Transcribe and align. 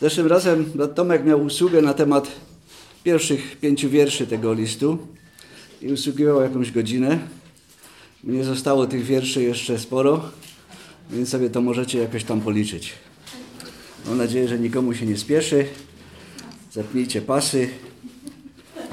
Zeszłym 0.00 0.26
razem 0.26 0.72
Tomek 0.94 1.24
miał 1.24 1.44
usługę 1.44 1.82
na 1.82 1.94
temat 1.94 2.28
pierwszych 3.04 3.56
pięciu 3.56 3.90
wierszy 3.90 4.26
tego 4.26 4.52
listu 4.52 4.98
i 5.82 5.92
usługiwał 5.92 6.42
jakąś 6.42 6.70
godzinę. 6.70 7.18
Mnie 8.24 8.44
zostało 8.44 8.86
tych 8.86 9.04
wierszy 9.04 9.42
jeszcze 9.42 9.78
sporo, 9.78 10.30
więc 11.10 11.28
sobie 11.28 11.50
to 11.50 11.60
możecie 11.60 11.98
jakoś 11.98 12.24
tam 12.24 12.40
policzyć. 12.40 12.92
Mam 14.06 14.18
nadzieję, 14.18 14.48
że 14.48 14.58
nikomu 14.58 14.94
się 14.94 15.06
nie 15.06 15.16
spieszy. 15.16 15.66
Zapnijcie 16.72 17.22
pasy 17.22 17.68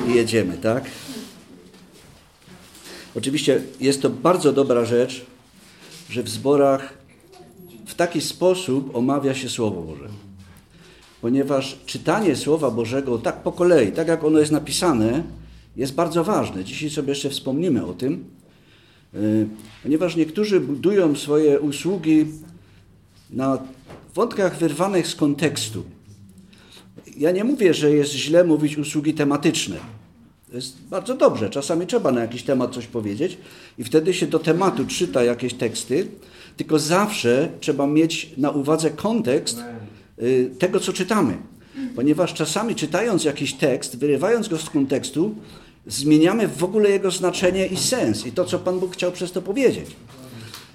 i 0.08 0.14
jedziemy, 0.14 0.58
tak? 0.58 0.86
Oczywiście 3.16 3.62
jest 3.80 4.02
to 4.02 4.10
bardzo 4.10 4.54
dobra 4.54 4.86
rzecz, 4.86 5.26
że 6.10 6.24
w 6.24 6.30
zborach 6.30 6.94
w 7.86 7.96
taki 7.96 8.22
sposób 8.22 8.96
omawia 8.96 9.34
się 9.34 9.50
Słowo 9.50 9.82
Boże. 9.82 10.10
Ponieważ 11.26 11.78
czytanie 11.86 12.36
Słowa 12.36 12.72
Bożego 12.72 13.18
tak 13.18 13.44
po 13.44 13.52
kolei, 13.52 13.91
tak 13.91 14.08
jak 14.08 14.23
ono 14.23 14.40
jest 14.40 14.52
napisane, 14.52 15.23
jest 15.76 15.94
bardzo 15.94 16.23
ważne. 16.23 16.63
Dzisiaj 16.63 16.90
sobie 16.90 17.09
jeszcze 17.09 17.30
wspomnimy 17.30 17.86
o 17.86 17.94
tym, 17.94 18.26
y, 19.13 19.48
ponieważ 19.84 20.16
niektórzy 20.16 20.59
budują 20.59 21.16
swoje 21.16 21.59
usługi 21.59 22.26
na 23.30 23.58
wątkach 24.16 24.58
wyrwanych 24.58 25.08
z 25.08 25.16
kontekstu. 25.16 25.84
Ja 27.17 27.31
nie 27.31 27.44
mówię, 27.44 27.73
że 27.73 27.92
jest 27.92 28.12
źle 28.12 28.44
mówić 28.44 28.78
usługi 28.78 29.14
tematyczne. 29.14 29.76
To 30.50 30.55
jest 30.55 30.78
bardzo 30.89 31.16
dobrze. 31.16 31.50
Czasami 31.50 31.88
trzeba 31.88 32.12
na 32.12 32.22
jakiś 32.22 32.44
temat 32.44 32.73
coś 32.73 32.88
powiedzieć 32.88 33.38
i 33.78 33.84
wtedy 33.84 34.14
się 34.14 34.28
do 34.28 34.39
tematu 34.39 34.86
czyta 34.86 35.23
jakieś 35.23 35.53
teksty, 35.53 36.08
tylko 36.58 36.80
zawsze 36.80 37.50
trzeba 37.59 37.88
mieć 37.88 38.31
na 38.38 38.52
uwadze 38.52 38.89
kontekst 38.89 39.59
tego, 40.60 40.80
co 40.80 40.94
czytamy. 40.94 41.38
Ponieważ 41.96 42.34
czasami 42.34 42.76
czytając 42.76 43.23
jakiś 43.23 43.54
tekst, 43.54 43.98
wyrywając 43.98 44.48
go 44.48 44.58
z 44.58 44.70
kontekstu, 44.70 45.36
zmieniamy 45.88 46.48
w 46.48 46.64
ogóle 46.64 46.89
jego 46.89 47.12
znaczenie 47.12 47.66
i 47.66 47.78
sens 47.78 48.26
i 48.26 48.31
to, 48.31 48.45
co 48.45 48.59
Pan 48.59 48.80
Bóg 48.80 48.94
chciał 48.94 49.12
przez 49.12 49.31
to 49.31 49.42
powiedzieć. 49.42 49.86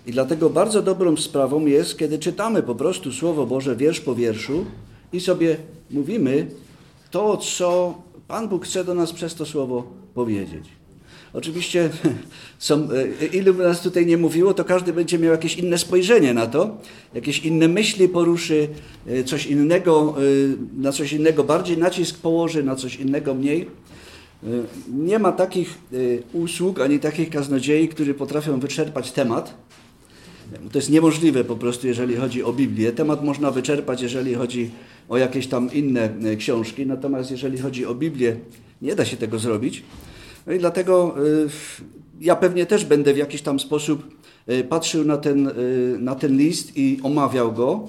I 0.06 0.12
dlatego 0.12 0.50
bardzo 0.50 0.82
dobrą 0.82 1.16
sprawą 1.16 1.66
jest, 1.66 1.98
kiedy 1.98 2.18
czytamy 2.18 2.62
po 2.62 2.74
prostu 2.74 3.12
Słowo 3.12 3.46
Boże 3.46 3.76
wiersz 3.76 4.00
po 4.00 4.14
wierszu 4.14 4.66
i 5.12 5.20
sobie 5.20 5.56
mówimy 5.90 6.46
to, 7.10 7.36
co 7.36 7.94
Pan 8.28 8.48
Bóg 8.48 8.64
chce 8.64 8.84
do 8.84 8.94
nas 8.94 9.12
przez 9.12 9.34
to 9.34 9.46
Słowo 9.46 9.84
powiedzieć. 10.14 10.79
Oczywiście 11.32 11.90
są, 12.58 12.88
e, 13.22 13.26
ilu 13.26 13.54
by 13.54 13.62
nas 13.62 13.80
tutaj 13.80 14.06
nie 14.06 14.16
mówiło, 14.16 14.54
to 14.54 14.64
każdy 14.64 14.92
będzie 14.92 15.18
miał 15.18 15.32
jakieś 15.32 15.56
inne 15.56 15.78
spojrzenie 15.78 16.34
na 16.34 16.46
to, 16.46 16.78
jakieś 17.14 17.38
inne 17.38 17.68
myśli 17.68 18.08
poruszy, 18.08 18.68
e, 19.06 19.24
coś 19.24 19.46
innego, 19.46 20.14
e, 20.18 20.22
na 20.82 20.92
coś 20.92 21.12
innego 21.12 21.44
bardziej 21.44 21.78
nacisk 21.78 22.18
położy, 22.18 22.62
na 22.62 22.76
coś 22.76 22.96
innego 22.96 23.34
mniej. 23.34 23.66
Nie 24.88 25.18
ma 25.18 25.32
takich 25.32 25.78
usług 26.32 26.80
ani 26.80 26.98
takich 26.98 27.30
kaznodziei, 27.30 27.88
którzy 27.88 28.14
potrafią 28.14 28.60
wyczerpać 28.60 29.12
temat. 29.12 29.54
To 30.72 30.78
jest 30.78 30.90
niemożliwe 30.90 31.44
po 31.44 31.56
prostu, 31.56 31.86
jeżeli 31.86 32.16
chodzi 32.16 32.42
o 32.42 32.52
Biblię. 32.52 32.92
Temat 32.92 33.24
można 33.24 33.50
wyczerpać, 33.50 34.02
jeżeli 34.02 34.34
chodzi 34.34 34.70
o 35.08 35.18
jakieś 35.18 35.46
tam 35.46 35.72
inne 35.72 36.10
książki, 36.38 36.86
natomiast 36.86 37.30
jeżeli 37.30 37.58
chodzi 37.58 37.86
o 37.86 37.94
Biblię, 37.94 38.36
nie 38.82 38.94
da 38.94 39.04
się 39.04 39.16
tego 39.16 39.38
zrobić. 39.38 39.82
No 40.50 40.56
i 40.56 40.58
dlatego 40.58 41.14
y, 41.26 41.48
ja 42.20 42.36
pewnie 42.36 42.66
też 42.66 42.84
będę 42.84 43.14
w 43.14 43.16
jakiś 43.16 43.42
tam 43.42 43.60
sposób 43.60 44.16
y, 44.48 44.64
patrzył 44.64 45.04
na 45.04 45.16
ten, 45.16 45.48
y, 45.48 45.96
na 46.00 46.14
ten 46.14 46.36
list 46.36 46.72
i 46.76 47.00
omawiał 47.02 47.52
go. 47.52 47.88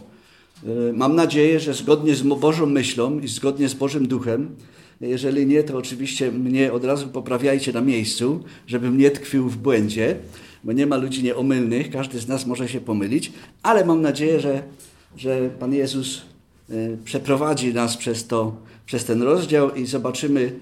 Mam 0.93 1.15
nadzieję, 1.15 1.59
że 1.59 1.73
zgodnie 1.73 2.15
z 2.15 2.21
Bożą 2.21 2.65
myślą 2.65 3.19
i 3.19 3.27
zgodnie 3.27 3.69
z 3.69 3.73
Bożym 3.73 4.07
Duchem. 4.07 4.55
Jeżeli 5.01 5.45
nie, 5.45 5.63
to 5.63 5.77
oczywiście 5.77 6.31
mnie 6.31 6.73
od 6.73 6.85
razu 6.85 7.07
poprawiajcie 7.07 7.73
na 7.73 7.81
miejscu, 7.81 8.43
żebym 8.67 8.97
nie 8.97 9.11
tkwił 9.11 9.49
w 9.49 9.57
błędzie, 9.57 10.15
bo 10.63 10.71
nie 10.71 10.87
ma 10.87 10.97
ludzi 10.97 11.23
nieomylnych, 11.23 11.89
każdy 11.89 12.19
z 12.19 12.27
nas 12.27 12.45
może 12.45 12.69
się 12.69 12.81
pomylić, 12.81 13.31
ale 13.63 13.85
mam 13.85 14.01
nadzieję, 14.01 14.39
że, 14.39 14.63
że 15.17 15.49
Pan 15.59 15.73
Jezus 15.73 16.21
przeprowadzi 17.05 17.73
nas 17.73 17.97
przez, 17.97 18.27
to, 18.27 18.55
przez 18.85 19.05
ten 19.05 19.21
rozdział 19.21 19.75
i 19.75 19.85
zobaczymy, 19.85 20.59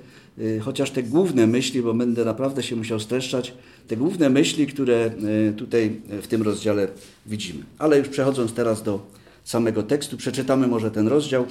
chociaż 0.61 0.91
te 0.91 1.03
główne 1.03 1.47
myśli, 1.47 1.81
bo 1.81 1.93
będę 1.93 2.25
naprawdę 2.25 2.63
się 2.63 2.75
musiał 2.75 2.99
streszczać, 2.99 3.53
te 3.87 3.97
główne 3.97 4.29
myśli, 4.29 4.67
które 4.67 5.11
y, 5.49 5.53
tutaj 5.53 6.01
w 6.21 6.27
tym 6.27 6.41
rozdziale 6.41 6.87
widzimy. 7.25 7.63
Ale 7.77 7.97
już 7.97 8.07
przechodząc 8.07 8.53
teraz 8.53 8.83
do 8.83 8.99
samego 9.43 9.83
tekstu, 9.83 10.17
przeczytamy 10.17 10.67
może 10.67 10.91
ten 10.91 11.07
rozdział. 11.07 11.45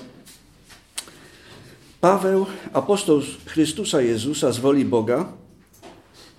Paweł, 2.01 2.47
apostoł 2.73 3.21
Chrystusa 3.47 4.03
Jezusa 4.03 4.53
z 4.53 4.59
woli 4.59 4.85
Boga, 4.85 5.33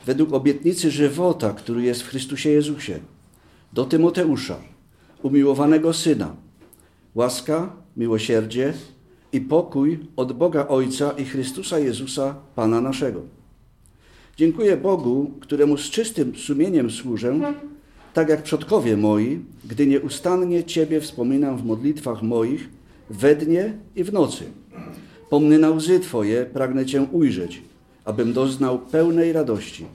według 0.06 0.34
obietnicy 0.34 0.92
żywota, 0.92 1.54
który 1.54 1.84
jest 1.84 2.02
w 2.02 2.08
Chrystusie 2.08 2.50
Jezusie, 2.50 3.00
do 3.74 3.86
Tymoteusza, 3.86 4.60
umiłowanego 5.24 5.94
syna, 5.94 6.36
łaska, 7.16 7.72
miłosierdzie, 7.98 8.74
i 9.34 9.42
pokój 9.42 10.00
od 10.16 10.34
Boga 10.34 10.68
Ojca 10.68 11.12
i 11.12 11.26
Chrystusa 11.26 11.80
Jezusa, 11.80 12.36
Pana 12.56 12.82
naszego. 12.82 13.22
Dziękuję 14.38 14.78
Bogu, 14.78 15.32
któremu 15.40 15.78
z 15.78 15.90
czystym 15.90 16.36
sumieniem 16.36 16.92
służę, 16.92 17.54
tak 18.14 18.30
jak 18.30 18.44
przodkowie 18.44 18.98
moi, 18.98 19.40
gdy 19.66 19.88
nieustannie 19.88 20.64
Ciebie 20.64 21.02
wspominam 21.02 21.58
w 21.58 21.66
modlitwach 21.66 22.22
moich, 22.22 22.70
we 23.10 23.36
dnie 23.36 23.74
i 23.96 24.04
w 24.04 24.14
nocy. 24.14 24.44
Pomny 25.30 25.60
na 25.60 25.70
łzy 25.70 26.00
Twoje, 26.00 26.46
pragnę 26.46 26.86
Cię 26.86 27.08
ujrzeć, 27.12 27.62
abym 28.06 28.34
doznał 28.34 28.80
pełnej 28.80 29.34
radości. 29.34 29.86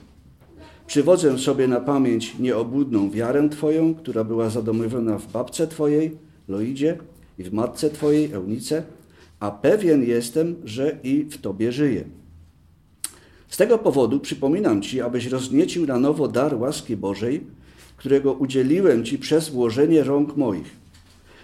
Przywodzę 0.87 1.37
sobie 1.37 1.67
na 1.67 1.79
pamięć 1.79 2.39
nieobłudną 2.39 3.11
wiarę 3.11 3.49
Twoją, 3.49 3.95
która 3.95 4.23
była 4.23 4.49
zadomowiona 4.49 5.17
w 5.17 5.31
babce 5.31 5.67
Twojej, 5.67 6.17
Loidzie, 6.47 6.97
i 7.39 7.43
w 7.43 7.53
matce 7.53 7.89
Twojej, 7.89 8.31
Eunice, 8.31 8.83
a 9.39 9.51
pewien 9.51 10.03
jestem, 10.03 10.55
że 10.63 10.97
i 11.03 11.23
w 11.23 11.37
Tobie 11.37 11.71
żyję. 11.71 12.03
Z 13.47 13.57
tego 13.57 13.77
powodu 13.77 14.19
przypominam 14.19 14.81
Ci, 14.81 15.01
abyś 15.01 15.25
rozniecił 15.25 15.85
na 15.85 15.99
nowo 15.99 16.27
dar 16.27 16.55
łaski 16.55 16.97
Bożej, 16.97 17.43
którego 17.97 18.33
udzieliłem 18.33 19.05
Ci 19.05 19.17
przez 19.17 19.49
włożenie 19.49 20.03
rąk 20.03 20.37
moich. 20.37 20.75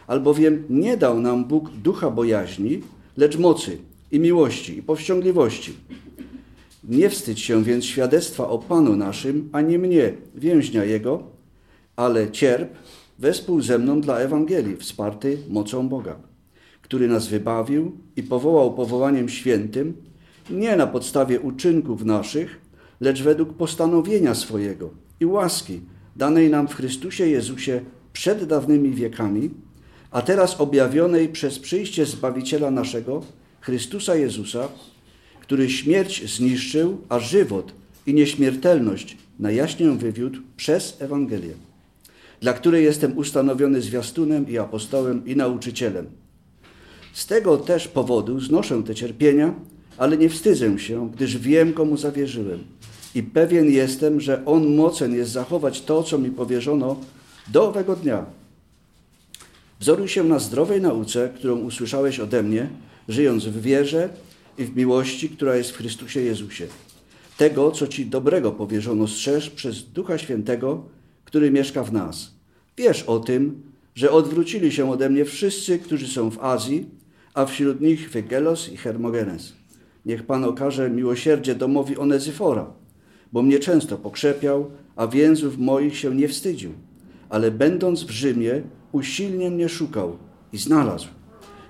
Albowiem 0.07 0.63
nie 0.69 0.97
dał 0.97 1.21
nam 1.21 1.45
Bóg 1.45 1.69
ducha 1.69 2.11
bojaźni, 2.11 2.81
lecz 3.17 3.37
mocy 3.37 3.77
i 4.11 4.19
miłości 4.19 4.77
i 4.77 4.83
powściągliwości. 4.83 5.73
Nie 6.83 7.09
wstydź 7.09 7.39
się 7.39 7.63
więc 7.63 7.85
świadectwa 7.85 8.47
o 8.47 8.57
Panu 8.57 8.95
naszym, 8.95 9.49
ani 9.51 9.77
mnie, 9.77 10.13
więźnia 10.35 10.85
Jego, 10.85 11.23
ale 11.95 12.31
cierp 12.31 12.73
wespół 13.19 13.61
ze 13.61 13.79
mną 13.79 14.01
dla 14.01 14.17
Ewangelii, 14.17 14.77
wsparty 14.77 15.37
mocą 15.49 15.89
Boga 15.89 16.30
który 16.91 17.07
nas 17.07 17.27
wybawił 17.27 17.91
i 18.15 18.23
powołał 18.23 18.73
powołaniem 18.73 19.29
świętym, 19.29 19.93
nie 20.49 20.75
na 20.75 20.87
podstawie 20.87 21.39
uczynków 21.39 22.05
naszych, 22.05 22.59
lecz 23.01 23.21
według 23.21 23.53
postanowienia 23.53 24.35
swojego 24.35 24.89
i 25.19 25.25
łaski 25.25 25.79
danej 26.15 26.49
nam 26.49 26.67
w 26.67 26.75
Chrystusie 26.75 27.27
Jezusie 27.27 27.81
przed 28.13 28.43
dawnymi 28.43 28.91
wiekami, 28.91 29.49
a 30.11 30.21
teraz 30.21 30.61
objawionej 30.61 31.29
przez 31.29 31.59
przyjście 31.59 32.05
Zbawiciela 32.05 32.71
naszego, 32.71 33.23
Chrystusa 33.61 34.15
Jezusa, 34.15 34.67
który 35.41 35.69
śmierć 35.69 36.35
zniszczył, 36.35 36.97
a 37.09 37.19
żywot 37.19 37.73
i 38.05 38.13
nieśmiertelność 38.13 39.17
na 39.39 39.51
jaśnię 39.51 39.91
wywiódł 39.91 40.39
przez 40.57 41.01
Ewangelię, 41.01 41.53
dla 42.41 42.53
której 42.53 42.83
jestem 42.83 43.17
ustanowiony 43.17 43.81
zwiastunem 43.81 44.49
i 44.49 44.57
apostołem 44.57 45.25
i 45.25 45.35
nauczycielem 45.35 46.20
z 47.13 47.25
tego 47.25 47.57
też 47.57 47.87
powodu 47.87 48.39
znoszę 48.39 48.83
te 48.83 48.95
cierpienia, 48.95 49.53
ale 49.97 50.17
nie 50.17 50.29
wstydzę 50.29 50.79
się, 50.79 51.11
gdyż 51.11 51.37
wiem, 51.37 51.73
komu 51.73 51.97
zawierzyłem. 51.97 52.63
I 53.15 53.23
pewien 53.23 53.71
jestem, 53.71 54.21
że 54.21 54.45
On 54.45 54.75
mocen 54.75 55.15
jest 55.15 55.31
zachować 55.31 55.81
to, 55.81 56.03
co 56.03 56.17
mi 56.17 56.29
powierzono 56.29 56.95
do 57.47 57.67
owego 57.67 57.95
dnia. 57.95 58.25
Wzoruj 59.79 60.07
się 60.07 60.23
na 60.23 60.39
zdrowej 60.39 60.81
nauce, 60.81 61.29
którą 61.35 61.59
usłyszałeś 61.59 62.19
ode 62.19 62.43
mnie, 62.43 62.69
żyjąc 63.07 63.45
w 63.45 63.61
wierze 63.61 64.09
i 64.57 64.65
w 64.65 64.75
miłości, 64.75 65.29
która 65.29 65.55
jest 65.55 65.71
w 65.71 65.77
Chrystusie 65.77 66.21
Jezusie. 66.21 66.67
Tego, 67.37 67.71
co 67.71 67.87
Ci 67.87 68.05
dobrego 68.05 68.51
powierzono, 68.51 69.07
strzeż 69.07 69.49
przez 69.49 69.83
Ducha 69.83 70.17
Świętego, 70.17 70.83
który 71.25 71.51
mieszka 71.51 71.83
w 71.83 71.93
nas. 71.93 72.31
Wiesz 72.77 73.03
o 73.03 73.19
tym, 73.19 73.61
że 73.95 74.11
odwrócili 74.11 74.71
się 74.71 74.91
ode 74.91 75.09
mnie 75.09 75.25
wszyscy, 75.25 75.79
którzy 75.79 76.07
są 76.07 76.31
w 76.31 76.39
Azji, 76.39 76.85
a 77.33 77.45
wśród 77.45 77.81
nich 77.81 78.09
Wygelos 78.09 78.69
i 78.69 78.77
Hermogenes. 78.77 79.53
Niech 80.05 80.23
Pan 80.23 80.43
okaże 80.43 80.89
miłosierdzie 80.89 81.55
domowi 81.55 81.97
Onezyfora, 81.97 82.65
bo 83.31 83.41
mnie 83.41 83.59
często 83.59 83.97
pokrzepiał, 83.97 84.71
a 84.95 85.07
więzów 85.07 85.57
moich 85.57 85.97
się 85.97 86.15
nie 86.15 86.27
wstydził, 86.27 86.71
ale 87.29 87.51
będąc 87.51 88.03
w 88.03 88.09
Rzymie, 88.09 88.61
usilnie 88.91 89.49
mnie 89.49 89.69
szukał 89.69 90.17
i 90.53 90.57
znalazł. 90.57 91.07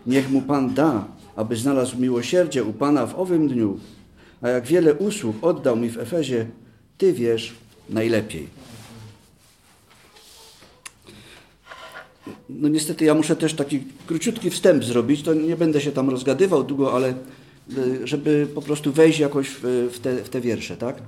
Niech 0.07 0.31
mu 0.31 0.41
Pan 0.41 0.73
da, 0.73 1.07
aby 1.35 1.55
znalazł 1.55 1.99
miłosierdzie 1.99 2.63
u 2.63 2.73
Pana 2.73 3.05
w 3.05 3.19
owym 3.19 3.47
dniu. 3.47 3.79
A 4.41 4.49
jak 4.49 4.65
wiele 4.65 4.93
usług 4.93 5.35
oddał 5.41 5.77
mi 5.77 5.89
w 5.89 5.97
Efezie, 5.97 6.45
Ty 6.97 7.13
wiesz 7.13 7.53
najlepiej. 7.89 8.47
No 12.59 12.67
niestety 12.67 13.05
ja 13.05 13.13
muszę 13.13 13.35
też 13.35 13.53
taki 13.53 13.79
króciutki 14.07 14.49
wstęp 14.49 14.83
zrobić, 14.83 15.23
to 15.23 15.33
nie 15.33 15.55
będę 15.55 15.81
się 15.81 15.91
tam 15.91 16.09
rozgadywał 16.09 16.63
długo, 16.63 16.93
ale 16.93 17.13
y, 17.77 18.07
żeby 18.07 18.47
po 18.55 18.61
prostu 18.61 18.91
wejść 18.91 19.19
jakoś 19.19 19.47
w, 19.91 19.99
te, 20.01 20.17
w 20.17 20.29
te 20.29 20.41
wiersze, 20.41 20.77
tak? 20.77 21.01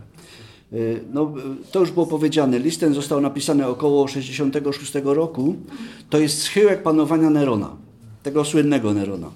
Y, 0.73 0.99
no, 1.13 1.33
to 1.71 1.79
już 1.79 1.91
było 1.91 2.07
powiedziane. 2.07 2.59
List 2.59 2.79
ten 2.79 2.93
został 2.93 3.21
napisany 3.21 3.67
około 3.67 4.07
66 4.07 4.93
roku. 5.03 5.55
To 6.09 6.19
jest 6.19 6.41
schyłek 6.41 6.83
panowania 6.83 7.29
Nerona, 7.29 7.75
tego 8.23 8.45
słynnego 8.45 8.93
Nerona. 8.93 9.31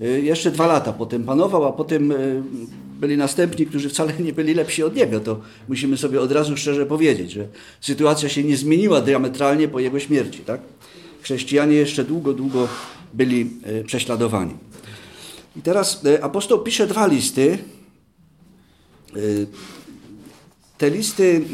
Y, 0.00 0.20
jeszcze 0.20 0.50
dwa 0.50 0.66
lata 0.66 0.92
potem 0.92 1.24
panował, 1.24 1.64
a 1.64 1.72
potem 1.72 2.12
byli 3.00 3.16
następni, 3.16 3.66
którzy 3.66 3.88
wcale 3.88 4.12
nie 4.20 4.32
byli 4.32 4.54
lepsi 4.54 4.82
od 4.82 4.96
niego. 4.96 5.20
To 5.20 5.40
musimy 5.68 5.96
sobie 5.96 6.20
od 6.20 6.32
razu 6.32 6.56
szczerze 6.56 6.86
powiedzieć, 6.86 7.32
że 7.32 7.46
sytuacja 7.80 8.28
się 8.28 8.44
nie 8.44 8.56
zmieniła 8.56 9.00
diametralnie 9.00 9.68
po 9.68 9.80
jego 9.80 9.98
śmierci. 9.98 10.38
Tak? 10.38 10.60
Chrześcijanie 11.22 11.74
jeszcze 11.76 12.04
długo, 12.04 12.32
długo 12.32 12.68
byli 13.14 13.50
e, 13.62 13.84
prześladowani. 13.84 14.54
I 15.56 15.62
teraz 15.62 16.04
e, 16.04 16.24
apostoł 16.24 16.58
pisze 16.58 16.86
dwa 16.86 17.06
listy. 17.06 17.58
E, 19.16 19.20
te 20.78 20.90
listy 20.90 21.44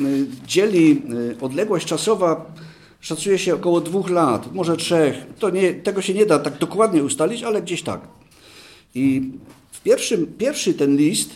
dzieli 0.46 1.02
odległość 1.40 1.86
czasowa, 1.86 2.54
szacuje 3.00 3.38
się 3.38 3.54
około 3.54 3.80
dwóch 3.80 4.10
lat, 4.10 4.54
może 4.54 4.76
trzech. 4.76 5.26
To 5.38 5.50
nie, 5.50 5.74
tego 5.74 6.02
się 6.02 6.14
nie 6.14 6.26
da 6.26 6.38
tak 6.38 6.58
dokładnie 6.58 7.04
ustalić, 7.04 7.42
ale 7.42 7.62
gdzieś 7.62 7.82
tak. 7.82 8.00
I 8.94 9.30
w 9.72 9.80
pierwszym, 9.80 10.26
pierwszy 10.38 10.74
ten 10.74 10.96
list 10.96 11.30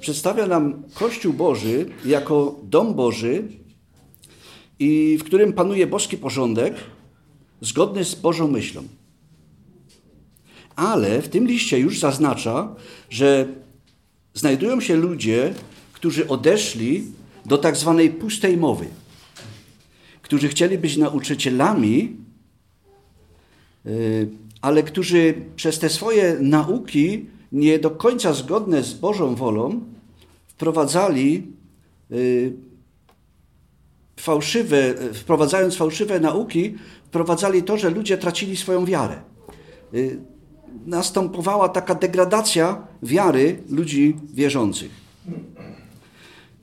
przedstawia 0.00 0.46
nam 0.46 0.82
Kościół 0.94 1.32
Boży 1.32 1.86
jako 2.04 2.60
dom 2.62 2.94
Boży, 2.94 3.42
i 4.78 5.18
w 5.20 5.24
którym 5.24 5.52
panuje 5.52 5.86
boski 5.86 6.16
porządek, 6.16 6.74
zgodny 7.62 8.04
z 8.04 8.14
Bożą 8.14 8.48
myślą. 8.48 8.82
Ale 10.76 11.22
w 11.22 11.28
tym 11.28 11.46
liście 11.46 11.78
już 11.78 12.00
zaznacza, 12.00 12.74
że 13.10 13.48
znajdują 14.34 14.80
się 14.80 14.96
ludzie, 14.96 15.54
którzy 15.92 16.28
odeszli 16.28 17.04
do 17.46 17.58
tak 17.58 17.76
zwanej 17.76 18.10
pustej 18.10 18.56
mowy, 18.56 18.86
którzy 20.22 20.48
chcieli 20.48 20.78
być 20.78 20.96
nauczycielami, 20.96 22.16
y, 23.86 24.28
ale 24.60 24.82
którzy 24.82 25.34
przez 25.56 25.78
te 25.78 25.88
swoje 25.88 26.36
nauki, 26.40 27.26
nie 27.52 27.78
do 27.78 27.90
końca 27.90 28.32
zgodne 28.32 28.82
z 28.82 28.94
Bożą 28.94 29.34
wolą, 29.34 29.80
wprowadzali 30.46 31.46
y, 32.12 32.52
fałszywe, 34.16 34.94
wprowadzając 35.14 35.76
fałszywe 35.76 36.20
nauki, 36.20 36.74
wprowadzali 37.12 37.62
to, 37.62 37.78
że 37.78 37.90
ludzie 37.90 38.18
tracili 38.18 38.56
swoją 38.56 38.84
wiarę. 38.84 39.22
Y, 39.94 40.18
następowała 40.86 41.68
taka 41.68 41.94
degradacja 41.94 42.86
wiary 43.02 43.62
ludzi 43.68 44.16
wierzących. 44.34 44.90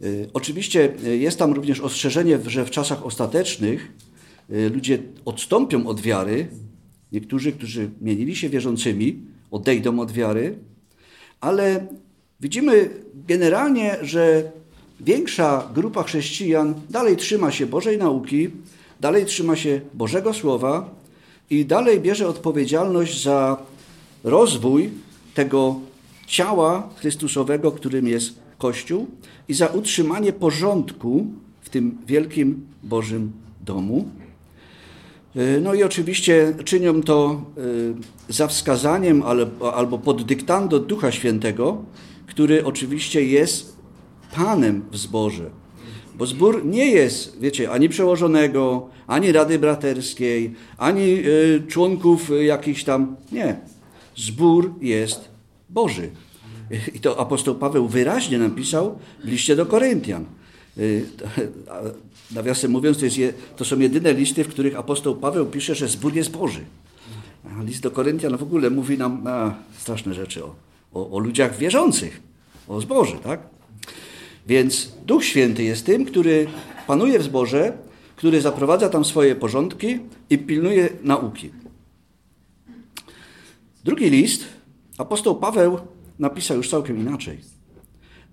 Y, 0.04 0.30
oczywiście 0.34 0.94
y, 1.06 1.18
jest 1.18 1.40
tam 1.40 1.54
również 1.54 1.80
ostrzeżenie, 1.80 2.40
że 2.48 2.66
w 2.66 2.69
czasach 2.69 3.06
ostatecznych 3.06 3.92
ludzie 4.74 5.00
odstąpią 5.25 5.88
od 5.88 6.01
wiary. 6.01 6.48
Niektórzy, 7.12 7.52
którzy 7.52 7.90
mienili 8.02 8.36
się 8.36 8.50
wierzącymi, 8.50 9.19
odejdą 9.52 10.00
od 10.00 10.12
wiary, 10.12 10.57
ale 11.42 11.88
widzimy 12.40 12.90
generalnie, 13.13 13.98
że 14.02 14.52
większa 15.00 15.69
grupa 15.74 16.04
chrześcijan 16.04 16.74
dalej 16.90 17.18
trzyma 17.18 17.52
się 17.52 17.66
Bożej 17.66 17.98
nauki, 17.98 18.50
dalej 19.00 19.25
trzyma 19.25 19.56
się 19.56 19.81
Bożego 19.94 20.34
Słowa 20.34 20.90
i 21.50 21.66
dalej 21.66 22.00
bierze 22.00 22.28
odpowiedzialność 22.28 23.24
za 23.24 23.57
rozwój 24.24 24.90
tego 25.34 25.80
ciała 26.28 26.90
Chrystusowego, 26.96 27.72
którym 27.72 28.07
jest 28.07 28.40
Kościół 28.57 29.07
i 29.48 29.54
za 29.54 29.68
utrzymanie 29.68 30.34
porządku 30.34 31.25
w 31.62 31.69
tym 31.69 31.98
wielkim 32.07 32.68
Bożym 32.84 33.31
domu. 33.62 34.10
E, 35.36 35.60
no 35.60 35.74
i 35.74 35.84
oczywiście 35.84 36.54
czynią 36.66 37.02
to 37.02 37.42
e, 38.30 38.34
za 38.34 38.48
wskazaniem 38.48 39.24
albo 39.74 39.98
pod 39.98 40.24
dyktando 40.24 40.80
Ducha 40.80 41.12
Świętego, 41.12 41.84
który 42.28 42.66
oczywiście 42.66 43.25
jest 43.25 43.75
Panem 44.36 44.81
w 44.92 44.98
zborze. 44.98 45.50
Bo 46.19 46.25
zbór 46.25 46.66
nie 46.66 46.86
jest, 46.86 47.39
wiecie, 47.39 47.71
ani 47.71 47.89
przełożonego, 47.89 48.89
ani 49.07 49.31
Rady 49.31 49.60
Braterskiej, 49.60 50.54
ani 50.77 51.04
y, 51.04 51.63
członków 51.68 52.31
y, 52.31 52.44
jakichś 52.44 52.83
tam. 52.83 53.16
Nie. 53.31 53.60
Zbór 54.16 54.74
jest 54.81 55.30
Boży. 55.69 56.10
I 56.95 57.00
to 57.00 57.19
apostoł 57.19 57.56
Paweł 57.56 57.88
wyraźnie 57.88 58.38
napisał 58.38 59.00
w 59.24 59.27
liście 59.27 59.56
do 59.56 59.66
Koryntian. 59.66 60.25
Y, 60.77 61.06
nawiasem 62.36 62.71
mówiąc, 62.71 63.00
to, 63.00 63.06
je, 63.06 63.33
to 63.57 63.66
są 63.66 63.80
jedyne 63.80 64.13
listy, 64.13 64.44
w 64.44 64.48
których 64.48 64.75
apostoł 64.75 65.16
Paweł 65.16 65.45
pisze, 65.45 65.75
że 65.75 65.88
zbór 65.88 66.13
jest 66.13 66.31
Boży. 66.31 66.62
A 67.60 67.63
list 67.63 67.81
do 67.81 67.92
Koryntian 67.92 68.38
w 68.38 68.44
ogóle 68.44 68.69
mówi 68.69 68.98
nam 68.98 69.27
a, 69.27 69.54
straszne 69.77 70.13
rzeczy 70.13 70.45
o, 70.45 70.56
o, 70.94 71.12
o 71.12 71.19
ludziach 71.19 71.57
wierzących, 71.57 72.21
o 72.68 72.81
zboży, 72.81 73.18
tak? 73.24 73.59
Więc 74.50 74.92
Duch 75.06 75.25
Święty 75.25 75.63
jest 75.63 75.86
tym, 75.86 76.06
który 76.06 76.48
panuje 76.88 77.19
w 77.19 77.24
zborze, 77.24 77.78
który 78.16 78.42
zaprowadza 78.42 78.90
tam 78.90 79.06
swoje 79.06 79.36
porządki 79.36 80.00
i 80.30 80.38
pilnuje 80.38 80.90
nauki. 81.04 81.50
Drugi 83.84 84.10
list 84.10 84.46
apostoł 84.98 85.36
Paweł 85.36 85.80
napisał 86.19 86.57
już 86.57 86.69
całkiem 86.69 87.00
inaczej. 87.00 87.38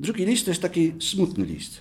Drugi 0.00 0.26
list 0.26 0.44
to 0.44 0.50
jest 0.50 0.62
taki 0.62 0.92
smutny 1.00 1.44
list. 1.44 1.80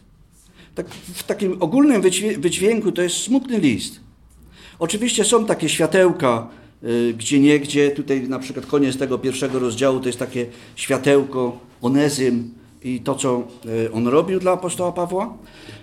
Tak, 0.76 0.90
w 0.90 1.24
takim 1.24 1.62
ogólnym 1.62 2.02
wydźwięku 2.38 2.92
to 2.92 3.02
jest 3.02 3.16
smutny 3.16 3.60
list. 3.60 4.00
Oczywiście 4.80 5.26
są 5.26 5.46
takie 5.46 5.70
światełka, 5.70 6.48
y, 6.84 7.14
gdzie 7.18 7.40
niegdzie, 7.40 7.92
tutaj 7.92 8.30
na 8.30 8.40
przykład 8.40 8.66
koniec 8.66 8.98
tego 8.98 9.18
pierwszego 9.20 9.60
rozdziału 9.60 10.00
to 10.00 10.08
jest 10.08 10.20
takie 10.20 10.46
światełko, 10.76 11.60
onezym, 11.82 12.65
i 12.86 13.00
to, 13.00 13.16
co 13.16 13.48
e, 13.88 13.92
on 13.92 14.08
robił 14.08 14.40
dla 14.40 14.52
apostoła 14.52 14.92
Pawła. 14.92 15.38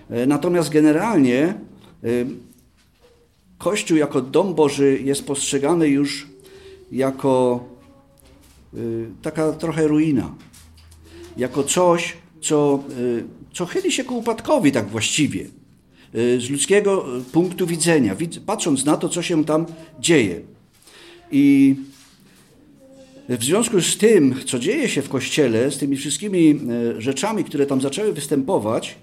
E, 0.09 0.25
natomiast 0.25 0.69
generalnie 0.69 1.43
e, 1.43 1.55
Kościół 3.57 3.97
jako 3.97 4.21
dom 4.21 4.53
Boży 4.53 4.99
jest 5.03 5.25
postrzegany 5.25 5.87
już 5.87 6.27
jako 6.91 7.63
taka 9.21 9.51
trochę 9.51 9.87
ruina, 9.87 10.35
jako 11.37 11.63
coś, 11.63 12.17
co, 12.41 12.83
co 13.53 13.65
chyli 13.65 13.91
się 13.91 14.03
ku 14.03 14.17
upadkowi 14.17 14.71
tak 14.71 14.89
właściwie, 14.89 15.45
z 16.13 16.49
ludzkiego 16.49 17.05
punktu 17.31 17.67
widzenia, 17.67 18.15
patrząc 18.45 18.85
na 18.85 18.97
to, 18.97 19.09
co 19.09 19.21
się 19.21 19.45
tam 19.45 19.65
dzieje. 19.99 20.41
I 21.31 21.75
w 23.29 23.43
związku 23.43 23.81
z 23.81 23.97
tym, 23.97 24.35
co 24.45 24.59
dzieje 24.59 24.89
się 24.89 25.01
w 25.01 25.09
Kościele, 25.09 25.71
z 25.71 25.77
tymi 25.77 25.97
wszystkimi 25.97 26.59
e, 26.97 27.01
rzeczami, 27.01 27.43
które 27.43 27.65
tam 27.65 27.81
zaczęły 27.81 28.13
występować, 28.13 28.95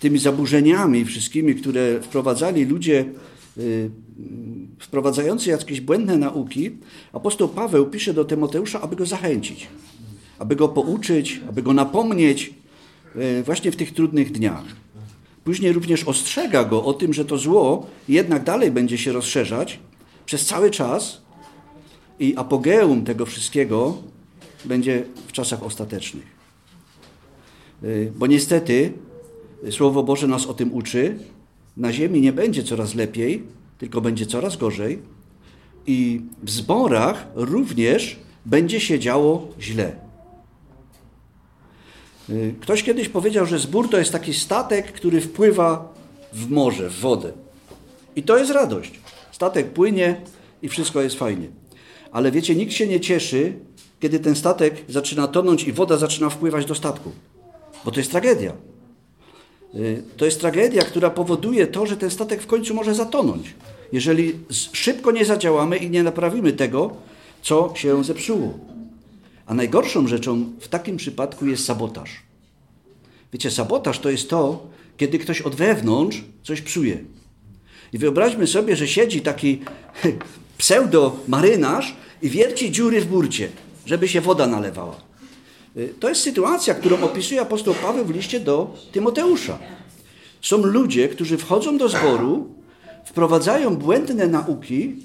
tymi 0.00 0.18
zaburzeniami 0.18 1.04
wszystkimi, 1.04 1.54
które 1.54 2.00
wprowadzali 2.00 2.64
ludzie 2.64 3.04
e, 3.58 3.62
wprowadzający 4.78 5.50
jakieś 5.50 5.80
błędne 5.80 6.18
nauki, 6.18 6.70
apostoł 7.12 7.48
Paweł 7.48 7.86
pisze 7.86 8.14
do 8.14 8.24
Tymoteusza, 8.24 8.80
aby 8.80 8.96
go 8.96 9.06
zachęcić, 9.06 9.68
aby 10.38 10.56
go 10.56 10.68
pouczyć, 10.68 11.40
aby 11.48 11.62
go 11.62 11.72
napomnieć 11.72 12.54
e, 13.16 13.42
właśnie 13.42 13.72
w 13.72 13.76
tych 13.76 13.94
trudnych 13.94 14.32
dniach. 14.32 14.64
Później 15.44 15.72
również 15.72 16.04
ostrzega 16.04 16.64
go 16.64 16.84
o 16.84 16.94
tym, 16.94 17.12
że 17.12 17.24
to 17.24 17.38
zło 17.38 17.86
jednak 18.08 18.44
dalej 18.44 18.70
będzie 18.70 18.98
się 18.98 19.12
rozszerzać 19.12 19.78
przez 20.26 20.46
cały 20.46 20.70
czas, 20.70 21.22
i 22.20 22.36
apogeum 22.36 23.04
tego 23.04 23.26
wszystkiego 23.26 23.96
będzie 24.64 25.04
w 25.26 25.32
czasach 25.32 25.62
ostatecznych. 25.62 26.26
Y, 27.84 28.12
bo 28.16 28.26
niestety 28.26 28.92
Słowo 29.70 30.02
Boże 30.02 30.26
nas 30.26 30.46
o 30.46 30.54
tym 30.54 30.74
uczy. 30.74 31.18
Na 31.76 31.92
ziemi 31.92 32.20
nie 32.20 32.32
będzie 32.32 32.62
coraz 32.62 32.94
lepiej, 32.94 33.42
tylko 33.78 34.00
będzie 34.00 34.26
coraz 34.26 34.56
gorzej. 34.56 34.98
I 35.86 36.20
w 36.42 36.50
zborach 36.50 37.26
również 37.34 38.16
będzie 38.46 38.80
się 38.80 38.98
działo 38.98 39.48
źle. 39.60 39.96
Y, 42.30 42.54
ktoś 42.60 42.82
kiedyś 42.82 43.08
powiedział, 43.08 43.46
że 43.46 43.58
zbór 43.58 43.90
to 43.90 43.98
jest 43.98 44.12
taki 44.12 44.34
statek, 44.34 44.92
który 44.92 45.20
wpływa 45.20 45.94
w 46.32 46.50
morze, 46.50 46.90
w 46.90 47.00
wodę. 47.00 47.32
I 48.16 48.22
to 48.22 48.38
jest 48.38 48.50
radość. 48.50 49.00
Statek 49.32 49.72
płynie 49.72 50.20
i 50.62 50.68
wszystko 50.68 51.02
jest 51.02 51.16
fajnie. 51.16 51.48
Ale 52.12 52.30
wiecie, 52.30 52.54
nikt 52.56 52.72
się 52.72 52.86
nie 52.86 53.00
cieszy, 53.00 53.52
kiedy 54.00 54.20
ten 54.20 54.36
statek 54.36 54.74
zaczyna 54.88 55.28
tonąć 55.28 55.64
i 55.64 55.72
woda 55.72 55.96
zaczyna 55.96 56.30
wpływać 56.30 56.64
do 56.64 56.74
statku. 56.74 57.12
Bo 57.84 57.90
to 57.90 58.00
jest 58.00 58.10
tragedia. 58.10 58.52
Y, 59.74 60.02
to 60.16 60.24
jest 60.24 60.40
tragedia, 60.40 60.82
która 60.82 61.10
powoduje 61.10 61.66
to, 61.66 61.86
że 61.86 61.96
ten 61.96 62.10
statek 62.10 62.42
w 62.42 62.46
końcu 62.46 62.74
może 62.74 62.94
zatonąć. 62.94 63.54
Jeżeli 63.92 64.38
szybko 64.72 65.12
nie 65.12 65.24
zadziałamy 65.24 65.76
i 65.76 65.90
nie 65.90 66.02
naprawimy 66.02 66.52
tego, 66.52 66.90
co 67.42 67.72
się 67.76 68.04
zepsuło. 68.04 68.58
A 69.46 69.54
najgorszą 69.54 70.06
rzeczą 70.06 70.44
w 70.60 70.68
takim 70.68 70.96
przypadku 70.96 71.46
jest 71.46 71.64
sabotaż. 71.64 72.10
Wiecie, 73.32 73.50
sabotaż 73.50 73.98
to 73.98 74.10
jest 74.10 74.30
to, 74.30 74.66
kiedy 74.96 75.18
ktoś 75.18 75.40
od 75.40 75.54
wewnątrz 75.54 76.24
coś 76.42 76.60
psuje. 76.60 76.98
I 77.92 77.98
wyobraźmy 77.98 78.46
sobie, 78.46 78.76
że 78.76 78.88
siedzi 78.88 79.20
taki 79.20 79.60
pseudo-marynarz 80.60 81.96
i 82.22 82.30
wierci 82.30 82.72
dziury 82.72 83.00
w 83.00 83.06
burcie, 83.06 83.48
żeby 83.86 84.08
się 84.08 84.20
woda 84.20 84.46
nalewała. 84.46 84.96
Y, 85.76 85.94
to 86.00 86.08
jest 86.08 86.20
sytuacja, 86.22 86.74
którą 86.74 87.02
opisuje 87.02 87.40
apostoł 87.40 87.74
Paweł 87.74 88.04
w 88.04 88.10
liście 88.10 88.40
do 88.40 88.74
Tymoteusza. 88.92 89.58
Są 90.42 90.56
ludzie, 90.56 91.08
którzy 91.08 91.38
wchodzą 91.38 91.78
do 91.78 91.88
zboru, 91.88 92.54
wprowadzają 93.04 93.76
błędne 93.76 94.26
nauki 94.26 94.96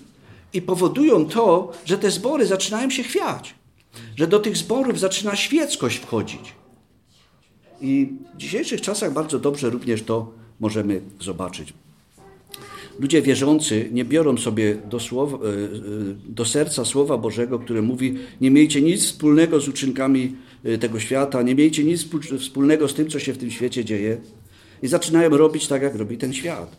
i 0.53 0.61
powodują 0.61 1.25
to, 1.25 1.71
że 1.85 1.97
te 1.97 2.11
zbory 2.11 2.45
zaczynają 2.45 2.89
się 2.89 3.03
chwiać, 3.03 3.55
że 4.15 4.27
do 4.27 4.39
tych 4.39 4.57
zborów 4.57 4.99
zaczyna 4.99 5.35
świeckość 5.35 5.97
wchodzić. 5.97 6.53
I 7.81 8.13
w 8.33 8.37
dzisiejszych 8.37 8.81
czasach 8.81 9.13
bardzo 9.13 9.39
dobrze 9.39 9.69
również 9.69 10.03
to 10.03 10.31
możemy 10.59 11.01
zobaczyć. 11.21 11.73
Ludzie 12.99 13.21
wierzący 13.21 13.89
nie 13.91 14.05
biorą 14.05 14.37
sobie 14.37 14.75
do, 14.89 14.99
słowa, 14.99 15.37
e, 15.37 15.49
e, 15.49 15.51
do 16.29 16.45
serca 16.45 16.85
Słowa 16.85 17.17
Bożego, 17.17 17.59
które 17.59 17.81
mówi: 17.81 18.15
Nie 18.41 18.51
miejcie 18.51 18.81
nic 18.81 19.05
wspólnego 19.05 19.59
z 19.59 19.67
uczynkami 19.67 20.35
e, 20.63 20.77
tego 20.77 20.99
świata, 20.99 21.41
nie 21.41 21.55
miejcie 21.55 21.83
nic 21.83 22.05
wspólnego 22.39 22.87
z 22.87 22.93
tym, 22.93 23.09
co 23.09 23.19
się 23.19 23.33
w 23.33 23.37
tym 23.37 23.51
świecie 23.51 23.85
dzieje. 23.85 24.17
I 24.83 24.87
zaczynają 24.87 25.29
robić 25.29 25.67
tak, 25.67 25.81
jak 25.81 25.95
robi 25.95 26.17
ten 26.17 26.33
świat. 26.33 26.75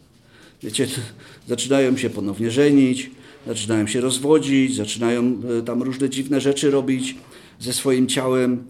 Wiecie, 0.62 0.86
zaczynają 1.48 1.96
się 1.96 2.10
ponownie 2.10 2.50
żenić, 2.50 3.10
zaczynają 3.46 3.86
się 3.86 4.00
rozwodzić, 4.00 4.76
zaczynają 4.76 5.42
tam 5.66 5.82
różne 5.82 6.10
dziwne 6.10 6.40
rzeczy 6.40 6.70
robić 6.70 7.14
ze 7.60 7.72
swoim 7.72 8.06
ciałem. 8.06 8.64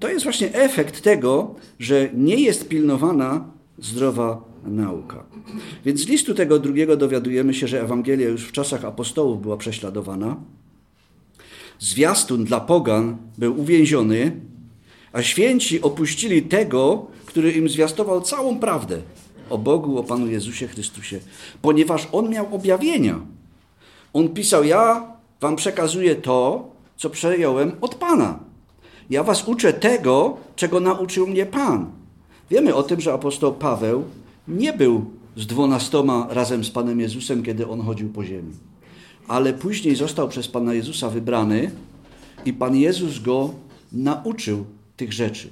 To 0.00 0.08
jest 0.08 0.24
właśnie 0.24 0.54
efekt 0.54 1.00
tego, 1.00 1.54
że 1.78 2.10
nie 2.14 2.36
jest 2.36 2.68
pilnowana 2.68 3.44
zdrowa 3.78 4.53
nauka. 4.66 5.24
Więc 5.84 6.00
z 6.00 6.08
listu 6.08 6.34
tego 6.34 6.58
drugiego 6.58 6.96
dowiadujemy 6.96 7.54
się, 7.54 7.68
że 7.68 7.82
Ewangelia 7.82 8.28
już 8.28 8.44
w 8.44 8.52
czasach 8.52 8.84
apostołów 8.84 9.42
była 9.42 9.56
prześladowana. 9.56 10.36
Zwiastun 11.78 12.44
dla 12.44 12.60
pogan 12.60 13.16
był 13.38 13.60
uwięziony, 13.60 14.40
a 15.12 15.22
święci 15.22 15.82
opuścili 15.82 16.42
tego, 16.42 17.06
który 17.26 17.52
im 17.52 17.68
zwiastował 17.68 18.20
całą 18.20 18.58
prawdę 18.58 18.98
o 19.50 19.58
Bogu, 19.58 19.98
o 19.98 20.04
Panu 20.04 20.26
Jezusie 20.26 20.68
Chrystusie, 20.68 21.20
ponieważ 21.62 22.08
On 22.12 22.30
miał 22.30 22.54
objawienia. 22.54 23.20
On 24.12 24.28
pisał, 24.28 24.64
ja 24.64 25.06
wam 25.40 25.56
przekazuję 25.56 26.14
to, 26.14 26.68
co 26.96 27.10
przejąłem 27.10 27.72
od 27.80 27.94
Pana. 27.94 28.38
Ja 29.10 29.22
was 29.22 29.48
uczę 29.48 29.72
tego, 29.72 30.36
czego 30.56 30.80
nauczył 30.80 31.26
mnie 31.26 31.46
Pan. 31.46 31.90
Wiemy 32.50 32.74
o 32.74 32.82
tym, 32.82 33.00
że 33.00 33.12
apostoł 33.12 33.52
Paweł 33.52 34.04
nie 34.48 34.72
był 34.72 35.04
z 35.36 35.46
dwunastoma 35.46 36.26
razem 36.30 36.64
z 36.64 36.70
Panem 36.70 37.00
Jezusem, 37.00 37.42
kiedy 37.42 37.68
on 37.68 37.80
chodził 37.80 38.08
po 38.08 38.24
ziemi. 38.24 38.52
Ale 39.28 39.52
później 39.52 39.96
został 39.96 40.28
przez 40.28 40.48
Pana 40.48 40.74
Jezusa 40.74 41.10
wybrany 41.10 41.70
i 42.44 42.52
Pan 42.52 42.76
Jezus 42.76 43.18
go 43.18 43.54
nauczył 43.92 44.64
tych 44.96 45.12
rzeczy. 45.12 45.48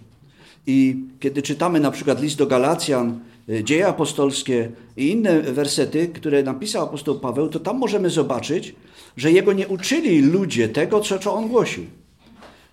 I 0.67 0.97
kiedy 1.21 1.43
czytamy 1.43 1.81
na 1.81 1.91
przykład 1.91 2.23
list 2.23 2.39
do 2.39 2.47
Galacjan, 2.47 3.21
y, 3.49 3.65
dzieje 3.65 3.87
apostolskie 3.87 4.71
i 4.97 5.11
inne 5.11 5.41
wersety, 5.41 6.09
które 6.09 6.43
napisał 6.43 6.85
apostoł 6.85 7.21
Paweł, 7.21 7.49
to 7.49 7.61
tam 7.61 7.79
możemy 7.79 8.11
zobaczyć, 8.11 8.75
że 9.17 9.33
jego 9.33 9.53
nie 9.53 9.69
uczyli 9.69 10.23
ludzie 10.23 10.69
tego, 10.69 11.01
co 11.01 11.35
on 11.35 11.49
głosił. 11.49 11.85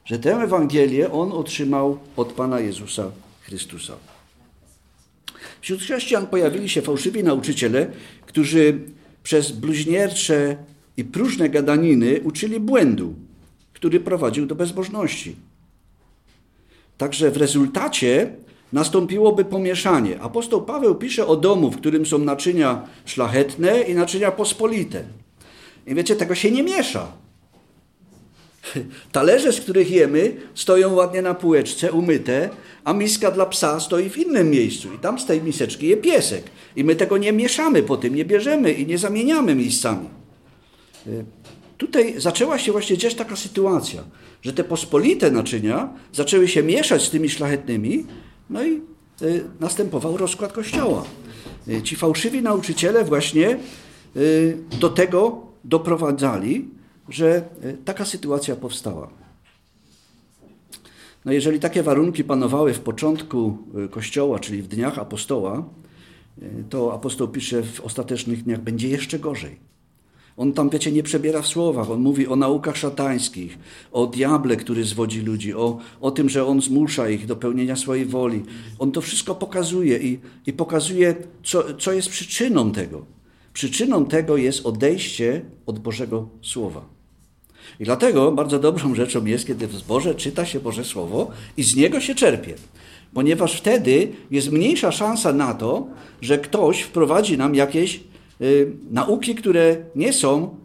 Że 0.06 0.20
tę 0.20 0.44
Ewangelię 0.44 1.12
on 1.12 1.32
otrzymał 1.32 1.98
od 2.18 2.34
Pana 2.34 2.60
Jezusa 2.60 3.12
Chrystusa. 3.42 3.94
Wśród 5.62 5.82
chrześcijan 5.82 6.28
pojawili 6.28 6.70
się 6.70 6.82
fałszywi 6.82 7.24
nauczyciele, 7.24 7.92
którzy 8.26 8.80
przez 9.24 9.52
bluźniercze 9.52 10.58
i 10.98 11.04
próżne 11.04 11.50
gadaniny 11.50 12.22
uczyli 12.24 12.60
błędu, 12.60 13.14
który 13.74 14.00
prowadził 14.00 14.46
do 14.46 14.56
bezbożności. 14.56 15.36
Także 16.98 17.32
w 17.32 17.38
rezultacie 17.38 18.32
nastąpiłoby 18.74 19.46
pomieszanie. 19.46 20.22
Apostoł 20.22 20.62
Paweł 20.62 20.96
pisze 20.96 21.28
o 21.28 21.36
domu, 21.36 21.72
w 21.72 21.78
którym 21.78 22.06
są 22.06 22.18
naczynia 22.18 22.88
szlachetne 23.06 23.82
i 23.82 23.96
naczynia 23.96 24.32
pospolite. 24.32 25.04
I 25.88 25.96
wiecie, 25.96 26.16
tego 26.16 26.36
się 26.36 26.52
nie 26.52 26.64
miesza. 26.64 27.12
Talerze, 29.12 29.54
z 29.54 29.62
których 29.62 29.92
jemy, 29.92 30.36
stoją 30.56 30.94
ładnie 30.94 31.22
na 31.22 31.34
półeczce, 31.34 31.92
umyte, 31.92 32.50
a 32.84 32.94
miska 32.94 33.32
dla 33.32 33.46
psa 33.46 33.80
stoi 33.80 34.10
w 34.10 34.18
innym 34.18 34.50
miejscu. 34.50 34.94
I 34.94 34.98
tam 34.98 35.20
z 35.20 35.26
tej 35.26 35.42
miseczki 35.42 35.88
je 35.88 35.98
piesek. 35.98 36.44
I 36.76 36.84
my 36.84 36.96
tego 36.96 37.18
nie 37.18 37.34
mieszamy 37.34 37.84
po 37.84 37.98
tym, 37.98 38.16
nie 38.16 38.26
bierzemy 38.26 38.74
i 38.74 38.88
nie 38.88 38.98
zamieniamy 38.98 39.56
miejscami. 39.56 40.10
E, 41.08 41.10
tutaj 41.78 42.14
zaczęła 42.18 42.60
się 42.60 42.72
właśnie 42.72 42.98
dziać 42.98 43.16
taka 43.16 43.36
sytuacja, 43.36 44.04
że 44.42 44.54
te 44.54 44.64
pospolite 44.64 45.32
naczynia 45.32 45.90
zaczęły 46.14 46.48
się 46.48 46.64
mieszać 46.64 47.04
z 47.04 47.10
tymi 47.10 47.30
szlachetnymi, 47.30 48.06
no 48.50 48.64
i 48.64 48.76
e, 48.76 48.80
następował 49.60 50.18
rozkład 50.18 50.54
kościoła. 50.54 51.04
E, 51.68 51.82
ci 51.82 51.96
fałszywi 51.96 52.42
nauczyciele 52.42 53.04
właśnie 53.04 53.58
do 54.80 54.90
tego 54.90 55.42
doprowadzali, 55.64 56.66
że 57.10 57.50
taka 57.86 58.06
sytuacja 58.06 58.56
powstała. 58.56 59.10
No 61.26 61.32
jeżeli 61.32 61.60
takie 61.60 61.84
warunki 61.84 62.24
panowały 62.24 62.74
w 62.74 62.80
początku 62.80 63.58
y, 63.86 63.90
Kościoła, 63.90 64.40
czyli 64.40 64.62
w 64.62 64.68
dniach 64.68 65.00
apostoła, 65.00 65.64
y, 66.42 66.64
to 66.70 66.94
apostoł 66.94 67.28
pisze 67.28 67.64
w 67.64 67.82
ostatecznych 67.82 68.44
dniach 68.44 68.62
będzie 68.62 68.88
jeszcze 68.88 69.20
gorzej. 69.20 69.70
On 70.38 70.54
tam, 70.54 70.70
wiecie, 70.70 70.92
nie 70.92 71.04
przebiera 71.04 71.42
w 71.42 71.48
słowach. 71.48 71.92
On 71.92 72.02
mówi 72.02 72.28
o 72.28 72.36
naukach 72.36 72.78
szatańskich, 72.78 73.60
o 73.92 74.08
diable, 74.08 74.56
który 74.56 74.84
zwodzi 74.84 75.22
ludzi, 75.22 75.54
o, 75.54 75.78
o 76.02 76.12
tym, 76.12 76.30
że 76.30 76.46
on 76.46 76.62
zmusza 76.62 77.10
ich 77.10 77.26
do 77.26 77.36
pełnienia 77.36 77.76
swojej 77.76 78.06
woli. 78.06 78.44
On 78.80 78.92
to 78.92 79.02
wszystko 79.02 79.36
pokazuje 79.36 79.98
i, 79.98 80.20
i 80.46 80.54
pokazuje, 80.54 81.16
co, 81.44 81.74
co 81.74 81.94
jest 81.94 82.10
przyczyną 82.10 82.72
tego. 82.72 83.06
Przyczyną 83.54 84.06
tego 84.06 84.38
jest 84.38 84.66
odejście 84.66 85.42
od 85.66 85.80
Bożego 85.80 86.30
Słowa. 86.42 86.99
I 87.80 87.84
dlatego 87.84 88.32
bardzo 88.32 88.60
dobrą 88.60 88.96
rzeczą 88.96 89.26
jest, 89.26 89.48
kiedy 89.48 89.68
w 89.68 89.76
zborze 89.76 90.16
czyta 90.16 90.46
się 90.46 90.60
Boże 90.60 90.86
Słowo 90.86 91.32
i 91.58 91.64
z 91.64 91.76
niego 91.76 92.00
się 92.00 92.16
czerpie. 92.16 92.54
Ponieważ 93.14 93.58
wtedy 93.58 94.12
jest 94.32 94.52
mniejsza 94.52 94.92
szansa 94.92 95.34
na 95.34 95.54
to, 95.54 95.88
że 96.22 96.38
ktoś 96.38 96.82
wprowadzi 96.82 97.38
nam 97.38 97.56
jakieś 97.56 98.00
y, 98.42 98.72
nauki, 98.92 99.36
które 99.36 99.78
nie 99.96 100.14
są 100.14 100.56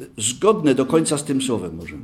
y, 0.00 0.06
zgodne 0.18 0.74
do 0.74 0.86
końca 0.86 1.18
z 1.18 1.24
tym 1.24 1.42
słowem 1.42 1.76
możemy. 1.76 2.02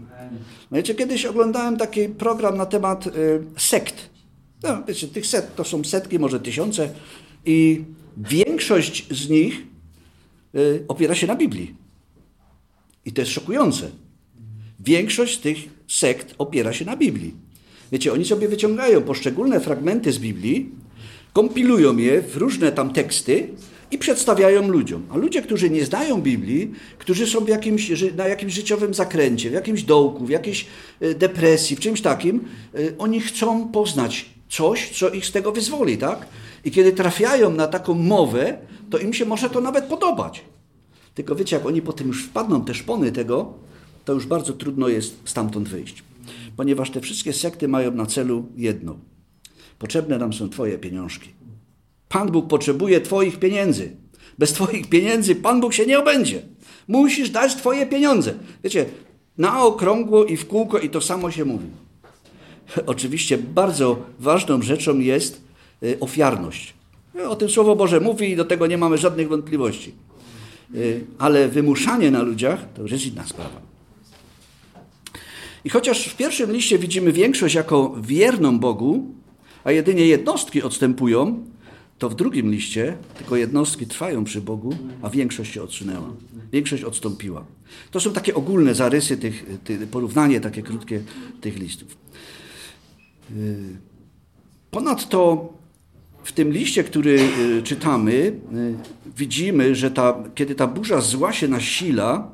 No 0.70 0.76
wiecie, 0.76 0.94
kiedyś 0.94 1.26
oglądałem 1.26 1.76
taki 1.76 2.08
program 2.08 2.56
na 2.56 2.66
temat 2.66 3.06
y, 3.06 3.10
sekt. 3.56 4.10
No, 4.62 4.82
wiecie, 4.88 5.08
tych 5.08 5.26
set 5.26 5.54
to 5.56 5.64
są 5.64 5.84
setki, 5.84 6.18
może 6.18 6.40
tysiące 6.40 6.90
i 7.46 7.84
większość 8.16 9.06
z 9.10 9.28
nich 9.28 9.62
y, 10.54 10.84
opiera 10.88 11.14
się 11.14 11.26
na 11.26 11.36
Biblii. 11.36 11.74
I 13.04 13.12
to 13.12 13.20
jest 13.20 13.32
szokujące. 13.32 14.03
Większość 14.84 15.38
tych 15.38 15.58
sekt 15.88 16.34
opiera 16.38 16.72
się 16.72 16.84
na 16.84 16.96
Biblii. 16.96 17.34
Wiecie, 17.92 18.12
oni 18.12 18.24
sobie 18.24 18.48
wyciągają 18.48 19.02
poszczególne 19.02 19.60
fragmenty 19.60 20.12
z 20.12 20.18
Biblii, 20.18 20.70
kompilują 21.32 21.96
je 21.96 22.22
w 22.22 22.36
różne 22.36 22.72
tam 22.72 22.92
teksty 22.92 23.48
i 23.90 23.98
przedstawiają 23.98 24.68
ludziom. 24.68 25.06
A 25.10 25.16
ludzie, 25.16 25.42
którzy 25.42 25.70
nie 25.70 25.84
znają 25.84 26.22
Biblii, 26.22 26.72
którzy 26.98 27.26
są 27.26 27.46
jakimś, 27.46 27.92
na 28.16 28.28
jakimś 28.28 28.52
życiowym 28.52 28.94
zakręcie, 28.94 29.50
w 29.50 29.52
jakimś 29.52 29.82
dołku, 29.82 30.26
w 30.26 30.30
jakiejś 30.30 30.66
e, 31.00 31.14
depresji, 31.14 31.76
w 31.76 31.80
czymś 31.80 32.00
takim, 32.00 32.44
e, 32.74 32.78
oni 32.98 33.20
chcą 33.20 33.68
poznać 33.68 34.26
coś, 34.48 34.90
co 34.90 35.10
ich 35.10 35.26
z 35.26 35.32
tego 35.32 35.52
wyzwoli, 35.52 35.98
tak? 35.98 36.26
I 36.64 36.70
kiedy 36.70 36.92
trafiają 36.92 37.50
na 37.50 37.66
taką 37.66 37.94
mowę, 37.94 38.58
to 38.90 38.98
im 38.98 39.12
się 39.12 39.24
może 39.24 39.50
to 39.50 39.60
nawet 39.60 39.84
podobać. 39.84 40.44
Tylko 41.14 41.34
wiecie, 41.34 41.56
jak 41.56 41.66
oni 41.66 41.82
potem 41.82 42.06
już 42.06 42.24
wpadną 42.24 42.64
te 42.64 42.74
szpony 42.74 43.12
tego, 43.12 43.54
to 44.04 44.12
już 44.12 44.26
bardzo 44.26 44.52
trudno 44.52 44.88
jest 44.88 45.16
stamtąd 45.24 45.68
wyjść. 45.68 46.02
Ponieważ 46.56 46.90
te 46.90 47.00
wszystkie 47.00 47.32
sekty 47.32 47.68
mają 47.68 47.90
na 47.90 48.06
celu 48.06 48.46
jedno. 48.56 48.96
Potrzebne 49.78 50.18
nam 50.18 50.32
są 50.32 50.48
Twoje 50.48 50.78
pieniążki. 50.78 51.28
Pan 52.08 52.30
Bóg 52.30 52.48
potrzebuje 52.48 53.00
Twoich 53.00 53.38
pieniędzy. 53.38 53.96
Bez 54.38 54.52
Twoich 54.52 54.88
pieniędzy 54.88 55.34
Pan 55.34 55.60
Bóg 55.60 55.74
się 55.74 55.86
nie 55.86 55.98
obędzie. 55.98 56.42
Musisz 56.88 57.30
dać 57.30 57.54
twoje 57.54 57.86
pieniądze. 57.86 58.34
Wiecie, 58.64 58.86
na 59.38 59.62
okrągło 59.62 60.24
i 60.24 60.36
w 60.36 60.46
kółko 60.46 60.78
i 60.78 60.90
to 60.90 61.00
samo 61.00 61.30
się 61.30 61.44
mówi. 61.44 61.66
Oczywiście 62.86 63.38
bardzo 63.38 64.02
ważną 64.18 64.62
rzeczą 64.62 64.98
jest 64.98 65.40
y, 65.82 66.00
ofiarność. 66.00 66.74
O 67.28 67.36
tym 67.36 67.48
Słowo 67.48 67.76
Boże 67.76 68.00
mówi 68.00 68.30
i 68.30 68.36
do 68.36 68.44
tego 68.44 68.66
nie 68.66 68.78
mamy 68.78 68.98
żadnych 68.98 69.28
wątpliwości. 69.28 69.92
Y, 70.74 71.04
ale 71.18 71.48
wymuszanie 71.48 72.10
na 72.10 72.22
ludziach 72.22 72.72
to 72.74 72.82
już 72.82 72.92
jest 72.92 73.06
inna 73.06 73.26
sprawa. 73.26 73.73
I 75.64 75.70
chociaż 75.70 76.08
w 76.08 76.16
pierwszym 76.16 76.52
liście 76.52 76.78
widzimy 76.78 77.12
większość 77.12 77.54
jako 77.54 77.96
wierną 78.02 78.58
Bogu, 78.58 79.14
a 79.64 79.72
jedynie 79.72 80.06
jednostki 80.06 80.62
odstępują, 80.62 81.44
to 81.98 82.08
w 82.08 82.14
drugim 82.14 82.50
liście 82.50 82.96
tylko 83.18 83.36
jednostki 83.36 83.86
trwają 83.86 84.24
przy 84.24 84.40
Bogu, 84.40 84.76
a 85.02 85.10
większość 85.10 85.52
się 85.52 85.62
odsunęła. 85.62 86.10
Większość 86.52 86.84
odstąpiła. 86.84 87.44
To 87.90 88.00
są 88.00 88.12
takie 88.12 88.34
ogólne 88.34 88.74
zarysy, 88.74 89.16
tych, 89.16 89.46
porównanie 89.90 90.40
takie 90.40 90.62
krótkie 90.62 91.02
tych 91.40 91.58
listów. 91.58 91.96
Y, 93.30 93.56
ponadto 94.70 95.48
w 96.24 96.32
tym 96.32 96.52
liście, 96.52 96.84
który 96.84 97.20
y, 97.58 97.62
czytamy, 97.62 98.12
y, 98.12 98.32
widzimy, 99.16 99.74
że 99.74 99.90
ta, 99.90 100.24
kiedy 100.34 100.54
ta 100.54 100.66
burza 100.66 101.00
zła 101.00 101.32
się 101.32 101.48
nasila, 101.48 102.30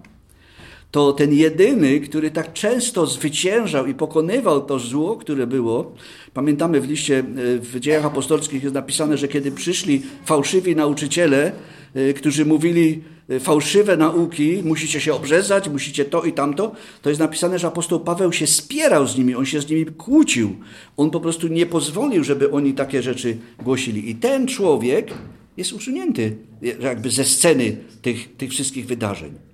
to 0.90 1.12
ten 1.12 1.32
jedyny, 1.32 2.00
który 2.00 2.30
tak 2.30 2.52
często 2.52 3.06
zwyciężał 3.06 3.86
i 3.86 3.94
pokonywał 3.94 4.64
to 4.64 4.78
zło, 4.78 5.16
które 5.16 5.46
było, 5.46 5.94
pamiętamy 6.34 6.80
w 6.80 6.88
liście, 6.88 7.18
e, 7.18 7.22
w 7.58 7.80
dziejach 7.80 8.04
apostolskich 8.04 8.62
jest 8.62 8.74
napisane, 8.74 9.18
że 9.18 9.28
kiedy 9.28 9.52
przyszli 9.52 10.02
fałszywi 10.24 10.76
nauczyciele, 10.76 11.52
e, 11.94 12.12
którzy 12.12 12.44
mówili 12.44 13.02
e, 13.28 13.40
fałszywe 13.40 13.96
nauki, 13.96 14.62
musicie 14.64 15.00
się 15.00 15.14
obrzezać, 15.14 15.68
musicie 15.68 16.04
to 16.04 16.22
i 16.22 16.32
tamto, 16.32 16.72
to 17.02 17.08
jest 17.08 17.20
napisane, 17.20 17.58
że 17.58 17.66
apostoł 17.66 18.00
Paweł 18.00 18.32
się 18.32 18.46
spierał 18.46 19.06
z 19.06 19.18
nimi, 19.18 19.34
on 19.34 19.46
się 19.46 19.60
z 19.60 19.70
nimi 19.70 19.86
kłócił. 19.86 20.56
On 20.96 21.10
po 21.10 21.20
prostu 21.20 21.48
nie 21.48 21.66
pozwolił, 21.66 22.24
żeby 22.24 22.50
oni 22.50 22.74
takie 22.74 23.02
rzeczy 23.02 23.36
głosili. 23.62 24.10
I 24.10 24.14
ten 24.14 24.46
człowiek 24.46 25.10
jest 25.56 25.72
usunięty 25.72 26.36
jakby 26.80 27.10
ze 27.10 27.24
sceny 27.24 27.76
tych, 28.02 28.36
tych 28.36 28.50
wszystkich 28.50 28.86
wydarzeń. 28.86 29.49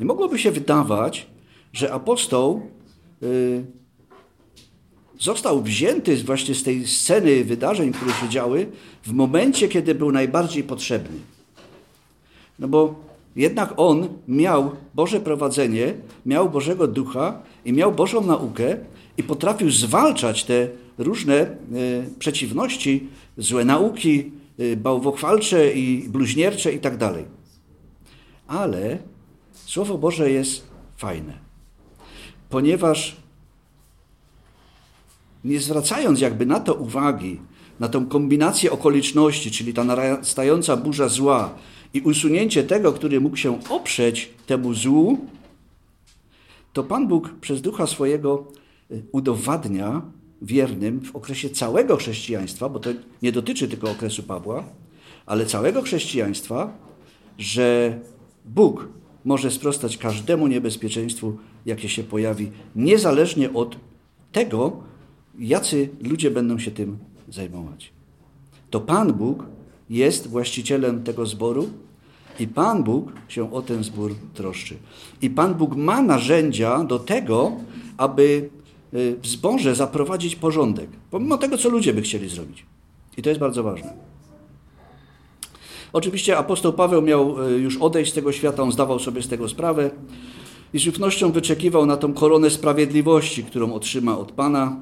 I 0.00 0.04
mogłoby 0.04 0.38
się 0.38 0.50
wydawać, 0.50 1.26
że 1.72 1.92
apostoł 1.92 2.62
y, 3.22 3.64
został 5.18 5.62
wzięty 5.62 6.16
właśnie 6.16 6.54
z 6.54 6.62
tej 6.62 6.86
sceny 6.86 7.44
wydarzeń, 7.44 7.92
które 7.92 8.12
się 8.12 8.28
działy, 8.28 8.66
w 9.02 9.12
momencie, 9.12 9.68
kiedy 9.68 9.94
był 9.94 10.12
najbardziej 10.12 10.64
potrzebny. 10.64 11.18
No 12.58 12.68
bo 12.68 12.94
jednak 13.36 13.74
on 13.76 14.08
miał 14.28 14.70
Boże 14.94 15.20
prowadzenie, 15.20 15.94
miał 16.26 16.50
Bożego 16.50 16.88
Ducha 16.88 17.42
i 17.64 17.72
miał 17.72 17.92
Bożą 17.92 18.26
naukę 18.26 18.76
i 19.16 19.22
potrafił 19.22 19.70
zwalczać 19.70 20.44
te 20.44 20.68
różne 20.98 21.34
y, 21.42 21.48
przeciwności, 22.18 23.08
złe 23.36 23.64
nauki, 23.64 24.32
y, 24.60 24.76
bałwochwalcze 24.76 25.72
i 25.72 26.08
bluźniercze 26.08 26.72
i 26.72 26.78
tak 26.78 26.96
dalej. 26.96 27.24
Ale 28.46 28.98
Słowo 29.74 29.98
Boże 29.98 30.30
jest 30.30 30.66
fajne, 30.96 31.38
ponieważ 32.48 33.16
nie 35.44 35.60
zwracając 35.60 36.20
jakby 36.20 36.46
na 36.46 36.60
to 36.60 36.74
uwagi, 36.74 37.40
na 37.80 37.88
tą 37.88 38.06
kombinację 38.06 38.72
okoliczności, 38.72 39.50
czyli 39.50 39.74
ta 39.74 39.84
narastająca 39.84 40.76
burza 40.76 41.08
zła 41.08 41.54
i 41.94 42.00
usunięcie 42.00 42.64
tego, 42.64 42.92
który 42.92 43.20
mógł 43.20 43.36
się 43.36 43.60
oprzeć 43.70 44.30
temu 44.46 44.74
złu, 44.74 45.18
to 46.72 46.84
Pan 46.84 47.08
Bóg 47.08 47.30
przez 47.40 47.62
ducha 47.62 47.86
swojego 47.86 48.46
y, 48.90 49.02
udowadnia 49.12 50.02
wiernym 50.42 51.00
w 51.00 51.16
okresie 51.16 51.50
całego 51.50 51.96
chrześcijaństwa, 51.96 52.68
bo 52.68 52.80
to 52.80 52.90
nie 53.22 53.32
dotyczy 53.32 53.68
tylko 53.68 53.90
okresu 53.90 54.22
Pawła, 54.22 54.64
ale 55.26 55.46
całego 55.46 55.82
chrześcijaństwa, 55.82 56.72
że 57.38 57.98
Bóg 58.44 58.88
może 59.24 59.50
sprostać 59.50 59.98
każdemu 59.98 60.46
niebezpieczeństwu, 60.46 61.36
jakie 61.66 61.88
się 61.88 62.02
pojawi, 62.02 62.50
niezależnie 62.76 63.52
od 63.52 63.76
tego, 64.32 64.76
jacy 65.38 65.88
ludzie 66.02 66.30
będą 66.30 66.58
się 66.58 66.70
tym 66.70 66.98
zajmować. 67.28 67.92
To 68.70 68.80
Pan 68.80 69.12
Bóg 69.12 69.46
jest 69.90 70.26
właścicielem 70.26 71.02
tego 71.02 71.26
zboru 71.26 71.68
i 72.40 72.46
Pan 72.48 72.84
Bóg 72.84 73.12
się 73.28 73.52
o 73.52 73.62
ten 73.62 73.84
zbór 73.84 74.14
troszczy. 74.34 74.76
I 75.22 75.30
Pan 75.30 75.54
Bóg 75.54 75.76
ma 75.76 76.02
narzędzia 76.02 76.84
do 76.84 76.98
tego, 76.98 77.52
aby 77.96 78.50
y, 78.94 79.16
w 79.22 79.26
zborze 79.26 79.74
zaprowadzić 79.74 80.36
porządek, 80.36 80.90
pomimo 81.10 81.38
tego, 81.38 81.58
co 81.58 81.68
ludzie 81.68 81.94
by 81.94 82.02
chcieli 82.02 82.28
zrobić. 82.28 82.66
I 83.16 83.22
to 83.22 83.28
jest 83.28 83.40
bardzo 83.40 83.62
ważne. 83.62 84.13
Oczywiście 85.94 86.36
apostoł 86.36 86.72
Paweł 86.72 87.02
miał 87.02 87.46
e, 87.46 87.50
już 87.50 87.76
odejść 87.76 88.12
z 88.12 88.14
tego 88.14 88.32
świata, 88.32 88.62
on 88.62 88.72
zdawał 88.72 88.98
sobie 88.98 89.22
z 89.22 89.28
tego 89.28 89.48
sprawę 89.48 89.90
i 90.72 90.78
z 90.78 90.86
ufnością 90.86 91.32
wyczekiwał 91.32 91.86
na 91.86 91.96
tą 91.96 92.12
koronę 92.12 92.50
sprawiedliwości, 92.50 93.44
którą 93.44 93.72
otrzyma 93.72 94.18
od 94.18 94.32
Pana, 94.32 94.76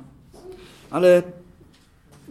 ale 0.91 1.23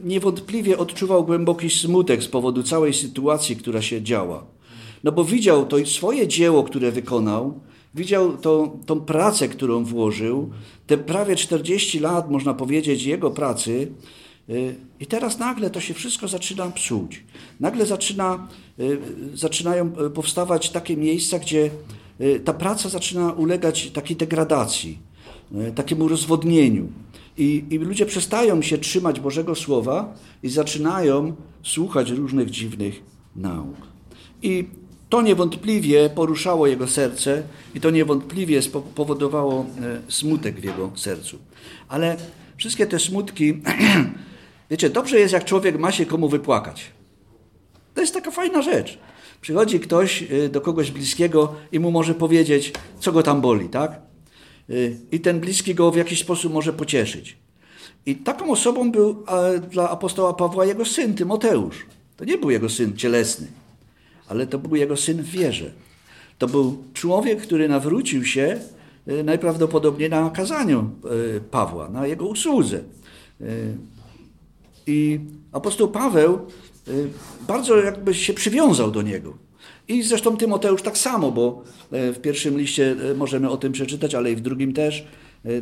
niewątpliwie 0.04 0.78
odczuwał 0.78 1.24
głęboki 1.24 1.70
smutek 1.70 2.24
z 2.24 2.28
powodu 2.28 2.64
całej 2.64 2.94
sytuacji, 2.94 3.56
która 3.56 3.82
się 3.82 4.02
działa. 4.02 4.44
No 5.04 5.12
bo 5.12 5.24
widział 5.24 5.66
to 5.66 5.86
swoje 5.86 6.28
dzieło, 6.28 6.64
które 6.64 6.92
wykonał, 6.92 7.60
widział 7.96 8.38
to, 8.38 8.74
tą 8.86 9.02
pracę, 9.02 9.48
którą 9.48 9.84
włożył, 9.84 10.50
te 10.88 10.98
prawie 10.98 11.36
40 11.36 12.00
lat, 12.00 12.32
można 12.32 12.54
powiedzieć, 12.54 13.04
jego 13.04 13.32
pracy, 13.32 13.92
I 15.00 15.06
teraz 15.06 15.40
nagle 15.40 15.70
to 15.70 15.82
się 15.82 15.94
wszystko 15.94 16.28
zaczyna 16.28 16.72
psuć. 16.72 17.24
Nagle 17.60 17.86
zaczyna, 17.86 18.48
y, 18.80 19.00
zaczynają 19.34 19.94
y, 20.08 20.10
powstawać 20.10 20.70
takie 20.70 20.98
miejsca, 20.98 21.40
gdzie 21.40 21.70
ta 22.46 22.54
praca 22.54 22.90
zaczyna 22.90 23.32
ulegać 23.32 23.92
takiej 23.92 24.18
degradacji, 24.18 25.00
takiemu 25.76 26.08
rozwodnieniu. 26.08 26.88
I, 27.38 27.64
I, 27.70 27.78
ludzie 27.78 28.06
przestają 28.06 28.62
się 28.62 28.78
trzymać 28.78 29.20
Bożego 29.20 29.56
Słowa 29.56 30.14
i 30.44 30.50
zaczynają 30.50 31.36
słuchać 31.64 32.10
różnych 32.10 32.50
dziwnych 32.50 33.04
nauk. 33.36 33.76
I 34.42 34.66
to 35.10 35.22
niewątpliwie 35.22 36.10
poruszało 36.10 36.68
jego 36.68 36.88
serce 36.88 37.44
i 37.76 37.82
to 37.82 37.90
niewątpliwie 37.90 38.62
spowodowało 38.62 39.66
smutek 40.08 40.60
w 40.60 40.64
jego 40.64 40.92
sercu. 40.96 41.38
Ale 41.88 42.18
wszystkie 42.58 42.88
te 42.88 43.00
smutki 43.00 43.54
Wiecie, 44.72 44.90
dobrze 44.90 45.20
jest, 45.20 45.34
jak 45.34 45.46
człowiek 45.46 45.80
ma 45.80 45.92
się 45.92 46.06
komu 46.06 46.30
wypłakać. 46.30 46.92
To 47.94 48.02
jest 48.02 48.14
taka 48.14 48.32
fajna 48.32 48.62
rzecz. 48.62 48.98
Przychodzi 49.42 49.80
ktoś 49.80 50.24
y, 50.32 50.50
do 50.50 50.62
kogoś 50.62 50.92
bliskiego 50.92 51.56
i 51.72 51.80
mu 51.80 51.92
może 51.92 52.14
powiedzieć, 52.14 52.74
co 53.00 53.12
go 53.12 53.24
tam 53.24 53.42
boli, 53.42 53.70
tak? 53.70 54.02
Y, 54.70 54.98
I 55.12 55.20
ten 55.20 55.40
bliski 55.40 55.76
go 55.76 55.92
w 55.92 55.96
jakiś 55.96 56.20
sposób 56.20 56.54
może 56.54 56.74
pocieszyć. 56.74 57.38
I 58.06 58.16
taką 58.16 58.52
osobą 58.52 58.92
był 58.92 59.26
dla 59.72 59.90
apostoła 59.90 60.34
Pawła 60.34 60.66
jego 60.66 60.86
syn 60.86 61.14
Tymoteusz. 61.14 61.86
To 62.18 62.26
nie 62.26 62.38
był 62.38 62.50
jego 62.50 62.70
syn 62.70 62.98
cielesny, 62.98 63.48
ale 64.28 64.48
to 64.48 64.60
był 64.60 64.76
jego 64.76 64.98
syn 64.98 65.24
w 65.24 65.30
wierze. 65.30 65.72
To 66.38 66.48
był 66.48 66.84
człowiek, 66.94 67.42
który 67.42 67.70
nawrócił 67.70 68.26
się 68.26 68.60
y, 69.08 69.24
najprawdopodobniej 69.24 70.10
na 70.10 70.30
kazaniu 70.30 70.90
Pawła, 71.52 71.90
na 71.90 72.08
jego 72.08 72.26
usłudze. 72.26 72.84
I 74.88 75.20
apostoł 75.52 75.88
Paweł 75.88 76.40
y, 76.88 77.08
bardzo 77.48 77.78
jakby 77.78 78.14
się 78.14 78.34
przywiązał 78.34 78.92
do 78.92 79.02
niego. 79.02 79.38
I 79.88 80.04
zresztą 80.04 80.38
Tymoteusz 80.38 80.82
tak 80.82 80.98
samo, 80.98 81.32
bo 81.32 81.64
y, 81.94 82.14
w 82.14 82.20
pierwszym 82.22 82.58
liście 82.58 82.96
y, 83.12 83.16
możemy 83.16 83.50
o 83.50 83.58
tym 83.58 83.72
przeczytać, 83.72 84.16
ale 84.16 84.32
i 84.32 84.36
w 84.36 84.42
drugim 84.42 84.74
też. 84.74 85.08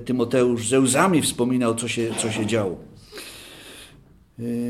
Tymoteusz 0.06 0.68
ze 0.68 0.80
łzami 0.80 1.22
wspominał, 1.22 1.76
co 1.76 1.88
się, 1.88 2.10
co 2.18 2.32
się 2.32 2.46
działo. 2.46 2.78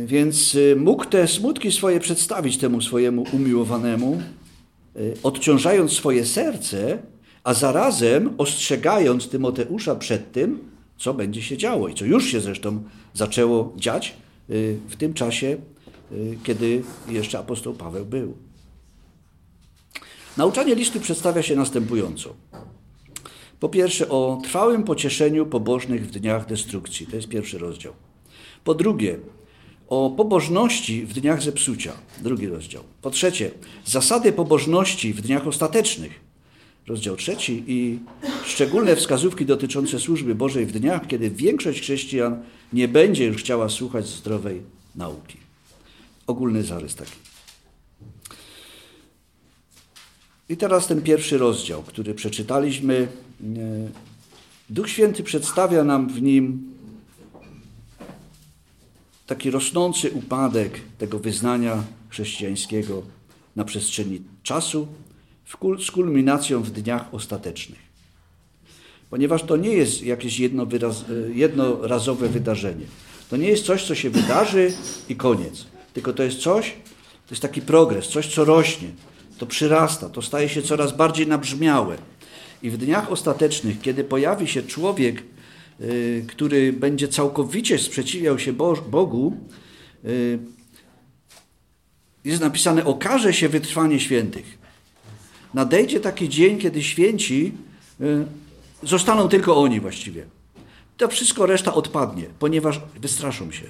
Więc 0.05 0.57
mógł 0.77 1.05
te 1.05 1.27
smutki 1.27 1.71
swoje 1.71 1.99
przedstawić 1.99 2.57
temu 2.57 2.81
swojemu 2.81 3.25
umiłowanemu, 3.33 4.21
odciążając 5.23 5.91
swoje 5.91 6.25
serce, 6.25 6.97
a 7.43 7.53
zarazem 7.53 8.33
ostrzegając 8.37 9.29
Tymoteusza 9.29 9.95
przed 9.95 10.31
tym, 10.31 10.59
co 10.97 11.13
będzie 11.13 11.41
się 11.41 11.57
działo 11.57 11.87
i 11.87 11.93
co 11.93 12.05
już 12.05 12.25
się 12.25 12.41
zresztą 12.41 12.83
zaczęło 13.13 13.73
dziać, 13.77 14.15
w 14.87 14.95
tym 14.97 15.13
czasie, 15.13 15.57
y, 16.11 16.37
kiedy 16.43 16.83
jeszcze 17.09 17.39
apostoł 17.39 17.73
Paweł 17.73 18.05
był. 18.05 18.37
Nauczanie 20.37 20.75
listu 20.75 20.99
przedstawia 20.99 21.41
się 21.41 21.55
następująco. 21.55 22.35
Po 23.59 23.69
pierwsze, 23.69 24.09
o 24.09 24.39
trwałym 24.43 24.83
pocieszeniu 24.83 25.45
pobożnych 25.45 26.07
w 26.07 26.11
dniach 26.11 26.45
destrukcji. 26.45 27.07
To 27.07 27.15
jest 27.15 27.27
pierwszy 27.27 27.57
rozdział. 27.57 27.93
Po 28.63 28.75
drugie, 28.75 29.19
o 29.87 30.09
pobożności 30.09 31.05
w 31.05 31.13
dniach 31.13 31.41
zepsucia. 31.41 31.93
Drugi 32.21 32.47
rozdział. 32.47 32.83
Po 33.01 33.09
trzecie, 33.09 33.51
zasady 33.85 34.31
pobożności 34.31 35.13
w 35.13 35.21
dniach 35.21 35.47
ostatecznych. 35.47 36.19
rozdział 36.87 37.15
trzeci 37.15 37.63
i 37.67 37.99
szczególne 38.45 38.95
wskazówki 38.95 39.45
dotyczące 39.45 39.99
służby 39.99 40.35
Bożej 40.35 40.65
w 40.65 40.71
dniach, 40.71 41.07
kiedy 41.07 41.29
większość 41.29 41.81
chrześcijan 41.81 42.43
nie 42.73 42.87
będzie 42.87 43.25
już 43.25 43.37
chciała 43.37 43.69
słuchać 43.69 44.07
zdrowej 44.07 44.61
nauki. 44.95 45.37
Ogólny 46.27 46.63
zarys 46.63 46.95
taki. 46.95 47.29
I 50.49 50.57
teraz 50.57 50.87
ten 50.87 51.01
pierwszy 51.01 51.37
rozdział, 51.37 51.83
który 51.83 52.13
przeczytaliśmy. 52.13 53.07
Duch 54.69 54.89
Święty 54.89 55.23
przedstawia 55.23 55.83
nam 55.83 56.09
w 56.09 56.21
nim 56.21 56.73
taki 59.27 59.51
rosnący 59.51 60.11
upadek 60.11 60.79
tego 60.97 61.19
wyznania 61.19 61.83
chrześcijańskiego 62.09 63.03
na 63.55 63.63
przestrzeni 63.65 64.21
czasu, 64.43 64.87
z 65.85 65.91
kulminacją 65.91 66.63
w 66.63 66.71
dniach 66.71 67.13
ostatecznych. 67.13 67.88
Ponieważ 69.09 69.43
to 69.43 69.57
nie 69.57 69.73
jest 69.73 70.03
jakieś 70.03 70.39
jednorazowe 71.33 72.29
wydarzenie. 72.29 72.85
To 73.29 73.37
nie 73.37 73.47
jest 73.47 73.65
coś, 73.65 73.83
co 73.83 73.95
się 73.95 74.09
wydarzy 74.09 74.73
i 75.09 75.15
koniec. 75.15 75.65
Tylko 75.93 76.13
to 76.13 76.23
jest 76.23 76.39
coś, 76.39 76.71
to 77.27 77.31
jest 77.31 77.41
taki 77.41 77.61
progres, 77.61 78.07
coś, 78.07 78.27
co 78.33 78.45
rośnie, 78.45 78.87
to 79.37 79.45
przyrasta, 79.45 80.09
to 80.09 80.21
staje 80.21 80.49
się 80.49 80.61
coraz 80.61 80.95
bardziej 80.95 81.27
nabrzmiałe. 81.27 81.97
I 82.63 82.69
w 82.69 82.77
dniach 82.77 83.11
ostatecznych, 83.11 83.81
kiedy 83.81 84.03
pojawi 84.03 84.47
się 84.47 84.63
człowiek, 84.63 85.23
y, 85.81 86.25
który 86.27 86.73
będzie 86.73 87.07
całkowicie 87.07 87.79
sprzeciwiał 87.79 88.39
się 88.39 88.53
Bogu, 88.89 89.37
y, 90.05 90.39
jest 92.25 92.41
napisane: 92.41 92.85
okaże 92.85 93.33
się 93.33 93.49
wytrwanie 93.49 93.99
świętych. 93.99 94.57
Nadejdzie 95.53 95.99
taki 95.99 96.29
dzień, 96.29 96.57
kiedy 96.57 96.83
święci 96.83 97.51
zostaną 98.83 99.29
tylko 99.29 99.57
oni 99.57 99.79
właściwie. 99.79 100.25
To 100.97 101.07
wszystko 101.07 101.45
reszta 101.45 101.73
odpadnie, 101.73 102.25
ponieważ 102.39 102.81
wystraszą 103.01 103.51
się. 103.51 103.65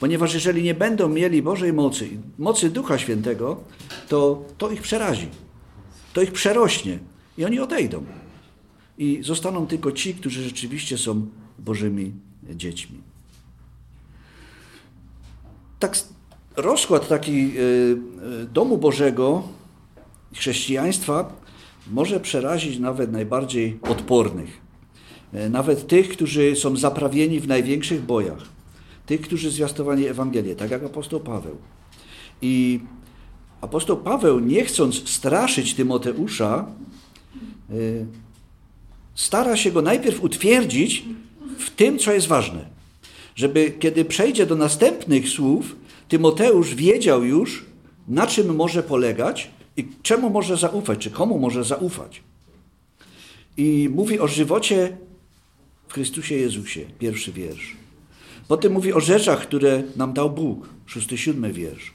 Ponieważ 0.00 0.34
jeżeli 0.34 0.62
nie 0.62 0.74
będą 0.74 1.08
mieli 1.08 1.42
Bożej 1.42 1.72
mocy, 1.72 2.08
mocy 2.38 2.70
Ducha 2.70 2.98
Świętego, 2.98 3.60
to 4.08 4.42
to 4.58 4.70
ich 4.70 4.82
przerazi. 4.82 5.28
To 6.12 6.22
ich 6.22 6.32
przerośnie 6.32 6.98
i 7.38 7.44
oni 7.44 7.60
odejdą. 7.60 8.04
I 8.98 9.18
zostaną 9.22 9.66
tylko 9.66 9.92
ci, 9.92 10.14
którzy 10.14 10.42
rzeczywiście 10.42 10.98
są 10.98 11.26
Bożymi 11.58 12.12
dziećmi. 12.50 13.00
Tak, 15.78 15.98
rozkład 16.56 17.08
taki 17.08 17.58
y, 17.58 17.60
y, 18.42 18.46
domu 18.46 18.78
Bożego, 18.78 19.42
chrześcijaństwa 20.34 21.43
może 21.92 22.20
przerazić 22.20 22.78
nawet 22.78 23.12
najbardziej 23.12 23.78
odpornych. 23.82 24.60
Y, 25.34 25.50
nawet 25.50 25.86
tych, 25.86 26.08
którzy 26.08 26.56
są 26.56 26.76
zaprawieni 26.76 27.40
w 27.40 27.48
największych 27.48 28.02
bojach 28.02 28.54
tych, 29.06 29.20
którzy 29.20 29.50
zwiastowali 29.50 30.06
Ewangelię, 30.06 30.56
tak 30.56 30.70
jak 30.70 30.84
apostoł 30.84 31.20
Paweł. 31.20 31.56
I 32.42 32.80
apostoł 33.60 33.96
Paweł, 33.96 34.40
nie 34.40 34.64
chcąc 34.64 35.08
straszyć 35.08 35.74
Tymoteusza, 35.74 36.66
y, 37.70 38.06
stara 39.14 39.56
się 39.56 39.72
go 39.72 39.82
najpierw 39.82 40.22
utwierdzić 40.22 41.04
w 41.58 41.70
tym, 41.70 41.98
co 41.98 42.12
jest 42.12 42.26
ważne. 42.26 42.74
Żeby 43.34 43.70
kiedy 43.78 44.04
przejdzie 44.04 44.46
do 44.46 44.56
następnych 44.56 45.28
słów, 45.28 45.76
Tymoteusz 46.08 46.74
wiedział 46.74 47.24
już, 47.24 47.64
na 48.08 48.26
czym 48.26 48.56
może 48.56 48.82
polegać 48.82 49.50
i 49.76 49.88
czemu 50.02 50.30
może 50.30 50.56
zaufać, 50.56 50.98
czy 50.98 51.10
komu 51.10 51.38
może 51.38 51.64
zaufać. 51.64 52.22
I 53.56 53.88
mówi 53.94 54.20
o 54.20 54.28
żywocie 54.28 54.96
w 55.88 55.92
Chrystusie 55.92 56.34
Jezusie, 56.34 56.80
pierwszy 56.98 57.32
wiersz. 57.32 57.76
Potem 58.48 58.72
mówi 58.72 58.92
o 58.92 59.00
rzeczach, 59.00 59.42
które 59.42 59.82
nam 59.96 60.12
dał 60.12 60.30
Bóg, 60.30 60.68
szósty, 60.86 61.18
siódmy 61.18 61.52
wiersz. 61.52 61.92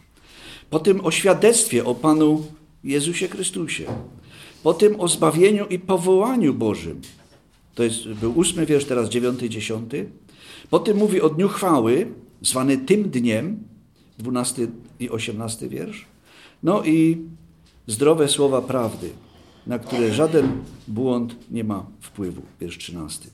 Potem 0.70 1.06
o 1.06 1.12
świadectwie 1.12 1.86
o 1.86 1.96
Panu 1.96 2.46
Jezusie 2.84 3.28
Chrystusie. 3.28 3.86
Potem 4.64 5.00
o 5.00 5.08
zbawieniu 5.08 5.68
i 5.68 5.80
powołaniu 5.80 6.54
Bożym. 6.54 7.02
To 7.76 7.84
jest, 7.84 8.08
był 8.08 8.40
ósmy 8.40 8.66
wiersz, 8.66 8.86
teraz 8.86 9.10
dziewiąty, 9.10 9.50
dziesiąty. 9.50 10.10
Potem 10.70 10.98
mówi 10.98 11.22
o 11.22 11.30
dniu 11.30 11.48
chwały, 11.48 12.08
zwany 12.42 12.78
tym 12.78 13.10
dniem, 13.10 13.64
dwunasty 14.18 14.68
i 15.00 15.10
osiemnasty 15.10 15.70
wiersz. 15.70 16.06
No 16.64 16.84
i 16.84 17.18
zdrowe 17.90 18.28
słowa 18.28 18.62
prawdy, 18.62 19.10
na 19.68 19.80
które 19.80 20.14
żaden 20.14 20.52
błąd 20.88 21.36
nie 21.52 21.64
ma 21.64 21.86
wpływu, 22.02 22.42
wiersz 22.62 22.78
trzynasty. 22.78 23.28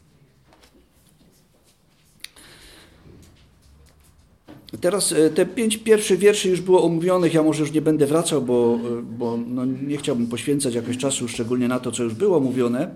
Teraz 4.82 5.12
e, 5.12 5.30
te 5.30 5.46
pięć 5.46 5.78
pierwszych 5.78 6.20
wierszy 6.20 6.50
już 6.50 6.62
było 6.62 6.84
omówionych, 6.84 7.34
ja 7.34 7.44
może 7.44 7.62
już 7.62 7.72
nie 7.72 7.82
będę 7.82 8.06
wracał, 8.06 8.42
bo, 8.42 8.80
e, 9.00 9.02
bo 9.02 9.38
no 9.48 9.66
nie 9.66 9.98
chciałbym 9.98 10.28
poświęcać 10.28 10.76
jakoś 10.76 10.98
czasu 10.98 11.28
szczególnie 11.28 11.68
na 11.68 11.80
to, 11.80 11.92
co 11.92 12.04
już 12.04 12.14
było 12.14 12.40
mówione. 12.40 12.90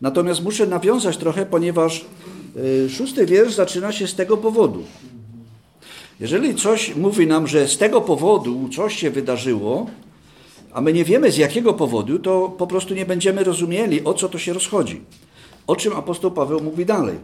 Natomiast 0.00 0.42
muszę 0.42 0.66
nawiązać 0.66 1.16
trochę, 1.16 1.46
ponieważ 1.46 2.04
e, 2.84 2.88
szósty 2.88 3.26
wiersz 3.26 3.54
zaczyna 3.54 3.92
się 3.92 4.06
z 4.06 4.14
tego 4.14 4.36
powodu. 4.36 4.82
Jeżeli 6.20 6.54
coś 6.54 6.96
mówi 6.96 7.26
nam, 7.26 7.46
że 7.46 7.68
z 7.68 7.78
tego 7.78 8.00
powodu 8.00 8.68
coś 8.76 8.96
się 8.96 9.10
wydarzyło, 9.10 9.86
a 10.76 10.80
my 10.80 10.92
nie 10.92 11.04
wiemy 11.04 11.32
z 11.32 11.36
jakiego 11.36 11.74
powodu, 11.74 12.18
to 12.18 12.48
po 12.58 12.66
prostu 12.66 12.94
nie 12.94 13.06
będziemy 13.06 13.44
rozumieli, 13.44 14.04
o 14.04 14.14
co 14.14 14.28
to 14.28 14.38
się 14.38 14.52
rozchodzi. 14.52 15.00
O 15.66 15.76
czym 15.76 15.92
apostoł 15.92 16.30
Paweł 16.30 16.60
mówi 16.60 16.86
dalej. 16.86 17.18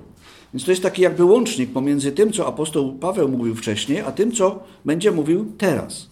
Więc 0.54 0.64
to 0.64 0.70
jest 0.70 0.82
taki 0.82 1.02
jakby 1.02 1.24
łącznik 1.24 1.72
pomiędzy 1.72 2.12
tym, 2.12 2.32
co 2.32 2.46
apostoł 2.46 2.92
Paweł 2.92 3.28
mówił 3.28 3.54
wcześniej, 3.54 4.00
a 4.00 4.12
tym, 4.12 4.32
co 4.32 4.62
będzie 4.84 5.12
mówił 5.12 5.52
teraz. 5.58 6.10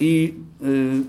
I 0.00 0.34
y, 0.62 0.66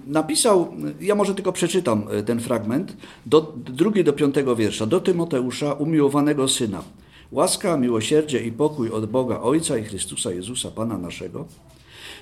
napisał, 0.08 0.74
ja 1.02 1.16
może 1.16 1.36
tylko 1.36 1.52
przeczytam 1.52 2.04
y, 2.20 2.24
ten 2.24 2.40
fragment, 2.40 2.98
do, 3.26 3.54
drugi 3.56 4.04
do 4.04 4.14
piątego 4.14 4.56
wiersza, 4.56 4.86
do 4.86 5.00
Tymoteusza, 5.00 5.74
umiłowanego 5.74 6.48
syna. 6.48 6.84
Łaska, 7.32 7.78
miłosierdzie 7.78 8.40
i 8.40 8.52
pokój 8.52 8.90
od 8.92 9.06
Boga 9.06 9.40
Ojca 9.40 9.78
i 9.78 9.84
Chrystusa 9.84 10.32
Jezusa, 10.32 10.72
Pana 10.72 10.98
naszego. 10.98 11.46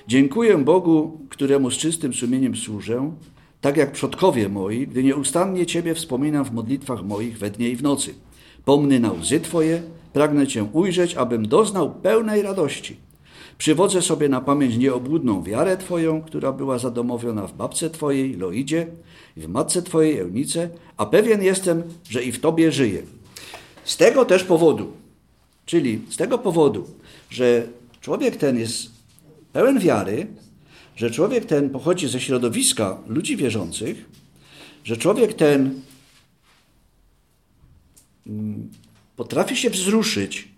Dziękuję 0.08 0.58
Bogu, 0.58 1.20
któremu 1.30 1.70
z 1.70 1.74
czystym 1.74 2.14
sumieniem 2.14 2.56
służę, 2.56 3.12
tak 3.60 3.76
jak 3.76 3.92
przodkowie 3.92 4.48
moi, 4.48 4.86
gdy 4.86 5.04
nieustannie 5.04 5.66
Ciebie 5.66 5.94
wspominam 5.94 6.44
w 6.44 6.52
modlitwach 6.52 7.04
moich 7.04 7.38
we 7.38 7.50
dnie 7.50 7.68
i 7.68 7.76
w 7.76 7.82
nocy. 7.82 8.14
Pomny 8.64 9.00
na 9.00 9.12
łzy 9.12 9.40
Twoje, 9.40 9.82
Pragnę 10.12 10.46
Cię 10.46 10.64
ujrzeć, 10.72 11.14
abym 11.14 11.48
doznał 11.48 11.94
pełnej 11.94 12.42
radości. 12.42 12.96
Przywodzę 13.58 14.02
sobie 14.02 14.28
na 14.28 14.40
pamięć 14.40 14.76
nieobłudną 14.76 15.42
wiarę 15.42 15.76
Twoją, 15.76 16.22
która 16.22 16.52
była 16.52 16.78
zadomowiona 16.78 17.46
w 17.46 17.56
babce 17.56 17.90
Twojej, 17.90 18.36
Loidzie, 18.36 18.86
i 19.36 19.40
w 19.40 19.48
matce 19.48 19.82
Twojej, 19.82 20.18
Eunice, 20.18 20.70
a 20.96 21.06
pewien 21.06 21.42
jestem, 21.42 21.82
że 22.10 22.22
i 22.22 22.32
w 22.32 22.40
Tobie 22.40 22.72
żyję. 22.72 23.02
Z 23.84 23.96
tego 23.96 24.24
też 24.24 24.44
powodu, 24.44 24.92
czyli 25.64 26.00
z 26.10 26.16
tego 26.16 26.38
powodu, 26.38 26.84
że 27.30 27.66
człowiek 28.00 28.36
ten 28.36 28.58
jest 28.58 28.95
pełen 29.56 29.78
wiary, 29.78 30.26
że 30.96 31.10
człowiek 31.10 31.44
ten 31.44 31.70
pochodzi 31.70 32.08
ze 32.08 32.20
środowiska 32.20 32.98
ludzi 33.06 33.36
wierzących, 33.36 34.04
że 34.84 34.96
człowiek 34.96 35.34
ten 35.34 35.80
mm, 38.26 38.70
potrafi 39.16 39.56
się 39.56 39.70
wzruszyć 39.70 40.48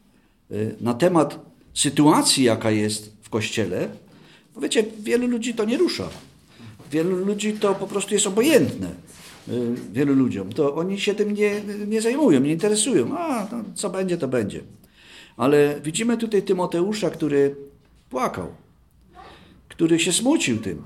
y, 0.51 0.75
na 0.81 0.95
temat 0.95 1.39
sytuacji, 1.75 2.45
jaka 2.45 2.71
jest 2.71 3.13
w 3.23 3.31
kościele, 3.31 3.89
bo 4.55 4.61
wiecie, 4.61 4.85
wielu 5.01 5.27
ludzi 5.27 5.55
to 5.55 5.65
nie 5.65 5.77
rusza. 5.77 6.09
Wielu 6.91 7.25
ludzi 7.25 7.53
to 7.53 7.75
po 7.75 7.87
prostu 7.87 8.15
jest 8.15 8.27
obojętne. 8.27 8.91
Y, 9.49 9.75
wielu 9.93 10.15
ludziom. 10.15 10.53
To 10.53 10.75
oni 10.75 11.01
się 11.01 11.15
tym 11.15 11.35
nie, 11.35 11.61
nie 11.87 12.03
zajmują, 12.03 12.41
nie 12.41 12.53
interesują. 12.53 13.19
A, 13.19 13.49
no, 13.53 13.65
co 13.75 13.91
będzie, 13.91 14.19
to 14.19 14.29
będzie. 14.29 14.61
Ale 15.37 15.81
widzimy 15.85 16.17
tutaj 16.17 16.43
Tymoteusza, 16.43 17.11
który 17.11 17.57
płakał, 18.11 18.49
który 19.79 19.99
się 19.99 20.13
smucił 20.13 20.59
tym. 20.59 20.83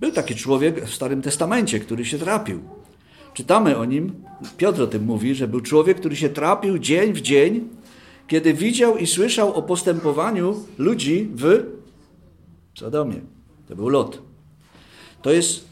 Był 0.00 0.12
taki 0.12 0.34
człowiek 0.34 0.84
w 0.84 0.94
Starym 0.94 1.22
Testamencie, 1.22 1.80
który 1.80 2.04
się 2.04 2.18
trapił. 2.18 2.60
Czytamy 3.34 3.76
o 3.76 3.84
nim, 3.84 4.12
Piotr 4.56 4.82
o 4.82 4.86
tym 4.86 5.04
mówi, 5.04 5.34
że 5.34 5.48
był 5.48 5.60
człowiek, 5.60 5.98
który 6.00 6.16
się 6.16 6.28
trapił 6.28 6.78
dzień 6.78 7.12
w 7.12 7.20
dzień, 7.20 7.68
kiedy 8.26 8.54
widział 8.54 8.98
i 8.98 9.06
słyszał 9.06 9.54
o 9.54 9.62
postępowaniu 9.62 10.64
ludzi 10.78 11.28
w 11.34 11.62
Sodomie. 12.78 13.20
To 13.68 13.76
był 13.76 13.88
Lot. 13.88 14.22
To 15.22 15.32
jest, 15.32 15.64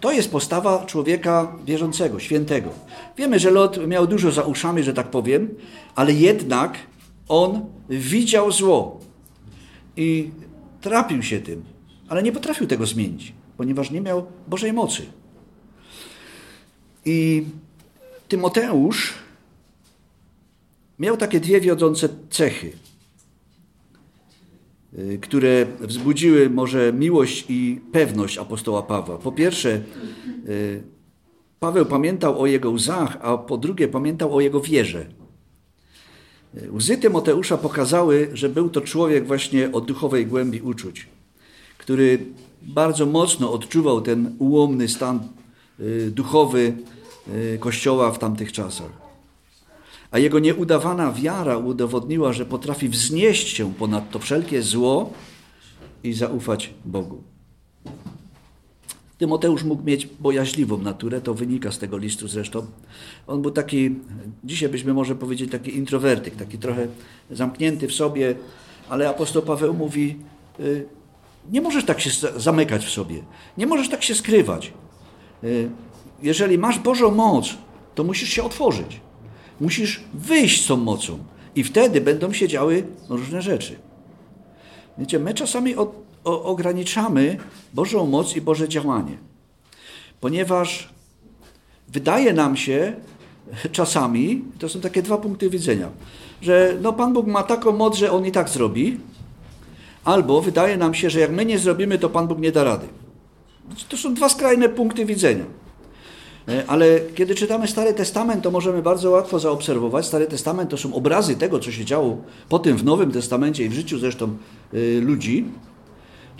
to 0.00 0.12
jest 0.12 0.30
postawa 0.30 0.86
człowieka 0.86 1.56
wierzącego, 1.64 2.18
świętego. 2.18 2.70
Wiemy, 3.16 3.38
że 3.38 3.50
Lot 3.50 3.86
miał 3.86 4.06
dużo 4.06 4.30
za 4.30 4.42
uszami, 4.42 4.82
że 4.82 4.94
tak 4.94 5.10
powiem, 5.10 5.48
ale 5.94 6.12
jednak 6.12 6.78
on 7.28 7.64
widział 7.88 8.52
zło 8.52 9.00
i 9.96 10.30
trapił 10.80 11.22
się 11.22 11.40
tym, 11.40 11.64
ale 12.08 12.22
nie 12.22 12.32
potrafił 12.32 12.66
tego 12.66 12.86
zmienić, 12.86 13.32
ponieważ 13.56 13.90
nie 13.90 14.00
miał 14.00 14.26
Bożej 14.48 14.72
mocy. 14.72 15.02
I 17.04 17.44
Tymoteusz 18.28 19.14
miał 20.98 21.16
takie 21.16 21.40
dwie 21.40 21.60
wiodące 21.60 22.08
cechy, 22.30 22.72
y, 24.98 25.18
które 25.22 25.66
wzbudziły 25.80 26.50
może 26.50 26.92
miłość 26.92 27.44
i 27.48 27.80
pewność 27.92 28.38
apostoła 28.38 28.82
Pawła. 28.82 29.18
Po 29.18 29.32
pierwsze, 29.32 29.80
y, 30.48 30.82
Paweł 31.60 31.86
pamiętał 31.86 32.40
o 32.40 32.46
jego 32.46 32.70
łzach, 32.70 33.18
a 33.22 33.38
po 33.38 33.58
drugie 33.58 33.88
pamiętał 33.88 34.36
o 34.36 34.40
jego 34.40 34.60
wierze. 34.60 35.06
Y, 36.54 36.72
łzy 36.72 36.98
Tymoteusza 36.98 37.58
pokazały, 37.58 38.30
że 38.32 38.48
był 38.48 38.70
to 38.70 38.80
człowiek 38.80 39.26
właśnie 39.26 39.72
o 39.72 39.80
duchowej 39.80 40.26
głębi 40.26 40.60
uczuć, 40.60 41.06
który 41.78 42.26
bardzo 42.62 43.06
mocno 43.06 43.52
odczuwał 43.52 44.00
ten 44.00 44.34
ułomny 44.38 44.88
stan 44.88 45.20
duchowy 46.10 46.72
Kościoła 47.60 48.12
w 48.12 48.18
tamtych 48.18 48.52
czasach 48.52 49.10
a 50.10 50.18
jego 50.18 50.38
nieudawana 50.38 51.12
wiara 51.12 51.56
udowodniła, 51.56 52.32
że 52.32 52.46
potrafi 52.46 52.88
wznieść 52.88 53.48
się 53.56 53.74
ponad 53.74 54.10
to 54.10 54.18
wszelkie 54.18 54.62
zło 54.62 55.12
i 56.04 56.12
zaufać 56.12 56.74
Bogu. 56.84 57.22
Tymoteusz 59.20 59.64
mógł 59.64 59.82
mieć 59.82 60.06
bojaźliwą 60.06 60.78
naturę, 60.78 61.20
to 61.20 61.34
wynika 61.34 61.72
z 61.72 61.78
tego 61.78 61.98
listu 61.98 62.28
zresztą. 62.28 62.66
On 63.26 63.42
był 63.42 63.50
taki, 63.50 63.96
dzisiaj 64.44 64.68
byśmy 64.68 64.94
może 64.94 65.14
powiedzieć, 65.14 65.50
taki 65.50 65.76
introwertyk, 65.76 66.36
taki 66.36 66.58
trochę 66.58 66.86
zamknięty 67.30 67.88
w 67.88 67.92
sobie, 67.92 68.34
ale 68.88 69.08
apostoł 69.08 69.42
Paweł 69.42 69.74
mówi, 69.74 70.16
y, 70.60 70.86
nie 71.52 71.60
możesz 71.60 71.84
tak 71.84 72.00
się 72.00 72.10
zamykać 72.36 72.86
w 72.86 72.90
sobie, 72.90 73.22
nie 73.58 73.66
możesz 73.66 73.88
tak 73.88 74.02
się 74.02 74.14
skrywać. 74.14 74.72
Y, 75.44 75.70
jeżeli 76.22 76.58
masz 76.58 76.78
Bożą 76.78 77.10
moc, 77.10 77.54
to 77.94 78.04
musisz 78.04 78.28
się 78.28 78.42
otworzyć. 78.42 79.00
Musisz 79.60 80.04
wyjść 80.14 80.64
z 80.64 80.66
tą 80.66 80.76
mocą 80.76 81.18
i 81.56 81.64
wtedy 81.64 82.00
będą 82.00 82.32
się 82.32 82.48
działy 82.48 82.84
różne 83.08 83.42
rzeczy. 83.42 83.78
Wiecie, 84.98 85.18
my 85.18 85.34
czasami 85.34 85.76
o, 85.76 85.92
o, 86.24 86.44
ograniczamy 86.44 87.36
Bożą 87.74 88.06
moc 88.06 88.36
i 88.36 88.40
Boże 88.40 88.68
działanie, 88.68 89.16
ponieważ 90.20 90.88
wydaje 91.88 92.32
nam 92.32 92.56
się 92.56 92.92
czasami, 93.72 94.44
to 94.58 94.68
są 94.68 94.80
takie 94.80 95.02
dwa 95.02 95.18
punkty 95.18 95.50
widzenia, 95.50 95.88
że 96.42 96.76
no 96.80 96.92
Pan 96.92 97.12
Bóg 97.12 97.26
ma 97.26 97.42
taką 97.42 97.72
moc, 97.72 97.96
że 97.96 98.12
On 98.12 98.26
i 98.26 98.32
tak 98.32 98.48
zrobi, 98.48 99.00
albo 100.04 100.40
wydaje 100.40 100.76
nam 100.76 100.94
się, 100.94 101.10
że 101.10 101.20
jak 101.20 101.30
my 101.30 101.46
nie 101.46 101.58
zrobimy, 101.58 101.98
to 101.98 102.10
Pan 102.10 102.26
Bóg 102.26 102.38
nie 102.38 102.52
da 102.52 102.64
rady. 102.64 102.86
To 103.88 103.96
są 103.96 104.14
dwa 104.14 104.28
skrajne 104.28 104.68
punkty 104.68 105.06
widzenia. 105.06 105.44
E, 106.48 106.64
ale 106.66 107.00
kiedy 107.14 107.34
czytamy 107.34 107.68
Stary 107.68 107.94
Testament, 107.94 108.42
to 108.42 108.50
możemy 108.50 108.82
bardzo 108.82 109.10
łatwo 109.10 109.38
zaobserwować. 109.38 110.06
Stary 110.06 110.26
Testament 110.26 110.70
to 110.70 110.76
są 110.76 110.94
obrazy 110.94 111.36
tego, 111.36 111.58
co 111.58 111.72
się 111.72 111.84
działo 111.84 112.16
potem 112.48 112.76
w 112.76 112.84
Nowym 112.84 113.10
Testamencie 113.12 113.64
i 113.64 113.68
w 113.68 113.72
życiu 113.72 113.98
zresztą 113.98 114.36
y, 114.74 115.00
ludzi, 115.00 115.44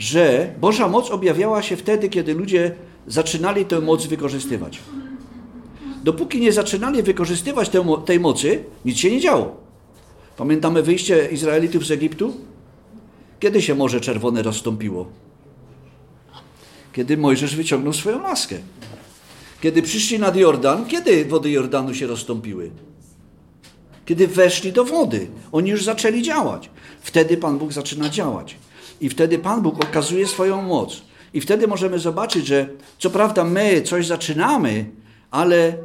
że 0.01 0.55
Boża 0.61 0.89
moc 0.89 1.11
objawiała 1.11 1.63
się 1.63 1.77
wtedy, 1.77 2.09
kiedy 2.09 2.35
ludzie 2.35 2.75
zaczynali 3.07 3.65
tę 3.65 3.81
moc 3.81 4.07
wykorzystywać. 4.07 4.79
Dopóki 6.05 6.41
nie 6.41 6.53
zaczynali 6.53 7.03
wykorzystywać 7.03 7.71
tej 8.07 8.21
mocy, 8.21 8.65
nic 8.85 8.99
się 8.99 9.11
nie 9.11 9.21
działo. 9.21 9.57
Pamiętamy 10.37 10.83
wyjście 10.83 11.29
Izraelitów 11.33 11.87
z 11.87 11.91
Egiptu? 11.91 12.35
Kiedy 13.41 13.63
się 13.63 13.75
Morze 13.75 14.01
Czerwone 14.01 14.43
rozstąpiło? 14.43 15.07
Kiedy 16.93 17.17
Mojżesz 17.17 17.57
wyciągnął 17.57 17.93
swoją 17.93 18.23
laskę. 18.23 18.57
Kiedy 19.61 19.83
przyszli 19.83 20.19
nad 20.19 20.37
Jordan, 20.37 20.87
kiedy 20.87 21.25
wody 21.25 21.51
Jordanu 21.51 21.95
się 21.95 22.07
rozstąpiły? 22.07 22.71
Kiedy 24.07 24.29
weszli 24.29 24.73
do 24.73 24.85
wody, 24.85 25.27
oni 25.53 25.71
już 25.71 25.85
zaczęli 25.85 26.23
działać. 26.23 26.71
Wtedy 27.01 27.37
Pan 27.37 27.59
Bóg 27.59 27.73
zaczyna 27.73 28.09
działać. 28.09 28.57
I 29.01 29.09
wtedy 29.09 29.39
Pan 29.39 29.63
Bóg 29.63 29.85
okazuje 29.85 30.27
swoją 30.27 30.63
moc. 30.63 31.03
I 31.35 31.41
wtedy 31.41 31.67
możemy 31.67 31.99
zobaczyć, 31.99 32.47
że 32.47 32.69
co 32.99 33.11
prawda 33.11 33.45
my 33.45 33.83
coś 33.83 34.07
zaczynamy, 34.07 34.91
ale 35.31 35.77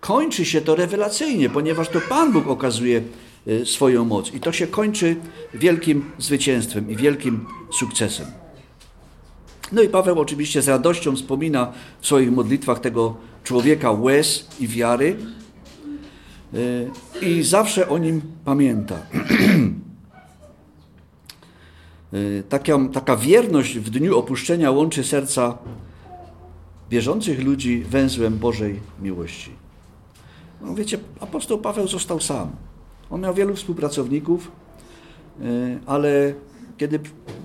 kończy 0.00 0.44
się 0.44 0.60
to 0.60 0.74
rewelacyjnie, 0.74 1.50
ponieważ 1.50 1.88
to 1.88 2.00
Pan 2.00 2.32
Bóg 2.32 2.48
okazuje 2.48 3.02
y, 3.48 3.66
swoją 3.66 4.04
moc. 4.04 4.34
I 4.34 4.40
to 4.40 4.52
się 4.52 4.66
kończy 4.66 5.16
wielkim 5.54 6.10
zwycięstwem 6.18 6.90
i 6.90 6.96
wielkim 6.96 7.46
sukcesem. 7.72 8.26
No 9.72 9.82
i 9.82 9.88
Paweł 9.88 10.20
oczywiście 10.20 10.62
z 10.62 10.68
radością 10.68 11.16
wspomina 11.16 11.72
w 12.00 12.06
swoich 12.06 12.32
modlitwach 12.32 12.80
tego 12.80 13.16
człowieka 13.44 13.90
łez 13.90 14.46
i 14.60 14.68
wiary 14.68 15.16
y, 16.54 16.90
i 17.22 17.42
zawsze 17.42 17.88
o 17.88 17.98
nim 17.98 18.22
pamięta. 18.44 18.96
Y, 22.16 22.42
taka, 22.48 22.78
taka 22.92 23.16
wierność 23.16 23.78
w 23.78 23.90
dniu 23.90 24.18
opuszczenia 24.18 24.70
łączy 24.70 25.04
serca 25.04 25.58
wierzących 26.90 27.44
ludzi 27.44 27.84
węzłem 27.84 28.38
Bożej 28.38 28.80
miłości. 29.02 29.50
No 30.60 30.74
wiecie, 30.74 30.98
apostoł 31.20 31.58
Paweł 31.58 31.88
został 31.88 32.20
sam. 32.20 32.50
On 33.10 33.20
miał 33.20 33.34
wielu 33.34 33.54
współpracowników, 33.54 34.50
y, 35.40 35.78
ale 35.86 36.34
kiedy 36.78 37.00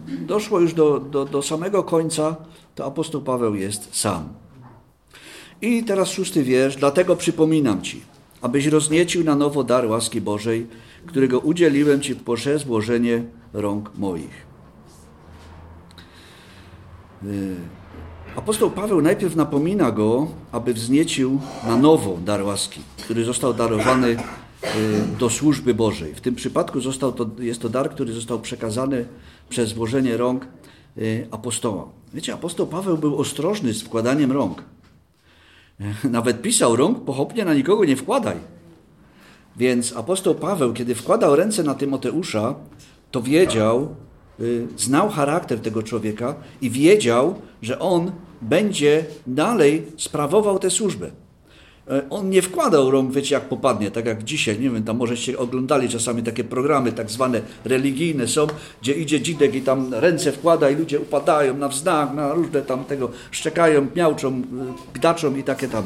doszło 0.08 0.60
już 0.60 0.74
do, 0.74 1.00
do, 1.00 1.26
do 1.26 1.42
samego 1.42 1.84
końca, 1.84 2.36
to 2.76 2.86
apostoł 2.86 3.22
Paweł 3.22 3.56
jest 3.56 3.96
sam. 3.96 4.30
I 5.62 5.84
teraz 5.84 6.10
szósty 6.10 6.44
wiersz. 6.44 6.76
Dlatego 6.76 7.16
przypominam 7.16 7.82
Ci, 7.82 8.02
abyś 8.42 8.66
rozniecił 8.66 9.24
na 9.24 9.36
nowo 9.36 9.64
dar 9.64 9.86
łaski 9.86 10.22
Bożej, 10.22 10.68
którego 11.06 11.40
udzieliłem 11.40 12.02
Ci 12.02 12.16
poprzez 12.16 12.64
włożenie 12.64 13.24
rąk 13.54 13.92
moich. 13.98 14.51
Y, 17.26 17.56
apostoł 18.36 18.72
Paweł 18.72 19.02
najpierw 19.02 19.36
napomina 19.36 19.92
go, 19.92 20.28
aby 20.52 20.74
wzniecił 20.74 21.40
na 21.68 21.78
nowo 21.78 22.18
dar 22.26 22.44
łaski, 22.44 22.82
który 22.98 23.26
został 23.26 23.54
darowany 23.54 24.18
Y, 24.64 25.18
do 25.20 25.30
służby 25.30 25.74
Bożej. 25.74 26.16
W 26.16 26.22
tym 26.22 26.36
przypadku 26.36 26.82
został 26.82 27.12
to, 27.12 27.30
jest 27.40 27.62
to 27.62 27.70
dar, 27.70 27.90
który 27.90 28.14
został 28.14 28.40
przekazany 28.40 29.06
przez 29.50 29.74
włożenie 29.74 30.18
rąk 30.18 30.48
y, 30.98 31.28
apostoła. 31.32 31.88
Wiecie, 32.14 32.34
apostoł 32.34 32.68
Paweł 32.68 32.98
był 32.98 33.18
ostrożny 33.18 33.74
z 33.74 33.82
wkładaniem 33.82 34.32
rąk. 34.32 34.64
Nawet 36.04 36.42
pisał 36.42 36.76
rąk 36.76 37.04
pochopnie 37.04 37.46
na 37.46 37.54
nikogo 37.54 37.86
nie 37.86 37.96
wkładaj. 37.96 38.38
Więc 39.58 39.96
apostoł 39.96 40.36
Paweł, 40.36 40.74
kiedy 40.74 40.96
wkładał 40.96 41.36
ręce 41.36 41.64
na 41.64 41.76
Tymoteusza, 41.76 42.56
to 43.12 43.22
wiedział, 43.22 43.96
znał 44.78 45.10
charakter 45.10 45.60
tego 45.60 45.84
człowieka 45.84 46.36
i 46.62 46.70
wiedział, 46.70 47.36
że 47.62 47.80
on 47.80 48.12
będzie 48.42 49.06
dalej 49.28 49.84
sprawował 49.98 50.60
tę 50.60 50.70
służbę. 50.70 51.12
E, 51.90 52.10
on 52.10 52.30
nie 52.30 52.42
wkładał 52.42 52.92
rąk, 52.92 53.14
wiecie, 53.14 53.36
jak 53.36 53.50
popadnie, 53.50 53.92
tak 53.92 54.06
jak 54.06 54.24
dzisiaj, 54.24 54.60
nie 54.60 54.70
wiem, 54.70 54.84
tam 54.84 54.98
możecie 54.98 55.38
oglądali 55.38 55.90
czasami 55.90 56.24
takie 56.24 56.44
programy 56.44 56.92
tak 56.92 57.12
zwane 57.12 57.42
religijne 57.66 58.28
są, 58.28 58.48
gdzie 58.82 58.94
idzie 58.94 59.22
dzidek 59.22 59.56
i 59.56 59.62
tam 59.62 59.94
ręce 59.94 60.32
wkłada 60.32 60.70
i 60.70 60.76
ludzie 60.76 61.00
upadają 61.00 61.58
na 61.58 61.68
wznak, 61.68 62.14
na 62.14 62.34
różne 62.34 62.62
tam 62.62 62.86
tego, 62.86 63.12
szczekają, 63.32 63.88
miałczą, 63.96 64.30
e, 64.30 64.42
gdaczą 64.94 65.36
i 65.36 65.44
takie 65.44 65.68
tam. 65.68 65.84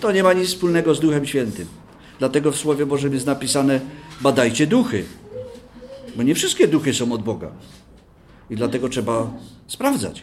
To 0.00 0.12
nie 0.12 0.22
ma 0.22 0.32
nic 0.32 0.48
wspólnego 0.48 0.94
z 0.94 1.00
Duchem 1.00 1.26
Świętym. 1.26 1.66
Dlatego 2.18 2.52
w 2.52 2.56
Słowie 2.56 2.86
Bożym 2.86 3.14
jest 3.14 3.26
napisane, 3.26 3.80
badajcie 4.20 4.66
duchy, 4.66 5.04
bo 6.16 6.22
nie 6.22 6.34
wszystkie 6.34 6.68
duchy 6.68 6.94
są 6.94 7.12
od 7.12 7.22
Boga. 7.22 7.50
I 8.50 8.56
dlatego 8.56 8.88
trzeba 8.88 9.30
sprawdzać. 9.66 10.22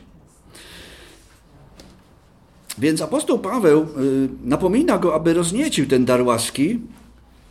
Więc 2.77 3.01
apostoł 3.01 3.39
Paweł 3.39 3.81
y, 3.81 4.29
napomina 4.43 4.97
go, 4.97 5.15
aby 5.15 5.33
rozniecił 5.33 5.87
ten 5.87 6.05
dar 6.05 6.21
łaski, 6.21 6.79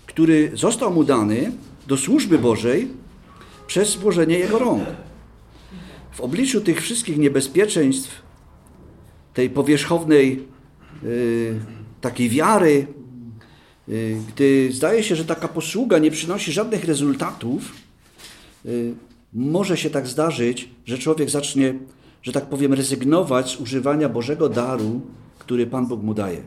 który 0.07 0.51
został 0.55 0.94
mu 0.94 1.05
dany 1.05 1.53
do 1.87 1.96
służby 1.96 2.38
Bożej 2.38 2.88
przez 3.66 3.96
włożenie 3.96 4.38
jego 4.38 4.59
rąk. 4.59 4.85
W 6.12 6.20
obliczu 6.20 6.61
tych 6.61 6.83
wszystkich 6.83 7.18
niebezpieczeństw, 7.18 8.22
tej 9.35 9.51
powierzchownej 9.51 10.42
y, 11.05 11.61
takiej 12.01 12.29
wiary, 12.29 12.87
y, 13.88 14.16
gdy 14.29 14.68
zdaje 14.72 15.03
się, 15.03 15.16
że 15.16 15.24
taka 15.24 15.48
posługa 15.48 15.98
nie 15.98 16.11
przynosi 16.11 16.53
żadnych 16.53 16.85
rezultatów, 16.85 17.72
może 19.33 19.76
się 19.76 19.90
tak 19.90 20.07
zdarzyć, 20.07 20.68
że 20.87 20.98
człowiek 20.98 21.31
zacznie 21.31 21.74
że 22.22 22.33
tak 22.33 22.46
powiem, 22.46 22.72
rezygnować 22.74 23.50
z 23.50 23.61
używania 23.61 24.09
Bożego 24.09 24.48
daru, 24.48 25.00
który 25.38 25.66
Pan 25.66 25.87
Bóg 25.87 26.02
mu 26.02 26.14
daje. 26.14 26.42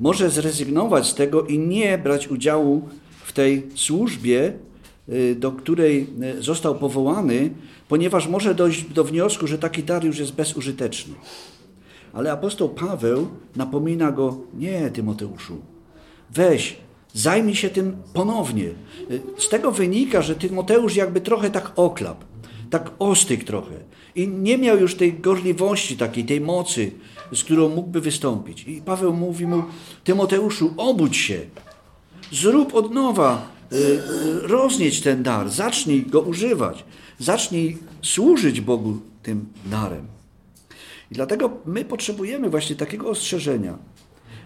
Może 0.00 0.30
zrezygnować 0.30 1.06
z 1.06 1.14
tego 1.14 1.42
i 1.42 1.58
nie 1.58 1.98
brać 1.98 2.28
udziału 2.28 2.88
w 3.24 3.32
tej 3.32 3.66
służbie, 3.74 4.52
y, 5.08 5.36
do 5.38 5.52
której 5.52 6.06
y, 6.38 6.42
został 6.42 6.74
powołany, 6.74 7.50
ponieważ 7.88 8.28
może 8.28 8.54
dojść 8.54 8.84
do 8.84 9.04
wniosku, 9.04 9.46
że 9.46 9.58
taki 9.58 9.82
dar 9.82 10.04
już 10.04 10.18
jest 10.18 10.34
bezużyteczny. 10.34 11.14
Ale 12.12 12.32
apostoł 12.32 12.68
Paweł 12.68 13.28
napomina 13.56 14.12
go: 14.12 14.40
Nie, 14.54 14.90
Tymoteuszu, 14.90 15.58
weź, 16.30 16.76
zajmij 17.14 17.54
się 17.54 17.70
tym 17.70 17.96
ponownie. 18.14 18.68
Z 19.38 19.48
tego 19.48 19.72
wynika, 19.72 20.22
że 20.22 20.34
Tymoteusz 20.34 20.96
jakby 20.96 21.20
trochę 21.20 21.50
tak 21.50 21.72
oklap, 21.76 22.24
tak 22.70 22.90
ostygł 22.98 23.44
trochę. 23.44 23.74
I 24.14 24.28
nie 24.28 24.58
miał 24.58 24.78
już 24.78 24.94
tej 24.94 25.14
gorliwości 25.14 25.96
takiej, 25.96 26.24
tej 26.24 26.40
mocy, 26.40 26.90
z 27.32 27.44
którą 27.44 27.68
mógłby 27.68 28.00
wystąpić. 28.00 28.64
I 28.68 28.82
Paweł 28.82 29.12
mówi 29.12 29.46
mu: 29.46 29.62
Tymoteuszu, 30.04 30.74
obudź 30.76 31.16
się, 31.16 31.40
zrób 32.32 32.74
od 32.74 32.94
nowa, 32.94 33.48
y, 33.72 33.76
y, 33.76 34.00
roznieść 34.40 35.02
ten 35.02 35.22
dar, 35.22 35.50
zacznij 35.50 36.02
go 36.02 36.20
używać, 36.20 36.84
zacznij 37.18 37.78
służyć 38.02 38.60
Bogu 38.60 38.98
tym 39.22 39.46
darem. 39.66 40.06
I 41.10 41.14
dlatego 41.14 41.50
my 41.66 41.84
potrzebujemy 41.84 42.50
właśnie 42.50 42.76
takiego 42.76 43.08
ostrzeżenia, 43.08 43.78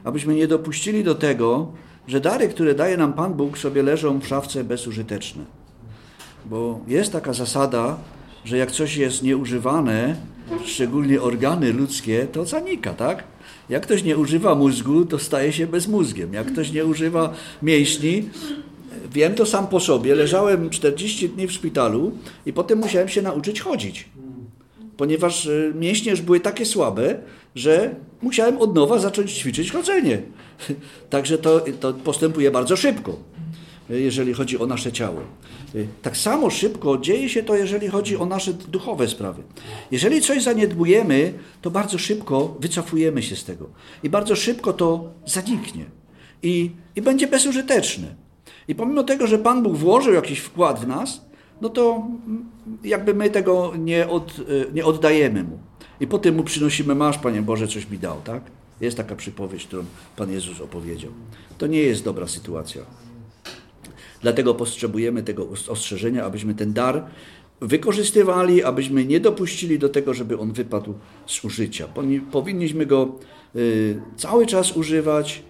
abyśmy 0.05 0.35
nie 0.35 0.49
dopuścili 0.49 1.05
do 1.05 1.15
tego, 1.15 1.73
że 2.07 2.21
dary, 2.21 2.49
które 2.49 2.75
daje 2.75 2.97
nam 2.97 3.13
Pan 3.13 3.35
Bóg, 3.35 3.59
sobie 3.59 3.83
leżą 3.83 4.21
w 4.21 4.27
szafce 4.27 4.65
bezużyteczne. 4.65 5.45
Bo 6.47 6.81
jest 6.89 7.13
taka 7.13 7.33
zasada, 7.33 7.97
że 8.45 8.57
jak 8.59 8.71
coś 8.71 8.97
jest 8.97 9.23
nieużywane, 9.23 10.17
szczególnie 10.65 11.23
organy 11.23 11.73
ludzkie, 11.73 12.27
to 12.33 12.45
zanika, 12.45 12.95
tak? 12.95 13.25
Jak 13.69 13.83
ktoś 13.83 14.03
nie 14.03 14.17
używa 14.17 14.55
mózgu, 14.55 15.05
to 15.05 15.19
staje 15.19 15.53
się 15.53 15.67
bezmózgiem. 15.67 16.33
Jak 16.33 16.47
ktoś 16.53 16.73
nie 16.73 16.85
używa 16.85 17.35
mięśni, 17.63 18.29
wiem 19.13 19.35
to 19.35 19.47
sam 19.47 19.67
po 19.67 19.81
sobie, 19.81 20.15
leżałem 20.15 20.71
40 20.71 21.29
dni 21.29 21.47
w 21.47 21.53
szpitalu 21.53 22.13
i 22.47 22.53
potem 22.53 22.79
musiałem 22.79 23.09
się 23.09 23.23
nauczyć 23.23 23.61
chodzić. 23.61 24.09
Ponieważ 24.97 25.47
e, 25.47 25.73
mięśnie 25.75 26.11
już 26.11 26.21
były 26.21 26.41
takie 26.41 26.67
słabe, 26.67 27.19
że 27.55 27.95
musiałem 28.23 28.59
od 28.59 28.75
nowa 28.75 28.99
zacząć 28.99 29.33
ćwiczyć 29.33 29.73
chodzenie. 29.73 30.23
Także 31.11 31.39
to, 31.39 31.61
to 31.81 31.95
postępuje 31.95 32.51
bardzo 32.51 32.77
szybko, 32.77 33.17
jeżeli 33.89 34.35
chodzi 34.35 34.59
o 34.59 34.67
nasze 34.67 34.93
ciało. 34.93 35.21
Tak 36.03 36.17
samo 36.17 36.51
szybko 36.51 36.99
dzieje 36.99 37.29
się 37.29 37.43
to, 37.43 37.57
jeżeli 37.57 37.89
chodzi 37.89 38.17
o 38.17 38.27
nasze 38.27 38.53
duchowe 38.53 39.09
sprawy. 39.09 39.43
Jeżeli 39.91 40.21
coś 40.21 40.43
zaniedbujemy, 40.43 41.33
to 41.63 41.71
bardzo 41.71 41.99
szybko 41.99 42.57
wycofujemy 42.61 43.23
się 43.23 43.37
z 43.37 43.45
tego. 43.45 43.67
I 44.03 44.11
bardzo 44.11 44.37
szybko 44.37 44.73
to 44.73 45.11
zaniknie. 45.27 45.85
I, 46.43 46.71
i 46.97 47.03
będzie 47.03 47.27
bezużyteczne. 47.27 48.15
I 48.69 48.75
pomimo 48.75 49.03
tego, 49.03 49.27
że 49.27 49.39
Pan 49.39 49.63
Bóg 49.63 49.77
włożył 49.77 50.15
jakiś 50.15 50.39
wkład 50.39 50.81
w 50.81 50.87
nas, 50.87 51.25
no 51.61 51.69
to 51.69 52.07
jakby 52.85 53.15
my 53.15 53.31
tego 53.31 53.73
nie, 53.79 54.09
od, 54.09 54.37
nie 54.75 54.85
oddajemy 54.85 55.45
Mu. 55.45 55.59
I 56.01 56.07
potem 56.07 56.35
Mu 56.35 56.45
przynosimy, 56.45 56.95
masz 56.95 57.19
Panie 57.19 57.43
Boże, 57.43 57.69
coś 57.69 57.91
mi 57.91 57.99
dał, 57.99 58.21
tak? 58.25 58.43
Jest 58.81 58.97
taka 58.97 59.17
przypowieść, 59.17 59.67
którą 59.67 59.85
Pan 60.17 60.33
Jezus 60.33 60.61
opowiedział. 60.61 61.11
To 61.59 61.67
nie 61.67 61.81
jest 61.81 62.05
dobra 62.05 62.27
sytuacja. 62.27 62.83
Dlatego 64.23 64.55
potrzebujemy 64.55 65.23
tego 65.23 65.49
ostrzeżenia, 65.69 66.25
abyśmy 66.25 66.55
ten 66.55 66.73
dar 66.73 67.05
wykorzystywali, 67.61 68.65
abyśmy 68.65 69.05
nie 69.05 69.21
dopuścili 69.21 69.79
do 69.79 69.89
tego, 69.89 70.15
żeby 70.15 70.39
on 70.39 70.53
wypadł 70.53 70.95
z 71.27 71.45
użycia. 71.45 71.89
Powinniśmy 72.33 72.87
go 72.87 73.19
y, 73.57 74.01
cały 74.17 74.47
czas 74.47 74.77
używać, 74.77 75.43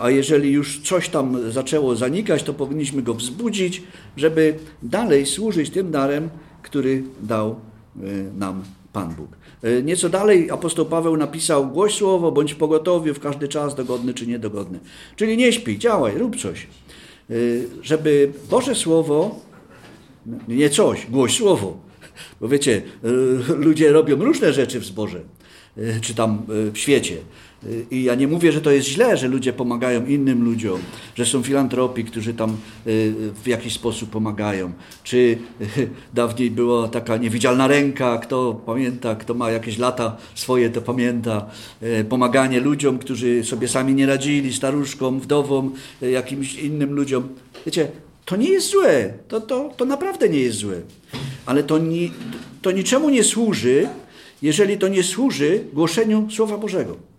a 0.00 0.10
jeżeli 0.10 0.50
już 0.50 0.80
coś 0.80 1.08
tam 1.08 1.52
zaczęło 1.52 1.96
zanikać, 1.96 2.42
to 2.42 2.54
powinniśmy 2.54 3.02
go 3.02 3.14
wzbudzić, 3.14 3.82
żeby 4.16 4.58
dalej 4.82 5.26
służyć 5.26 5.70
tym 5.70 5.90
darem, 5.90 6.28
który 6.62 7.02
dał 7.22 7.60
y, 8.02 8.30
nam 8.38 8.64
Pan 8.92 9.14
Bóg. 9.14 9.28
Y, 9.64 9.82
nieco 9.82 10.08
dalej 10.08 10.50
apostoł 10.50 10.86
Paweł 10.86 11.16
napisał: 11.16 11.66
Głoś 11.66 11.94
słowo, 11.94 12.32
bądź 12.32 12.54
pogotowiu 12.54 13.14
w 13.14 13.20
każdy 13.20 13.48
czas, 13.48 13.74
dogodny 13.74 14.14
czy 14.14 14.26
niedogodny. 14.26 14.78
Czyli 15.16 15.36
nie 15.36 15.52
śpij, 15.52 15.78
działaj, 15.78 16.18
rób 16.18 16.36
coś. 16.36 16.66
Y, 17.30 17.68
żeby 17.82 18.32
Boże 18.50 18.74
Słowo, 18.74 19.40
nie 20.48 20.70
coś, 20.70 21.06
głoś 21.06 21.36
Słowo, 21.36 21.76
bo 22.40 22.48
wiecie, 22.48 22.82
y, 23.04 23.54
ludzie 23.56 23.92
robią 23.92 24.16
różne 24.16 24.52
rzeczy 24.52 24.80
w 24.80 24.84
zborze, 24.84 25.20
czy 26.00 26.14
tam 26.14 26.42
w 26.48 26.78
świecie. 26.78 27.16
I 27.90 28.02
ja 28.02 28.14
nie 28.14 28.28
mówię, 28.28 28.52
że 28.52 28.60
to 28.60 28.70
jest 28.70 28.88
źle, 28.88 29.16
że 29.16 29.28
ludzie 29.28 29.52
pomagają 29.52 30.06
innym 30.06 30.44
ludziom, 30.44 30.80
że 31.14 31.26
są 31.26 31.42
filantropi, 31.42 32.04
którzy 32.04 32.34
tam 32.34 32.56
w 33.42 33.46
jakiś 33.46 33.72
sposób 33.72 34.10
pomagają. 34.10 34.72
Czy 35.04 35.38
dawniej 36.14 36.50
była 36.50 36.88
taka 36.88 37.16
niewidzialna 37.16 37.66
ręka, 37.66 38.18
kto 38.18 38.60
pamięta, 38.66 39.14
kto 39.14 39.34
ma 39.34 39.50
jakieś 39.50 39.78
lata 39.78 40.16
swoje, 40.34 40.70
to 40.70 40.82
pamięta. 40.82 41.46
Pomaganie 42.08 42.60
ludziom, 42.60 42.98
którzy 42.98 43.44
sobie 43.44 43.68
sami 43.68 43.94
nie 43.94 44.06
radzili, 44.06 44.52
staruszkom, 44.52 45.20
wdowom, 45.20 45.74
jakimś 46.02 46.54
innym 46.54 46.92
ludziom. 46.92 47.28
Wiecie, 47.66 47.88
to 48.24 48.36
nie 48.36 48.48
jest 48.48 48.70
złe. 48.70 49.14
To, 49.28 49.40
to, 49.40 49.70
to 49.76 49.84
naprawdę 49.84 50.28
nie 50.28 50.40
jest 50.40 50.58
złe. 50.58 50.80
Ale 51.46 51.62
to, 51.62 51.78
ni, 51.78 52.12
to 52.62 52.70
niczemu 52.70 53.10
nie 53.10 53.24
służy, 53.24 53.88
jeżeli 54.42 54.78
to 54.78 54.88
nie 54.88 55.02
służy 55.02 55.64
głoszeniu 55.72 56.28
Słowa 56.30 56.58
Bożego 56.58 57.15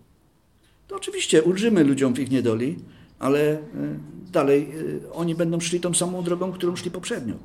oczywiście 0.98 1.44
ulżymy 1.44 1.84
ludziom 1.84 2.14
w 2.14 2.20
ich 2.20 2.32
niedoli, 2.32 2.76
ale 3.20 3.52
e, 3.52 3.60
dalej 4.32 4.68
e, 5.06 5.14
oni 5.14 5.36
będą 5.36 5.60
szli 5.60 5.80
tą 5.80 5.94
samą 5.94 6.24
drogą, 6.24 6.52
którą 6.52 6.76
szli 6.76 6.92
poprzednio. 6.92 7.36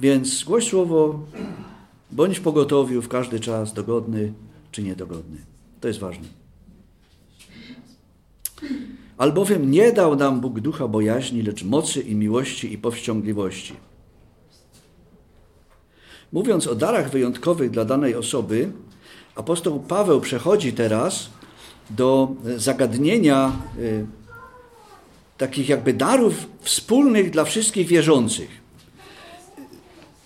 Więc 0.00 0.44
głoś 0.44 0.68
słowo, 0.68 1.26
bądź 2.10 2.38
w 2.38 2.42
pogotowiu 2.42 3.02
w 3.02 3.08
każdy 3.08 3.40
czas, 3.40 3.74
dogodny 3.74 4.32
czy 4.72 4.82
niedogodny. 4.82 5.38
To 5.80 5.88
jest 5.88 6.00
ważne. 6.00 6.28
Albowiem 9.18 9.70
nie 9.70 9.92
dał 9.92 10.16
nam 10.16 10.40
Bóg 10.40 10.60
ducha 10.60 10.88
bojaźni, 10.88 11.42
lecz 11.42 11.64
mocy 11.64 12.00
i 12.00 12.14
miłości 12.14 12.72
i 12.72 12.78
powściągliwości. 12.78 13.74
Mówiąc 16.32 16.66
o 16.66 16.74
darach 16.74 17.10
wyjątkowych 17.10 17.70
dla 17.70 17.84
danej 17.84 18.14
osoby, 18.14 18.72
apostoł 19.34 19.80
Paweł 19.80 20.20
przechodzi 20.20 20.72
teraz 20.72 21.30
do 21.96 22.34
zagadnienia 22.56 23.52
y, 23.78 24.06
takich 25.38 25.68
jakby 25.68 25.92
darów 25.92 26.34
wspólnych 26.60 27.30
dla 27.30 27.44
wszystkich 27.44 27.86
wierzących. 27.86 28.50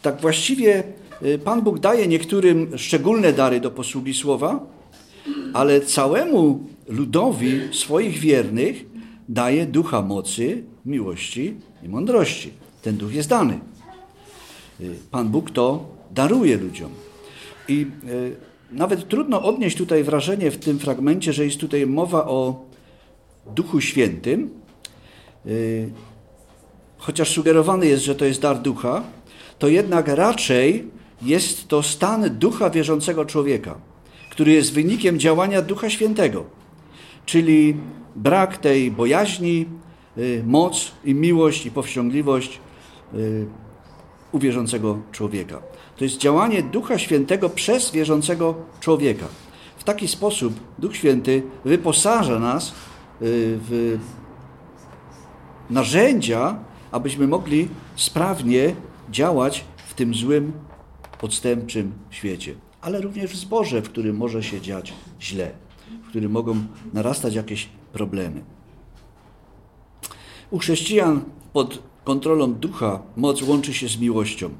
Tak 0.03 0.21
właściwie 0.21 0.83
y, 1.23 1.39
Pan 1.39 1.63
Bóg 1.63 1.79
daje 1.79 2.07
niektórym 2.07 2.79
szczególne 2.79 3.33
dary 3.33 3.61
do 3.61 3.71
posługi 3.71 4.15
słowa, 4.15 4.67
ale 5.53 5.81
całemu 5.81 6.67
ludowi 6.89 7.61
swoich 7.73 8.19
wiernych 8.19 8.85
daje 9.29 9.67
ducha 9.67 10.03
mocy, 10.03 10.65
miłości 10.87 11.55
i 11.83 11.89
mądrości. 11.89 12.51
Ten 12.83 12.97
duch 12.97 13.15
jest 13.15 13.29
dany. 13.29 13.59
Y, 14.81 14.95
Pan 15.11 15.29
Bóg 15.29 15.51
to 15.51 15.87
daruje 16.11 16.57
ludziom. 16.57 16.91
I 17.69 17.87
nawet 18.71 19.09
trudno 19.09 19.43
odnieść 19.43 19.77
tutaj 19.77 20.05
wrażenie 20.05 20.51
w 20.51 20.59
tym 20.59 20.79
fragmencie, 20.79 21.33
że 21.33 21.45
jest 21.45 21.61
tutaj 21.61 21.87
mowa 21.87 22.27
o 22.27 22.65
Duchu 23.55 23.81
Świętym, 23.81 24.51
y, 25.47 25.91
chociaż 26.99 27.31
sugerowany 27.31 27.87
jest, 27.87 28.05
że 28.05 28.15
to 28.15 28.25
jest 28.25 28.41
dar 28.41 28.59
ducha, 28.63 29.05
to 29.59 29.69
jednak 29.69 30.09
raczej 30.09 30.85
jest 31.23 31.69
to 31.69 31.83
stan 31.83 32.39
ducha 32.39 32.71
wierzącego 32.71 33.25
człowieka, 33.25 33.75
który 34.31 34.53
jest 34.53 34.73
wynikiem 34.73 35.19
działania 35.19 35.63
Ducha 35.63 35.91
Świętego, 35.91 36.45
czyli 37.27 37.77
brak 38.17 38.59
tej 38.59 38.91
bojaźni, 38.91 39.67
y, 40.19 40.43
moc 40.47 40.93
i 41.05 41.15
miłość 41.15 41.67
i 41.67 41.71
powściągliwość 41.71 42.61
y, 43.15 43.47
u 44.33 44.39
wierzącego 44.39 44.99
człowieka. 45.13 45.63
To 45.97 46.05
jest 46.05 46.19
działanie 46.19 46.63
Ducha 46.63 46.99
Świętego 46.99 47.51
przez 47.51 47.91
wierzącego 47.91 48.55
człowieka. 48.81 49.27
W 49.77 49.85
taki 49.85 50.09
sposób 50.09 50.55
Duch 50.79 50.97
Święty 50.97 51.43
wyposaża 51.65 52.39
nas 52.39 52.69
y, 52.69 52.73
w 53.69 53.99
narzędzia, 55.71 56.59
abyśmy 56.93 57.29
mogli 57.29 57.69
sprawnie 57.97 58.75
działać 59.11 59.65
w 59.89 59.95
tym 59.95 60.15
złym, 60.15 60.53
odstępczym 61.23 61.93
świecie, 62.11 62.55
ale 62.81 63.01
również 63.01 63.31
w 63.31 63.37
zborze, 63.37 63.83
w 63.83 63.89
którym 63.91 64.17
może 64.17 64.43
się 64.43 64.61
dziać 64.61 64.93
źle, 65.21 65.51
w 66.05 66.09
którym 66.09 66.33
mogą 66.33 66.57
narastać 66.93 67.35
jakieś 67.35 67.69
problemy. 67.93 68.45
U 70.51 70.59
chrześcijan 70.59 71.21
pod 71.53 71.83
kontrolą 72.05 72.55
ducha 72.55 73.03
moc 73.17 73.43
łączy 73.43 73.75
się 73.75 73.89
z 73.89 73.99
miłością 73.99 74.51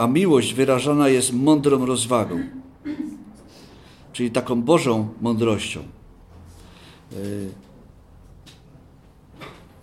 a 0.00 0.06
miłość 0.06 0.54
wyrażana 0.54 1.08
jest 1.08 1.32
mądrą 1.32 1.86
rozwagą, 1.86 2.40
czyli 4.12 4.30
taką 4.30 4.62
Bożą 4.62 5.08
mądrością. 5.20 5.80
Y, 7.12 7.50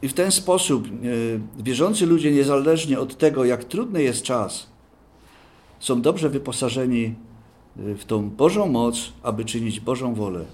I 0.01 0.07
w 0.07 0.13
ten 0.13 0.31
sposób 0.31 0.87
y, 0.87 1.39
wierzący 1.59 2.05
ludzie, 2.05 2.31
niezależnie 2.31 2.99
od 2.99 3.17
tego, 3.17 3.45
jak 3.45 3.63
trudny 3.63 4.03
jest 4.03 4.23
czas, 4.23 4.67
są 5.79 6.01
dobrze 6.01 6.29
wyposażeni 6.29 7.15
y, 7.79 7.95
w 7.95 8.05
tą 8.05 8.29
Bożą 8.29 8.67
moc, 8.67 9.13
aby 9.23 9.45
czynić 9.45 9.79
Bożą 9.79 10.13
wolę. 10.13 10.45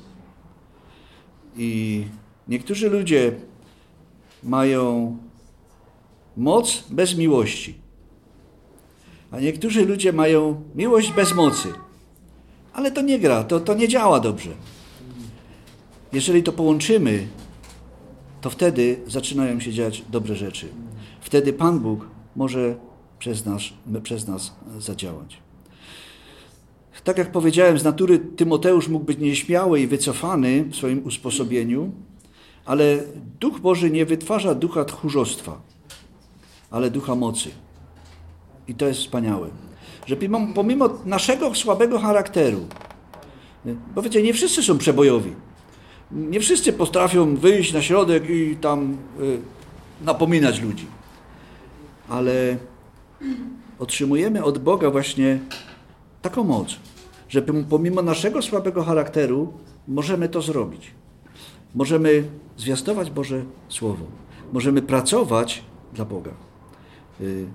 I 1.57 2.03
niektórzy 2.47 2.89
ludzie 2.89 3.35
mają 4.43 5.17
moc 6.37 6.83
bez 6.89 7.17
miłości, 7.17 7.82
a 9.33 9.39
niektórzy 9.39 9.85
ludzie 9.85 10.13
mają 10.13 10.61
miłość 10.75 11.11
bez 11.11 11.35
mocy. 11.35 11.73
Ale 12.73 12.91
to 12.91 13.01
nie 13.01 13.19
gra, 13.19 13.43
to, 13.43 13.59
to 13.59 13.73
nie 13.73 13.87
działa 13.87 14.19
dobrze. 14.19 14.49
Jeżeli 16.13 16.43
to 16.43 16.51
połączymy, 16.51 17.27
to 18.41 18.49
wtedy 18.49 18.99
zaczynają 19.07 19.59
się 19.59 19.73
dziać 19.73 20.03
dobre 20.09 20.35
rzeczy. 20.35 20.67
Wtedy 21.21 21.53
Pan 21.53 21.79
Bóg 21.79 22.07
może 22.35 22.75
przez 23.19 23.45
nas, 23.45 23.61
przez 24.03 24.27
nas 24.27 24.53
zadziałać. 24.79 25.37
Tak 27.03 27.17
jak 27.17 27.31
powiedziałem, 27.31 27.79
z 27.79 27.83
natury 27.83 28.19
Tymoteusz 28.19 28.87
mógł 28.87 29.05
być 29.05 29.19
nieśmiały 29.19 29.81
i 29.81 29.87
wycofany 29.87 30.63
w 30.63 30.75
swoim 30.75 31.05
usposobieniu, 31.05 31.91
ale 32.65 33.03
Duch 33.39 33.59
Boży 33.59 33.91
nie 33.91 34.05
wytwarza 34.05 34.55
ducha 34.55 34.85
tchórzostwa, 34.85 35.61
ale 36.71 36.91
ducha 36.91 37.15
mocy. 37.15 37.49
I 38.67 38.73
to 38.75 38.87
jest 38.87 38.99
wspaniałe. 38.99 39.49
Że 40.05 40.15
pomimo, 40.15 40.53
pomimo 40.55 40.89
naszego 41.05 41.55
słabego 41.55 41.99
charakteru, 41.99 42.65
bo 43.95 44.01
wiecie, 44.01 44.23
nie 44.23 44.33
wszyscy 44.33 44.63
są 44.63 44.77
przebojowi. 44.77 45.33
Nie 46.11 46.39
wszyscy 46.39 46.73
potrafią 46.73 47.35
wyjść 47.35 47.73
na 47.73 47.81
środek 47.81 48.29
i 48.29 48.55
tam 48.55 48.97
y, 49.21 49.39
napominać 50.01 50.61
ludzi. 50.61 50.85
Ale 52.09 52.57
otrzymujemy 53.79 54.43
od 54.43 54.57
Boga 54.57 54.89
właśnie 54.89 55.39
taką 56.21 56.43
moc, 56.43 56.75
że 57.29 57.41
pomimo 57.69 58.01
naszego 58.01 58.41
słabego 58.41 58.83
charakteru 58.83 59.53
możemy 59.87 60.29
to 60.29 60.41
zrobić. 60.41 60.91
Możemy 61.75 62.23
zwiastować 62.57 63.11
Boże 63.11 63.43
Słowo. 63.69 64.05
Możemy 64.53 64.81
pracować 64.81 65.63
dla 65.93 66.05
Boga. 66.05 66.31
Y, 67.21 67.45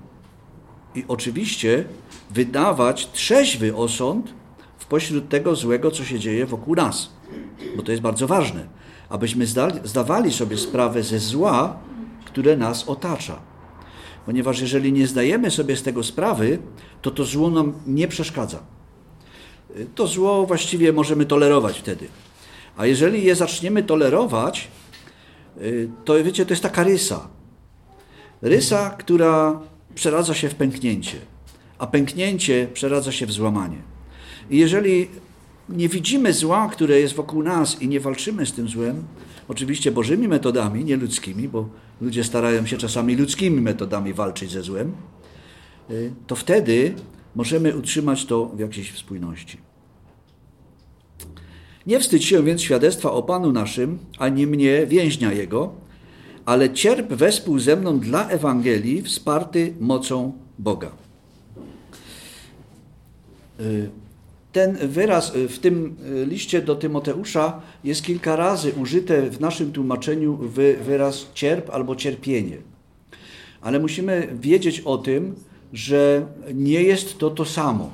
I 0.95 1.05
oczywiście 1.09 1.85
wydawać 2.31 3.11
trzeźwy 3.13 3.77
osąd 3.77 4.35
w 4.79 4.87
pośród 4.87 5.29
tego 5.29 5.57
złego, 5.57 5.91
co 5.91 6.05
się 6.05 6.19
dzieje 6.19 6.47
wokół 6.47 6.75
nas. 6.75 7.11
Bo 7.77 7.83
to 7.83 7.91
jest 7.91 8.03
bardzo 8.03 8.27
ważne, 8.27 8.67
abyśmy 9.09 9.47
zdawali 9.85 10.33
sobie 10.33 10.59
sprawę 10.59 11.03
ze 11.03 11.19
zła, 11.19 11.77
które 12.25 12.57
nas 12.57 12.89
otacza. 12.89 13.41
Ponieważ 14.27 14.61
jeżeli 14.61 14.93
nie 14.93 15.07
zdajemy 15.07 15.51
sobie 15.51 15.77
z 15.77 15.83
tego 15.83 16.03
sprawy, 16.03 16.59
to 17.03 17.11
to 17.11 17.25
zło 17.25 17.51
nam 17.51 17.73
nie 17.87 18.09
przeszkadza. 18.09 18.59
To 19.95 20.07
zło 20.07 20.47
właściwie 20.47 20.93
możemy 20.93 21.27
tolerować 21.27 21.79
wtedy. 21.79 22.09
A 22.77 22.87
jeżeli 22.87 23.25
je 23.25 23.35
zaczniemy 23.35 23.83
tolerować, 23.83 24.69
y, 25.61 25.91
to 26.05 26.25
wiecie, 26.25 26.47
to 26.47 26.53
jest 26.53 26.63
taka 26.63 26.85
rysa. 26.85 27.29
Rysa, 28.43 28.91
która 28.91 29.61
przeradza 29.99 30.35
się 30.35 30.49
w 30.49 30.55
pęknięcie, 30.55 31.19
a 31.79 31.87
pęknięcie 31.87 32.69
przeradza 32.75 33.13
się 33.13 33.27
w 33.27 33.33
złamanie. 33.33 33.79
I 34.51 34.59
jeżeli 34.59 35.09
nie 35.69 35.89
widzimy 35.89 36.33
zła, 36.33 36.69
które 36.73 37.01
jest 37.01 37.15
wokół 37.15 37.43
nas 37.43 37.83
i 37.83 37.89
nie 37.89 38.01
walczymy 38.01 38.47
z 38.47 38.53
tym 38.53 38.69
złem, 38.69 39.05
oczywiście 39.49 39.93
Bożymi 39.93 40.29
metodami, 40.29 40.85
nie 40.85 40.97
ludzkimi, 40.97 41.49
bo 41.49 41.69
ludzie 42.01 42.25
starają 42.25 42.67
się 42.67 42.77
czasami 42.77 43.17
ludzkimi 43.17 43.61
metodami 43.61 44.13
walczyć 44.13 44.51
ze 44.51 44.63
złem, 44.63 44.93
y, 45.91 46.13
to 46.27 46.37
wtedy 46.37 46.95
możemy 47.35 47.77
utrzymać 47.77 48.25
to 48.25 48.47
w 48.47 48.59
jakiejś 48.59 48.99
spójności. 48.99 49.59
Nie 51.87 52.01
wstydź 52.01 52.25
się 52.25 52.43
więc 52.43 52.63
świadectwa 52.63 53.13
o 53.13 53.23
Panu 53.23 53.53
naszym, 53.53 53.99
ani 54.19 54.47
mnie, 54.47 54.87
więźnia 54.87 55.33
Jego, 55.33 55.73
ale 56.49 56.71
cierp 56.71 57.13
wespół 57.13 57.59
ze 57.59 57.77
mną 57.77 58.01
dla 58.01 58.29
Ewangelii, 58.29 59.03
wsparty 59.03 59.75
mocą 59.81 60.33
Boga. 60.59 60.91
Y, 63.61 63.91
ten 64.53 64.77
wyraz 64.89 65.37
y, 65.37 65.49
w 65.49 65.59
tym 65.59 65.97
y, 66.23 66.27
liście 66.27 66.63
do 66.63 66.77
Tymoteusza 66.77 67.61
jest 67.85 68.03
kilka 68.03 68.37
razy 68.37 68.73
użyte 68.73 69.31
w 69.31 69.41
naszym 69.41 69.73
tłumaczeniu 69.73 70.39
wyraz 70.87 71.27
cierp 71.35 71.71
albo 71.71 71.97
cierpienie. 71.97 72.57
Ale 73.61 73.79
musimy 73.79 74.29
wiedzieć 74.41 74.81
o 74.81 74.99
tym, 74.99 75.35
że 75.73 76.27
nie 76.55 76.83
jest 76.83 77.19
to 77.19 77.31
to 77.31 77.45
samo 77.45 77.91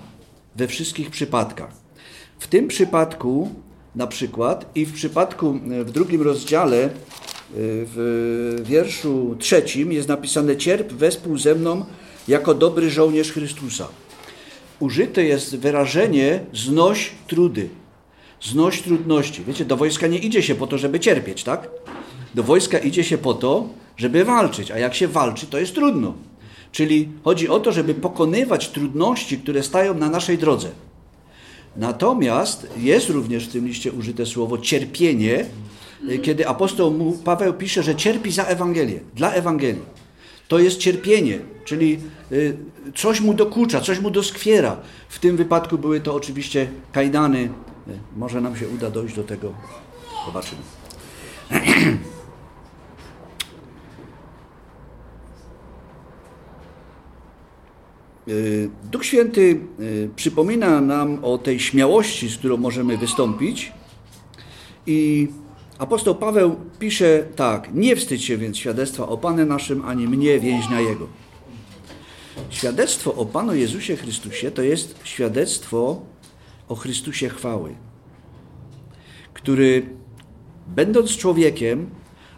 we 0.56 0.66
wszystkich 0.66 1.10
przypadkach. 1.10 1.72
W 2.38 2.46
tym 2.46 2.68
przypadku 2.68 3.50
na 3.94 4.06
przykład 4.06 4.70
i 4.74 4.86
w 4.86 4.92
przypadku 4.92 5.52
w 5.84 5.90
drugim 5.90 6.22
rozdziale 6.22 6.90
w 7.56 8.62
wierszu 8.64 9.36
trzecim 9.38 9.92
jest 9.92 10.08
napisane 10.08 10.56
cierp 10.56 10.92
wespół 10.92 11.38
ze 11.38 11.54
mną 11.54 11.84
jako 12.28 12.54
dobry 12.54 12.90
żołnierz 12.90 13.32
Chrystusa 13.32 13.88
użyte 14.80 15.24
jest 15.24 15.56
wyrażenie 15.56 16.40
znoś 16.52 17.10
trudy, 17.26 17.68
znoś 18.42 18.82
trudności. 18.82 19.44
Wiecie, 19.44 19.64
do 19.64 19.76
wojska 19.76 20.06
nie 20.06 20.18
idzie 20.18 20.42
się 20.42 20.54
po 20.54 20.66
to, 20.66 20.78
żeby 20.78 21.00
cierpieć, 21.00 21.44
tak? 21.44 21.68
Do 22.34 22.42
wojska 22.42 22.78
idzie 22.78 23.04
się 23.04 23.18
po 23.18 23.34
to, 23.34 23.68
żeby 23.96 24.24
walczyć, 24.24 24.70
a 24.70 24.78
jak 24.78 24.94
się 24.94 25.08
walczy, 25.08 25.46
to 25.46 25.58
jest 25.58 25.74
trudno. 25.74 26.14
Czyli 26.72 27.08
chodzi 27.24 27.48
o 27.48 27.60
to, 27.60 27.72
żeby 27.72 27.94
pokonywać 27.94 28.68
trudności, 28.68 29.38
które 29.38 29.62
stają 29.62 29.94
na 29.94 30.10
naszej 30.10 30.38
drodze. 30.38 30.70
Natomiast 31.76 32.66
jest 32.76 33.10
również 33.10 33.48
w 33.48 33.52
tym 33.52 33.66
liście 33.66 33.92
użyte 33.92 34.26
słowo 34.26 34.58
cierpienie, 34.58 35.46
kiedy 36.22 36.48
apostoł 36.48 37.18
Paweł 37.24 37.54
pisze, 37.54 37.82
że 37.82 37.94
cierpi 37.94 38.32
za 38.32 38.44
Ewangelię, 38.44 39.00
dla 39.14 39.32
Ewangelii. 39.32 39.94
To 40.48 40.58
jest 40.58 40.78
cierpienie, 40.78 41.38
czyli 41.64 42.00
y, 42.32 42.56
coś 42.94 43.20
mu 43.20 43.34
dokucza, 43.34 43.80
coś 43.80 44.00
mu 44.00 44.10
doskwiera. 44.10 44.76
W 45.08 45.18
tym 45.18 45.36
wypadku 45.36 45.78
były 45.78 46.00
to 46.00 46.14
oczywiście 46.14 46.68
kajdany. 46.92 47.38
Y, 47.38 47.48
może 48.16 48.40
nam 48.40 48.56
się 48.56 48.68
uda 48.68 48.90
dojść 48.90 49.16
do 49.16 49.24
tego. 49.24 49.52
Zobaczymy. 50.26 50.62
Y, 58.28 58.70
Duch 58.92 59.04
Święty 59.04 59.60
przypomina 60.16 60.80
nam 60.80 61.24
o 61.24 61.38
tej 61.38 61.60
śmiałości, 61.60 62.28
z 62.28 62.38
którą 62.38 62.56
możemy 62.56 62.98
wystąpić 62.98 63.72
i 64.86 65.28
Apostoł 65.78 66.14
Paweł 66.14 66.56
pisze 66.78 67.24
tak: 67.36 67.74
Nie 67.74 67.96
wstydź 67.96 68.24
się 68.24 68.36
więc 68.36 68.58
świadectwa 68.58 69.08
o 69.08 69.18
Panu 69.18 69.46
naszym, 69.46 69.84
ani 69.84 70.08
mnie, 70.08 70.40
więźnia 70.40 70.80
Jego. 70.80 71.06
Świadectwo 72.50 73.14
o 73.14 73.26
Panu 73.26 73.54
Jezusie 73.54 73.96
Chrystusie 73.96 74.50
to 74.50 74.62
jest 74.62 74.98
świadectwo 75.04 76.02
o 76.68 76.74
Chrystusie 76.74 77.28
chwały, 77.28 77.74
który, 79.34 79.86
będąc 80.66 81.16
człowiekiem, 81.16 81.90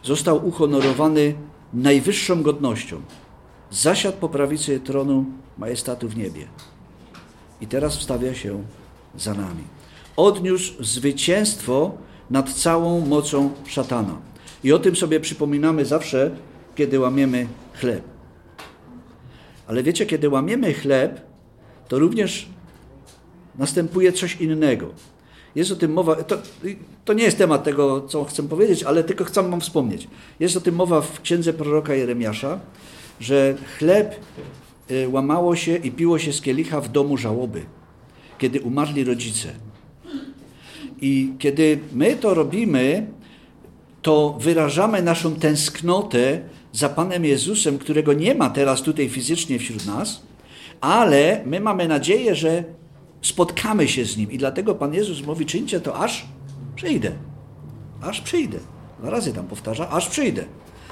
został 0.02 0.46
uhonorowany 0.48 1.34
najwyższą 1.74 2.42
godnością. 2.42 3.02
Zasiadł 3.70 4.18
po 4.18 4.28
prawicy 4.28 4.80
tronu 4.80 5.24
majestatu 5.58 6.08
w 6.08 6.16
niebie. 6.16 6.46
I 7.60 7.66
teraz 7.66 7.96
wstawia 7.96 8.34
się 8.34 8.64
za 9.18 9.34
nami. 9.34 9.64
Odniósł 10.16 10.84
zwycięstwo 10.84 11.92
nad 12.30 12.52
całą 12.52 13.06
mocą 13.06 13.50
szatana. 13.66 14.16
I 14.64 14.72
o 14.72 14.78
tym 14.78 14.96
sobie 14.96 15.20
przypominamy 15.20 15.84
zawsze, 15.84 16.30
kiedy 16.74 17.00
łamiemy 17.00 17.46
chleb. 17.74 18.02
Ale 19.66 19.82
wiecie, 19.82 20.06
kiedy 20.06 20.28
łamiemy 20.28 20.74
chleb, 20.74 21.20
to 21.88 21.98
również 21.98 22.48
następuje 23.58 24.12
coś 24.12 24.40
innego. 24.40 24.86
Jest 25.54 25.72
o 25.72 25.76
tym 25.76 25.92
mowa, 25.92 26.14
to, 26.14 26.38
to 27.04 27.12
nie 27.12 27.24
jest 27.24 27.38
temat 27.38 27.64
tego, 27.64 28.00
co 28.00 28.24
chcę 28.24 28.48
powiedzieć, 28.48 28.82
ale 28.82 29.04
tylko 29.04 29.24
chcę 29.24 29.50
Wam 29.50 29.60
wspomnieć. 29.60 30.08
Jest 30.40 30.56
o 30.56 30.60
tym 30.60 30.74
mowa 30.74 31.00
w 31.00 31.20
księdze 31.20 31.52
proroka 31.52 31.94
Jeremiasza, 31.94 32.60
że 33.20 33.54
chleb 33.78 34.16
y, 34.90 35.08
łamało 35.08 35.56
się 35.56 35.76
i 35.76 35.90
piło 35.90 36.18
się 36.18 36.32
z 36.32 36.40
kielicha 36.40 36.80
w 36.80 36.88
domu 36.88 37.16
żałoby, 37.16 37.62
kiedy 38.38 38.60
umarli 38.60 39.04
rodzice. 39.04 39.65
I 41.00 41.32
kiedy 41.38 41.78
my 41.92 42.16
to 42.16 42.34
robimy, 42.34 43.06
to 44.02 44.36
wyrażamy 44.40 45.02
naszą 45.02 45.34
tęsknotę 45.34 46.40
za 46.72 46.88
Panem 46.88 47.24
Jezusem, 47.24 47.78
którego 47.78 48.12
nie 48.12 48.34
ma 48.34 48.50
teraz 48.50 48.82
tutaj 48.82 49.08
fizycznie 49.08 49.58
wśród 49.58 49.86
nas, 49.86 50.22
ale 50.80 51.40
my 51.46 51.60
mamy 51.60 51.88
nadzieję, 51.88 52.34
że 52.34 52.64
spotkamy 53.22 53.88
się 53.88 54.04
z 54.04 54.16
Nim. 54.16 54.32
I 54.32 54.38
dlatego 54.38 54.74
Pan 54.74 54.94
Jezus 54.94 55.26
mówi, 55.26 55.46
czyńcie 55.46 55.80
to 55.80 55.98
aż 55.98 56.26
przyjdę. 56.76 57.12
Aż 58.02 58.20
przyjdę. 58.20 58.58
Dwa 58.98 59.10
razy 59.10 59.32
tam 59.32 59.46
powtarza, 59.46 59.88
aż 59.90 60.08
przyjdę. 60.08 60.44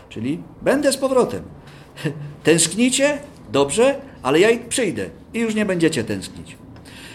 Czyli 0.08 0.38
będę 0.62 0.92
z 0.92 0.96
powrotem. 0.96 1.42
Tęsknicie? 2.44 3.18
Dobrze, 3.52 4.00
ale 4.22 4.40
ja 4.40 4.48
przyjdę 4.68 5.10
i 5.34 5.38
już 5.38 5.54
nie 5.54 5.66
będziecie 5.66 6.04
tęsknić. 6.04 6.56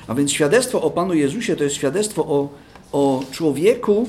A 0.08 0.16
więc 0.16 0.32
świadectwo 0.32 0.82
o 0.82 0.92
Panu 0.92 1.14
Jezusie 1.14 1.56
to 1.56 1.64
jest 1.64 1.76
świadectwo 1.76 2.26
o, 2.26 2.50
o 2.92 3.24
człowieku, 3.32 4.08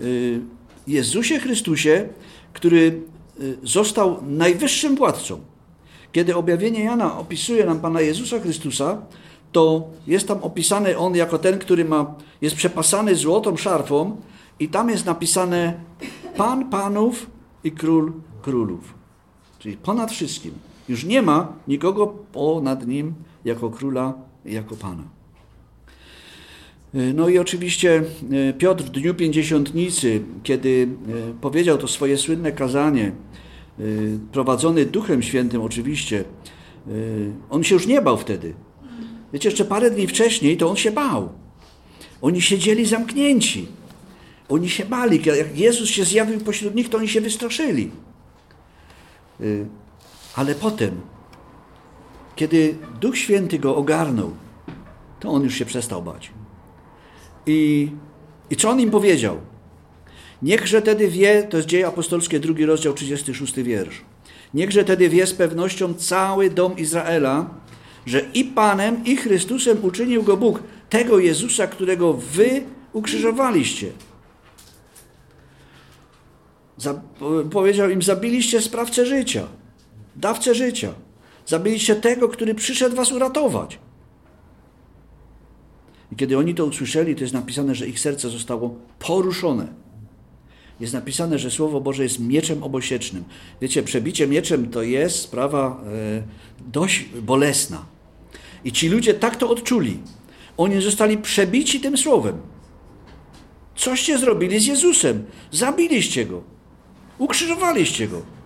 y, 0.00 0.40
Jezusie 0.86 1.38
Chrystusie, 1.38 2.08
który 2.52 3.02
y, 3.40 3.56
został 3.62 4.16
najwyższym 4.26 4.96
władcą. 4.96 5.40
Kiedy 6.12 6.36
objawienie 6.36 6.84
Jana 6.84 7.18
opisuje 7.18 7.66
nam 7.66 7.80
Pana 7.80 8.00
Jezusa 8.00 8.40
Chrystusa, 8.40 9.02
to 9.52 9.88
jest 10.06 10.28
tam 10.28 10.42
opisany 10.42 10.98
on 10.98 11.14
jako 11.14 11.38
ten, 11.38 11.58
który 11.58 11.84
ma, 11.84 12.14
jest 12.40 12.56
przepasany 12.56 13.14
złotą 13.14 13.56
szarfą 13.56 14.16
i 14.60 14.68
tam 14.68 14.90
jest 14.90 15.06
napisane 15.06 15.80
Pan 16.36 16.70
Panów 16.70 17.26
i 17.64 17.72
Król 17.72 18.12
Królów. 18.42 18.94
Czyli 19.58 19.76
ponad 19.76 20.10
wszystkim. 20.12 20.54
Już 20.88 21.04
nie 21.04 21.22
ma 21.22 21.52
nikogo 21.68 22.06
ponad 22.06 22.86
nim 22.86 23.14
jako 23.44 23.70
króla, 23.70 24.14
jako 24.44 24.76
pana. 24.76 25.17
No 27.14 27.28
i 27.28 27.38
oczywiście 27.38 28.02
e, 28.48 28.52
Piotr 28.52 28.84
w 28.84 28.90
dniu 28.90 29.14
pięćdziesiątnicy, 29.14 30.20
kiedy 30.42 30.88
e, 31.28 31.40
powiedział 31.40 31.78
to 31.78 31.88
swoje 31.88 32.16
słynne 32.16 32.52
kazanie, 32.52 33.06
e, 33.06 33.82
prowadzony 34.32 34.86
Duchem 34.86 35.22
Świętym 35.22 35.62
oczywiście, 35.62 36.24
on 37.50 37.64
się 37.64 37.74
już 37.74 37.86
nie 37.86 38.02
bał 38.02 38.16
wtedy. 38.16 38.54
Wiecie, 39.32 39.48
jeszcze 39.48 39.64
parę 39.64 39.90
dni 39.90 40.06
wcześniej 40.06 40.56
to 40.56 40.70
on 40.70 40.76
się 40.76 40.90
bał. 40.90 41.28
Oni 42.22 42.42
siedzieli 42.42 42.86
zamknięci. 42.86 43.66
Oni 44.48 44.68
się 44.68 44.84
bali. 44.84 45.22
Jak 45.24 45.58
Jezus 45.58 45.88
się 45.88 46.04
zjawił 46.04 46.40
pośród 46.40 46.74
nich, 46.74 46.88
to 46.88 46.98
oni 46.98 47.08
się 47.08 47.20
wystraszyli. 47.20 47.90
Ale 50.36 50.54
potem, 50.54 51.00
kiedy 52.36 52.74
Duch 53.00 53.18
Święty 53.18 53.58
go 53.58 53.76
ogarnął, 53.76 54.30
to 55.20 55.30
on 55.30 55.42
już 55.42 55.54
się 55.54 55.64
przestał 55.64 56.02
bać. 56.02 56.30
I, 57.48 57.90
i 58.50 58.56
co 58.56 58.70
on 58.70 58.80
im 58.80 58.90
powiedział? 58.90 59.36
Niechże 60.42 60.82
tedy 60.82 61.08
wie, 61.08 61.42
to 61.42 61.56
jest 61.56 61.68
dzieje 61.68 61.86
apostolskie, 61.86 62.40
drugi 62.40 62.66
rozdział, 62.66 62.94
36 62.94 63.54
wiersz. 63.54 64.02
Niechże 64.54 64.84
tedy 64.84 65.08
wie 65.08 65.26
z 65.26 65.34
pewnością 65.34 65.94
cały 65.94 66.50
dom 66.50 66.76
Izraela, 66.76 67.50
że 68.06 68.20
i 68.34 68.44
Panem, 68.44 69.04
i 69.04 69.16
Chrystusem 69.16 69.78
uczynił 69.84 70.22
go 70.22 70.36
Bóg, 70.36 70.62
tego 70.90 71.18
Jezusa, 71.18 71.66
którego 71.66 72.12
wy 72.12 72.62
ukrzyżowaliście. 72.92 73.86
Za, 76.76 77.00
powiedział 77.50 77.90
im, 77.90 78.02
zabiliście 78.02 78.60
sprawcę 78.60 79.06
życia 79.06 79.46
dawcę 80.18 80.54
życia. 80.54 80.94
Zabiliście 81.46 81.96
tego, 81.96 82.28
który 82.28 82.54
przyszedł 82.54 82.96
was 82.96 83.12
uratować. 83.12 83.78
I 86.12 86.16
kiedy 86.16 86.38
oni 86.38 86.54
to 86.54 86.66
usłyszeli, 86.66 87.14
to 87.14 87.20
jest 87.20 87.34
napisane, 87.34 87.74
że 87.74 87.88
ich 87.88 88.00
serce 88.00 88.30
zostało 88.30 88.74
poruszone. 88.98 89.68
Jest 90.80 90.92
napisane, 90.92 91.38
że 91.38 91.50
Słowo 91.50 91.80
Boże 91.80 92.02
jest 92.02 92.20
mieczem 92.20 92.62
obosiecznym. 92.62 93.24
Wiecie, 93.60 93.82
przebicie 93.82 94.26
mieczem 94.26 94.70
to 94.70 94.82
jest 94.82 95.18
sprawa 95.18 95.82
e, 95.86 96.22
dość 96.72 97.04
bolesna. 97.22 97.86
I 98.64 98.72
ci 98.72 98.88
ludzie 98.88 99.14
tak 99.14 99.36
to 99.36 99.50
odczuli. 99.50 99.98
Oni 100.56 100.82
zostali 100.82 101.18
przebici 101.18 101.80
tym 101.80 101.96
słowem. 101.96 102.36
Coście 103.76 104.18
zrobili 104.18 104.60
z 104.60 104.66
Jezusem? 104.66 105.24
Zabiliście 105.52 106.26
go. 106.26 106.42
Ukrzyżowaliście 107.18 108.08
go 108.08 108.38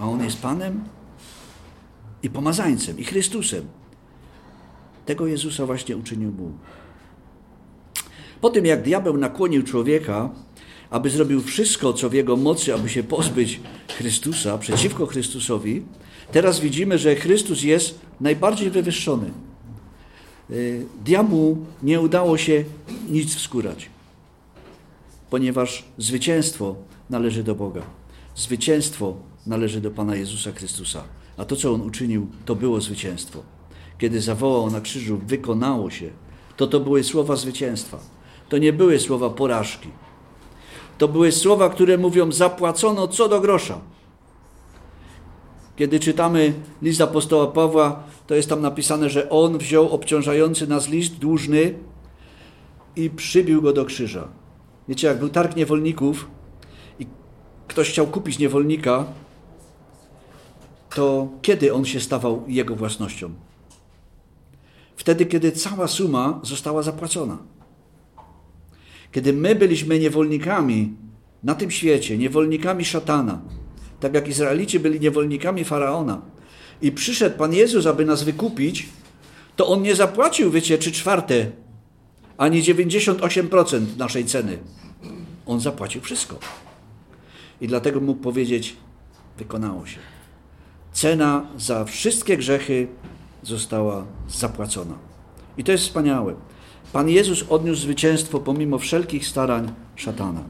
a 0.00 0.08
On 0.08 0.24
jest 0.24 0.40
Panem 0.42 0.84
i 2.22 2.30
pomazańcem, 2.30 2.98
i 2.98 3.04
Chrystusem. 3.04 3.66
Tego 5.10 5.26
Jezusa 5.26 5.66
właśnie 5.66 5.96
uczynił 5.96 6.30
Bóg. 6.30 6.52
Po 8.40 8.50
tym, 8.50 8.66
jak 8.66 8.82
diabeł 8.82 9.16
nakłonił 9.16 9.62
człowieka, 9.62 10.30
aby 10.90 11.10
zrobił 11.10 11.42
wszystko, 11.42 11.92
co 11.92 12.10
w 12.10 12.12
jego 12.12 12.36
mocy, 12.36 12.74
aby 12.74 12.88
się 12.88 13.02
pozbyć 13.02 13.60
Chrystusa, 13.88 14.58
przeciwko 14.58 15.06
Chrystusowi, 15.06 15.82
teraz 16.32 16.60
widzimy, 16.60 16.98
że 16.98 17.16
Chrystus 17.16 17.62
jest 17.62 18.00
najbardziej 18.20 18.70
wywyższony. 18.70 19.30
Y, 20.50 20.86
diabłu 21.04 21.66
nie 21.82 22.00
udało 22.00 22.38
się 22.38 22.64
nic 23.08 23.34
wskórać, 23.34 23.90
ponieważ 25.30 25.84
zwycięstwo 25.98 26.76
należy 27.10 27.42
do 27.42 27.54
Boga. 27.54 27.82
Zwycięstwo 28.36 29.16
należy 29.46 29.80
do 29.80 29.90
Pana 29.90 30.16
Jezusa 30.16 30.52
Chrystusa. 30.52 31.04
A 31.36 31.44
to, 31.44 31.56
co 31.56 31.72
On 31.72 31.80
uczynił, 31.80 32.26
to 32.44 32.54
było 32.54 32.80
zwycięstwo. 32.80 33.59
Kiedy 34.00 34.20
zawołał 34.20 34.70
na 34.70 34.80
krzyżu, 34.80 35.20
wykonało 35.26 35.90
się, 35.90 36.10
to 36.56 36.66
to 36.66 36.80
były 36.80 37.04
słowa 37.04 37.36
zwycięstwa. 37.36 37.98
To 38.48 38.58
nie 38.58 38.72
były 38.72 38.98
słowa 38.98 39.30
porażki. 39.30 39.88
To 40.98 41.08
były 41.08 41.32
słowa, 41.32 41.68
które 41.68 41.98
mówią, 41.98 42.32
zapłacono 42.32 43.08
co 43.08 43.28
do 43.28 43.40
grosza. 43.40 43.80
Kiedy 45.76 46.00
czytamy 46.00 46.52
list 46.82 47.00
apostoła 47.00 47.46
Pawła, 47.46 48.02
to 48.26 48.34
jest 48.34 48.48
tam 48.48 48.60
napisane, 48.60 49.10
że 49.10 49.30
on 49.30 49.58
wziął 49.58 49.88
obciążający 49.88 50.66
nas 50.66 50.88
list 50.88 51.18
dłużny 51.18 51.74
i 52.96 53.10
przybił 53.10 53.62
go 53.62 53.72
do 53.72 53.84
krzyża. 53.84 54.28
Wiecie, 54.88 55.06
jak 55.06 55.18
był 55.18 55.28
targ 55.28 55.56
niewolników 55.56 56.28
i 56.98 57.06
ktoś 57.68 57.90
chciał 57.90 58.06
kupić 58.06 58.38
niewolnika, 58.38 59.04
to 60.94 61.28
kiedy 61.42 61.74
on 61.74 61.84
się 61.84 62.00
stawał 62.00 62.44
jego 62.48 62.76
własnością? 62.76 63.49
Wtedy, 65.00 65.26
kiedy 65.26 65.52
cała 65.52 65.88
suma 65.88 66.40
została 66.42 66.82
zapłacona. 66.82 67.38
Kiedy 69.12 69.32
my 69.32 69.54
byliśmy 69.54 69.98
niewolnikami 69.98 70.96
na 71.42 71.54
tym 71.54 71.70
świecie, 71.70 72.18
niewolnikami 72.18 72.84
szatana, 72.84 73.40
tak 74.00 74.14
jak 74.14 74.28
Izraelici 74.28 74.80
byli 74.80 75.00
niewolnikami 75.00 75.64
faraona, 75.64 76.22
i 76.82 76.92
przyszedł 76.92 77.38
Pan 77.38 77.52
Jezus, 77.54 77.86
aby 77.86 78.04
nas 78.04 78.22
wykupić, 78.22 78.88
to 79.56 79.68
on 79.68 79.82
nie 79.82 79.94
zapłacił, 79.94 80.50
wiecie, 80.50 80.78
czy 80.78 80.92
czwarte, 80.92 81.50
ani 82.36 82.62
98% 82.62 83.80
naszej 83.96 84.24
ceny. 84.24 84.58
On 85.46 85.60
zapłacił 85.60 86.00
wszystko. 86.00 86.38
I 87.60 87.68
dlatego 87.68 88.00
mógł 88.00 88.20
powiedzieć: 88.20 88.76
Wykonało 89.38 89.86
się. 89.86 89.98
Cena 90.92 91.46
za 91.56 91.84
wszystkie 91.84 92.36
grzechy 92.36 92.88
została 93.42 94.04
zapłacona. 94.28 94.94
I 95.58 95.64
to 95.64 95.72
jest 95.72 95.84
wspaniałe. 95.84 96.34
Pan 96.92 97.08
Jezus 97.08 97.44
odniósł 97.48 97.82
zwycięstwo 97.82 98.40
pomimo 98.40 98.78
wszelkich 98.78 99.26
starań 99.26 99.72
szatana. 99.96 100.40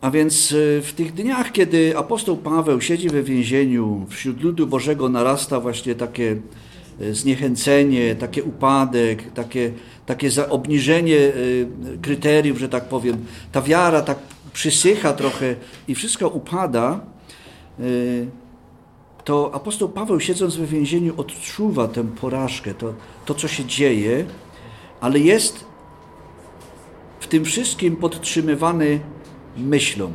A 0.00 0.10
więc 0.10 0.52
e, 0.52 0.82
w 0.82 0.92
tych 0.92 1.14
dniach, 1.14 1.52
kiedy 1.52 1.98
apostoł 1.98 2.36
Paweł 2.36 2.80
siedzi 2.80 3.08
we 3.08 3.22
więzieniu, 3.22 4.06
wśród 4.08 4.42
ludu 4.42 4.66
Bożego 4.66 5.08
narasta 5.08 5.60
właśnie 5.60 5.94
takie 5.94 6.36
e, 7.00 7.14
zniechęcenie, 7.14 8.14
taki 8.14 8.42
upadek, 8.42 9.32
takie, 9.32 9.72
takie 10.06 10.30
obniżenie 10.48 11.18
e, 11.18 11.32
kryteriów, 12.02 12.58
że 12.58 12.68
tak 12.68 12.88
powiem. 12.88 13.16
Ta 13.52 13.62
wiara 13.62 14.02
tak 14.02 14.18
przysycha 14.52 15.12
trochę 15.12 15.54
i 15.88 15.94
wszystko 15.94 16.28
upada, 16.28 17.00
to 19.28 19.54
apostoł 19.54 19.88
Paweł, 19.88 20.20
siedząc 20.20 20.56
we 20.56 20.66
więzieniu, 20.66 21.14
odczuwa 21.16 21.88
tę 21.88 22.04
porażkę, 22.04 22.74
to, 22.74 22.94
to 23.24 23.34
co 23.34 23.48
się 23.48 23.64
dzieje, 23.64 24.24
ale 25.00 25.18
jest 25.18 25.64
w 27.20 27.26
tym 27.26 27.44
wszystkim 27.44 27.96
podtrzymywany 27.96 29.00
myślą. 29.56 30.12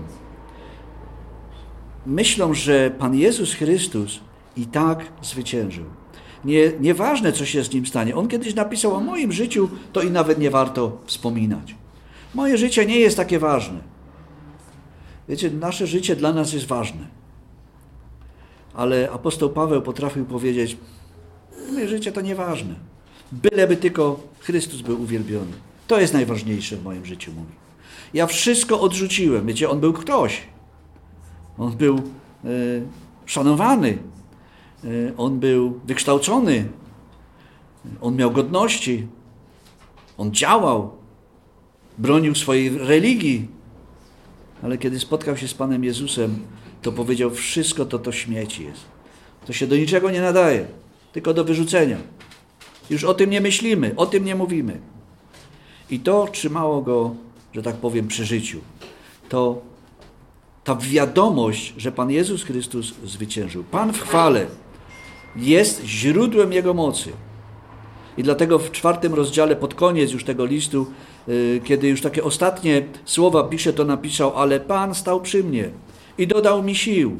Myślą, 2.05 2.53
że 2.53 2.91
Pan 2.99 3.15
Jezus 3.15 3.53
Chrystus 3.53 4.19
i 4.57 4.65
tak 4.65 5.05
zwyciężył. 5.21 5.85
Nie, 6.45 6.71
nieważne, 6.79 7.31
co 7.31 7.45
się 7.45 7.63
z 7.63 7.73
nim 7.73 7.85
stanie. 7.85 8.15
On 8.15 8.27
kiedyś 8.27 8.55
napisał 8.55 8.95
o 8.95 8.99
moim 8.99 9.31
życiu, 9.31 9.69
to 9.91 10.01
i 10.01 10.11
nawet 10.11 10.39
nie 10.39 10.49
warto 10.49 10.97
wspominać. 11.05 11.75
Moje 12.33 12.57
życie 12.57 12.85
nie 12.85 12.99
jest 12.99 13.17
takie 13.17 13.39
ważne. 13.39 13.79
Wiecie, 15.29 15.51
nasze 15.51 15.87
życie 15.87 16.15
dla 16.15 16.33
nas 16.33 16.53
jest 16.53 16.65
ważne. 16.65 17.22
Ale 18.73 19.11
apostoł 19.11 19.49
Paweł 19.49 19.81
potrafił 19.81 20.25
powiedzieć: 20.25 20.77
Moje 21.71 21.87
życie 21.87 22.11
to 22.11 22.21
nieważne. 22.21 22.75
Byleby 23.31 23.77
tylko 23.77 24.19
Chrystus 24.39 24.81
był 24.81 25.01
uwielbiony. 25.01 25.51
To 25.87 25.99
jest 25.99 26.13
najważniejsze 26.13 26.77
w 26.77 26.83
moim 26.83 27.05
życiu, 27.05 27.31
mówi. 27.31 27.53
Ja 28.13 28.27
wszystko 28.27 28.81
odrzuciłem. 28.81 29.45
Wiecie, 29.45 29.69
on 29.69 29.79
był 29.79 29.93
ktoś. 29.93 30.41
On 31.57 31.71
był 31.71 31.95
e, 31.95 32.49
szanowany. 33.25 33.97
E, 34.83 34.87
on 35.17 35.39
był 35.39 35.79
wykształcony. 35.85 36.65
On 38.01 38.15
miał 38.15 38.31
godności. 38.31 39.07
On 40.17 40.31
działał. 40.31 40.91
Bronił 41.97 42.35
swojej 42.35 42.77
religii 42.77 43.47
ale 44.63 44.77
kiedy 44.77 44.99
spotkał 44.99 45.37
się 45.37 45.47
z 45.47 45.53
Panem 45.53 45.83
Jezusem, 45.83 46.39
to 46.83 46.91
powiedział: 46.91 47.31
Wszystko 47.31 47.85
to 47.85 47.99
to 47.99 48.11
śmieci 48.11 48.63
jest. 48.63 48.81
To 49.45 49.53
się 49.53 49.67
do 49.67 49.75
niczego 49.77 50.11
nie 50.11 50.21
nadaje. 50.21 50.65
tylko 51.13 51.33
do 51.33 51.43
wyrzucenia. 51.43 51.97
Już 52.89 53.03
o 53.03 53.13
tym 53.13 53.29
nie 53.29 53.41
myślimy, 53.41 53.93
o 53.95 54.05
tym 54.05 54.25
nie 54.25 54.35
mówimy. 54.35 54.79
I 55.89 55.99
to 55.99 56.27
trzymało 56.31 56.81
go, 56.81 57.15
że 57.53 57.63
tak 57.63 57.75
powiem, 57.75 58.07
przy 58.07 58.25
życiu. 58.25 58.59
To 59.29 59.61
ta 60.63 60.75
wiadomość, 60.75 61.73
że 61.77 61.91
Pan 61.91 62.11
Jezus 62.11 62.43
Chrystus 62.43 62.93
zwyciężył. 63.05 63.63
Pan 63.63 63.93
w 63.93 64.01
chwale 64.01 64.47
jest 65.35 65.85
źródłem 65.85 66.53
Jego 66.53 66.73
mocy. 66.73 67.11
I 68.17 68.23
dlatego 68.23 68.59
w 68.59 68.71
czwartym 68.71 69.13
rozdziale, 69.13 69.55
pod 69.55 69.73
koniec 69.73 70.11
już 70.11 70.23
tego 70.23 70.45
listu, 70.45 70.87
y, 71.27 71.61
kiedy 71.63 71.87
już 71.87 72.01
takie 72.01 72.23
ostatnie 72.23 72.85
słowa 73.05 73.43
pisze, 73.43 73.73
to 73.73 73.85
napisał, 73.85 74.35
ale 74.35 74.59
Pan 74.59 74.95
stał 74.95 75.21
przy 75.21 75.43
mnie 75.43 75.69
i 76.17 76.27
dodał 76.27 76.63
mi 76.63 76.75
sił. 76.75 77.17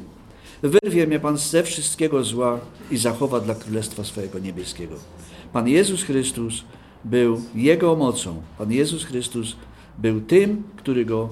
Wyrwie 0.61 1.07
mnie 1.07 1.19
Pan 1.19 1.37
ze 1.37 1.63
wszystkiego 1.63 2.23
zła 2.23 2.59
i 2.91 2.97
zachowa 2.97 3.39
dla 3.39 3.55
Królestwa 3.55 4.03
swojego 4.03 4.39
niebieskiego. 4.39 4.95
Pan 5.53 5.67
Jezus 5.67 6.03
Chrystus 6.03 6.63
był 7.03 7.41
Jego 7.55 7.95
mocą. 7.95 8.41
Pan 8.57 8.71
Jezus 8.71 9.05
Chrystus 9.05 9.55
był 9.97 10.21
tym, 10.21 10.63
który 10.75 11.05
Go 11.05 11.29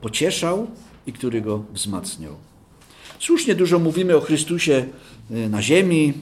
pocieszał 0.00 0.66
i 1.06 1.12
który 1.12 1.40
Go 1.40 1.62
wzmacniał. 1.72 2.34
Słusznie 3.18 3.54
dużo 3.54 3.78
mówimy 3.78 4.16
o 4.16 4.20
Chrystusie 4.20 4.86
y, 5.30 5.48
na 5.48 5.62
ziemi, 5.62 6.12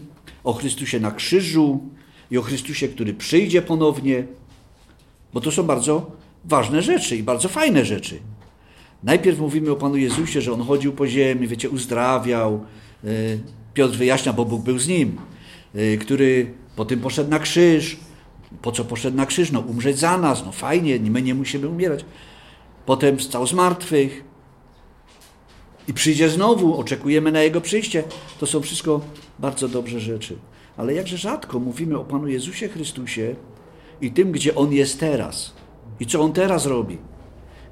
o 0.44 0.52
Chrystusie 0.52 1.00
na 1.00 1.10
krzyżu 1.10 1.80
i 2.30 2.38
o 2.38 2.42
Chrystusie, 2.42 2.88
który 2.88 3.14
przyjdzie 3.14 3.62
ponownie, 3.62 4.26
bo 5.32 5.40
to 5.40 5.50
są 5.50 5.62
bardzo 5.62 6.10
ważne 6.44 6.82
rzeczy 6.82 7.16
i 7.16 7.22
bardzo 7.22 7.48
fajne 7.48 7.84
rzeczy. 7.84 8.18
Najpierw 9.02 9.38
mówimy 9.38 9.70
o 9.70 9.76
Panu 9.76 9.96
Jezusie, 9.96 10.40
że 10.40 10.52
On 10.52 10.62
chodził 10.62 10.92
po 10.92 11.06
ziemi, 11.06 11.48
wiecie, 11.48 11.70
uzdrawiał. 11.70 12.64
Y, 13.04 13.40
Piotr 13.74 13.96
wyjaśnia, 13.96 14.32
bo 14.32 14.44
Bóg 14.44 14.62
był 14.62 14.78
z 14.78 14.88
Nim, 14.88 15.16
y, 15.74 15.98
który 16.00 16.54
potem 16.76 17.00
poszedł 17.00 17.30
na 17.30 17.38
krzyż. 17.38 17.96
Po 18.62 18.72
co 18.72 18.84
poszedł 18.84 19.16
na 19.16 19.26
krzyż? 19.26 19.52
No 19.52 19.60
umrzeć 19.60 19.98
za 19.98 20.18
nas, 20.18 20.44
no 20.46 20.52
fajnie, 20.52 20.98
my 21.00 21.22
nie 21.22 21.34
musimy 21.34 21.68
umierać. 21.68 22.04
Potem 22.86 23.18
wstał 23.18 23.46
z 23.46 23.52
martwych 23.52 24.24
i 25.88 25.94
przyjdzie 25.94 26.28
znowu, 26.28 26.80
oczekujemy 26.80 27.32
na 27.32 27.42
Jego 27.42 27.60
przyjście. 27.60 28.04
To 28.38 28.46
są 28.46 28.60
wszystko 28.60 29.00
bardzo 29.38 29.68
dobrze 29.68 30.00
rzeczy. 30.00 30.36
Ale 30.76 30.94
jakże 30.94 31.16
rzadko 31.16 31.58
mówimy 31.58 31.98
o 31.98 32.04
Panu 32.04 32.28
Jezusie 32.28 32.68
Chrystusie 32.68 33.34
i 34.00 34.12
tym, 34.12 34.32
gdzie 34.32 34.54
On 34.54 34.72
jest 34.72 35.00
teraz 35.00 35.54
i 36.00 36.06
co 36.06 36.20
On 36.20 36.32
teraz 36.32 36.66
robi 36.66 36.98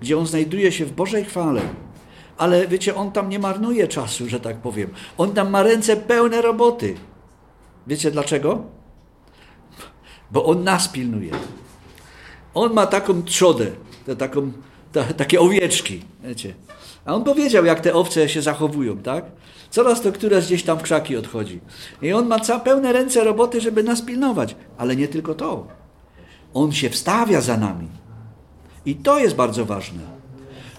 gdzie 0.00 0.18
on 0.18 0.26
znajduje 0.26 0.72
się 0.72 0.84
w 0.84 0.92
Bożej 0.92 1.24
chwale. 1.24 1.62
Ale 2.36 2.68
wiecie, 2.68 2.94
on 2.94 3.12
tam 3.12 3.28
nie 3.28 3.38
marnuje 3.38 3.88
czasu, 3.88 4.28
że 4.28 4.40
tak 4.40 4.56
powiem. 4.56 4.90
On 5.18 5.32
tam 5.32 5.50
ma 5.50 5.62
ręce 5.62 5.96
pełne 5.96 6.42
roboty. 6.42 6.94
Wiecie 7.86 8.10
dlaczego? 8.10 8.62
Bo 10.30 10.44
on 10.44 10.64
nas 10.64 10.88
pilnuje. 10.88 11.30
On 12.54 12.72
ma 12.72 12.86
taką 12.86 13.22
trzodę, 13.22 13.66
taką, 14.18 14.52
ta, 14.92 15.04
takie 15.04 15.40
owieczki, 15.40 16.02
wiecie. 16.24 16.54
A 17.04 17.14
on 17.14 17.24
powiedział, 17.24 17.64
jak 17.64 17.80
te 17.80 17.94
owce 17.94 18.28
się 18.28 18.42
zachowują, 18.42 18.98
tak? 18.98 19.24
Coraz 19.70 20.00
to 20.02 20.12
któraś 20.12 20.46
gdzieś 20.46 20.62
tam 20.62 20.78
w 20.78 20.82
krzaki 20.82 21.16
odchodzi. 21.16 21.60
I 22.02 22.12
on 22.12 22.26
ma 22.26 22.40
całe 22.40 22.60
pełne 22.60 22.92
ręce 22.92 23.24
roboty, 23.24 23.60
żeby 23.60 23.82
nas 23.82 24.02
pilnować. 24.02 24.56
Ale 24.78 24.96
nie 24.96 25.08
tylko 25.08 25.34
to. 25.34 25.66
On 26.54 26.72
się 26.72 26.90
wstawia 26.90 27.40
za 27.40 27.56
nami. 27.56 27.88
I 28.86 28.94
to 28.94 29.18
jest 29.18 29.34
bardzo 29.34 29.64
ważne, 29.64 30.00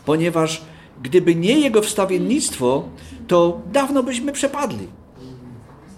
ponieważ 0.05 0.61
gdyby 1.03 1.35
nie 1.35 1.59
jego 1.59 1.81
wstawiennictwo, 1.81 2.83
to 3.27 3.61
dawno 3.71 4.03
byśmy 4.03 4.31
przepadli. 4.31 4.87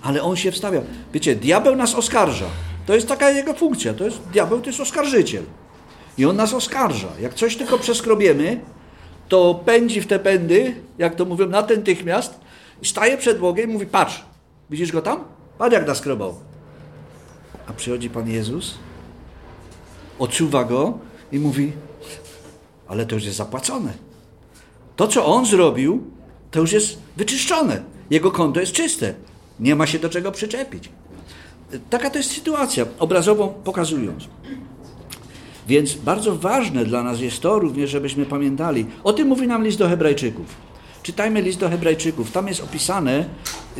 Ale 0.01 0.21
on 0.21 0.35
się 0.35 0.51
wstawia. 0.51 0.81
Wiecie, 1.13 1.35
diabeł 1.35 1.75
nas 1.75 1.95
oskarża. 1.95 2.45
To 2.85 2.95
jest 2.95 3.07
taka 3.07 3.29
jego 3.29 3.53
funkcja. 3.53 3.93
To 3.93 4.03
jest, 4.03 4.21
diabeł 4.33 4.61
to 4.61 4.67
jest 4.67 4.79
oskarżyciel. 4.79 5.43
I 6.17 6.25
on 6.25 6.35
nas 6.35 6.53
oskarża. 6.53 7.07
Jak 7.21 7.33
coś 7.33 7.55
tylko 7.55 7.77
przeskrobiemy, 7.77 8.59
to 9.27 9.61
pędzi 9.65 10.01
w 10.01 10.07
te 10.07 10.19
pędy, 10.19 10.75
jak 10.97 11.15
to 11.15 11.25
mówią, 11.25 11.49
natychmiast, 11.49 12.39
staje 12.83 13.17
przed 13.17 13.39
Bogiem 13.39 13.69
i 13.69 13.73
mówi, 13.73 13.85
patrz, 13.85 14.25
widzisz 14.69 14.91
go 14.91 15.01
tam? 15.01 15.23
Patrz 15.57 15.73
jak 15.73 15.87
naskrobał. 15.87 16.35
A 17.67 17.73
przychodzi 17.73 18.09
Pan 18.09 18.29
Jezus, 18.29 18.77
odczuwa 20.19 20.63
go 20.63 20.97
i 21.31 21.39
mówi, 21.39 21.71
ale 22.87 23.05
to 23.05 23.15
już 23.15 23.25
jest 23.25 23.37
zapłacone. 23.37 23.93
To, 24.95 25.07
co 25.07 25.25
on 25.25 25.45
zrobił, 25.45 26.03
to 26.51 26.59
już 26.59 26.71
jest 26.71 26.97
wyczyszczone. 27.17 27.83
Jego 28.09 28.31
konto 28.31 28.59
jest 28.59 28.71
czyste. 28.71 29.13
Nie 29.59 29.75
ma 29.75 29.87
się 29.87 29.99
do 29.99 30.09
czego 30.09 30.31
przyczepić. 30.31 30.89
Taka 31.89 32.09
to 32.09 32.17
jest 32.17 32.31
sytuacja, 32.31 32.85
obrazową 32.99 33.47
pokazując. 33.47 34.27
Więc 35.67 35.93
bardzo 35.93 36.35
ważne 36.35 36.85
dla 36.85 37.03
nas 37.03 37.19
jest 37.19 37.39
to 37.39 37.59
również, 37.59 37.89
żebyśmy 37.89 38.25
pamiętali. 38.25 38.85
O 39.03 39.13
tym 39.13 39.27
mówi 39.27 39.47
nam 39.47 39.63
list 39.63 39.77
do 39.77 39.89
Hebrajczyków. 39.89 40.45
Czytajmy 41.03 41.41
list 41.41 41.59
do 41.59 41.69
Hebrajczyków. 41.69 42.31
Tam 42.31 42.47
jest 42.47 42.63
opisane 42.63 43.25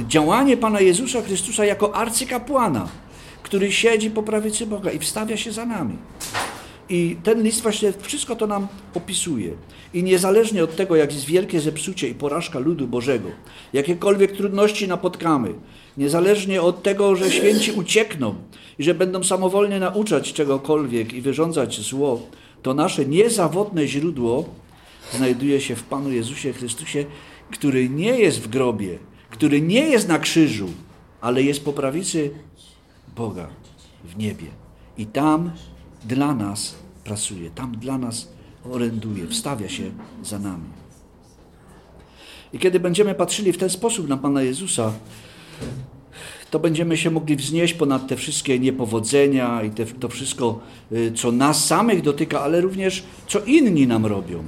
działanie 0.07 0.57
Pana 0.57 0.79
Jezusa 0.81 1.21
Chrystusa 1.21 1.65
jako 1.65 1.95
arcykapłana, 1.95 2.87
który 3.43 3.71
siedzi 3.71 4.11
po 4.11 4.23
prawicy 4.23 4.65
Boga 4.65 4.91
i 4.91 4.99
wstawia 4.99 5.37
się 5.37 5.51
za 5.51 5.65
nami. 5.65 5.97
I 6.89 7.17
ten 7.23 7.43
list 7.43 7.61
właśnie 7.61 7.93
wszystko 8.01 8.35
to 8.35 8.47
nam 8.47 8.67
opisuje. 8.93 9.51
I 9.93 10.03
niezależnie 10.03 10.63
od 10.63 10.75
tego, 10.75 10.95
jak 10.95 11.13
jest 11.13 11.25
wielkie 11.25 11.59
zepsucie 11.59 12.09
i 12.09 12.15
porażka 12.15 12.59
ludu 12.59 12.87
Bożego, 12.87 13.29
jakiekolwiek 13.73 14.31
trudności 14.31 14.87
napotkamy, 14.87 15.53
niezależnie 15.97 16.61
od 16.61 16.83
tego, 16.83 17.15
że 17.15 17.31
święci 17.31 17.71
uciekną 17.71 18.35
i 18.79 18.83
że 18.83 18.93
będą 18.93 19.23
samowolnie 19.23 19.79
nauczać 19.79 20.33
czegokolwiek 20.33 21.13
i 21.13 21.21
wyrządzać 21.21 21.79
zło, 21.79 22.21
to 22.61 22.73
nasze 22.73 23.05
niezawodne 23.05 23.87
źródło 23.87 24.45
znajduje 25.13 25.61
się 25.61 25.75
w 25.75 25.83
Panu 25.83 26.11
Jezusie 26.11 26.53
Chrystusie, 26.53 27.05
który 27.51 27.89
nie 27.89 28.19
jest 28.19 28.41
w 28.41 28.47
grobie, 28.47 28.99
który 29.29 29.61
nie 29.61 29.89
jest 29.89 30.07
na 30.07 30.19
krzyżu, 30.19 30.69
ale 31.21 31.43
jest 31.43 31.65
po 31.65 31.73
prawicy 31.73 32.31
Boga 33.15 33.47
w 34.03 34.17
niebie. 34.17 34.47
I 34.97 35.05
tam 35.05 35.51
dla 36.05 36.35
nas 36.35 36.75
pracuje, 37.03 37.49
tam 37.49 37.71
dla 37.77 37.97
nas 37.97 38.27
oręduje, 38.71 39.27
wstawia 39.27 39.69
się 39.69 39.83
za 40.23 40.39
nami. 40.39 40.69
I 42.53 42.59
kiedy 42.59 42.79
będziemy 42.79 43.15
patrzyli 43.15 43.53
w 43.53 43.57
ten 43.57 43.69
sposób 43.69 44.07
na 44.07 44.17
Pana 44.17 44.41
Jezusa, 44.41 44.93
to 46.51 46.59
będziemy 46.59 46.97
się 46.97 47.11
mogli 47.11 47.35
wznieść 47.35 47.73
ponad 47.73 48.07
te 48.07 48.15
wszystkie 48.15 48.59
niepowodzenia 48.59 49.63
i 49.63 49.69
te, 49.69 49.85
to 49.85 50.09
wszystko, 50.09 50.59
y, 50.91 51.11
co 51.15 51.31
nas 51.31 51.65
samych 51.65 52.01
dotyka, 52.01 52.41
ale 52.41 52.61
również 52.61 53.03
co 53.27 53.39
inni 53.39 53.87
nam 53.87 54.05
robią. 54.05 54.43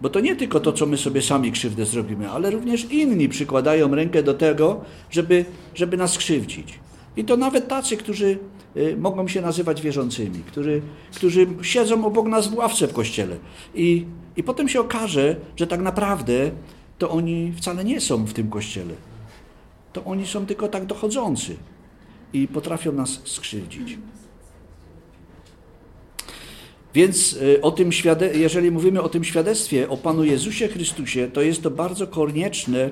Bo 0.00 0.08
to 0.08 0.20
nie 0.20 0.36
tylko 0.36 0.60
to, 0.60 0.72
co 0.72 0.86
my 0.86 0.96
sobie 0.96 1.22
sami 1.22 1.52
krzywdę 1.52 1.86
zrobimy, 1.86 2.30
ale 2.30 2.50
również 2.50 2.86
inni 2.90 3.28
przykładają 3.28 3.94
rękę 3.94 4.22
do 4.22 4.34
tego, 4.34 4.80
żeby, 5.10 5.44
żeby 5.74 5.96
nas 5.96 6.18
krzywdzić. 6.18 6.78
I 7.16 7.24
to 7.24 7.36
nawet 7.36 7.68
tacy, 7.68 7.96
którzy 7.96 8.38
mogą 8.96 9.28
się 9.28 9.40
nazywać 9.40 9.82
wierzącymi, 9.82 10.38
którzy, 10.46 10.82
którzy 11.14 11.46
siedzą 11.62 12.04
obok 12.04 12.26
nas 12.26 12.48
w 12.48 12.54
ławce 12.54 12.86
w 12.86 12.92
kościele. 12.92 13.36
I, 13.74 14.06
I 14.36 14.42
potem 14.42 14.68
się 14.68 14.80
okaże, 14.80 15.36
że 15.56 15.66
tak 15.66 15.80
naprawdę 15.80 16.50
to 16.98 17.10
oni 17.10 17.52
wcale 17.56 17.84
nie 17.84 18.00
są 18.00 18.24
w 18.24 18.32
tym 18.32 18.50
kościele. 18.50 18.94
To 19.92 20.04
oni 20.04 20.26
są 20.26 20.46
tylko 20.46 20.68
tak 20.68 20.86
dochodzący 20.86 21.56
i 22.32 22.48
potrafią 22.48 22.92
nas 22.92 23.20
skrzywdzić. 23.24 23.98
Więc 26.94 27.32
y, 27.32 27.60
o 27.62 27.70
tym 27.70 27.90
jeżeli 28.34 28.70
mówimy 28.70 29.02
o 29.02 29.08
tym 29.08 29.24
świadectwie 29.24 29.88
o 29.88 29.96
Panu 29.96 30.24
Jezusie 30.24 30.68
Chrystusie, 30.68 31.28
to 31.32 31.42
jest 31.42 31.62
to 31.62 31.70
bardzo 31.70 32.06
konieczne, 32.06 32.90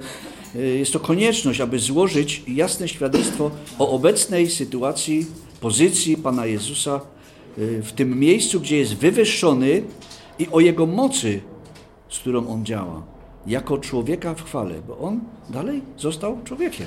y, 0.57 0.79
jest 0.79 0.93
to 0.93 1.01
konieczność, 1.01 1.61
aby 1.61 1.79
złożyć 1.79 2.43
jasne 2.49 2.89
świadectwo 2.89 3.51
o 3.79 3.91
obecnej 3.91 4.51
sytuacji, 4.51 5.26
pozycji 5.61 6.16
Pana 6.16 6.46
Jezusa 6.46 7.00
y, 7.59 7.82
w 7.82 7.92
tym 7.92 8.18
miejscu, 8.20 8.61
gdzie 8.61 8.78
jest 8.78 8.94
wywyższony 8.94 9.82
i 10.38 10.48
o 10.52 10.61
Jego 10.61 10.86
mocy, 10.86 11.40
z 12.09 12.18
którą 12.18 12.48
On 12.48 12.64
działa, 12.64 13.02
jako 13.46 13.78
człowieka 13.78 14.34
w 14.34 14.44
chwale, 14.44 14.74
bo 14.88 14.98
On 14.98 15.20
dalej 15.50 15.82
został 15.96 16.38
człowiekiem. 16.44 16.86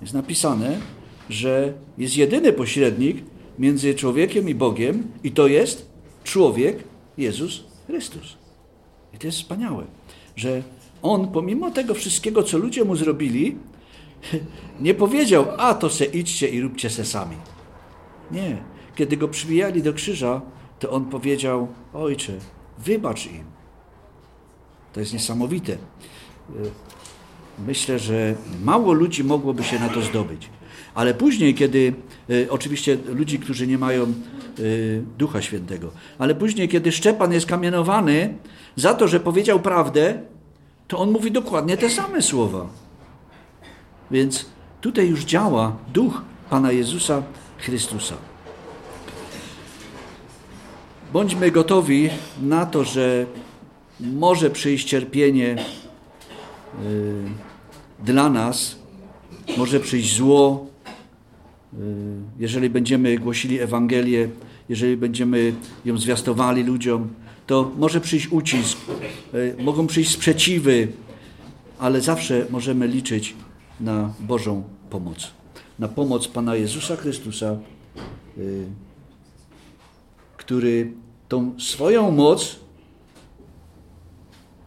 Jest 0.00 0.14
napisane, 0.14 0.78
że 1.30 1.72
jest 1.98 2.16
jedyny 2.16 2.52
pośrednik 2.52 3.16
między 3.58 3.94
człowiekiem 3.94 4.48
i 4.48 4.54
Bogiem 4.54 5.06
i 5.24 5.32
to 5.32 5.46
jest 5.46 5.86
człowiek 6.24 6.84
Jezus 7.18 7.64
Chrystus. 7.86 8.36
I 9.14 9.18
to 9.18 9.26
jest 9.26 9.38
wspaniałe, 9.38 9.84
że 10.36 10.62
on 11.02 11.28
pomimo 11.28 11.70
tego 11.70 11.94
wszystkiego, 11.94 12.42
co 12.42 12.58
ludzie 12.58 12.84
mu 12.84 12.96
zrobili, 12.96 13.56
nie 14.80 14.94
powiedział, 14.94 15.46
a 15.58 15.74
to 15.74 15.90
se 15.90 16.04
idźcie 16.04 16.48
i 16.48 16.60
róbcie 16.60 16.90
se 16.90 17.04
sami. 17.04 17.36
Nie. 18.34 18.56
Kiedy 18.94 19.16
go 19.16 19.28
przybijali 19.28 19.82
do 19.82 19.92
krzyża, 19.92 20.40
to 20.78 20.90
on 20.90 21.04
powiedział, 21.04 21.68
ojcze, 21.94 22.32
wybacz 22.78 23.26
im. 23.26 23.44
To 24.92 25.00
jest 25.00 25.12
niesamowite. 25.12 25.76
myślę, 27.66 27.98
że 27.98 28.34
mało 28.64 28.92
ludzi 28.92 29.24
mogłoby 29.24 29.64
się 29.64 29.78
na 29.78 29.88
to 29.88 30.02
zdobyć. 30.02 30.48
Ale 30.94 31.14
później, 31.14 31.54
kiedy, 31.54 31.94
y, 32.30 32.46
oczywiście 32.50 32.98
ludzi, 33.06 33.38
którzy 33.38 33.66
nie 33.66 33.78
mają 33.78 34.12
y, 34.58 35.02
Ducha 35.18 35.42
Świętego, 35.42 35.90
ale 36.18 36.34
później, 36.34 36.68
kiedy 36.68 36.92
Szczepan 36.92 37.32
jest 37.32 37.46
kamienowany 37.46 38.34
za 38.76 38.94
to, 38.94 39.08
że 39.08 39.20
powiedział 39.20 39.60
prawdę, 39.60 40.20
to 40.88 40.98
on 40.98 41.10
mówi 41.10 41.32
dokładnie 41.32 41.76
te 41.76 41.90
same 41.90 42.22
słowa. 42.22 42.66
Więc 44.10 44.46
tutaj 44.80 45.08
już 45.08 45.24
działa 45.24 45.76
Duch 45.92 46.22
Pana 46.50 46.72
Jezusa 46.72 47.22
Chrystusa. 47.64 48.14
Bądźmy 51.12 51.50
gotowi 51.50 52.10
na 52.42 52.66
to, 52.66 52.84
że 52.84 53.26
może 54.00 54.50
przyjść 54.50 54.88
cierpienie 54.88 55.56
y, 56.82 57.24
dla 58.04 58.30
nas, 58.30 58.78
może 59.56 59.80
przyjść 59.80 60.16
zło, 60.16 60.66
y, 61.72 61.76
jeżeli 62.38 62.70
będziemy 62.70 63.18
głosili 63.18 63.60
Ewangelię, 63.60 64.28
jeżeli 64.68 64.96
będziemy 64.96 65.52
ją 65.84 65.98
zwiastowali 65.98 66.62
ludziom, 66.62 67.08
to 67.46 67.72
może 67.78 68.00
przyjść 68.00 68.28
ucisk, 68.28 68.78
y, 69.34 69.56
mogą 69.58 69.86
przyjść 69.86 70.10
sprzeciwy, 70.10 70.88
ale 71.78 72.00
zawsze 72.00 72.46
możemy 72.50 72.88
liczyć 72.88 73.34
na 73.80 74.14
Bożą 74.20 74.62
pomoc. 74.90 75.43
Na 75.78 75.88
pomoc 75.88 76.28
Pana 76.28 76.56
Jezusa 76.56 76.96
Chrystusa, 76.96 77.56
który 80.36 80.92
tą 81.28 81.60
swoją 81.60 82.10
moc 82.10 82.56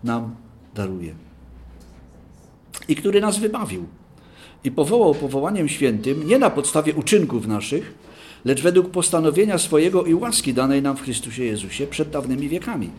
nam 0.04 0.36
daruje. 0.76 1.16
I 2.88 2.96
który 2.96 3.22
nas 3.22 3.40
wybawił. 3.40 3.86
I 4.64 4.72
powołał 4.72 5.16
powołaniem 5.16 5.70
świętym 5.70 6.28
nie 6.28 6.40
na 6.40 6.50
podstawie 6.50 6.94
uczynków 6.94 7.48
naszych, 7.48 7.94
lecz 8.46 8.62
według 8.62 8.90
postanowienia 8.90 9.58
swojego 9.58 10.06
i 10.06 10.14
łaski 10.14 10.54
danej 10.54 10.82
nam 10.82 10.98
w 10.98 11.02
Chrystusie 11.02 11.44
Jezusie 11.44 11.88
przed 11.88 12.10
dawnymi 12.10 12.50
wiekami. 12.50 12.90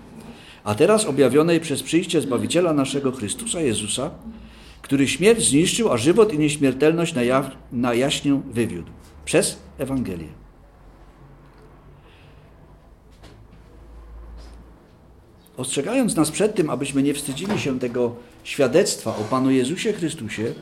A 0.64 0.74
teraz 0.74 1.04
objawionej 1.04 1.61
przez 1.61 1.82
przyjście 1.82 2.20
Zbawiciela 2.20 2.72
naszego 2.72 3.12
Chrystusa 3.12 3.61
Jezusa, 3.61 4.11
który 4.83 5.09
śmierć 5.09 5.49
zniszczył, 5.49 5.93
a 5.93 5.97
żywot 5.97 6.33
i 6.33 6.39
nieśmiertelność 6.39 7.14
na, 7.14 7.22
ja, 7.22 7.51
na 7.72 7.95
jaśnię 7.95 8.41
wywiódł 8.53 8.91
przez 9.24 9.59
Ewangelię. 9.79 10.39
ostrzegając 15.59 16.16
nas 16.16 16.31
przed 16.31 16.55
tym, 16.55 16.70
abyśmy 16.70 17.03
nie 17.03 17.14
wstydzili 17.14 17.59
się 17.59 17.79
tego 17.79 18.16
świadectwa 18.45 19.16
o 19.16 19.24
Panu 19.31 19.51
Jezusie 19.51 19.93
Chrystusie 19.93 20.43
yy, 20.43 20.55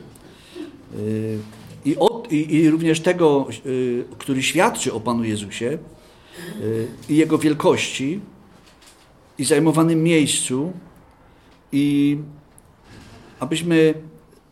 i, 1.85 1.97
od, 1.97 2.31
i, 2.31 2.55
i 2.55 2.69
również 2.69 2.99
tego, 2.99 3.47
yy, 3.65 4.05
który 4.17 4.43
świadczy 4.43 4.93
o 4.93 4.99
Panu 4.99 5.23
Jezusie 5.23 5.77
yy, 6.59 6.87
i 7.09 7.15
Jego 7.15 7.37
wielkości 7.37 8.19
i 9.37 9.45
zajmowanym 9.45 10.03
miejscu 10.03 10.73
i 11.71 12.17
abyśmy 13.39 13.93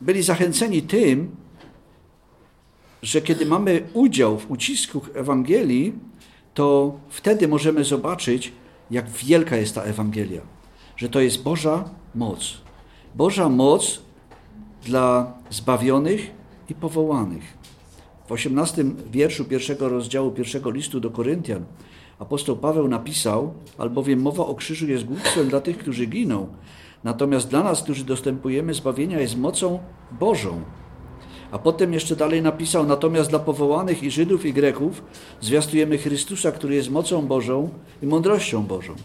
byli 0.02 0.24
zachęceni 0.24 0.82
tym, 0.82 1.36
że 3.02 3.22
kiedy 3.22 3.46
mamy 3.46 3.84
udział 3.94 4.40
w 4.40 4.52
ucisku 4.52 5.02
Ewangelii, 5.14 5.94
to 6.54 7.00
wtedy 7.10 7.48
możemy 7.48 7.84
zobaczyć, 7.84 8.52
jak 8.92 9.10
wielka 9.10 9.56
jest 9.58 9.76
ta 9.76 9.82
Ewangelia, 9.82 10.42
że 10.98 11.10
to 11.10 11.20
jest 11.20 11.44
Boża 11.44 11.90
moc. 12.16 12.58
Boża 13.16 13.50
moc 13.50 14.02
dla 14.84 15.34
zbawionych 15.50 16.32
i 16.70 16.76
powołanych. 16.76 17.58
W 18.28 18.32
18 18.32 18.86
wierszu 19.12 19.46
pierwszego 19.46 19.90
rozdziału 19.90 20.32
pierwszego 20.32 20.72
listu 20.72 21.00
do 21.00 21.10
Koryntian 21.10 21.66
apostoł 22.20 22.58
Paweł 22.58 22.88
napisał, 22.88 23.54
albowiem 23.78 24.22
mowa 24.22 24.46
o 24.46 24.56
krzyżu 24.56 24.88
jest 24.88 25.06
głupstwem 25.06 25.50
dla 25.50 25.62
tych, 25.62 25.78
którzy 25.78 26.06
giną, 26.06 26.48
natomiast 27.06 27.50
dla 27.50 27.64
nas, 27.64 27.84
którzy 27.84 28.04
dostępujemy 28.04 28.74
zbawienia, 28.74 29.20
jest 29.20 29.38
mocą 29.38 29.80
Bożą. 30.20 30.62
A 31.52 31.60
potem 31.60 31.94
jeszcze 31.94 32.16
dalej 32.16 32.42
napisał, 32.42 32.86
natomiast 32.86 33.30
dla 33.30 33.40
powołanych 33.40 34.04
i 34.04 34.12
Żydów 34.12 34.46
i 34.46 34.54
Greków 34.54 35.04
zwiastujemy 35.42 35.98
Chrystusa, 35.98 36.52
który 36.52 36.76
jest 36.76 36.90
mocą 36.90 37.28
Bożą 37.28 37.70
i 38.04 38.06
mądrością 38.06 38.64
Bożą. 38.64 38.96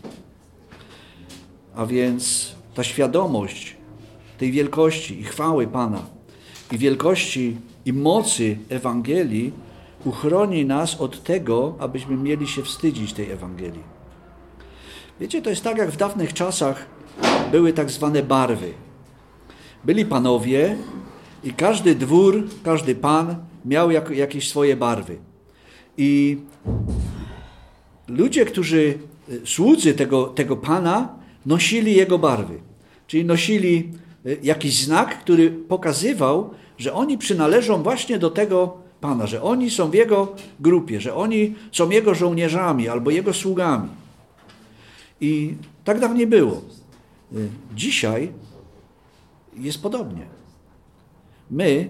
A 1.74 1.86
więc 1.86 2.54
ta 2.74 2.84
świadomość 2.84 3.76
tej 4.38 4.52
wielkości 4.52 5.20
i 5.20 5.24
chwały 5.24 5.66
Pana 5.66 6.02
i 6.72 6.78
wielkości 6.78 7.56
i 7.86 7.92
mocy 7.92 8.58
Ewangelii 8.68 9.52
uchroni 10.04 10.64
nas 10.64 11.00
od 11.00 11.22
tego, 11.22 11.74
abyśmy 11.78 12.16
mieli 12.16 12.46
się 12.48 12.62
wstydzić 12.62 13.12
tej 13.12 13.30
Ewangelii. 13.30 13.82
Wiecie, 15.20 15.42
to 15.42 15.50
jest 15.50 15.64
tak, 15.64 15.78
jak 15.78 15.90
w 15.90 15.96
dawnych 15.96 16.34
czasach 16.34 16.99
były 17.52 17.72
tak 17.72 17.90
zwane 17.90 18.22
barwy. 18.22 18.72
Byli 19.84 20.04
panowie, 20.04 20.76
i 21.44 21.52
każdy 21.52 21.94
dwór, 21.94 22.48
każdy 22.62 22.94
pan 22.94 23.36
miał 23.64 23.90
jak, 23.90 24.10
jakieś 24.10 24.48
swoje 24.48 24.76
barwy. 24.76 25.16
I 25.96 26.38
ludzie, 28.08 28.44
którzy, 28.44 28.98
y, 29.28 29.40
słudzy 29.44 29.94
tego, 29.94 30.24
tego 30.24 30.56
pana, 30.56 31.08
nosili 31.46 31.94
jego 31.94 32.18
barwy. 32.18 32.60
Czyli 33.06 33.24
nosili 33.24 33.92
y, 34.26 34.38
jakiś 34.42 34.84
znak, 34.84 35.18
który 35.18 35.50
pokazywał, 35.50 36.50
że 36.78 36.92
oni 36.92 37.18
przynależą 37.18 37.82
właśnie 37.82 38.18
do 38.18 38.30
tego 38.30 38.74
pana, 39.00 39.26
że 39.26 39.42
oni 39.42 39.70
są 39.70 39.90
w 39.90 39.94
jego 39.94 40.34
grupie, 40.60 41.00
że 41.00 41.14
oni 41.14 41.54
są 41.72 41.90
jego 41.90 42.14
żołnierzami 42.14 42.88
albo 42.88 43.10
jego 43.10 43.32
sługami. 43.32 43.88
I 45.20 45.54
tak 45.84 46.00
dawniej 46.00 46.26
było. 46.26 46.62
Dzisiaj 47.74 48.32
jest 49.56 49.82
podobnie. 49.82 50.26
My, 51.50 51.88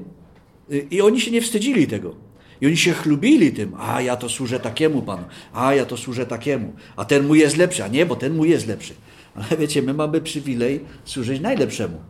y, 0.73 0.87
i 0.91 1.03
oni 1.03 1.21
się 1.21 1.31
nie 1.31 1.41
wstydzili 1.41 1.87
tego. 1.87 2.15
I 2.61 2.67
oni 2.67 2.77
się 2.77 2.93
chlubili 2.93 3.53
tym, 3.53 3.75
a 3.79 4.03
ja 4.03 4.17
to 4.17 4.29
służę 4.29 4.61
takiemu 4.61 5.03
panu, 5.03 5.25
a 5.53 5.75
ja 5.75 5.87
to 5.87 5.97
służę 5.97 6.27
takiemu, 6.27 6.73
a 6.97 7.05
ten 7.05 7.27
mój 7.27 7.39
jest 7.39 7.57
lepszy, 7.57 7.85
a 7.85 7.89
nie, 7.89 8.07
bo 8.07 8.17
ten 8.17 8.37
mój 8.37 8.51
jest 8.51 8.67
lepszy. 8.67 8.95
Ale 9.35 9.57
wiecie, 9.59 9.83
my 9.83 9.95
mamy 9.95 10.21
przywilej 10.21 10.85
służyć 11.05 11.41
najlepszemu. 11.41 12.01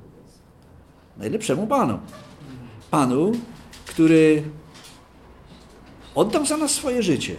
Najlepszemu 1.17 1.67
panu. 1.67 1.99
Panu, 2.91 3.33
który 3.87 4.43
oddał 6.15 6.47
za 6.47 6.57
nas 6.57 6.71
swoje 6.71 7.03
życie 7.03 7.37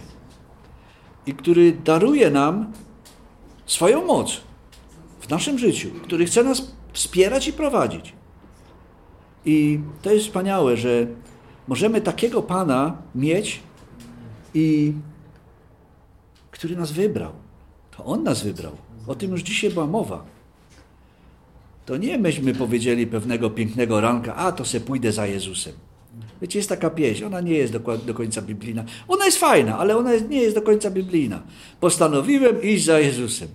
i 1.26 1.34
który 1.34 1.72
daruje 1.72 2.30
nam 2.30 2.72
swoją 3.66 4.06
moc 4.06 4.40
w 5.22 5.28
naszym 5.28 5.58
życiu, 5.58 5.90
który 6.02 6.26
chce 6.26 6.44
nas 6.44 6.72
wspierać 6.92 7.48
i 7.48 7.52
prowadzić. 7.52 8.12
I 9.44 9.80
to 10.02 10.12
jest 10.12 10.26
wspaniałe, 10.26 10.76
że 10.76 11.06
możemy 11.68 12.00
takiego 12.00 12.42
Pana 12.42 12.96
mieć 13.14 13.60
i 14.54 14.92
który 16.50 16.76
nas 16.76 16.92
wybrał. 16.92 17.32
To 17.96 18.04
On 18.04 18.22
nas 18.22 18.42
wybrał. 18.42 18.72
O 19.06 19.14
tym 19.14 19.30
już 19.30 19.42
dzisiaj 19.42 19.70
była 19.70 19.86
mowa. 19.86 20.24
To 21.86 21.96
nie 21.96 22.18
myśmy 22.18 22.54
powiedzieli 22.54 23.06
pewnego 23.06 23.50
pięknego 23.50 24.00
ranka, 24.00 24.34
a 24.36 24.52
to 24.52 24.64
se 24.64 24.80
pójdę 24.80 25.12
za 25.12 25.26
Jezusem. 25.26 25.72
Wiecie, 26.42 26.58
jest 26.58 26.68
taka 26.68 26.90
pieśń, 26.90 27.24
ona 27.24 27.40
nie 27.40 27.54
jest 27.54 27.72
do, 27.72 27.98
do 27.98 28.14
końca 28.14 28.42
biblijna. 28.42 28.84
Ona 29.08 29.24
jest 29.24 29.38
fajna, 29.38 29.78
ale 29.78 29.96
ona 29.96 30.16
nie 30.16 30.42
jest 30.42 30.54
do 30.54 30.62
końca 30.62 30.90
biblijna. 30.90 31.42
Postanowiłem 31.80 32.62
iść 32.62 32.84
za 32.84 33.00
Jezusem. 33.00 33.48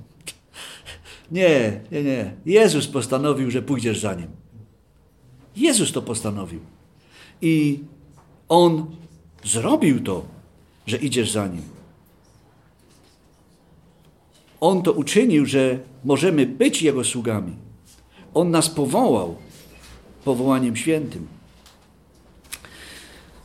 Nie, 1.32 1.82
nie, 1.92 2.04
nie. 2.04 2.34
Jezus 2.46 2.88
postanowił, 2.88 3.52
że 3.52 3.62
pójdziesz 3.62 4.00
za 4.00 4.14
Nim. 4.14 4.28
Jezus 5.56 5.92
to 5.92 6.02
postanowił. 6.02 6.60
I 7.42 7.80
On 8.50 8.86
zrobił 9.44 10.04
to, 10.04 10.26
że 10.88 10.98
idziesz 10.98 11.32
za 11.32 11.48
Nim. 11.48 11.62
On 14.60 14.82
to 14.82 14.92
uczynił, 14.92 15.46
że 15.46 15.80
możemy 16.04 16.46
być 16.46 16.82
Jego 16.82 17.04
sługami. 17.04 17.54
On 18.34 18.52
nas 18.52 18.70
powołał 18.70 19.36
powołaniem 20.24 20.76
świętym. 20.76 21.28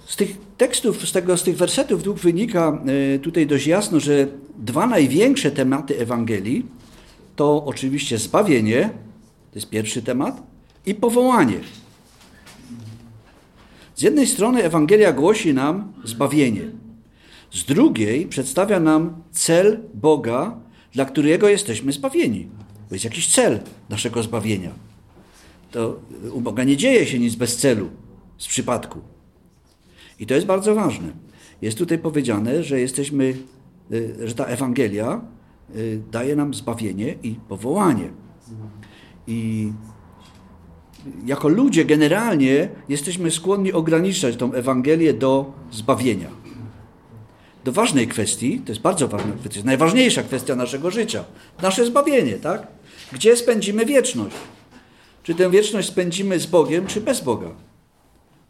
Z 0.07 0.16
tych 0.16 0.37
tekstów, 0.57 1.09
z, 1.09 1.12
tego, 1.12 1.37
z 1.37 1.43
tych 1.43 1.57
wersetów 1.57 2.03
dwóch 2.03 2.18
wynika 2.18 2.78
e, 3.14 3.18
tutaj 3.18 3.47
dość 3.47 3.66
jasno, 3.66 4.01
że 4.01 4.26
dwa 4.59 4.87
największe 4.87 5.51
tematy 5.51 5.99
Ewangelii 5.99 6.66
to 7.37 7.64
oczywiście 7.64 8.18
zbawienie, 8.18 8.91
to 9.51 9.59
jest 9.59 9.70
pierwszy 9.70 10.03
temat, 10.03 10.43
i 10.87 10.95
powołanie. 10.95 11.61
Z 13.95 14.03
jednej 14.03 14.26
strony 14.26 14.64
Ewangelia 14.64 15.12
głosi 15.12 15.55
nam 15.55 15.93
zbawienie, 16.05 16.62
z 17.53 17.64
drugiej 17.64 18.26
przedstawia 18.26 18.80
nam 18.80 19.22
cel 19.33 19.80
Boga, 19.95 20.57
dla 20.93 21.05
którego 21.05 21.49
jesteśmy 21.49 21.93
zbawieni. 21.93 22.49
To 22.89 22.95
jest 22.95 23.05
jakiś 23.05 23.35
cel 23.35 23.61
naszego 23.89 24.22
zbawienia. 24.22 24.70
To 25.70 26.01
u 26.33 26.41
Boga 26.41 26.64
nie 26.64 26.76
dzieje 26.76 27.07
się 27.07 27.18
nic 27.18 27.35
bez 27.35 27.57
celu, 27.57 27.91
z 28.39 28.47
przypadku. 28.47 29.01
I 30.20 30.26
to 30.26 30.35
jest 30.35 30.47
bardzo 30.47 30.74
ważne. 30.74 31.12
Jest 31.62 31.78
tutaj 31.78 31.99
powiedziane, 31.99 32.62
że 32.62 32.80
jesteśmy, 32.80 33.35
y, 33.93 34.28
że 34.28 34.35
ta 34.35 34.45
Ewangelia 34.45 35.20
daje 36.11 36.37
nam 36.37 36.55
zbawienie 36.55 37.14
i 37.23 37.35
powołanie. 37.49 38.11
I 39.27 39.73
jako 41.27 41.49
ludzie 41.49 41.85
generalnie 41.85 42.68
jesteśmy 42.89 43.31
skłonni 43.31 43.73
ograniczać 43.73 44.37
tą 44.37 44.53
Ewangelię 44.53 45.14
do 45.14 45.53
zbawienia. 45.73 46.29
Do 47.64 47.73
ważnej 47.73 48.09
kwestii, 48.09 48.61
to 48.61 48.73
jest 48.73 48.83
bardzo 48.83 49.09
ważna 49.09 49.33
kwestia, 49.33 49.61
najważniejsza 49.64 50.23
kwestia 50.23 50.57
naszego 50.57 50.91
życia, 50.91 51.25
nasze 51.62 51.87
zbawienie, 51.87 52.35
tak? 52.35 52.66
Gdzie 53.12 53.37
spędzimy 53.37 53.87
wieczność? 53.87 54.37
Czy 55.23 55.35
tę 55.35 55.51
wieczność 55.51 55.89
spędzimy 55.89 56.41
z 56.41 56.47
Bogiem, 56.47 56.87
czy 56.87 57.01
bez 57.01 57.20
Boga? 57.20 57.51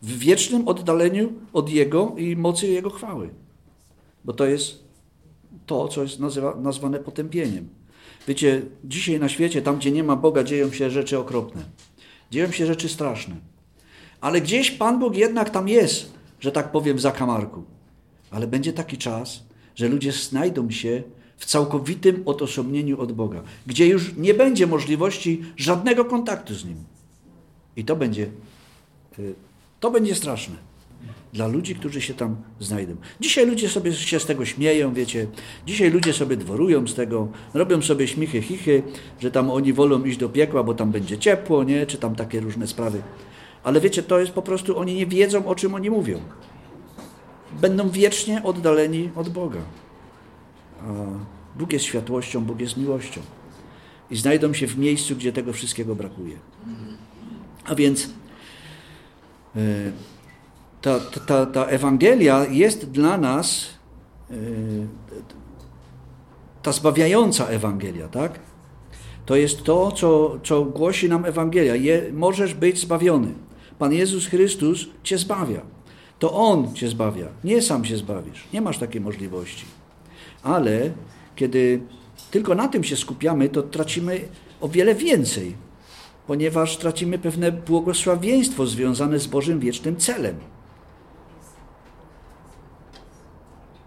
W 0.02 0.18
wiecznym 0.18 0.68
oddaleniu 0.68 1.32
od 1.52 1.70
Jego 1.70 2.14
i 2.16 2.36
mocy 2.36 2.66
Jego 2.66 2.90
chwały. 2.90 3.30
Bo 4.24 4.32
to 4.32 4.46
jest 4.46 4.81
to, 5.66 5.88
co 5.88 6.02
jest 6.02 6.20
nazywa, 6.20 6.54
nazwane 6.54 6.98
potępieniem. 6.98 7.68
Wiecie, 8.28 8.62
dzisiaj 8.84 9.20
na 9.20 9.28
świecie, 9.28 9.62
tam 9.62 9.78
gdzie 9.78 9.90
nie 9.90 10.04
ma 10.04 10.16
Boga, 10.16 10.44
dzieją 10.44 10.72
się 10.72 10.90
rzeczy 10.90 11.18
okropne. 11.18 11.62
Dzieją 12.30 12.50
się 12.50 12.66
rzeczy 12.66 12.88
straszne. 12.88 13.36
Ale 14.20 14.40
gdzieś 14.40 14.70
Pan 14.70 14.98
Bóg 14.98 15.16
jednak 15.16 15.50
tam 15.50 15.68
jest, 15.68 16.12
że 16.40 16.52
tak 16.52 16.72
powiem, 16.72 16.96
w 16.96 17.00
zakamarku. 17.00 17.62
Ale 18.30 18.46
będzie 18.46 18.72
taki 18.72 18.98
czas, 18.98 19.42
że 19.74 19.88
ludzie 19.88 20.12
znajdą 20.12 20.70
się 20.70 21.02
w 21.36 21.46
całkowitym 21.46 22.22
odosobnieniu 22.26 23.00
od 23.00 23.12
Boga, 23.12 23.42
gdzie 23.66 23.86
już 23.86 24.16
nie 24.16 24.34
będzie 24.34 24.66
możliwości 24.66 25.42
żadnego 25.56 26.04
kontaktu 26.04 26.54
z 26.54 26.64
Nim. 26.64 26.84
I 27.76 27.84
to 27.84 27.96
będzie, 27.96 28.30
y, 29.18 29.34
to 29.80 29.90
będzie 29.90 30.14
straszne 30.14 30.71
dla 31.32 31.46
ludzi, 31.46 31.74
którzy 31.74 32.00
się 32.00 32.14
tam 32.14 32.36
znajdą. 32.60 32.96
Dzisiaj 33.20 33.46
ludzie 33.46 33.68
sobie 33.68 33.92
się 33.92 34.20
z 34.20 34.26
tego 34.26 34.44
śmieją, 34.44 34.94
wiecie. 34.94 35.26
Dzisiaj 35.66 35.90
ludzie 35.90 36.12
sobie 36.12 36.36
dworują 36.36 36.86
z 36.86 36.94
tego, 36.94 37.28
robią 37.54 37.82
sobie 37.82 38.08
śmichy, 38.08 38.42
chichy, 38.42 38.82
że 39.20 39.30
tam 39.30 39.50
oni 39.50 39.72
wolą 39.72 40.04
iść 40.04 40.18
do 40.18 40.28
piekła, 40.28 40.62
bo 40.62 40.74
tam 40.74 40.90
będzie 40.90 41.18
ciepło, 41.18 41.64
nie? 41.64 41.86
Czy 41.86 41.98
tam 41.98 42.14
takie 42.14 42.40
różne 42.40 42.66
sprawy. 42.66 43.02
Ale 43.64 43.80
wiecie, 43.80 44.02
to 44.02 44.20
jest 44.20 44.32
po 44.32 44.42
prostu, 44.42 44.78
oni 44.78 44.94
nie 44.94 45.06
wiedzą, 45.06 45.46
o 45.46 45.54
czym 45.54 45.74
oni 45.74 45.90
mówią. 45.90 46.20
Będą 47.60 47.90
wiecznie 47.90 48.42
oddaleni 48.42 49.10
od 49.16 49.28
Boga. 49.28 49.60
A 50.80 50.92
Bóg 51.58 51.72
jest 51.72 51.84
światłością, 51.84 52.44
Bóg 52.44 52.60
jest 52.60 52.76
miłością. 52.76 53.20
I 54.10 54.16
znajdą 54.16 54.52
się 54.52 54.66
w 54.66 54.78
miejscu, 54.78 55.16
gdzie 55.16 55.32
tego 55.32 55.52
wszystkiego 55.52 55.94
brakuje. 55.94 56.36
A 57.64 57.74
więc... 57.74 58.10
Yy, 59.54 59.92
ta, 60.82 61.00
ta, 61.26 61.46
ta 61.46 61.64
Ewangelia 61.64 62.46
jest 62.50 62.90
dla 62.90 63.18
nas 63.18 63.66
yy, 64.30 64.36
ta 66.62 66.72
zbawiająca 66.72 67.46
Ewangelia, 67.46 68.08
tak? 68.08 68.38
To 69.26 69.36
jest 69.36 69.62
to, 69.62 69.92
co, 69.92 70.38
co 70.44 70.64
głosi 70.64 71.08
nam 71.08 71.24
Ewangelia. 71.24 71.76
Je, 71.76 72.02
możesz 72.12 72.54
być 72.54 72.78
zbawiony. 72.78 73.34
Pan 73.78 73.92
Jezus 73.92 74.26
Chrystus 74.26 74.86
cię 75.02 75.18
zbawia. 75.18 75.60
To 76.18 76.32
On 76.32 76.74
cię 76.74 76.88
zbawia. 76.88 77.26
Nie 77.44 77.62
sam 77.62 77.84
się 77.84 77.96
zbawisz. 77.96 78.44
Nie 78.52 78.60
masz 78.60 78.78
takiej 78.78 79.00
możliwości. 79.00 79.64
Ale 80.42 80.90
kiedy 81.36 81.80
tylko 82.30 82.54
na 82.54 82.68
tym 82.68 82.84
się 82.84 82.96
skupiamy, 82.96 83.48
to 83.48 83.62
tracimy 83.62 84.20
o 84.60 84.68
wiele 84.68 84.94
więcej, 84.94 85.54
ponieważ 86.26 86.76
tracimy 86.76 87.18
pewne 87.18 87.52
błogosławieństwo 87.52 88.66
związane 88.66 89.18
z 89.18 89.26
Bożym 89.26 89.60
wiecznym 89.60 89.96
celem. 89.96 90.36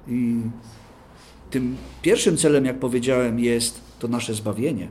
I 0.08 0.42
tym 1.50 1.78
pierwszym 2.02 2.38
celem, 2.38 2.66
jak 2.66 2.80
powiedziałem, 2.80 3.40
jest 3.40 3.82
to 4.00 4.08
nasze 4.08 4.34
zbawienie. 4.34 4.88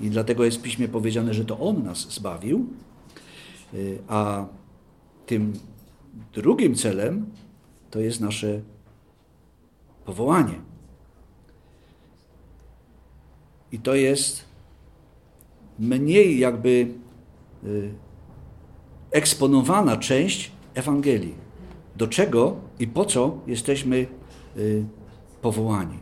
I 0.00 0.10
dlatego 0.10 0.44
jest 0.44 0.58
w 0.58 0.62
piśmie 0.62 0.88
powiedziane, 0.88 1.34
że 1.34 1.44
to 1.44 1.58
On 1.58 1.82
nas 1.82 1.98
zbawił. 1.98 2.66
Y, 3.74 3.98
a 4.08 4.46
tym 5.26 5.52
drugim 6.34 6.74
celem 6.74 7.26
to 7.90 8.00
jest 8.00 8.20
nasze 8.20 8.60
powołanie. 10.04 10.54
I 13.72 13.78
to 13.78 13.94
jest 13.94 14.44
mniej 15.78 16.38
jakby 16.38 16.94
y, 17.64 17.90
eksponowana 19.10 19.96
część 19.96 20.50
Ewangelii. 20.74 21.34
Do 21.96 22.08
czego 22.08 22.56
i 22.78 22.86
po 22.86 23.04
co 23.04 23.38
jesteśmy 23.46 24.06
powołani. 25.42 25.98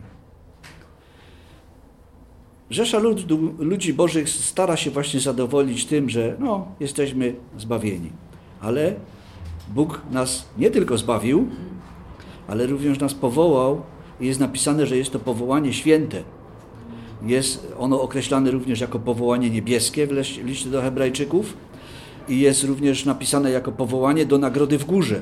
Rzesza 2.69 2.99
lud, 2.99 3.25
ludzi 3.59 3.93
bożych 3.93 4.29
stara 4.29 4.77
się 4.77 4.91
właśnie 4.91 5.19
zadowolić 5.19 5.85
tym, 5.85 6.09
że 6.09 6.35
no, 6.39 6.67
jesteśmy 6.79 7.35
zbawieni. 7.57 8.09
Ale 8.61 8.95
Bóg 9.73 10.01
nas 10.11 10.45
nie 10.57 10.71
tylko 10.71 10.97
zbawił, 10.97 11.47
ale 12.47 12.67
również 12.67 12.99
nas 12.99 13.13
powołał 13.13 13.81
i 14.19 14.27
jest 14.27 14.39
napisane, 14.39 14.85
że 14.85 14.97
jest 14.97 15.11
to 15.11 15.19
powołanie 15.19 15.73
święte. 15.73 16.23
Jest 17.25 17.73
ono 17.79 18.01
określane 18.01 18.51
również 18.51 18.81
jako 18.81 18.99
powołanie 18.99 19.49
niebieskie 19.49 20.07
w 20.07 20.11
liście 20.43 20.69
do 20.69 20.81
Hebrajczyków 20.81 21.57
i 22.29 22.39
jest 22.39 22.63
również 22.63 23.05
napisane 23.05 23.51
jako 23.51 23.71
powołanie 23.71 24.25
do 24.25 24.37
nagrody 24.37 24.77
w 24.77 24.85
górze. 24.85 25.21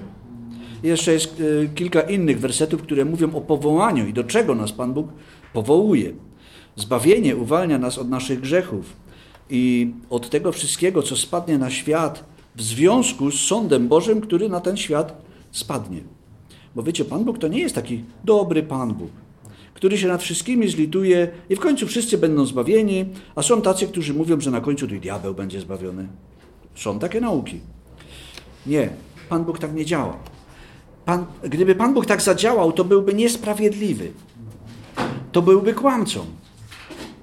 Jeszcze 0.83 1.13
jest 1.13 1.41
e, 1.63 1.67
kilka 1.67 2.01
innych 2.01 2.39
wersetów, 2.39 2.81
które 2.81 3.05
mówią 3.05 3.35
o 3.35 3.41
powołaniu 3.41 4.07
i 4.07 4.13
do 4.13 4.23
czego 4.23 4.55
nas 4.55 4.71
Pan 4.71 4.93
Bóg 4.93 5.07
powołuje. 5.53 6.11
Zbawienie 6.75 7.35
uwalnia 7.35 7.77
nas 7.77 7.97
od 7.97 8.09
naszych 8.09 8.39
grzechów 8.39 8.93
i 9.49 9.93
od 10.09 10.29
tego 10.29 10.51
wszystkiego, 10.51 11.03
co 11.03 11.15
spadnie 11.15 11.57
na 11.57 11.69
świat 11.69 12.23
w 12.55 12.61
związku 12.61 13.31
z 13.31 13.39
sądem 13.39 13.87
Bożym, 13.87 14.21
który 14.21 14.49
na 14.49 14.59
ten 14.59 14.77
świat 14.77 15.21
spadnie. 15.51 16.01
Bo 16.75 16.83
wiecie, 16.83 17.05
Pan 17.05 17.23
Bóg 17.23 17.37
to 17.37 17.47
nie 17.47 17.59
jest 17.59 17.75
taki 17.75 18.03
dobry 18.23 18.63
Pan 18.63 18.93
Bóg, 18.93 19.09
który 19.73 19.97
się 19.97 20.07
nad 20.07 20.23
wszystkimi 20.23 20.67
zlituje 20.67 21.27
i 21.49 21.55
w 21.55 21.59
końcu 21.59 21.87
wszyscy 21.87 22.17
będą 22.17 22.45
zbawieni, 22.45 23.05
a 23.35 23.41
są 23.41 23.61
tacy, 23.61 23.87
którzy 23.87 24.13
mówią, 24.13 24.41
że 24.41 24.51
na 24.51 24.61
końcu 24.61 24.87
to 24.87 24.95
i 24.95 24.99
diabeł 24.99 25.33
będzie 25.33 25.61
zbawiony. 25.61 26.07
Są 26.75 26.99
takie 26.99 27.21
nauki. 27.21 27.59
Nie, 28.65 28.89
Pan 29.29 29.45
Bóg 29.45 29.59
tak 29.59 29.73
nie 29.73 29.85
działa. 29.85 30.17
Pan, 31.07 31.25
gdyby 31.43 31.75
Pan 31.75 31.93
Bóg 31.93 32.05
tak 32.05 32.21
zadziałał, 32.21 32.71
to 32.71 32.83
byłby 32.83 33.13
niesprawiedliwy. 33.13 34.11
To 35.31 35.41
byłby 35.41 35.73
kłamcą. 35.73 36.25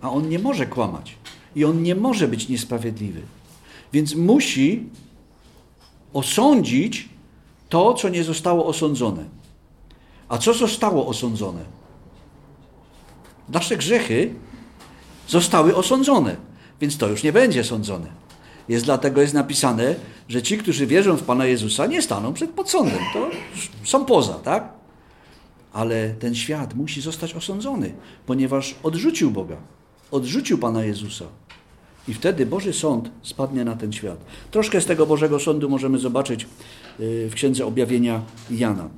A 0.00 0.10
on 0.10 0.28
nie 0.28 0.38
może 0.38 0.66
kłamać. 0.66 1.16
I 1.56 1.64
on 1.64 1.82
nie 1.82 1.94
może 1.94 2.28
być 2.28 2.48
niesprawiedliwy. 2.48 3.22
Więc 3.92 4.14
musi 4.14 4.88
osądzić 6.12 7.08
to, 7.68 7.94
co 7.94 8.08
nie 8.08 8.24
zostało 8.24 8.66
osądzone. 8.66 9.24
A 10.28 10.38
co 10.38 10.54
zostało 10.54 11.06
osądzone? 11.06 11.64
Nasze 13.48 13.76
grzechy 13.76 14.34
zostały 15.28 15.76
osądzone, 15.76 16.36
więc 16.80 16.98
to 16.98 17.08
już 17.08 17.22
nie 17.22 17.32
będzie 17.32 17.64
sądzone. 17.64 18.23
Jest 18.68 18.84
dlatego 18.84 19.20
jest 19.20 19.34
napisane, 19.34 19.94
że 20.28 20.42
ci, 20.42 20.58
którzy 20.58 20.86
wierzą 20.86 21.16
w 21.16 21.22
Pana 21.22 21.46
Jezusa, 21.46 21.86
nie 21.86 22.02
staną 22.02 22.32
przed 22.32 22.50
podsądem. 22.50 22.98
To 23.14 23.30
są 23.84 24.04
poza, 24.04 24.34
tak? 24.34 24.68
Ale 25.72 26.10
ten 26.10 26.34
świat 26.34 26.74
musi 26.74 27.00
zostać 27.00 27.34
osądzony, 27.34 27.94
ponieważ 28.26 28.74
odrzucił 28.82 29.30
Boga, 29.30 29.56
odrzucił 30.10 30.58
Pana 30.58 30.84
Jezusa. 30.84 31.24
I 32.08 32.14
wtedy 32.14 32.46
Boży 32.46 32.72
Sąd 32.72 33.10
spadnie 33.22 33.64
na 33.64 33.76
ten 33.76 33.92
świat. 33.92 34.24
Troszkę 34.50 34.80
z 34.80 34.86
tego 34.86 35.06
Bożego 35.06 35.40
Sądu 35.40 35.68
możemy 35.68 35.98
zobaczyć 35.98 36.46
y, 37.00 37.28
w 37.30 37.34
Księdze 37.34 37.66
Objawienia 37.66 38.22
Jana. 38.50 38.88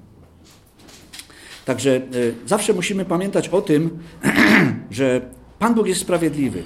Także 1.64 1.96
y, 2.14 2.34
zawsze 2.46 2.72
musimy 2.72 3.04
pamiętać 3.04 3.48
o 3.48 3.62
tym, 3.62 3.98
że 4.90 5.20
Pan 5.58 5.74
Bóg 5.74 5.86
jest 5.86 6.00
sprawiedliwy. 6.00 6.62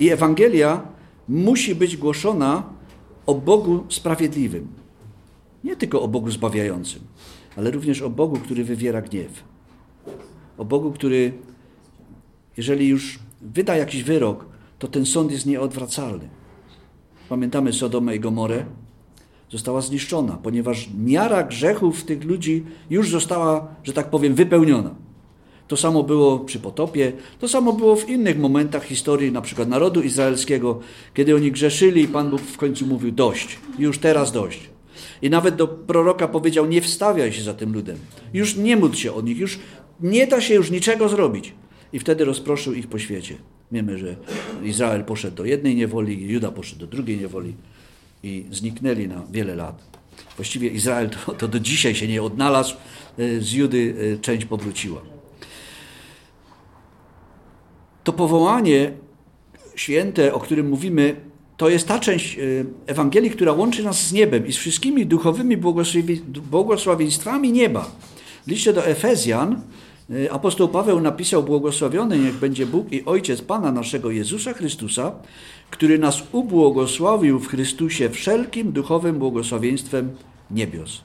I 0.00 0.10
Ewangelia 0.10 0.82
musi 1.28 1.74
być 1.74 1.96
głoszona 1.96 2.62
o 3.26 3.34
Bogu 3.34 3.84
sprawiedliwym. 3.88 4.68
Nie 5.64 5.76
tylko 5.76 6.02
o 6.02 6.08
Bogu 6.08 6.30
zbawiającym, 6.30 7.00
ale 7.56 7.70
również 7.70 8.02
o 8.02 8.10
Bogu, 8.10 8.36
który 8.36 8.64
wywiera 8.64 9.02
gniew. 9.02 9.44
O 10.58 10.64
Bogu, 10.64 10.92
który, 10.92 11.32
jeżeli 12.56 12.88
już 12.88 13.18
wyda 13.42 13.76
jakiś 13.76 14.02
wyrok, 14.02 14.46
to 14.78 14.88
ten 14.88 15.06
sąd 15.06 15.32
jest 15.32 15.46
nieodwracalny. 15.46 16.28
Pamiętamy 17.28 17.72
Sodomę 17.72 18.16
i 18.16 18.20
Gomorę? 18.20 18.64
Została 19.50 19.80
zniszczona, 19.80 20.32
ponieważ 20.42 20.88
miara 20.98 21.42
grzechów 21.42 22.04
tych 22.04 22.24
ludzi 22.24 22.64
już 22.90 23.10
została, 23.10 23.68
że 23.84 23.92
tak 23.92 24.10
powiem, 24.10 24.34
wypełniona. 24.34 24.94
To 25.68 25.76
samo 25.76 26.02
było 26.02 26.38
przy 26.38 26.58
potopie, 26.58 27.12
to 27.40 27.48
samo 27.48 27.72
było 27.72 27.96
w 27.96 28.08
innych 28.08 28.38
momentach 28.38 28.84
historii, 28.84 29.32
na 29.32 29.40
przykład 29.40 29.68
narodu 29.68 30.02
izraelskiego, 30.02 30.80
kiedy 31.14 31.34
oni 31.36 31.52
grzeszyli 31.52 32.02
i 32.02 32.08
Pan 32.08 32.30
Bóg 32.30 32.40
w 32.40 32.56
końcu 32.56 32.86
mówił 32.86 33.12
dość, 33.12 33.58
już 33.78 33.98
teraz 33.98 34.32
dość. 34.32 34.70
I 35.22 35.30
nawet 35.30 35.56
do 35.56 35.68
proroka 35.68 36.28
powiedział, 36.28 36.66
nie 36.66 36.80
wstawiaj 36.80 37.32
się 37.32 37.42
za 37.42 37.54
tym 37.54 37.72
ludem, 37.72 37.96
już 38.34 38.56
nie 38.56 38.76
módl 38.76 38.96
się 38.96 39.14
o 39.14 39.20
nich, 39.20 39.38
już 39.38 39.58
nie 40.00 40.26
da 40.26 40.40
się 40.40 40.54
już 40.54 40.70
niczego 40.70 41.08
zrobić. 41.08 41.54
I 41.92 41.98
wtedy 41.98 42.24
rozproszył 42.24 42.72
ich 42.72 42.86
po 42.86 42.98
świecie. 42.98 43.36
Wiemy, 43.72 43.98
że 43.98 44.16
Izrael 44.64 45.04
poszedł 45.04 45.36
do 45.36 45.44
jednej 45.44 45.76
niewoli, 45.76 46.32
Juda 46.32 46.50
poszedł 46.50 46.80
do 46.80 46.86
drugiej 46.86 47.18
niewoli 47.18 47.54
i 48.22 48.44
zniknęli 48.50 49.08
na 49.08 49.22
wiele 49.30 49.54
lat. 49.54 49.82
Właściwie 50.36 50.68
Izrael 50.68 51.10
to, 51.10 51.32
to 51.32 51.48
do 51.48 51.60
dzisiaj 51.60 51.94
się 51.94 52.08
nie 52.08 52.22
odnalazł, 52.22 52.74
e, 53.18 53.40
z 53.40 53.52
Judy 53.52 53.94
e, 54.14 54.18
część 54.18 54.44
powróciła. 54.44 55.11
To 58.04 58.12
powołanie 58.12 58.92
święte, 59.74 60.34
o 60.34 60.40
którym 60.40 60.68
mówimy, 60.68 61.16
to 61.56 61.68
jest 61.68 61.88
ta 61.88 61.98
część 61.98 62.38
e, 62.38 62.42
Ewangelii, 62.86 63.30
która 63.30 63.52
łączy 63.52 63.84
nas 63.84 64.06
z 64.06 64.12
niebem 64.12 64.46
i 64.46 64.52
z 64.52 64.56
wszystkimi 64.56 65.06
duchowymi 65.06 65.56
błogosławieństwami 66.50 67.52
nieba. 67.52 67.90
W 68.46 68.50
liście 68.50 68.72
do 68.72 68.86
Efezjan 68.86 69.62
apostoł 70.30 70.68
Paweł 70.68 71.00
napisał: 71.00 71.42
Błogosławiony 71.42 72.18
niech 72.18 72.34
będzie 72.34 72.66
Bóg 72.66 72.92
i 72.92 73.04
Ojciec 73.04 73.42
Pana 73.42 73.72
naszego 73.72 74.10
Jezusa 74.10 74.52
Chrystusa, 74.52 75.12
który 75.70 75.98
nas 75.98 76.22
ubłogosławił 76.32 77.38
w 77.38 77.48
Chrystusie 77.48 78.10
wszelkim 78.10 78.72
duchowym 78.72 79.18
błogosławieństwem 79.18 80.10
niebios. 80.50 81.00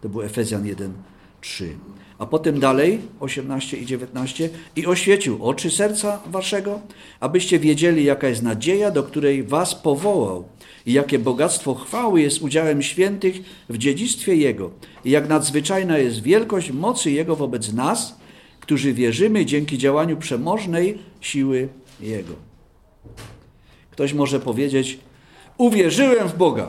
To 0.00 0.08
był 0.08 0.22
Efezjan 0.22 0.66
1, 0.66 0.92
3. 1.40 1.76
A 2.20 2.26
potem 2.26 2.60
dalej, 2.60 3.00
18 3.20 3.76
i 3.76 3.86
19, 3.86 4.50
i 4.76 4.86
oświecił 4.86 5.44
oczy 5.44 5.70
serca 5.70 6.20
waszego, 6.26 6.80
abyście 7.20 7.58
wiedzieli, 7.58 8.04
jaka 8.04 8.28
jest 8.28 8.42
nadzieja, 8.42 8.90
do 8.90 9.02
której 9.02 9.42
was 9.42 9.74
powołał 9.74 10.44
i 10.86 10.92
jakie 10.92 11.18
bogactwo 11.18 11.74
chwały 11.74 12.20
jest 12.20 12.42
udziałem 12.42 12.82
świętych 12.82 13.36
w 13.68 13.78
dziedzictwie 13.78 14.36
Jego 14.36 14.70
i 15.04 15.10
jak 15.10 15.28
nadzwyczajna 15.28 15.98
jest 15.98 16.22
wielkość 16.22 16.70
mocy 16.70 17.10
Jego 17.10 17.36
wobec 17.36 17.72
nas, 17.72 18.18
którzy 18.60 18.92
wierzymy 18.92 19.46
dzięki 19.46 19.78
działaniu 19.78 20.16
przemożnej 20.16 20.98
siły 21.20 21.68
Jego. 22.00 22.34
Ktoś 23.90 24.12
może 24.12 24.40
powiedzieć: 24.40 24.98
Uwierzyłem 25.58 26.28
w 26.28 26.36
Boga 26.36 26.68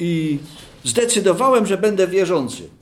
i 0.00 0.38
zdecydowałem, 0.84 1.66
że 1.66 1.78
będę 1.78 2.08
wierzący. 2.08 2.75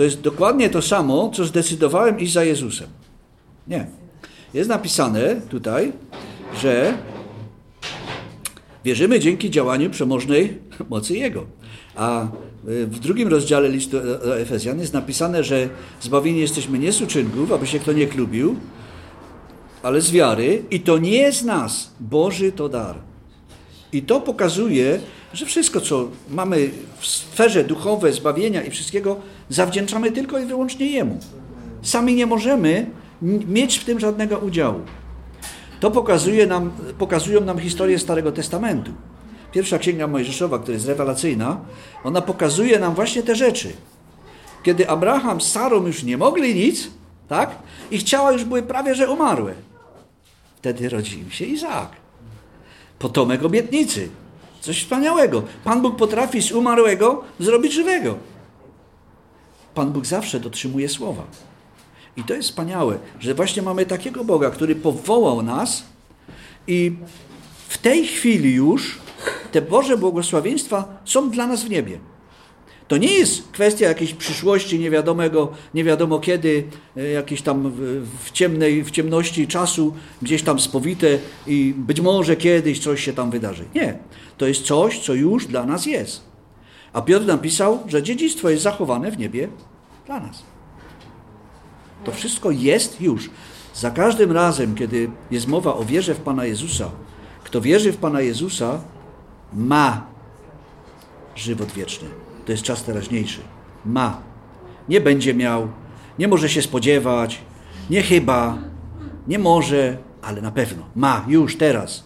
To 0.00 0.04
jest 0.04 0.20
dokładnie 0.20 0.70
to 0.70 0.82
samo, 0.82 1.30
co 1.34 1.44
zdecydowałem 1.44 2.20
iść 2.20 2.32
za 2.32 2.44
Jezusem. 2.44 2.86
Nie. 3.68 3.86
Jest 4.54 4.68
napisane 4.70 5.40
tutaj, 5.48 5.92
że 6.60 6.94
wierzymy 8.84 9.20
dzięki 9.20 9.50
działaniu 9.50 9.90
przemożnej 9.90 10.58
mocy 10.90 11.16
Jego. 11.16 11.46
A 11.96 12.28
w 12.64 12.98
drugim 12.98 13.28
rozdziale 13.28 13.68
listu 13.68 14.00
do 14.00 14.40
Efezjan 14.40 14.80
jest 14.80 14.92
napisane, 14.92 15.44
że 15.44 15.68
zbawieni 16.00 16.40
jesteśmy 16.40 16.78
nie 16.78 16.92
z 16.92 17.02
uczynków, 17.02 17.52
aby 17.52 17.66
się 17.66 17.78
kto 17.78 17.92
nie 17.92 18.06
klubił, 18.06 18.56
ale 19.82 20.00
z 20.00 20.10
wiary 20.10 20.62
i 20.70 20.80
to 20.80 20.98
nie 20.98 21.32
z 21.32 21.44
nas. 21.44 21.90
Boży 22.00 22.52
to 22.52 22.68
dar. 22.68 23.09
I 23.92 24.02
to 24.02 24.20
pokazuje, 24.20 25.00
że 25.32 25.46
wszystko, 25.46 25.80
co 25.80 26.08
mamy 26.30 26.70
w 26.98 27.06
sferze 27.06 27.64
duchowej, 27.64 28.12
zbawienia 28.12 28.62
i 28.62 28.70
wszystkiego, 28.70 29.16
zawdzięczamy 29.48 30.12
tylko 30.12 30.38
i 30.38 30.46
wyłącznie 30.46 30.86
Jemu. 30.86 31.18
Sami 31.82 32.14
nie 32.14 32.26
możemy 32.26 32.86
mieć 33.22 33.78
w 33.78 33.84
tym 33.84 34.00
żadnego 34.00 34.38
udziału. 34.38 34.80
To 35.80 35.90
pokazuje 35.90 36.46
nam, 36.46 36.70
pokazują 36.98 37.40
nam 37.40 37.58
historię 37.58 37.98
Starego 37.98 38.32
Testamentu. 38.32 38.92
Pierwsza 39.52 39.78
Księga 39.78 40.06
Mojżeszowa, 40.06 40.58
która 40.58 40.74
jest 40.74 40.86
rewelacyjna, 40.86 41.60
ona 42.04 42.20
pokazuje 42.20 42.78
nam 42.78 42.94
właśnie 42.94 43.22
te 43.22 43.36
rzeczy. 43.36 43.72
Kiedy 44.62 44.88
Abraham 44.88 45.40
z 45.40 45.52
Sarą 45.52 45.86
już 45.86 46.02
nie 46.02 46.16
mogli 46.16 46.54
nic, 46.54 46.90
tak? 47.28 47.50
Ich 47.90 48.02
ciała 48.02 48.32
już 48.32 48.44
były 48.44 48.62
prawie 48.62 48.94
że 48.94 49.10
umarłe. 49.10 49.54
Wtedy 50.56 50.88
rodził 50.88 51.30
się 51.30 51.44
Izaak. 51.44 51.99
Potomek 53.00 53.44
obietnicy. 53.44 54.08
Coś 54.60 54.82
wspaniałego. 54.82 55.42
Pan 55.64 55.82
Bóg 55.82 55.96
potrafi 55.96 56.42
z 56.42 56.52
umarłego 56.52 57.24
zrobić 57.38 57.72
żywego. 57.72 58.16
Pan 59.74 59.92
Bóg 59.92 60.06
zawsze 60.06 60.40
dotrzymuje 60.40 60.88
słowa. 60.88 61.22
I 62.16 62.24
to 62.24 62.34
jest 62.34 62.48
wspaniałe, 62.48 62.98
że 63.20 63.34
właśnie 63.34 63.62
mamy 63.62 63.86
takiego 63.86 64.24
Boga, 64.24 64.50
który 64.50 64.76
powołał 64.76 65.42
nas 65.42 65.84
i 66.66 66.92
w 67.68 67.78
tej 67.78 68.06
chwili 68.06 68.54
już 68.54 68.98
te 69.52 69.62
Boże 69.62 69.96
błogosławieństwa 69.96 71.00
są 71.04 71.30
dla 71.30 71.46
nas 71.46 71.64
w 71.64 71.70
niebie. 71.70 71.98
To 72.90 72.96
nie 72.96 73.12
jest 73.12 73.52
kwestia 73.52 73.88
jakiejś 73.88 74.14
przyszłości 74.14 74.78
niewiadomego, 74.78 75.52
nie 75.74 75.84
wiadomo 75.84 76.18
kiedy, 76.18 76.64
e, 76.96 77.08
jakieś 77.08 77.42
tam 77.42 77.72
w, 78.24 78.30
ciemnej, 78.32 78.84
w 78.84 78.90
ciemności 78.90 79.46
czasu, 79.46 79.94
gdzieś 80.22 80.42
tam 80.42 80.60
spowite 80.60 81.18
i 81.46 81.74
być 81.76 82.00
może 82.00 82.36
kiedyś 82.36 82.78
coś 82.78 83.04
się 83.04 83.12
tam 83.12 83.30
wydarzy. 83.30 83.64
Nie. 83.74 83.98
To 84.38 84.46
jest 84.46 84.62
coś, 84.62 84.98
co 84.98 85.14
już 85.14 85.46
dla 85.46 85.66
nas 85.66 85.86
jest. 85.86 86.22
A 86.92 87.02
Piotr 87.02 87.26
napisał, 87.26 87.78
że 87.86 88.02
dziedzictwo 88.02 88.50
jest 88.50 88.62
zachowane 88.62 89.10
w 89.10 89.18
niebie 89.18 89.48
dla 90.06 90.20
nas. 90.20 90.42
To 92.04 92.12
wszystko 92.12 92.50
jest 92.50 93.00
już. 93.00 93.30
Za 93.74 93.90
każdym 93.90 94.32
razem, 94.32 94.74
kiedy 94.74 95.10
jest 95.30 95.48
mowa 95.48 95.74
o 95.74 95.84
wierze 95.84 96.14
w 96.14 96.20
Pana 96.20 96.44
Jezusa, 96.44 96.90
kto 97.44 97.60
wierzy 97.60 97.92
w 97.92 97.96
Pana 97.96 98.20
Jezusa, 98.20 98.80
ma 99.52 100.06
żywot 101.36 101.72
wieczny. 101.72 102.08
To 102.50 102.54
jest 102.54 102.62
czas 102.62 102.84
teraźniejszy. 102.84 103.40
Ma. 103.86 104.22
Nie 104.88 105.00
będzie 105.00 105.34
miał, 105.34 105.68
nie 106.18 106.28
może 106.28 106.48
się 106.48 106.62
spodziewać, 106.62 107.40
nie 107.90 108.02
chyba, 108.02 108.58
nie 109.28 109.38
może, 109.38 109.98
ale 110.22 110.42
na 110.42 110.50
pewno. 110.50 110.82
Ma, 110.94 111.26
już, 111.28 111.56
teraz. 111.56 112.04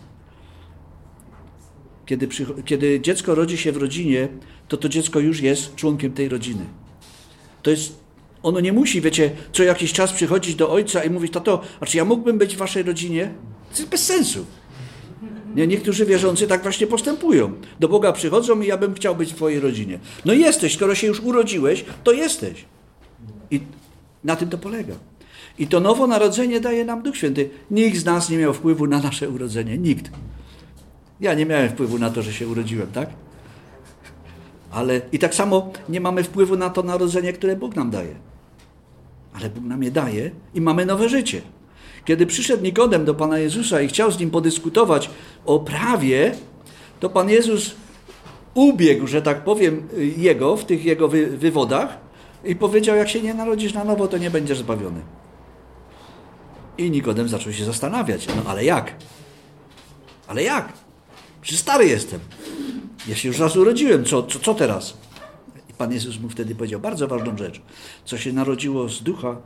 Kiedy, 2.07 2.29
kiedy 2.65 3.01
dziecko 3.01 3.35
rodzi 3.35 3.59
się 3.59 3.73
w 3.73 3.77
rodzinie, 3.77 4.29
to 4.69 4.77
to 4.77 4.89
dziecko 4.89 5.21
już 5.21 5.41
jest 5.41 5.75
członkiem 5.75 6.13
tej 6.13 6.29
rodziny. 6.29 6.65
To 7.63 7.71
jest 7.71 8.01
ono 8.43 8.61
nie 8.61 8.73
musi, 8.73 9.01
wiecie, 9.01 9.31
co 9.53 9.63
jakiś 9.63 9.93
czas 9.93 10.13
przychodzić 10.13 10.55
do 10.55 10.71
ojca 10.71 11.05
i 11.05 11.11
mówić, 11.11 11.33
tato, 11.33 11.61
a 11.81 11.87
czy 11.87 11.97
ja 11.97 12.05
mógłbym 12.05 12.39
być 12.39 12.55
w 12.55 12.59
waszej 12.59 12.83
rodzinie? 12.83 13.35
To 13.73 13.79
jest 13.79 13.91
bez 13.91 14.07
sensu. 14.07 14.47
Nie, 15.55 15.67
niektórzy 15.67 16.07
wierzący 16.07 16.47
tak 16.47 16.63
właśnie 16.63 16.87
postępują. 16.87 17.53
Do 17.81 17.89
Boga 17.89 18.13
przychodzą 18.13 18.61
i 18.61 18.67
ja 18.67 18.77
bym 18.77 18.95
chciał 18.95 19.17
być 19.17 19.33
w 19.33 19.37
Twojej 19.37 19.61
rodzinie. 19.61 19.99
No 20.25 20.33
jesteś, 20.33 20.75
skoro 20.75 20.95
się 20.95 21.07
już 21.07 21.21
urodziłeś, 21.21 21.85
to 22.05 22.13
jesteś. 22.13 22.65
I 23.51 23.61
na 24.25 24.37
tym 24.37 24.49
to 24.49 24.59
polega. 24.59 24.95
I 25.59 25.67
to 25.67 25.81
nowonarodzenie 25.81 26.61
daje 26.61 26.85
nam 26.85 27.03
Duch 27.03 27.17
Święty. 27.17 27.51
Nikt 27.71 27.99
z 27.99 28.05
nas 28.05 28.31
nie 28.31 28.39
miał 28.39 28.55
wpływu 28.55 28.87
na 28.87 28.99
nasze 28.99 29.31
urodzenie. 29.31 29.79
Nikt. 29.79 30.11
Ja 31.21 31.35
nie 31.35 31.47
miałem 31.47 31.69
wpływu 31.69 31.99
na 31.99 32.11
to, 32.11 32.23
że 32.23 32.33
się 32.33 32.49
urodziłem, 32.49 32.89
tak? 32.93 33.11
Ale 34.71 35.01
i 35.13 35.19
tak 35.19 35.35
samo 35.35 35.73
nie 35.89 36.01
mamy 36.01 36.25
wpływu 36.25 36.57
na 36.57 36.71
to 36.71 36.83
narodzenie, 36.83 37.33
które 37.33 37.57
Bóg 37.57 37.77
nam 37.77 37.91
daje. 37.91 38.15
Ale 39.33 39.51
Bóg 39.51 39.65
nam 39.65 39.83
je 39.83 39.91
daje 39.91 40.31
i 40.55 40.61
mamy 40.61 40.87
nowe 40.87 41.09
życie. 41.09 41.43
Kiedy 42.05 42.27
przyszedł 42.27 42.63
Nikodem 42.63 43.05
do 43.05 43.15
Pana 43.15 43.39
Jezusa 43.39 43.81
i 43.81 43.89
chciał 43.89 44.11
z 44.11 44.19
nim 44.19 44.31
podyskutować 44.31 45.11
o 45.47 45.59
prawie, 45.59 46.35
to 47.01 47.11
Pan 47.11 47.31
Jezus 47.31 47.75
ubiegł, 48.55 49.07
że 49.07 49.23
tak 49.23 49.45
powiem, 49.45 49.89
jego 50.17 50.57
w 50.57 50.65
tych 50.65 50.85
jego 50.85 51.09
wy 51.09 51.27
wywodach 51.27 51.99
i 52.45 52.57
powiedział, 52.57 52.97
jak 52.97 53.09
się 53.09 53.23
nie 53.23 53.35
narodzisz 53.35 53.75
na 53.75 53.85
nowo, 53.85 54.09
to 54.09 54.19
nie 54.19 54.31
będziesz 54.31 54.59
zbawiony. 54.59 55.01
I 56.79 56.91
Nikodem 56.91 57.29
zaczął 57.29 57.53
się 57.53 57.65
zastanawiać, 57.65 58.27
no 58.27 58.43
ale 58.47 58.65
jak? 58.65 58.95
Ale 60.27 60.43
jak? 60.43 60.73
Przecież 61.43 61.61
stary 61.61 61.87
jestem. 61.87 62.21
Ja 63.09 63.15
się 63.15 63.29
już 63.29 63.39
raz 63.39 63.57
urodziłem, 63.57 64.05
co, 64.05 64.23
co, 64.23 64.39
co 64.39 64.55
teraz? 64.55 64.97
I 65.71 65.73
Pan 65.73 65.93
Jezus 65.93 66.21
mu 66.21 66.29
wtedy 66.29 66.55
powiedział 66.55 66.81
bardzo 66.81 67.09
ważną 67.09 67.37
rzecz. 67.37 67.63
Co 68.05 68.19
się 68.19 68.33
narodziło 68.33 68.89
z 68.89 69.03
ducha, 69.03 69.37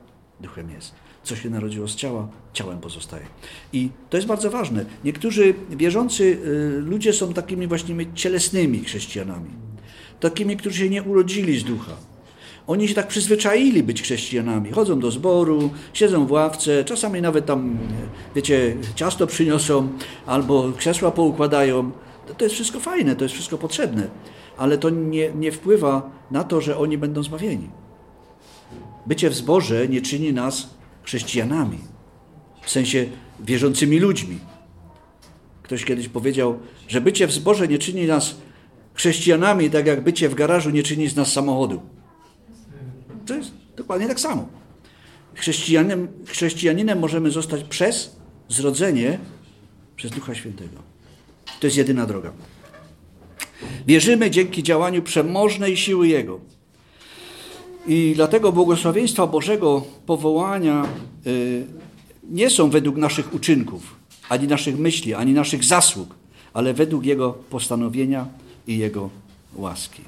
duchem 0.41 0.71
jest 0.71 1.08
co 1.29 1.37
się 1.37 1.51
narodziło 1.51 1.89
z 1.89 1.97
ciała, 1.97 2.29
ciałem 2.53 2.79
pozostaje. 2.79 3.26
I 3.72 3.91
to 4.11 4.16
jest 4.16 4.26
bardzo 4.26 4.51
ważne. 4.51 4.85
Niektórzy 5.05 5.55
wierzący 5.70 6.24
y, 6.24 6.81
ludzie 6.81 7.12
są 7.12 7.33
takimi 7.33 7.66
właśnie 7.66 8.07
cielesnymi 8.14 8.85
chrześcijanami. 8.85 9.51
Takimi, 10.20 10.57
którzy 10.57 10.79
się 10.79 10.91
nie 10.91 11.03
urodzili 11.03 11.59
z 11.59 11.64
ducha. 11.64 11.93
Oni 12.66 12.89
się 12.89 12.95
tak 12.95 13.09
przyzwyczaili 13.09 13.83
być 13.83 14.03
chrześcijanami. 14.03 14.70
Chodzą 14.70 15.01
do 15.01 15.11
zboru, 15.11 15.70
siedzą 15.93 16.26
w 16.26 16.31
ławce, 16.31 16.85
czasami 16.85 17.22
nawet 17.22 17.47
tam, 17.47 17.79
wiecie, 18.35 18.76
ciasto 18.95 19.26
przyniosą 19.26 19.89
albo 20.26 20.72
krzesła 20.76 21.11
poukładają. 21.11 21.91
To 22.39 22.45
jest 22.45 22.55
wszystko 22.55 22.81
fajne, 22.81 23.16
to 23.16 23.24
jest 23.24 23.35
wszystko 23.35 23.59
potrzebne, 23.59 24.09
ale 24.57 24.79
to 24.79 24.91
nie, 24.91 25.31
nie 25.33 25.53
wpływa 25.53 26.11
na 26.31 26.45
to, 26.45 26.61
że 26.61 26.79
oni 26.79 26.99
będą 26.99 27.22
zbawieni. 27.22 27.68
bycie 29.07 29.31
w 29.31 29.35
zborze 29.35 29.89
nie 29.89 30.01
czyni 30.01 30.33
nas 30.33 30.78
chrześcijanami, 31.09 31.79
w 32.63 32.71
sensie 32.71 33.07
wierzącymi 33.41 33.99
ludźmi. 33.99 34.39
Ktoś 35.63 35.85
kiedyś 35.85 36.09
powiedział, 36.09 36.59
że 36.89 37.01
bycie 37.01 37.27
w 37.27 37.33
zborze 37.33 37.69
nie 37.69 37.79
czyni 37.79 38.07
nas 38.07 38.35
chrześcijanami, 38.95 39.71
tak 39.71 39.87
jak 39.87 40.05
bycie 40.05 40.29
w 40.29 40.35
garażu 40.35 40.71
nie 40.71 40.83
czyni 40.83 41.09
z 41.09 41.17
nas 41.17 41.33
samochodu. 41.33 41.83
To 43.27 43.35
jest 43.35 43.51
dokładnie 43.77 44.09
tak 44.09 44.21
samo. 44.21 44.49
Chrześcijaninem, 45.35 46.09
chrześcijaninem 46.27 46.99
możemy 46.99 47.31
zostać 47.31 47.65
przez 47.65 48.17
zrodzenie 48.49 49.19
przez 49.97 50.11
Ducha 50.11 50.35
Świętego. 50.35 50.83
To 51.61 51.67
jest 51.67 51.77
jedyna 51.77 52.07
droga. 52.07 52.33
Wierzymy 53.87 54.31
dzięki 54.31 54.63
działaniu 54.63 55.03
przemożnej 55.03 55.77
siły 55.77 56.09
Jego. 56.09 56.41
I 57.87 58.12
dlatego 58.16 58.53
błogosławieństwa 58.53 59.26
Bożego 59.26 59.85
powołania 60.07 60.87
y, 61.26 61.66
nie 62.31 62.51
są 62.51 62.70
według 62.70 62.97
naszych 62.97 63.35
uczynków, 63.35 63.97
ani 64.29 64.47
naszych 64.47 64.79
myśli, 64.79 65.14
ani 65.14 65.33
naszych 65.33 65.64
zasług, 65.64 66.14
ale 66.55 66.74
według 66.74 67.05
Jego 67.05 67.33
postanowienia 67.33 68.26
i 68.66 68.79
Jego 68.79 69.11
łaski. 69.57 70.03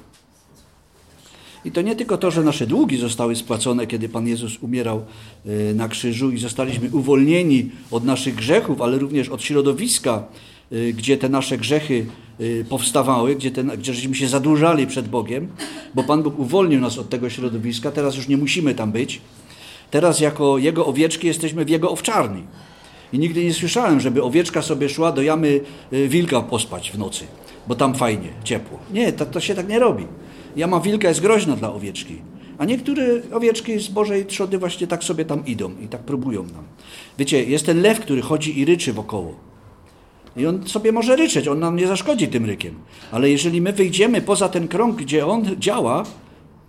I 1.65 1.71
to 1.71 1.81
nie 1.81 1.95
tylko 1.95 2.17
to, 2.17 2.31
że 2.31 2.43
nasze 2.43 2.67
długi 2.67 2.97
zostały 2.97 3.35
spłacone, 3.35 3.87
kiedy 3.87 4.09
Pan 4.09 4.27
Jezus 4.27 4.57
umierał 4.61 5.05
y, 5.45 5.73
na 5.75 5.87
krzyżu 5.87 6.31
i 6.31 6.37
zostaliśmy 6.37 6.89
uwolnieni 6.91 7.69
od 7.91 8.05
naszych 8.05 8.35
grzechów, 8.35 8.81
ale 8.81 8.97
również 8.97 9.29
od 9.29 9.43
środowiska, 9.43 10.23
y, 10.71 10.93
gdzie 10.93 11.17
te 11.17 11.29
nasze 11.29 11.57
grzechy 11.57 12.05
powstawały, 12.69 13.35
gdzie, 13.35 13.51
te, 13.51 13.63
gdzie 13.63 13.93
żeśmy 13.93 14.15
się 14.15 14.27
zadłużali 14.27 14.87
przed 14.87 15.07
Bogiem, 15.07 15.47
bo 15.95 16.03
Pan 16.03 16.23
Bóg 16.23 16.39
uwolnił 16.39 16.79
nas 16.79 16.97
od 16.97 17.09
tego 17.09 17.29
środowiska, 17.29 17.91
teraz 17.91 18.15
już 18.15 18.27
nie 18.27 18.37
musimy 18.37 18.75
tam 18.75 18.91
być. 18.91 19.21
Teraz 19.91 20.19
jako 20.19 20.57
Jego 20.57 20.85
owieczki 20.85 21.27
jesteśmy 21.27 21.65
w 21.65 21.69
Jego 21.69 21.91
owczarni. 21.91 22.43
I 23.13 23.19
nigdy 23.19 23.43
nie 23.43 23.53
słyszałem, 23.53 23.99
żeby 23.99 24.23
owieczka 24.23 24.61
sobie 24.61 24.89
szła 24.89 25.11
do 25.11 25.21
jamy 25.21 25.59
wilka 26.07 26.41
pospać 26.41 26.91
w 26.91 26.97
nocy, 26.97 27.23
bo 27.67 27.75
tam 27.75 27.95
fajnie, 27.95 28.29
ciepło. 28.43 28.79
Nie, 28.93 29.13
to, 29.13 29.25
to 29.25 29.39
się 29.39 29.55
tak 29.55 29.69
nie 29.69 29.79
robi. 29.79 30.05
Jama 30.55 30.79
wilka 30.79 31.07
jest 31.07 31.21
groźna 31.21 31.55
dla 31.55 31.73
owieczki. 31.73 32.15
A 32.57 32.65
niektóre 32.65 33.03
owieczki 33.33 33.79
z 33.79 33.87
Bożej 33.87 34.25
trzody 34.25 34.57
właśnie 34.57 34.87
tak 34.87 35.03
sobie 35.03 35.25
tam 35.25 35.45
idą 35.45 35.71
i 35.83 35.87
tak 35.87 36.01
próbują 36.01 36.43
nam. 36.43 36.63
Wiecie, 37.17 37.43
jest 37.43 37.65
ten 37.65 37.81
lew, 37.81 37.99
który 37.99 38.21
chodzi 38.21 38.59
i 38.59 38.65
ryczy 38.65 38.93
wokoło. 38.93 39.50
I 40.35 40.45
on 40.45 40.67
sobie 40.67 40.91
może 40.91 41.15
ryczeć, 41.15 41.47
on 41.47 41.59
nam 41.59 41.75
nie 41.75 41.87
zaszkodzi 41.87 42.27
tym 42.27 42.45
rykiem. 42.45 42.75
Ale 43.11 43.29
jeżeli 43.29 43.61
my 43.61 43.73
wyjdziemy 43.73 44.21
poza 44.21 44.49
ten 44.49 44.67
krąg, 44.67 44.95
gdzie 44.95 45.27
on 45.27 45.45
działa, 45.59 46.03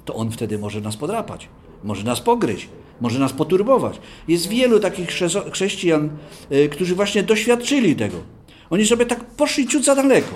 to 0.04 0.14
on 0.14 0.30
wtedy 0.30 0.58
może 0.58 0.80
nas 0.80 0.96
podrapać, 0.96 1.48
może 1.84 2.04
nas 2.04 2.20
pogryźć, 2.20 2.68
może 3.00 3.18
nas 3.18 3.32
poturbować. 3.32 4.00
Jest 4.28 4.48
wielu 4.48 4.80
takich 4.80 5.08
chrześcijan, 5.52 6.10
y, 6.52 6.68
którzy 6.68 6.94
właśnie 6.94 7.22
doświadczyli 7.22 7.96
tego. 7.96 8.16
Oni 8.70 8.86
sobie 8.86 9.06
tak 9.06 9.24
poszli 9.24 9.66
ciut 9.68 9.84
za 9.84 9.94
daleko. 9.94 10.34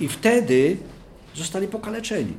I 0.00 0.08
wtedy 0.08 0.76
zostali 1.34 1.68
pokaleczeni. 1.68 2.32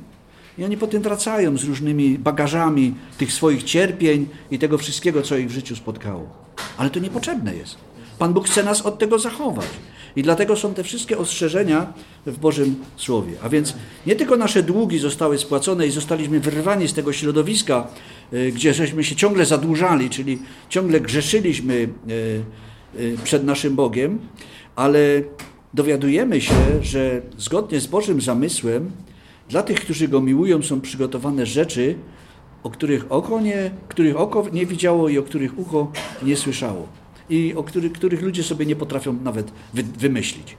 I 0.58 0.64
oni 0.64 0.76
potem 0.76 1.02
wracają 1.02 1.56
z 1.56 1.64
różnymi 1.64 2.18
bagażami 2.18 2.94
tych 3.18 3.32
swoich 3.32 3.62
cierpień 3.62 4.28
i 4.50 4.58
tego 4.58 4.78
wszystkiego, 4.78 5.22
co 5.22 5.36
ich 5.36 5.48
w 5.48 5.52
życiu 5.52 5.76
spotkało. 5.76 6.28
Ale 6.76 6.90
to 6.90 7.00
niepotrzebne 7.00 7.56
jest. 7.56 7.76
Pan 8.18 8.32
Bóg 8.32 8.46
chce 8.46 8.62
nas 8.62 8.82
od 8.82 8.98
tego 8.98 9.18
zachować. 9.18 9.66
I 10.16 10.22
dlatego 10.22 10.56
są 10.56 10.74
te 10.74 10.84
wszystkie 10.84 11.18
ostrzeżenia 11.18 11.92
w 12.26 12.38
Bożym 12.38 12.74
Słowie. 12.96 13.32
A 13.42 13.48
więc 13.48 13.74
nie 14.06 14.16
tylko 14.16 14.36
nasze 14.36 14.62
długi 14.62 14.98
zostały 14.98 15.38
spłacone 15.38 15.86
i 15.86 15.90
zostaliśmy 15.90 16.40
wyrwani 16.40 16.88
z 16.88 16.94
tego 16.94 17.12
środowiska, 17.12 17.86
y, 18.32 18.52
gdzie 18.52 18.74
żeśmy 18.74 19.04
się 19.04 19.16
ciągle 19.16 19.44
zadłużali, 19.44 20.10
czyli 20.10 20.38
ciągle 20.68 21.00
grzeszyliśmy 21.00 21.74
y, 21.74 21.90
y, 23.00 23.16
przed 23.24 23.44
naszym 23.44 23.76
Bogiem, 23.76 24.18
ale 24.76 24.98
dowiadujemy 25.74 26.40
się, 26.40 26.54
że 26.82 27.22
zgodnie 27.38 27.80
z 27.80 27.86
Bożym 27.86 28.20
zamysłem 28.20 28.90
dla 29.48 29.62
tych, 29.62 29.80
którzy 29.80 30.08
Go 30.08 30.20
miłują, 30.20 30.62
są 30.62 30.80
przygotowane 30.80 31.46
rzeczy, 31.46 31.94
o 32.62 32.70
których 32.70 33.12
oko 33.12 33.40
nie, 33.40 33.70
których 33.88 34.16
oko 34.16 34.46
nie 34.52 34.66
widziało 34.66 35.08
i 35.08 35.18
o 35.18 35.22
których 35.22 35.58
ucho 35.58 35.92
nie 36.22 36.36
słyszało. 36.36 36.88
I 37.30 37.54
o 37.56 37.62
których, 37.62 37.92
których 37.92 38.22
ludzie 38.22 38.42
sobie 38.42 38.66
nie 38.66 38.76
potrafią 38.76 39.12
nawet 39.12 39.52
wy, 39.74 39.82
wymyślić. 39.82 40.56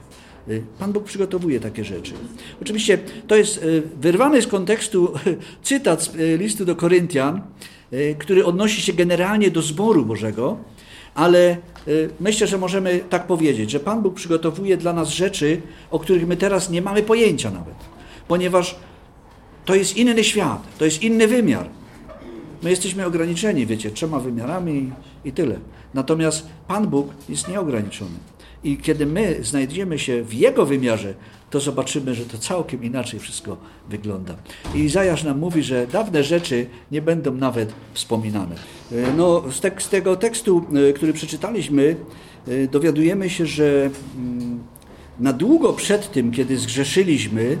Y, 0.48 0.62
Pan 0.78 0.92
Bóg 0.92 1.04
przygotowuje 1.04 1.60
takie 1.60 1.84
rzeczy. 1.84 2.12
Oczywiście 2.62 2.98
to 3.26 3.36
jest 3.36 3.62
y, 3.62 3.82
wyrwany 4.00 4.42
z 4.42 4.46
kontekstu 4.46 5.12
cytat 5.62 6.02
z 6.02 6.14
y, 6.14 6.38
listu 6.38 6.64
do 6.64 6.76
Koryntian, 6.76 7.42
który 8.18 8.44
odnosi 8.44 8.82
się 8.82 8.92
generalnie 8.92 9.50
do 9.50 9.62
zboru 9.62 10.06
Bożego, 10.06 10.56
ale 11.14 11.56
myślę, 12.20 12.46
że 12.46 12.58
możemy 12.58 13.00
tak 13.10 13.26
powiedzieć, 13.26 13.70
że 13.70 13.80
Pan 13.80 14.02
Bóg 14.02 14.14
przygotowuje 14.14 14.76
dla 14.76 14.92
nas 14.92 15.08
rzeczy, 15.08 15.62
o 15.90 15.98
których 15.98 16.26
my 16.26 16.36
teraz 16.36 16.70
nie 16.70 16.82
mamy 16.82 17.02
pojęcia 17.02 17.50
nawet 17.50 17.74
ponieważ 18.28 18.76
to 19.64 19.74
jest 19.74 19.96
inny 19.96 20.24
świat, 20.24 20.62
to 20.78 20.84
jest 20.84 21.02
inny 21.02 21.28
wymiar. 21.28 21.68
My 22.62 22.70
jesteśmy 22.70 23.06
ograniczeni, 23.06 23.66
wiecie, 23.66 23.90
trzema 23.90 24.20
wymiarami 24.20 24.92
i 25.24 25.32
tyle. 25.32 25.58
Natomiast 25.96 26.46
Pan 26.68 26.88
Bóg 26.88 27.08
jest 27.28 27.48
nieograniczony. 27.48 28.18
I 28.64 28.76
kiedy 28.76 29.06
my 29.06 29.38
znajdziemy 29.42 29.98
się 29.98 30.22
w 30.22 30.34
Jego 30.34 30.66
wymiarze, 30.66 31.14
to 31.50 31.60
zobaczymy, 31.60 32.14
że 32.14 32.24
to 32.24 32.38
całkiem 32.38 32.84
inaczej 32.84 33.20
wszystko 33.20 33.56
wygląda. 33.90 34.34
I 34.74 34.78
Izajasz 34.78 35.24
nam 35.24 35.38
mówi, 35.38 35.62
że 35.62 35.86
dawne 35.86 36.24
rzeczy 36.24 36.66
nie 36.92 37.02
będą 37.02 37.34
nawet 37.34 37.72
wspominane. 37.94 38.54
No, 39.16 39.42
z, 39.52 39.60
te, 39.60 39.70
z 39.78 39.88
tego 39.88 40.16
tekstu, 40.16 40.64
e, 40.88 40.92
który 40.92 41.12
przeczytaliśmy, 41.12 41.96
e, 42.48 42.66
dowiadujemy 42.66 43.30
się, 43.30 43.46
że 43.46 43.90
mm, 44.16 44.58
na 45.20 45.32
długo 45.32 45.72
przed 45.72 46.12
tym, 46.12 46.32
kiedy 46.32 46.58
zgrzeszyliśmy, 46.58 47.58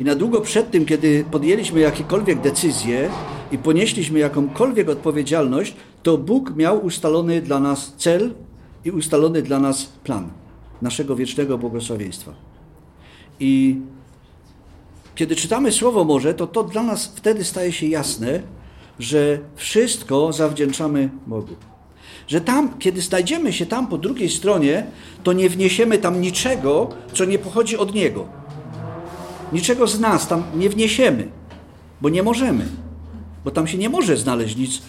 i 0.00 0.04
na 0.04 0.14
długo 0.14 0.40
przed 0.40 0.70
tym, 0.70 0.84
kiedy 0.84 1.24
podjęliśmy 1.30 1.80
jakiekolwiek 1.80 2.40
decyzje 2.40 3.10
i 3.52 3.58
ponieśliśmy 3.58 4.18
jakąkolwiek 4.18 4.88
odpowiedzialność, 4.88 5.76
to 6.06 6.18
Bóg 6.18 6.56
miał 6.56 6.84
ustalony 6.84 7.42
dla 7.42 7.60
nas 7.60 7.92
cel 7.96 8.34
i 8.84 8.90
ustalony 8.90 9.42
dla 9.42 9.60
nas 9.60 9.84
plan 9.84 10.28
naszego 10.82 11.16
wiecznego 11.16 11.58
błogosławieństwa. 11.58 12.32
I 13.40 13.80
kiedy 15.14 15.36
czytamy 15.36 15.72
Słowo 15.72 16.04
Może, 16.04 16.34
to 16.34 16.46
to 16.46 16.62
dla 16.62 16.82
nas 16.82 17.12
wtedy 17.16 17.44
staje 17.44 17.72
się 17.72 17.86
jasne, 17.86 18.42
że 18.98 19.38
wszystko 19.56 20.32
zawdzięczamy 20.32 21.10
Bogu. 21.26 21.56
Że 22.28 22.40
tam, 22.40 22.78
kiedy 22.78 23.00
znajdziemy 23.00 23.52
się 23.52 23.66
tam 23.66 23.86
po 23.86 23.98
drugiej 23.98 24.30
stronie, 24.30 24.86
to 25.22 25.32
nie 25.32 25.48
wniesiemy 25.48 25.98
tam 25.98 26.20
niczego, 26.20 26.88
co 27.12 27.24
nie 27.24 27.38
pochodzi 27.38 27.76
od 27.76 27.94
Niego. 27.94 28.26
Niczego 29.52 29.86
z 29.86 30.00
nas 30.00 30.28
tam 30.28 30.42
nie 30.54 30.68
wniesiemy, 30.68 31.28
bo 32.00 32.08
nie 32.08 32.22
możemy. 32.22 32.66
Bo 33.44 33.50
tam 33.50 33.66
się 33.66 33.78
nie 33.78 33.88
może 33.88 34.16
znaleźć 34.16 34.56
nic 34.56 34.82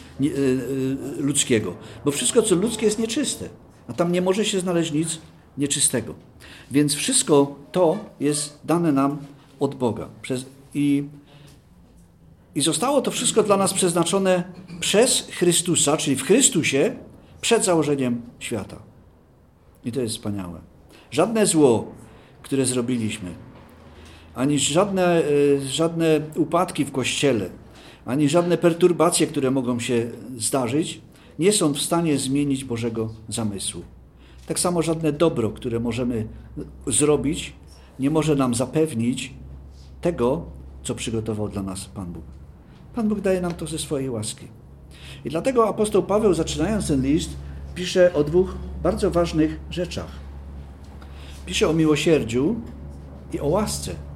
ludzkiego, 1.18 1.76
bo 2.06 2.12
wszystko, 2.12 2.42
co 2.42 2.56
ludzkie, 2.56 2.86
jest 2.86 3.00
nieczyste, 3.00 3.50
a 3.88 3.94
tam 3.94 4.12
nie 4.12 4.22
może 4.22 4.46
się 4.46 4.60
znaleźć 4.60 4.92
nic 4.92 5.20
nieczystego. 5.58 6.14
Więc 6.72 6.96
wszystko 6.96 7.56
to 7.72 7.98
jest 8.20 8.60
dane 8.66 8.92
nam 8.92 9.18
od 9.60 9.76
Boga. 9.76 10.10
Przez, 10.22 10.46
i, 10.74 11.04
I 12.56 12.62
zostało 12.62 13.02
to 13.02 13.12
wszystko 13.12 13.44
dla 13.44 13.58
nas 13.58 13.74
przeznaczone 13.74 14.44
przez 14.80 15.28
Chrystusa, 15.32 15.98
czyli 15.98 16.16
w 16.16 16.24
Chrystusie, 16.24 16.96
przed 17.42 17.66
założeniem 17.66 18.22
świata. 18.40 18.80
I 19.86 19.92
to 19.92 20.02
jest 20.02 20.16
wspaniałe. 20.16 20.60
Żadne 21.12 21.46
zło, 21.46 21.92
które 22.42 22.66
zrobiliśmy, 22.66 23.30
ani 24.36 24.60
żadne, 24.60 25.06
e, 25.06 25.22
żadne 25.68 26.22
upadki 26.36 26.86
w 26.86 26.92
kościele, 26.92 27.50
ani 28.08 28.30
żadne 28.30 28.58
perturbacje, 28.58 29.28
które 29.28 29.52
mogą 29.52 29.80
się 29.80 30.10
zdarzyć, 30.38 31.02
nie 31.40 31.52
są 31.52 31.74
w 31.74 31.82
stanie 31.82 32.18
zmienić 32.18 32.66
Bożego 32.66 33.10
zamysłu. 33.30 33.82
Tak 34.48 34.60
samo 34.60 34.82
żadne 34.82 35.14
dobro, 35.14 35.50
które 35.50 35.80
możemy 35.80 36.28
zrobić, 36.88 37.54
nie 38.00 38.10
może 38.10 38.36
nam 38.36 38.56
zapewnić 38.56 39.34
tego, 40.02 40.46
co 40.84 40.96
przygotował 40.96 41.50
dla 41.50 41.64
nas 41.64 41.86
Pan 41.86 42.14
Bóg. 42.14 42.24
Pan 42.96 43.10
Bóg 43.10 43.22
daje 43.22 43.42
nam 43.42 43.54
to 43.54 43.68
ze 43.68 43.78
swojej 43.78 44.10
łaski. 44.10 44.48
I 45.26 45.30
dlatego 45.30 45.70
apostoł 45.70 46.04
Paweł, 46.04 46.34
zaczynając 46.34 46.88
ten 46.88 47.02
list, 47.02 47.30
pisze 47.76 48.14
o 48.14 48.24
dwóch 48.24 48.56
bardzo 48.84 49.12
ważnych 49.12 49.60
rzeczach. 49.70 50.12
Pisze 51.46 51.70
o 51.70 51.74
miłosierdziu 51.74 52.56
i 53.34 53.40
o 53.40 53.48
łasce. 53.48 54.07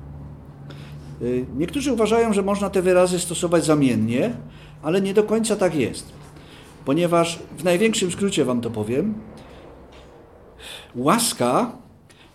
Y, 1.22 1.45
niektórzy 1.57 1.93
uważają, 1.93 2.34
że 2.34 2.43
można 2.43 2.69
te 2.69 2.81
wyrazy 2.81 3.19
stosować 3.19 3.65
zamiennie, 3.65 4.34
ale 4.84 5.02
nie 5.02 5.14
do 5.14 5.23
końca 5.23 5.56
tak 5.56 5.76
jest. 5.76 6.14
Ponieważ 6.85 7.39
w 7.57 7.64
największym 7.64 8.11
skrócie 8.11 8.45
Wam 8.45 8.61
to 8.61 8.69
powiem, 8.69 9.14
łaska 10.95 11.72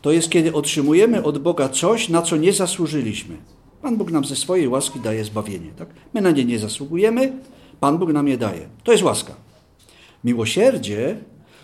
to 0.03 0.13
jest, 0.13 0.31
kiedy 0.31 0.55
otrzymujemy 0.55 1.23
od 1.23 1.39
Boga 1.39 1.69
coś, 1.69 2.09
na 2.09 2.23
co 2.23 2.37
nie 2.37 2.53
zasłużyliśmy. 2.53 3.37
Pan 3.83 3.97
Bóg 3.97 4.11
nam 4.11 4.25
ze 4.25 4.37
swojej 4.37 4.69
łaski 4.69 5.01
daje 5.01 5.25
zbawienie. 5.25 5.71
Tak? 5.77 5.89
My 6.15 6.21
na 6.21 6.31
nie 6.31 6.45
nie 6.45 6.59
zasługujemy, 6.59 7.33
Pan 7.81 7.99
Bóg 7.99 8.13
nam 8.13 8.29
je 8.29 8.39
daje. 8.39 8.69
To 8.85 8.93
jest 8.93 9.05
łaska. 9.05 9.35
Miłosierdzie 10.25 11.17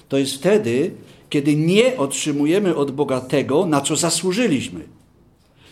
to 0.09 0.19
jest 0.19 0.35
wtedy, 0.35 0.91
kiedy 1.31 1.57
nie 1.57 1.97
otrzymujemy 1.97 2.77
od 2.77 2.91
Boga 2.91 3.21
tego, 3.21 3.67
na 3.67 3.81
co 3.81 3.97
zasłużyliśmy. 3.97 4.81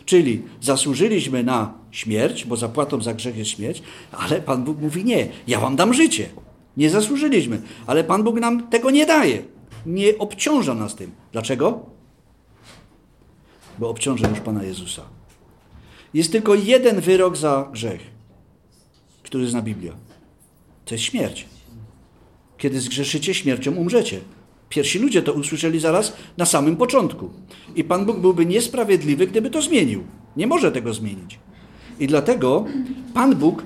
Czyli 0.04 0.42
zasłużyliśmy 0.60 1.44
na 1.44 1.74
śmierć, 1.90 2.44
bo 2.44 2.56
zapłatą 2.56 3.02
za 3.02 3.14
grzech 3.14 3.36
jest 3.36 3.50
śmierć, 3.50 3.82
ale 4.12 4.40
Pan 4.40 4.64
Bóg 4.64 4.78
mówi 4.78 5.04
nie, 5.04 5.28
ja 5.46 5.60
wam 5.60 5.76
dam 5.76 5.94
życie. 5.94 6.28
Nie 6.76 6.90
zasłużyliśmy, 6.90 7.62
ale 7.86 8.04
Pan 8.04 8.22
Bóg 8.22 8.40
nam 8.40 8.68
tego 8.68 8.90
nie 8.90 9.06
daje. 9.06 9.42
Nie 9.86 10.18
obciąża 10.18 10.74
nas 10.74 10.94
tym. 10.94 11.10
Dlaczego? 11.32 11.86
Bo 13.78 13.88
obciąża 13.88 14.28
już 14.28 14.40
Pana 14.40 14.62
Jezusa. 14.62 15.02
Jest 16.14 16.32
tylko 16.32 16.54
jeden 16.54 17.00
wyrok 17.00 17.36
za 17.36 17.68
grzech, 17.72 18.00
który 19.22 19.48
zna 19.48 19.62
Biblia. 19.62 19.92
To 20.84 20.94
jest 20.94 21.04
śmierć. 21.04 21.46
Kiedy 22.58 22.80
zgrzeszycie, 22.80 23.34
śmiercią 23.34 23.74
umrzecie. 23.74 24.20
Pierwsi 24.70 24.98
ludzie 24.98 25.22
to 25.22 25.32
usłyszeli 25.32 25.80
zaraz 25.80 26.12
na 26.36 26.46
samym 26.46 26.76
początku. 26.76 27.30
I 27.76 27.84
Pan 27.84 28.06
Bóg 28.06 28.18
byłby 28.18 28.46
niesprawiedliwy, 28.46 29.26
gdyby 29.26 29.50
to 29.50 29.62
zmienił. 29.62 30.04
Nie 30.36 30.46
może 30.46 30.72
tego 30.72 30.94
zmienić. 30.94 31.38
I 31.98 32.06
dlatego 32.06 32.64
Pan 33.14 33.36
Bóg, 33.36 33.62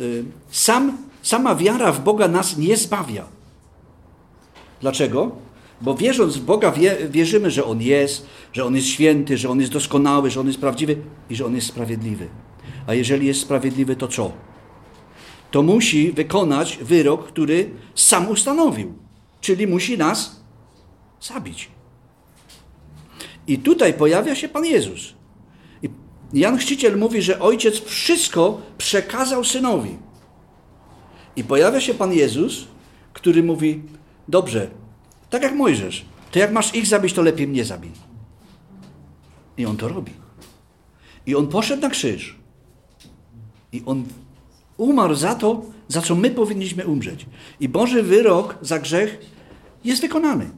y, 0.00 0.24
sam, 0.50 0.98
sama 1.22 1.54
wiara 1.54 1.92
w 1.92 2.04
Boga 2.04 2.28
nas 2.28 2.58
nie 2.58 2.76
zbawia. 2.76 3.24
Dlaczego? 4.80 5.30
Bo 5.80 5.94
wierząc 5.94 6.36
w 6.36 6.44
Boga, 6.44 6.72
wie, 6.72 6.96
wierzymy, 7.10 7.50
że 7.50 7.64
On 7.64 7.82
jest, 7.82 8.26
że 8.52 8.64
On 8.64 8.76
jest 8.76 8.86
święty, 8.86 9.38
że 9.38 9.50
On 9.50 9.60
jest 9.60 9.72
doskonały, 9.72 10.30
że 10.30 10.40
On 10.40 10.46
jest 10.46 10.60
prawdziwy 10.60 10.96
i 11.30 11.36
że 11.36 11.46
On 11.46 11.54
jest 11.54 11.66
sprawiedliwy. 11.66 12.28
A 12.86 12.94
jeżeli 12.94 13.26
jest 13.26 13.40
sprawiedliwy, 13.40 13.96
to 13.96 14.08
co? 14.08 14.32
To 15.50 15.62
musi 15.62 16.12
wykonać 16.12 16.78
wyrok, 16.82 17.28
który 17.28 17.70
sam 17.94 18.28
ustanowił. 18.28 18.99
Czyli 19.40 19.66
musi 19.66 19.98
nas 19.98 20.40
zabić. 21.20 21.68
I 23.46 23.58
tutaj 23.58 23.94
pojawia 23.94 24.34
się 24.34 24.48
Pan 24.48 24.64
Jezus. 24.64 25.14
I 25.82 25.88
Jan 26.32 26.58
Chrzciciel 26.58 26.98
mówi, 26.98 27.22
że 27.22 27.40
ojciec 27.40 27.80
wszystko 27.80 28.60
przekazał 28.78 29.44
synowi. 29.44 29.98
I 31.36 31.44
pojawia 31.44 31.80
się 31.80 31.94
Pan 31.94 32.12
Jezus, 32.12 32.64
który 33.12 33.42
mówi: 33.42 33.82
Dobrze, 34.28 34.70
tak 35.30 35.42
jak 35.42 35.54
Mojżesz, 35.54 36.04
to 36.30 36.38
jak 36.38 36.52
masz 36.52 36.74
ich 36.74 36.86
zabić, 36.86 37.12
to 37.12 37.22
lepiej 37.22 37.48
mnie 37.48 37.64
zabij. 37.64 37.90
I 39.56 39.66
on 39.66 39.76
to 39.76 39.88
robi. 39.88 40.12
I 41.26 41.34
on 41.34 41.46
poszedł 41.46 41.82
na 41.82 41.90
krzyż. 41.90 42.36
I 43.72 43.82
on 43.86 44.04
umarł 44.76 45.14
za 45.14 45.34
to, 45.34 45.62
za 45.90 46.02
co 46.02 46.14
my 46.14 46.30
powinniśmy 46.30 46.86
umrzeć. 46.86 47.26
I 47.60 47.68
Boży 47.68 48.02
wyrok 48.02 48.58
za 48.62 48.78
grzech 48.78 49.18
jest 49.84 50.02
wykonany. 50.02 50.50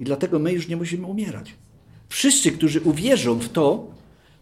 I 0.00 0.04
dlatego 0.04 0.38
my 0.38 0.52
już 0.52 0.68
nie 0.68 0.76
musimy 0.76 1.06
umierać. 1.06 1.54
Wszyscy, 2.08 2.52
którzy 2.52 2.80
uwierzą 2.80 3.38
w 3.38 3.48
to, 3.48 3.90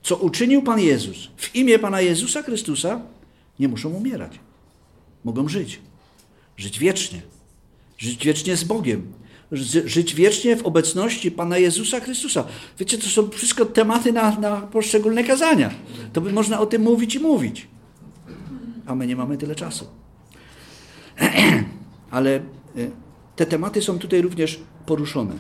co 0.03 0.17
uczynił 0.17 0.63
Pan 0.63 0.81
Jezus 0.81 1.29
w 1.37 1.55
imię 1.55 1.79
Pana 1.79 2.01
Jezusa 2.01 2.43
Chrystusa, 2.43 3.01
nie 3.59 3.69
muszą 3.69 3.91
umierać. 3.91 4.33
Mogą 5.25 5.49
żyć. 5.49 5.81
Żyć 6.57 6.79
wiecznie. 6.79 7.23
Żyć 7.99 8.25
wiecznie 8.25 8.57
z 8.57 8.65
Bogiem. 8.65 9.13
Żyć 9.85 10.15
wiecznie 10.15 10.57
w 10.57 10.67
obecności 10.67 11.31
Pana 11.31 11.59
Jezusa 11.59 12.01
Chrystusa. 12.01 12.45
Wiecie, 12.79 12.99
to 12.99 13.07
są 13.07 13.31
wszystko 13.31 13.65
tematy 13.65 14.13
na, 14.13 14.39
na 14.41 14.61
poszczególne 14.61 15.25
kazania. 15.25 15.71
To 16.13 16.21
by 16.21 16.33
można 16.33 16.61
o 16.61 16.67
tym 16.67 16.83
mówić 16.83 17.15
i 17.15 17.21
mówić. 17.21 17.67
A 18.89 18.95
my 18.95 19.07
nie 19.07 19.17
mamy 19.17 19.37
tyle 19.37 19.55
czasu. 19.55 19.87
Ale 22.11 22.41
y, 22.77 22.91
te 23.37 23.47
tematy 23.47 23.83
są 23.83 23.99
tutaj 23.99 24.23
również 24.23 24.61
poruszone. 24.87 25.35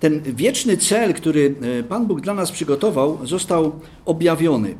Ten 0.00 0.22
wieczny 0.22 0.76
cel, 0.76 1.14
który 1.14 1.54
e, 1.80 1.82
Pan 1.82 2.06
Bóg 2.06 2.20
dla 2.20 2.34
nas 2.34 2.52
przygotował, 2.52 3.26
został 3.26 3.80
objawiony. 4.04 4.74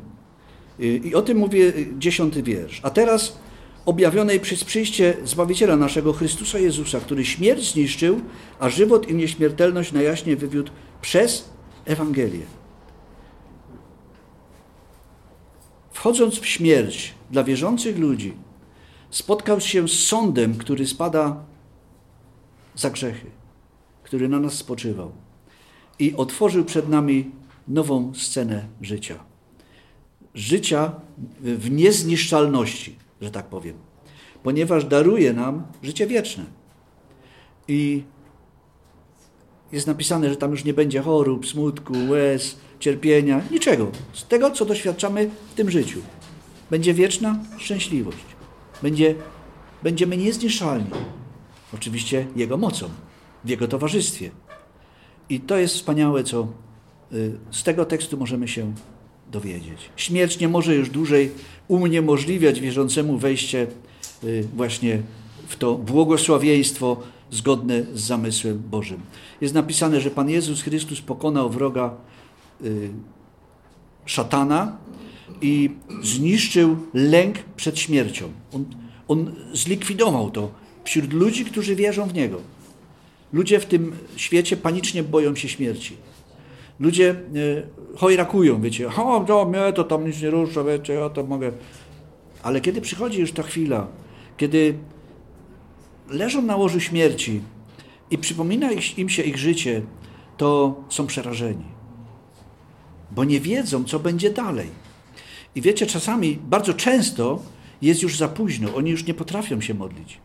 E, 0.80 0.84
I 0.84 1.14
o 1.14 1.22
tym 1.22 1.38
mówię 1.38 1.72
dziesiąty 1.98 2.42
wiersz. 2.42 2.80
A 2.82 2.90
teraz 2.90 3.38
objawionej 3.86 4.40
przez 4.40 4.64
przyjście 4.64 5.16
Zbawiciela 5.24 5.76
naszego 5.76 6.12
Chrystusa 6.12 6.58
Jezusa, 6.58 7.00
który 7.00 7.24
śmierć 7.24 7.72
zniszczył, 7.72 8.20
a 8.58 8.68
żywot 8.68 9.08
i 9.08 9.14
nieśmiertelność 9.14 9.92
na 9.92 10.02
jaśnie 10.02 10.36
wywiódł 10.36 10.72
przez 11.00 11.48
Ewangelię. 11.84 12.63
Wchodząc 15.94 16.38
w 16.38 16.46
śmierć 16.46 17.14
dla 17.30 17.44
wierzących 17.44 17.98
ludzi, 17.98 18.34
spotkał 19.10 19.60
się 19.60 19.88
z 19.88 19.92
sądem, 19.92 20.54
który 20.54 20.86
spada 20.86 21.44
za 22.74 22.90
grzechy, 22.90 23.26
który 24.02 24.28
na 24.28 24.40
nas 24.40 24.54
spoczywał 24.54 25.12
i 25.98 26.14
otworzył 26.14 26.64
przed 26.64 26.88
nami 26.88 27.30
nową 27.68 28.14
scenę 28.14 28.66
życia. 28.82 29.18
Życia 30.34 30.92
w 31.40 31.70
niezniszczalności, 31.70 32.96
że 33.20 33.30
tak 33.30 33.46
powiem, 33.46 33.76
ponieważ 34.42 34.84
daruje 34.84 35.32
nam 35.32 35.66
życie 35.82 36.06
wieczne. 36.06 36.44
I 37.68 38.02
jest 39.72 39.86
napisane, 39.86 40.30
że 40.30 40.36
tam 40.36 40.50
już 40.50 40.64
nie 40.64 40.74
będzie 40.74 41.02
chorób, 41.02 41.46
smutku, 41.46 41.94
łez, 42.08 42.56
cierpienia, 42.84 43.42
niczego. 43.50 43.90
Z 44.12 44.26
tego, 44.26 44.50
co 44.50 44.64
doświadczamy 44.64 45.30
w 45.50 45.54
tym 45.54 45.70
życiu. 45.70 46.00
Będzie 46.70 46.94
wieczna 46.94 47.38
szczęśliwość. 47.58 48.24
Będzie, 48.82 49.14
będziemy 49.82 50.16
niezniszczalni. 50.16 50.90
Oczywiście 51.74 52.26
Jego 52.36 52.56
mocą, 52.56 52.88
w 53.44 53.48
Jego 53.48 53.68
towarzystwie. 53.68 54.30
I 55.28 55.40
to 55.40 55.58
jest 55.58 55.74
wspaniałe, 55.74 56.24
co 56.24 56.48
y, 57.12 57.32
z 57.50 57.62
tego 57.62 57.84
tekstu 57.84 58.16
możemy 58.16 58.48
się 58.48 58.74
dowiedzieć. 59.32 59.90
Śmierć 59.96 60.38
nie 60.38 60.48
może 60.48 60.74
już 60.74 60.90
dłużej 60.90 61.30
uniemożliwiać 61.68 62.60
wierzącemu 62.60 63.18
wejście 63.18 63.66
y, 64.24 64.44
właśnie 64.56 65.02
w 65.48 65.56
to 65.56 65.74
błogosławieństwo 65.74 67.02
zgodne 67.30 67.82
z 67.94 68.00
zamysłem 68.00 68.58
Bożym. 68.70 69.00
Jest 69.40 69.54
napisane, 69.54 70.00
że 70.00 70.10
Pan 70.10 70.30
Jezus 70.30 70.62
Chrystus 70.62 71.00
pokonał 71.00 71.50
wroga 71.50 71.96
szatana, 74.06 74.76
i 75.40 75.70
zniszczył 76.02 76.76
lęk 76.94 77.38
przed 77.56 77.78
śmiercią. 77.78 78.28
On, 78.52 78.64
on 79.08 79.34
zlikwidował 79.52 80.30
to 80.30 80.50
wśród 80.84 81.12
ludzi, 81.12 81.44
którzy 81.44 81.76
wierzą 81.76 82.08
w 82.08 82.14
Niego. 82.14 82.40
Ludzie 83.32 83.60
w 83.60 83.66
tym 83.66 83.92
świecie 84.16 84.56
panicznie 84.56 85.02
boją 85.02 85.36
się 85.36 85.48
śmierci. 85.48 85.96
Ludzie 86.80 87.10
e, 87.10 87.16
chojrakują, 87.96 88.60
wiecie, 88.60 88.88
o, 88.88 89.24
to 89.26 89.44
mnie 89.44 89.72
to 89.72 89.84
tam 89.84 90.06
nic 90.06 90.22
nie 90.22 90.30
rusza, 90.30 90.64
wiecie, 90.64 90.92
ja 90.92 91.10
to 91.10 91.24
mogę. 91.24 91.52
Ale 92.42 92.60
kiedy 92.60 92.80
przychodzi 92.80 93.20
już 93.20 93.32
ta 93.32 93.42
chwila, 93.42 93.86
kiedy 94.36 94.74
leżą 96.08 96.42
na 96.42 96.56
łożu 96.56 96.80
śmierci 96.80 97.40
i 98.10 98.18
przypomina 98.18 98.70
im 98.96 99.08
się 99.08 99.22
ich 99.22 99.38
życie, 99.38 99.82
to 100.36 100.80
są 100.88 101.06
przerażeni. 101.06 101.73
Bo 103.14 103.24
nie 103.24 103.40
wiedzą, 103.40 103.84
co 103.84 103.98
będzie 103.98 104.30
dalej. 104.30 104.68
I 105.54 105.60
wiecie, 105.60 105.86
czasami, 105.86 106.38
bardzo 106.50 106.74
często 106.74 107.42
jest 107.82 108.02
już 108.02 108.16
za 108.16 108.28
późno, 108.28 108.74
oni 108.74 108.90
już 108.90 109.06
nie 109.06 109.14
potrafią 109.14 109.60
się 109.60 109.74
modlić. 109.74 110.18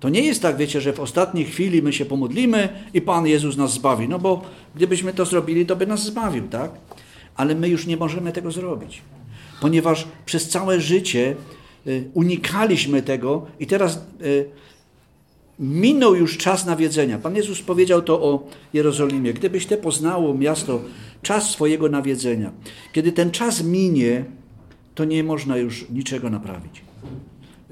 To 0.00 0.08
nie 0.08 0.20
jest 0.20 0.42
tak, 0.42 0.56
wiecie, 0.56 0.80
że 0.80 0.92
w 0.92 1.00
ostatniej 1.00 1.44
chwili 1.44 1.82
my 1.82 1.92
się 1.92 2.04
pomodlimy 2.04 2.68
i 2.94 3.00
Pan 3.00 3.26
Jezus 3.26 3.56
nas 3.56 3.72
zbawi. 3.72 4.08
No 4.08 4.18
bo 4.18 4.42
gdybyśmy 4.74 5.12
to 5.12 5.24
zrobili, 5.24 5.66
to 5.66 5.76
by 5.76 5.86
nas 5.86 6.04
zbawił, 6.04 6.48
tak? 6.48 6.70
Ale 7.36 7.54
my 7.54 7.68
już 7.68 7.86
nie 7.86 7.96
możemy 7.96 8.32
tego 8.32 8.50
zrobić, 8.50 9.02
ponieważ 9.60 10.08
przez 10.26 10.48
całe 10.48 10.80
życie 10.80 11.36
y, 11.86 12.10
unikaliśmy 12.14 13.02
tego 13.02 13.46
i 13.60 13.66
teraz 13.66 14.04
y, 14.22 14.50
minął 15.60 16.14
już 16.14 16.38
czas 16.38 16.66
nawiedzenia. 16.66 17.18
Pan 17.18 17.36
Jezus 17.36 17.62
powiedział 17.62 18.02
to 18.02 18.22
o 18.22 18.48
Jerozolimie. 18.72 19.32
Gdybyś 19.32 19.66
te 19.66 19.76
poznało 19.76 20.34
miasto, 20.34 20.80
czas 21.22 21.50
swojego 21.50 21.88
nawiedzenia. 21.88 22.52
Kiedy 22.92 23.12
ten 23.12 23.30
czas 23.30 23.62
minie, 23.62 24.24
to 24.94 25.04
nie 25.04 25.24
można 25.24 25.56
już 25.56 25.90
niczego 25.90 26.30
naprawić. 26.30 26.82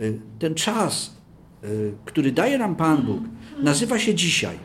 Y, 0.01 0.21
ten 0.39 0.55
czas, 0.55 1.17
y, 1.65 1.93
który 2.05 2.33
daje 2.33 2.59
nam 2.59 2.77
Pan 2.77 3.03
Bóg, 3.03 3.23
nazywa 3.63 3.99
się 3.99 4.15
dzisiaj. 4.15 4.59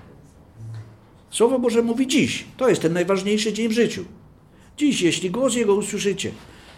Słowo 1.32 1.60
Boże 1.60 1.82
mówi 1.82 2.08
dziś. 2.08 2.45
To 2.58 2.70
jest 2.70 2.82
ten 2.82 2.94
najważniejszy 2.94 3.54
dzień 3.54 3.68
w 3.68 3.72
życiu. 3.72 4.06
Dziś, 4.78 5.02
jeśli 5.02 5.32
głos 5.32 5.56
Jego 5.56 5.76
usłyszycie, 5.76 6.32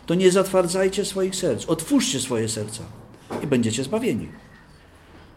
to 0.05 0.15
nie 0.15 0.31
zatwardzajcie 0.31 1.05
swoich 1.05 1.35
serc. 1.35 1.65
Otwórzcie 1.65 2.19
swoje 2.19 2.49
serca 2.49 2.83
i 3.43 3.47
będziecie 3.47 3.83
zbawieni. 3.83 4.27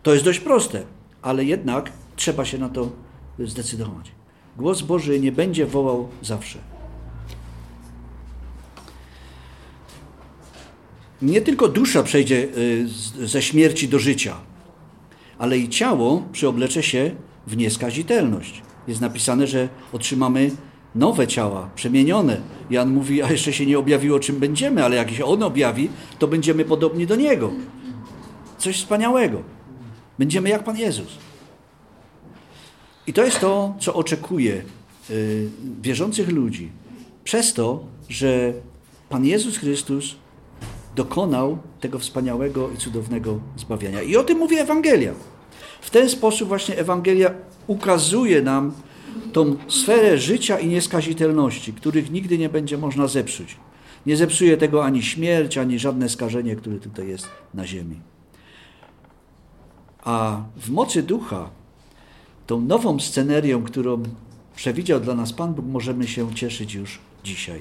To 0.02 0.12
jest 0.12 0.24
dość 0.24 0.40
proste, 0.40 0.82
ale 1.28 1.44
jednak 1.44 1.92
trzeba 2.16 2.44
się 2.44 2.58
na 2.58 2.68
to 2.68 2.90
zdecydować. 3.38 4.12
Głos 4.56 4.82
Boży 4.82 5.20
nie 5.20 5.32
będzie 5.32 5.66
wołał 5.66 6.08
zawsze. 6.22 6.58
nie 11.22 11.40
tylko 11.40 11.68
dusza 11.68 12.02
przejdzie 12.02 12.48
y, 13.20 13.26
ze 13.26 13.42
śmierci 13.42 13.88
do 13.88 13.98
życia, 13.98 14.36
ale 15.38 15.58
i 15.58 15.68
ciało 15.68 16.22
przyoblecze 16.32 16.82
się 16.82 17.10
w 17.46 17.56
nieskazitelność. 17.56 18.62
Jest 18.88 19.00
napisane, 19.00 19.46
że 19.46 19.68
otrzymamy 19.92 20.50
nowe 20.94 21.26
ciała, 21.26 21.70
przemienione. 21.74 22.40
Jan 22.70 22.90
mówi, 22.90 23.22
a 23.22 23.30
jeszcze 23.30 23.52
się 23.52 23.66
nie 23.66 23.78
objawiło, 23.78 24.20
czym 24.20 24.36
będziemy, 24.38 24.84
ale 24.84 24.96
jak 24.96 25.10
się 25.10 25.24
on 25.24 25.42
objawi, 25.42 25.90
to 26.18 26.28
będziemy 26.28 26.64
podobni 26.64 27.06
do 27.06 27.16
niego. 27.16 27.52
Coś 28.58 28.76
wspaniałego. 28.76 29.57
Będziemy 30.18 30.48
jak 30.48 30.64
Pan 30.64 30.76
Jezus. 30.76 31.18
I 33.06 33.12
to 33.12 33.24
jest 33.24 33.40
to, 33.40 33.74
co 33.80 33.94
oczekuje 33.94 34.62
y, 35.10 35.48
wierzących 35.80 36.28
ludzi. 36.28 36.70
Przez 37.24 37.54
to, 37.54 37.84
że 38.08 38.52
Pan 39.08 39.24
Jezus 39.24 39.58
Chrystus 39.58 40.16
dokonał 40.96 41.58
tego 41.80 41.98
wspaniałego 41.98 42.70
i 42.70 42.76
cudownego 42.76 43.40
zbawienia. 43.56 44.02
I 44.02 44.16
o 44.16 44.24
tym 44.24 44.38
mówi 44.38 44.58
Ewangelia. 44.58 45.12
W 45.80 45.90
ten 45.90 46.08
sposób 46.08 46.48
właśnie 46.48 46.78
Ewangelia 46.78 47.34
ukazuje 47.66 48.42
nam 48.42 48.72
tą 49.32 49.56
sferę 49.68 50.18
życia 50.18 50.58
i 50.58 50.68
nieskazitelności, 50.68 51.72
których 51.72 52.10
nigdy 52.10 52.38
nie 52.38 52.48
będzie 52.48 52.78
można 52.78 53.06
zepsuć. 53.06 53.56
Nie 54.06 54.16
zepsuje 54.16 54.56
tego 54.56 54.84
ani 54.84 55.02
śmierć, 55.02 55.58
ani 55.58 55.78
żadne 55.78 56.08
skażenie, 56.08 56.56
które 56.56 56.78
tutaj 56.78 57.08
jest 57.08 57.28
na 57.54 57.66
ziemi. 57.66 58.00
A 60.08 60.42
w 60.56 60.70
mocy 60.70 61.02
ducha, 61.02 61.50
tą 62.46 62.60
nową 62.60 63.00
scenerią, 63.00 63.62
którą 63.62 64.02
przewidział 64.56 65.00
dla 65.00 65.14
nas 65.14 65.32
Pan 65.32 65.54
Bóg, 65.54 65.66
możemy 65.66 66.06
się 66.06 66.34
cieszyć 66.34 66.74
już 66.74 66.98
dzisiaj. 67.24 67.60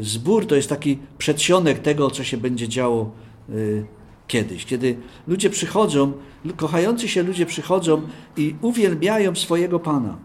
Zbór 0.00 0.46
to 0.46 0.54
jest 0.54 0.68
taki 0.68 0.98
przedsionek 1.18 1.78
tego, 1.78 2.10
co 2.10 2.24
się 2.24 2.36
będzie 2.36 2.68
działo 2.68 3.10
y, 3.50 3.86
kiedyś, 4.26 4.64
kiedy 4.64 4.96
ludzie 5.26 5.50
przychodzą, 5.50 6.12
kochający 6.56 7.08
się 7.08 7.22
ludzie 7.22 7.46
przychodzą 7.46 8.02
i 8.36 8.54
uwielbiają 8.62 9.34
swojego 9.34 9.80
Pana, 9.80 10.18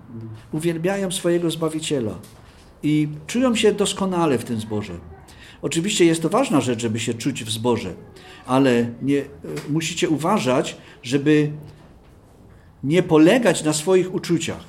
uwielbiają 0.51 1.11
swojego 1.11 1.51
Zbawiciela 1.51 2.15
i 2.83 3.07
czują 3.27 3.55
się 3.55 3.71
doskonale 3.71 4.37
w 4.37 4.43
tym 4.43 4.59
zborze. 4.59 4.93
Oczywiście 5.61 6.05
jest 6.05 6.21
to 6.21 6.29
ważna 6.29 6.61
rzecz, 6.61 6.81
żeby 6.81 6.99
się 6.99 7.13
czuć 7.13 7.43
w 7.43 7.49
zborze, 7.49 7.93
ale 8.45 8.89
nie, 9.01 9.19
e, 9.19 9.25
musicie 9.69 10.09
uważać, 10.09 10.77
żeby 11.03 11.51
nie 12.83 13.03
polegać 13.03 13.63
na 13.63 13.73
swoich 13.73 14.13
uczuciach 14.13 14.63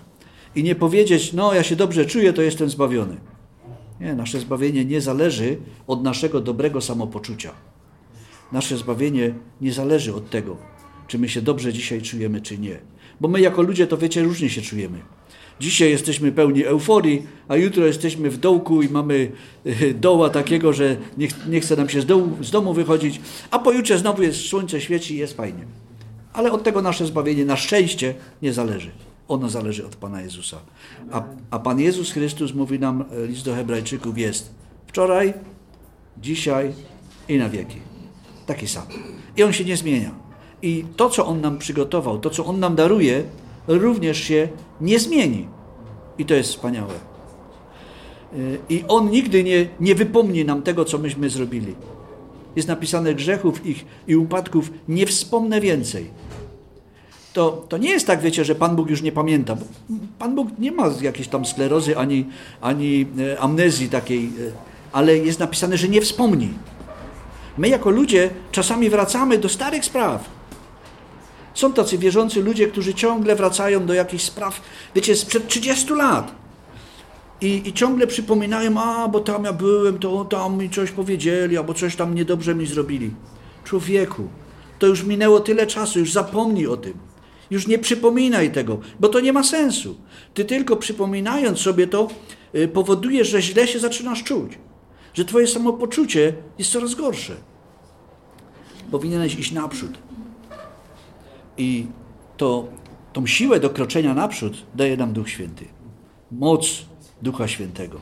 i 0.55 0.63
nie 0.63 0.75
powiedzieć, 0.75 1.33
no 1.33 1.55
ja 1.55 1.63
się 1.63 1.77
dobrze 1.77 2.07
czuję, 2.07 2.33
to 2.33 2.43
jestem 2.43 2.71
zbawiony. 2.71 3.17
Nie, 4.01 4.15
nasze 4.15 4.41
zbawienie 4.41 4.85
nie 4.85 5.01
zależy 5.01 5.59
od 5.87 6.03
naszego 6.03 6.41
dobrego 6.41 6.81
samopoczucia. 6.81 7.53
Nasze 8.53 8.77
zbawienie 8.77 9.35
nie 9.61 9.73
zależy 9.73 10.15
od 10.15 10.31
tego, 10.31 10.57
czy 11.07 11.19
my 11.19 11.29
się 11.29 11.43
dobrze 11.43 11.73
dzisiaj 11.73 12.03
czujemy, 12.03 12.41
czy 12.41 12.59
nie. 12.59 12.79
Bo 13.21 13.29
my 13.29 13.41
jako 13.41 13.63
ludzie, 13.63 13.87
to 13.87 13.99
wiecie, 13.99 14.23
różnie 14.23 14.51
się 14.51 14.63
czujemy. 14.63 14.99
Dzisiaj 15.61 15.91
jesteśmy 15.91 16.33
pełni 16.33 16.65
euforii, 16.65 17.27
a 17.49 17.57
jutro 17.57 17.87
jesteśmy 17.87 18.31
w 18.31 18.39
dołku 18.39 18.83
i 18.83 18.89
mamy 18.89 19.33
e, 19.65 19.95
doła 19.95 20.31
takiego, 20.31 20.73
że 20.73 20.97
nie, 21.19 21.29
nie 21.49 21.61
chce 21.61 21.77
nam 21.77 21.89
się 21.89 22.01
z 22.01 22.07
domu, 22.07 22.37
z 22.41 22.51
domu 22.51 22.75
wychodzić, 22.75 23.21
a 23.51 23.59
pojutrze 23.59 23.99
znowu 23.99 24.23
jest 24.23 24.41
słońce, 24.41 24.81
świeci 24.81 25.15
i 25.15 25.19
jest 25.19 25.37
fajnie. 25.37 25.65
Ale 26.33 26.53
od 26.53 26.63
tego 26.63 26.83
nasze 26.83 27.07
zbawienie 27.07 27.45
na 27.45 27.57
szczęście 27.57 28.15
nie 28.43 28.53
zależy. 28.53 28.91
Ono 29.29 29.49
zależy 29.49 29.87
od 29.87 29.97
Pana 29.97 30.23
Jezusa. 30.23 30.57
A, 31.13 31.23
a 31.51 31.59
Pan 31.59 31.81
Jezus 31.81 32.13
Chrystus 32.13 32.55
mówi 32.55 32.79
nam, 32.79 33.05
e, 33.13 33.27
list 33.27 33.45
do 33.45 33.55
Hebrajczyków 33.55 34.19
jest 34.19 34.51
wczoraj, 34.87 35.35
dzisiaj 36.19 36.73
i 37.29 37.39
na 37.39 37.49
wieki. 37.49 37.77
Taki 38.47 38.69
sam. 38.69 38.87
I 39.37 39.43
On 39.43 39.53
się 39.53 39.65
nie 39.65 39.77
zmienia. 39.77 40.15
I 40.63 40.85
to, 40.97 41.11
co 41.11 41.27
On 41.27 41.41
nam 41.41 41.59
przygotował, 41.59 42.19
to, 42.19 42.31
co 42.31 42.45
On 42.45 42.61
nam 42.61 42.75
daruje, 42.75 43.25
również 43.69 44.19
się 44.19 44.49
nie 44.81 44.99
zmieni. 44.99 45.49
I 46.19 46.25
to 46.25 46.35
jest 46.35 46.51
wspaniałe. 46.51 46.95
E, 46.95 48.37
I 48.69 48.85
On 48.89 49.11
nigdy 49.11 49.45
nie, 49.45 49.69
nie 49.81 49.95
wypomni 49.95 50.45
nam 50.45 50.63
tego, 50.63 50.85
co 50.85 50.99
myśmy 50.99 51.31
zrobili. 51.31 51.75
Jest 52.57 52.69
napisane 52.69 53.15
grzechów 53.15 53.67
ich 53.67 53.85
i 54.07 54.17
upadków 54.17 54.71
nie 54.89 55.07
wspomnę 55.07 55.61
więcej 55.61 56.11
to, 57.35 57.65
to 57.69 57.79
nie 57.79 57.91
jest 57.91 58.07
tak, 58.07 58.21
wiecie, 58.21 58.45
że 58.45 58.55
Pan 58.55 58.77
Bóg 58.77 58.91
już 58.91 59.03
nie 59.03 59.13
pamięta. 59.13 59.57
Pan 60.19 60.35
Bóg 60.35 60.49
nie 60.59 60.73
ma 60.73 60.91
jakiejś 61.01 61.29
tam 61.29 61.47
sklerozy 61.47 61.99
ani, 61.99 62.27
ani 62.61 63.07
e, 63.19 63.41
amnezji 63.41 63.89
takiej, 63.89 64.25
e, 64.25 64.31
ale 64.93 65.19
jest 65.19 65.39
napisane, 65.39 65.77
że 65.77 65.89
nie 65.89 66.01
wspomni. 66.01 66.49
My 67.59 67.69
jako 67.69 67.91
ludzie 67.91 68.31
czasami 68.53 68.91
wracamy 68.91 69.39
do 69.39 69.49
starych 69.49 69.85
spraw. 69.85 70.31
Są 71.55 71.73
tacy 71.73 71.99
wierzący 71.99 72.43
ludzie, 72.43 72.67
którzy 72.67 72.95
ciągle 72.95 73.37
wracają 73.37 73.87
do 73.87 73.95
jakichś 73.95 74.25
spraw, 74.25 74.61
wiecie, 74.95 75.17
sprzed 75.17 75.49
30 75.49 75.93
lat. 75.93 76.35
I, 77.41 77.63
I 77.69 77.73
ciągle 77.73 78.07
przypominają, 78.07 78.81
a 78.81 79.09
bo 79.09 79.21
tam 79.21 79.45
ja 79.45 79.53
byłem, 79.53 79.99
to 79.99 80.25
tam 80.25 80.59
mi 80.59 80.71
coś 80.71 80.91
powiedzieli, 80.91 81.57
albo 81.57 81.75
coś 81.75 81.97
tam 81.97 82.15
niedobrze 82.15 82.55
mi 82.55 82.67
zrobili. 82.67 83.11
Człowieku, 83.65 84.29
to 84.79 84.87
już 84.87 85.03
minęło 85.03 85.41
tyle 85.41 85.67
czasu, 85.67 85.99
już 85.99 86.13
zapomnij 86.13 86.67
o 86.67 86.77
tym. 86.77 86.95
Już 87.51 87.67
nie 87.67 87.79
przypominaj 87.79 88.53
tego, 88.53 88.79
bo 89.01 89.09
to 89.09 89.21
nie 89.21 89.33
ma 89.33 89.43
sensu. 89.43 89.97
Ty 90.35 90.45
tylko 90.45 90.77
przypominając 90.77 91.61
sobie 91.61 91.87
to, 91.87 92.09
y, 92.55 92.69
powodujesz, 92.69 93.29
że 93.29 93.43
źle 93.43 93.69
się 93.69 93.79
zaczynasz 93.79 94.25
czuć. 94.25 94.59
Że 95.15 95.25
twoje 95.25 95.47
samopoczucie 95.47 96.35
jest 96.59 96.71
coraz 96.71 96.95
gorsze. 96.95 97.37
Powinieneś 98.91 99.35
iść 99.35 99.53
naprzód. 99.53 99.99
I 101.59 101.87
to, 102.37 102.69
tą 103.13 103.27
siłę 103.27 103.61
do 103.61 103.71
kroczenia 103.71 104.15
naprzód 104.15 104.67
daje 104.75 104.97
nam 104.97 105.13
Duch 105.13 105.29
Święty. 105.29 105.65
Moc 106.33 106.85
Ducha 107.23 107.49
Świętego. 107.49 108.01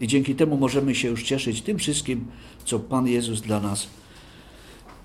I 0.00 0.06
dzięki 0.06 0.34
temu 0.34 0.56
możemy 0.56 0.94
się 0.94 1.08
już 1.08 1.22
cieszyć 1.22 1.62
tym 1.62 1.78
wszystkim, 1.78 2.26
co 2.64 2.78
Pan 2.78 3.06
Jezus 3.06 3.40
dla 3.40 3.60
nas 3.60 3.86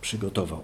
przygotował 0.02 0.64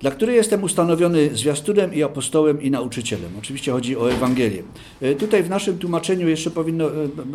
dla 0.00 0.10
której 0.10 0.36
jestem 0.36 0.62
ustanowiony 0.62 1.36
zwiastunem 1.36 1.94
i 1.94 2.02
apostołem 2.02 2.62
i 2.62 2.70
nauczycielem. 2.70 3.30
Oczywiście 3.38 3.72
chodzi 3.72 3.96
o 3.96 4.12
Ewangelię. 4.12 4.62
E, 5.00 5.14
tutaj 5.14 5.42
w 5.42 5.50
naszym 5.50 5.78
tłumaczeniu 5.78 6.28
jeszcze 6.28 6.50
powinno 6.50 6.84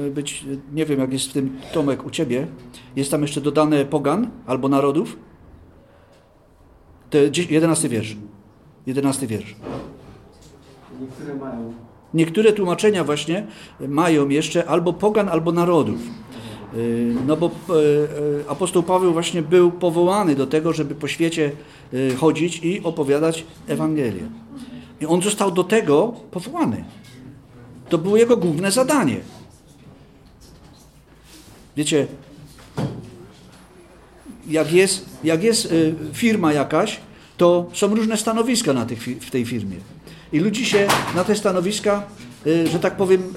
e, 0.06 0.12
być, 0.12 0.46
nie 0.74 0.86
wiem 0.86 1.00
jak 1.00 1.14
jest 1.14 1.30
w 1.30 1.34
tym 1.34 1.58
Tomek 1.74 2.06
u 2.06 2.10
Ciebie, 2.10 2.48
jest 2.96 3.12
tam 3.12 3.22
jeszcze 3.22 3.42
dodane 3.42 3.86
pogan 3.86 4.30
albo 4.46 4.70
narodów. 4.70 5.18
To 7.10 7.18
jedenasty 7.50 7.90
wiersz. 7.90 8.16
Jedenasty 8.88 9.28
wiersz. 9.28 9.56
Niektóre 11.02 11.36
mają. 11.36 11.74
Niektóre 12.14 12.54
tłumaczenia 12.54 13.04
właśnie 13.04 13.48
mają 13.80 14.30
jeszcze 14.30 14.66
albo 14.66 14.94
pogan, 14.94 15.30
albo 15.30 15.52
narodów. 15.52 16.00
Y, 16.76 17.16
no 17.28 17.38
bo 17.38 17.48
y, 17.48 17.52
y, 18.42 18.50
apostoł 18.50 18.84
Paweł 18.84 19.14
właśnie 19.14 19.42
był 19.42 19.72
powołany 19.72 20.36
do 20.36 20.48
tego, 20.48 20.74
żeby 20.74 20.96
po 20.96 21.08
świecie 21.08 21.52
chodzić 22.18 22.60
i 22.64 22.84
opowiadać 22.84 23.46
Ewangelię. 23.68 24.24
I 25.02 25.06
on 25.06 25.22
został 25.22 25.52
do 25.52 25.64
tego 25.64 26.14
powołany. 26.32 26.84
To 27.90 27.98
było 27.98 28.18
jego 28.18 28.38
główne 28.38 28.72
zadanie. 28.72 29.18
Wiecie, 31.78 32.08
jak 34.48 34.74
jest, 34.74 35.06
jak 35.24 35.44
jest 35.44 35.74
firma 36.14 36.54
jakaś, 36.54 37.00
to 37.38 37.70
są 37.74 37.96
różne 37.96 38.18
stanowiska 38.18 38.74
na 38.74 38.86
tych, 38.86 39.04
w 39.22 39.32
tej 39.32 39.46
firmie. 39.46 39.76
I 40.34 40.40
ludzi 40.40 40.66
się 40.66 40.88
na 41.16 41.24
te 41.24 41.36
stanowiska, 41.36 42.04
że 42.72 42.80
tak 42.80 42.98
powiem, 42.98 43.34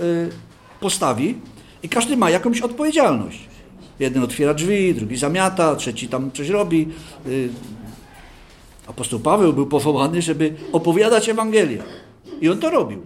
postawi 0.81 1.35
i 1.83 1.89
każdy 1.89 2.17
ma 2.17 2.31
jakąś 2.31 2.61
odpowiedzialność. 2.61 3.39
Jeden 4.01 4.23
otwiera 4.23 4.55
drzwi, 4.55 4.95
drugi 4.95 5.17
zamiata, 5.17 5.77
trzeci 5.77 6.09
tam 6.09 6.33
coś 6.33 6.49
robi. 6.49 6.89
Y, 7.27 7.49
apostoł 8.87 9.21
Paweł 9.21 9.53
był 9.53 9.67
powołany, 9.67 10.23
żeby 10.23 10.55
opowiadać 10.73 11.29
Ewangelię. 11.29 11.83
I 12.41 12.49
on 12.49 12.59
to 12.59 12.71
robił. 12.71 13.03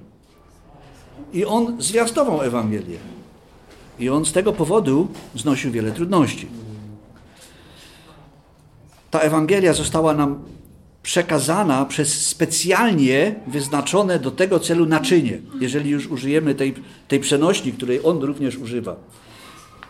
I 1.33 1.45
on 1.45 1.83
zwiastował 1.83 2.43
Ewangelię. 2.43 2.99
I 3.99 4.09
on 4.09 4.25
z 4.25 4.33
tego 4.33 4.53
powodu 4.53 5.09
znosił 5.35 5.73
wiele 5.73 5.93
trudności. 5.93 6.47
Ta 9.13 9.21
Ewangelia 9.21 9.73
została 9.73 10.15
nam 10.15 10.45
przekazana 11.03 11.85
przez 11.85 12.27
specjalnie 12.27 13.35
wyznaczone 13.47 14.19
do 14.19 14.31
tego 14.31 14.61
celu 14.61 14.87
naczynie, 14.87 15.39
jeżeli 15.61 15.91
już 15.91 16.07
użyjemy 16.07 16.55
tej, 16.55 16.75
tej 17.09 17.21
przenośni, 17.21 17.73
której 17.73 18.01
on 18.05 18.23
również 18.23 18.57
używa. 18.57 18.97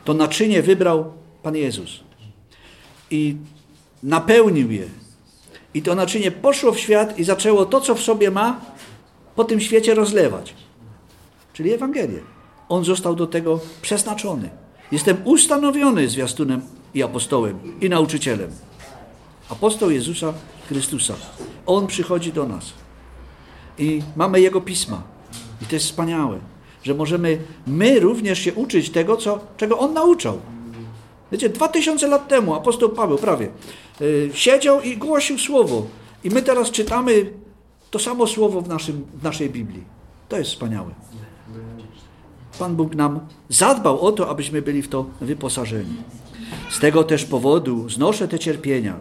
To 0.05 0.15
naczynie 0.15 0.63
wybrał 0.63 1.13
Pan 1.43 1.57
Jezus 1.57 2.01
i 3.11 3.37
napełnił 4.03 4.73
je. 4.73 4.87
I 5.75 5.83
to 5.83 5.95
naczynie 5.95 6.31
poszło 6.31 6.73
w 6.73 6.79
świat 6.79 7.19
i 7.19 7.25
zaczęło 7.25 7.67
to, 7.67 7.81
co 7.81 7.95
w 7.95 8.03
sobie 8.03 8.31
ma, 8.31 8.61
po 9.37 9.45
tym 9.45 9.61
świecie 9.61 9.95
rozlewać. 9.95 10.55
Czyli 11.53 11.73
Ewangelię. 11.73 12.21
On 12.69 12.85
został 12.85 13.15
do 13.15 13.27
tego 13.27 13.61
przeznaczony. 13.83 14.51
Jestem 14.93 15.17
ustanowiony 15.25 16.09
zwiastunem 16.09 16.63
i 16.95 17.03
apostołem 17.03 17.59
i 17.81 17.89
nauczycielem. 17.89 18.51
Apostoł 19.53 19.91
Jezusa 19.91 20.35
Chrystusa. 20.69 21.15
On 21.67 21.87
przychodzi 21.87 22.33
do 22.33 22.47
nas. 22.47 22.73
I 23.79 24.03
mamy 24.17 24.41
Jego 24.41 24.61
pisma. 24.61 25.03
I 25.63 25.67
to 25.67 25.77
jest 25.77 25.87
wspaniałe, 25.87 26.39
że 26.83 26.95
możemy 26.95 27.39
my 27.67 28.01
również 28.01 28.39
się 28.39 28.55
uczyć 28.55 28.91
tego, 28.91 29.17
co, 29.17 29.39
czego 29.57 29.79
On 29.79 29.93
nauczał. 29.93 30.41
Wiecie, 31.33 31.49
dwa 31.49 31.69
tysiące 31.69 32.07
lat 32.07 32.29
temu 32.29 32.55
apostoł 32.55 32.89
Paweł 32.89 33.19
prawie 33.19 33.49
yy, 34.01 34.31
siedział 34.35 34.81
i 34.81 34.97
głosił 34.97 35.39
słowo. 35.39 35.87
I 36.25 36.31
my 36.31 36.43
teraz 36.43 36.71
czytamy 36.71 37.33
to 37.91 37.99
samo 37.99 38.27
słowo 38.27 38.61
w, 38.61 38.69
naszym, 38.69 39.05
w 39.15 39.23
naszej 39.23 39.51
Biblii. 39.51 39.85
To 40.29 40.39
jest 40.39 40.51
wspaniałe. 40.51 40.91
Pan 42.59 42.77
Bóg 42.77 42.95
nam 42.95 43.21
zadbał 43.49 44.01
o 44.01 44.13
to, 44.13 44.29
abyśmy 44.29 44.63
byli 44.63 44.83
w 44.83 44.89
to 44.89 45.07
wyposażeni. 45.21 45.97
Z 46.71 46.79
tego 46.79 47.05
też 47.05 47.25
powodu 47.25 47.89
znoszę 47.89 48.29
te 48.29 48.39
cierpienia. 48.39 48.97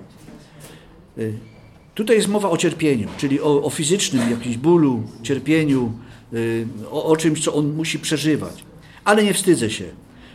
Y, 1.18 1.34
tutaj 1.96 2.16
jest 2.16 2.28
mowa 2.28 2.50
o 2.50 2.58
cierpieniu, 2.58 3.08
czyli 3.18 3.42
o, 3.42 3.64
o 3.64 3.70
fizycznym 3.70 4.32
jakimś 4.32 4.58
bólu, 4.58 5.04
cierpieniu, 5.24 5.92
y, 6.34 6.68
o, 6.92 7.06
o 7.06 7.18
czymś, 7.18 7.44
co 7.44 7.54
on 7.54 7.74
musi 7.74 8.00
przeżywać. 8.00 8.64
Ale 9.04 9.24
nie 9.24 9.34
wstydzę 9.34 9.70
się, 9.70 9.86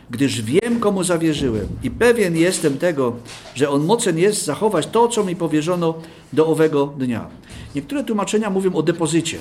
gdyż 0.09 0.41
wiem, 0.41 0.79
komu 0.79 1.03
zawierzyłem 1.03 1.67
i 1.83 1.91
pewien 1.91 2.37
jestem 2.37 2.77
tego, 2.77 3.15
że 3.55 3.69
on 3.69 3.85
mocen 3.85 4.17
jest 4.17 4.45
zachować 4.45 4.87
to, 4.87 5.07
co 5.07 5.23
mi 5.23 5.35
powierzono 5.35 5.93
do 6.33 6.47
owego 6.47 6.93
dnia. 6.97 7.27
Niektóre 7.75 8.03
tłumaczenia 8.03 8.49
mówią 8.49 8.73
o 8.73 8.83
depozycie. 8.83 9.37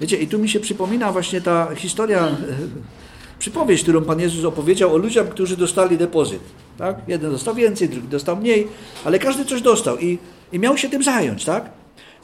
Wiecie, 0.00 0.16
i 0.16 0.26
tu 0.26 0.38
mi 0.38 0.48
się 0.48 0.60
przypomina 0.60 1.12
właśnie 1.12 1.40
ta 1.40 1.74
historia, 1.74 2.26
e, 2.26 2.34
przypowieść, 3.38 3.82
którą 3.82 4.04
Pan 4.04 4.20
Jezus 4.20 4.44
opowiedział 4.44 4.94
o 4.94 4.96
ludziach, 4.96 5.28
którzy 5.28 5.56
dostali 5.56 5.98
depozyt. 5.98 6.40
Tak? 6.78 6.96
Jeden 7.08 7.30
dostał 7.32 7.54
więcej, 7.54 7.88
drugi 7.88 8.08
dostał 8.08 8.36
mniej, 8.36 8.68
ale 9.04 9.18
każdy 9.18 9.44
coś 9.44 9.62
dostał 9.62 9.98
i, 9.98 10.18
i 10.52 10.58
miał 10.58 10.78
się 10.78 10.88
tym 10.88 11.02
zająć, 11.02 11.44
tak? 11.44 11.70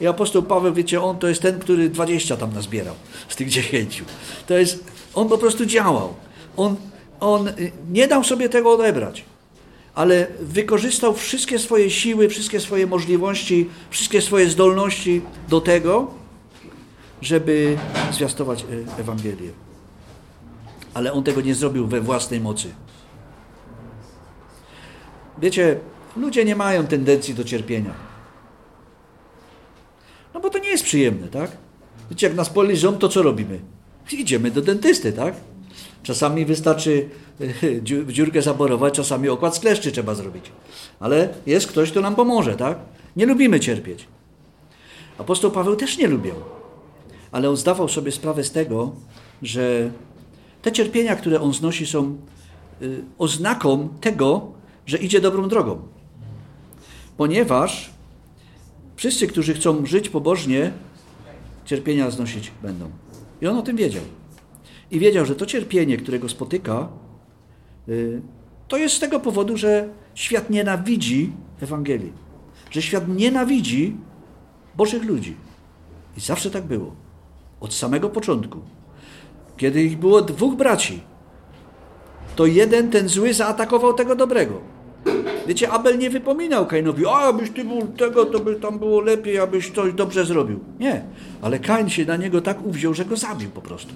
I 0.01 0.07
apostoł 0.07 0.43
Paweł, 0.43 0.73
wiecie, 0.73 1.01
on 1.01 1.17
to 1.17 1.27
jest 1.27 1.41
ten, 1.41 1.59
który 1.59 1.89
20 1.89 2.37
tam 2.37 2.53
nazbierał 2.53 2.95
z 3.29 3.35
tych 3.35 3.49
10. 3.49 4.03
To 4.47 4.53
jest, 4.53 4.83
on 5.13 5.29
po 5.29 5.37
prostu 5.37 5.65
działał. 5.65 6.13
On, 6.57 6.75
on 7.19 7.49
nie 7.91 8.07
dał 8.07 8.23
sobie 8.23 8.49
tego 8.49 8.71
odebrać, 8.71 9.23
ale 9.95 10.27
wykorzystał 10.39 11.13
wszystkie 11.13 11.59
swoje 11.59 11.89
siły, 11.89 12.29
wszystkie 12.29 12.59
swoje 12.59 12.87
możliwości, 12.87 13.69
wszystkie 13.89 14.21
swoje 14.21 14.49
zdolności 14.49 15.21
do 15.49 15.61
tego, 15.61 16.07
żeby 17.21 17.77
zwiastować 18.11 18.65
e, 18.97 18.99
Ewangelię. 19.01 19.49
Ale 20.93 21.13
on 21.13 21.23
tego 21.23 21.41
nie 21.41 21.55
zrobił 21.55 21.87
we 21.87 22.01
własnej 22.01 22.39
mocy. 22.39 22.67
Wiecie, 25.37 25.79
ludzie 26.17 26.45
nie 26.45 26.55
mają 26.55 26.87
tendencji 26.87 27.33
do 27.33 27.43
cierpienia. 27.43 27.93
No 30.33 30.39
bo 30.39 30.49
to 30.49 30.59
nie 30.59 30.69
jest 30.69 30.83
przyjemne, 30.83 31.27
tak? 31.27 31.51
Wiecie, 32.09 32.27
jak 32.27 32.35
nas 32.35 32.53
boli 32.53 32.77
ząb, 32.77 32.99
to 32.99 33.09
co 33.09 33.21
robimy? 33.21 33.59
Idziemy 34.11 34.51
do 34.51 34.61
dentysty, 34.61 35.13
tak? 35.13 35.33
Czasami 36.03 36.45
wystarczy 36.45 37.09
dziurkę 38.07 38.41
zaborować, 38.41 38.93
czasami 38.93 39.29
okład 39.29 39.55
skleszczy 39.55 39.91
trzeba 39.91 40.15
zrobić. 40.15 40.51
Ale 40.99 41.29
jest 41.45 41.67
ktoś, 41.67 41.91
kto 41.91 42.01
nam 42.01 42.15
pomoże, 42.15 42.55
tak? 42.55 42.77
Nie 43.15 43.25
lubimy 43.25 43.59
cierpieć. 43.59 44.07
Apostoł 45.17 45.51
Paweł 45.51 45.75
też 45.75 45.97
nie 45.97 46.07
lubił 46.07 46.35
ale 47.31 47.49
on 47.49 47.57
zdawał 47.57 47.89
sobie 47.89 48.11
sprawę 48.11 48.43
z 48.43 48.51
tego, 48.51 48.91
że 49.41 49.91
te 50.61 50.71
cierpienia, 50.71 51.15
które 51.15 51.41
on 51.41 51.53
znosi, 51.53 51.87
są 51.87 52.17
y, 52.81 53.03
oznaką 53.17 53.89
tego, 54.01 54.51
że 54.85 54.97
idzie 54.97 55.21
dobrą 55.21 55.47
drogą. 55.47 55.81
Ponieważ 57.17 57.89
wszyscy, 58.95 59.27
którzy 59.27 59.53
chcą 59.53 59.85
żyć 59.85 60.09
pobożnie, 60.09 60.71
cierpienia 61.65 62.11
znosić 62.11 62.51
będą. 62.63 62.89
I 63.41 63.47
on 63.47 63.57
o 63.57 63.61
tym 63.61 63.75
wiedział. 63.77 64.03
I 64.91 64.99
wiedział, 64.99 65.25
że 65.25 65.35
to 65.35 65.45
cierpienie, 65.45 65.97
którego 65.97 66.29
spotyka, 66.29 66.87
y, 67.89 68.21
to 68.67 68.77
jest 68.77 68.95
z 68.95 68.99
tego 68.99 69.19
powodu, 69.19 69.57
że 69.57 69.89
świat 70.15 70.49
nienawidzi 70.49 71.31
Ewangelii. 71.61 72.13
Że 72.71 72.81
świat 72.81 73.07
nienawidzi 73.07 73.95
Bożych 74.77 75.03
ludzi. 75.03 75.35
I 76.17 76.19
zawsze 76.19 76.51
tak 76.51 76.63
było. 76.63 76.95
Od 77.59 77.73
samego 77.73 78.09
początku. 78.09 78.59
Kiedy 79.57 79.83
ich 79.83 79.97
było 79.97 80.21
dwóch 80.21 80.55
braci, 80.55 81.01
to 82.35 82.45
jeden, 82.45 82.89
ten 82.89 83.09
zły, 83.09 83.33
zaatakował 83.33 83.93
tego 83.93 84.15
dobrego. 84.15 84.61
Wiecie, 85.47 85.69
Abel 85.69 85.97
nie 85.97 86.09
wypominał 86.09 86.67
Kainowi, 86.67 87.05
a 87.05 87.11
abyś 87.11 87.49
ty 87.49 87.63
był 87.63 87.87
tego, 87.87 88.25
to 88.25 88.39
by 88.39 88.55
tam 88.55 88.79
było 88.79 89.01
lepiej, 89.01 89.39
abyś 89.39 89.71
coś 89.71 89.93
dobrze 89.93 90.25
zrobił. 90.25 90.59
Nie, 90.79 91.03
ale 91.41 91.59
Kain 91.59 91.89
się 91.89 92.05
na 92.05 92.17
niego 92.17 92.41
tak 92.41 92.65
uwziął, 92.65 92.93
że 92.93 93.05
go 93.05 93.17
zabił 93.17 93.49
po 93.49 93.61
prostu. 93.61 93.93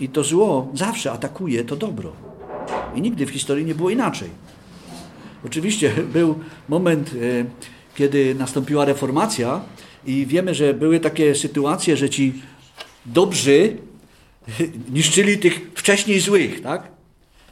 I 0.00 0.08
to 0.08 0.24
zło 0.24 0.68
zawsze 0.74 1.12
atakuje 1.12 1.64
to 1.64 1.76
dobro. 1.76 2.12
I 2.94 3.00
nigdy 3.00 3.26
w 3.26 3.30
historii 3.30 3.66
nie 3.66 3.74
było 3.74 3.90
inaczej. 3.90 4.28
Oczywiście 5.46 5.92
był 6.12 6.38
moment, 6.68 7.10
e, 7.10 7.44
kiedy 7.94 8.34
nastąpiła 8.34 8.84
reformacja, 8.84 9.60
i 10.06 10.26
wiemy, 10.26 10.54
że 10.54 10.74
były 10.74 11.00
takie 11.00 11.34
sytuacje, 11.34 11.96
że 11.96 12.10
ci 12.10 12.32
dobrzy 13.06 13.76
niszczyli 14.94 15.38
tych 15.38 15.70
wcześniej 15.74 16.20
złych, 16.20 16.62
tak? 16.62 16.88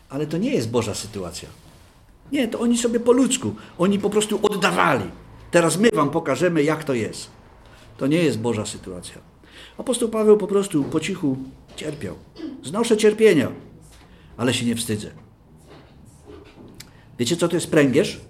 Ale 0.09 0.27
to 0.27 0.39
nie 0.39 0.51
jest 0.51 0.70
Boża 0.70 0.94
sytuacja. 0.94 1.48
Nie, 2.32 2.48
to 2.48 2.60
oni 2.60 2.78
sobie 2.78 3.01
po 3.01 3.12
ludzku, 3.12 3.55
oni 3.78 3.98
po 3.98 4.10
prostu 4.10 4.39
oddawali. 4.43 5.05
Teraz 5.51 5.78
my 5.78 5.89
wam 5.94 6.10
pokażemy, 6.10 6.62
jak 6.62 6.85
to 6.85 6.94
jest. 6.94 7.31
To 7.98 8.06
nie 8.06 8.18
jest 8.18 8.39
Boża 8.39 8.66
sytuacja. 8.66 9.18
Apostoł 9.78 10.09
Paweł 10.09 10.36
po 10.36 10.47
prostu 10.47 10.85
po 10.85 11.01
cichu 11.01 11.36
cierpiał. 11.77 12.14
Znoszę 12.62 12.97
cierpienia, 12.97 13.52
ale 14.36 14.55
się 14.55 14.66
nie 14.66 14.77
wstydzę. 14.77 15.10
Wiecie, 17.18 17.36
co 17.36 17.48
to 17.48 17.56
jest 17.56 17.70
pręgierz? 17.70 18.20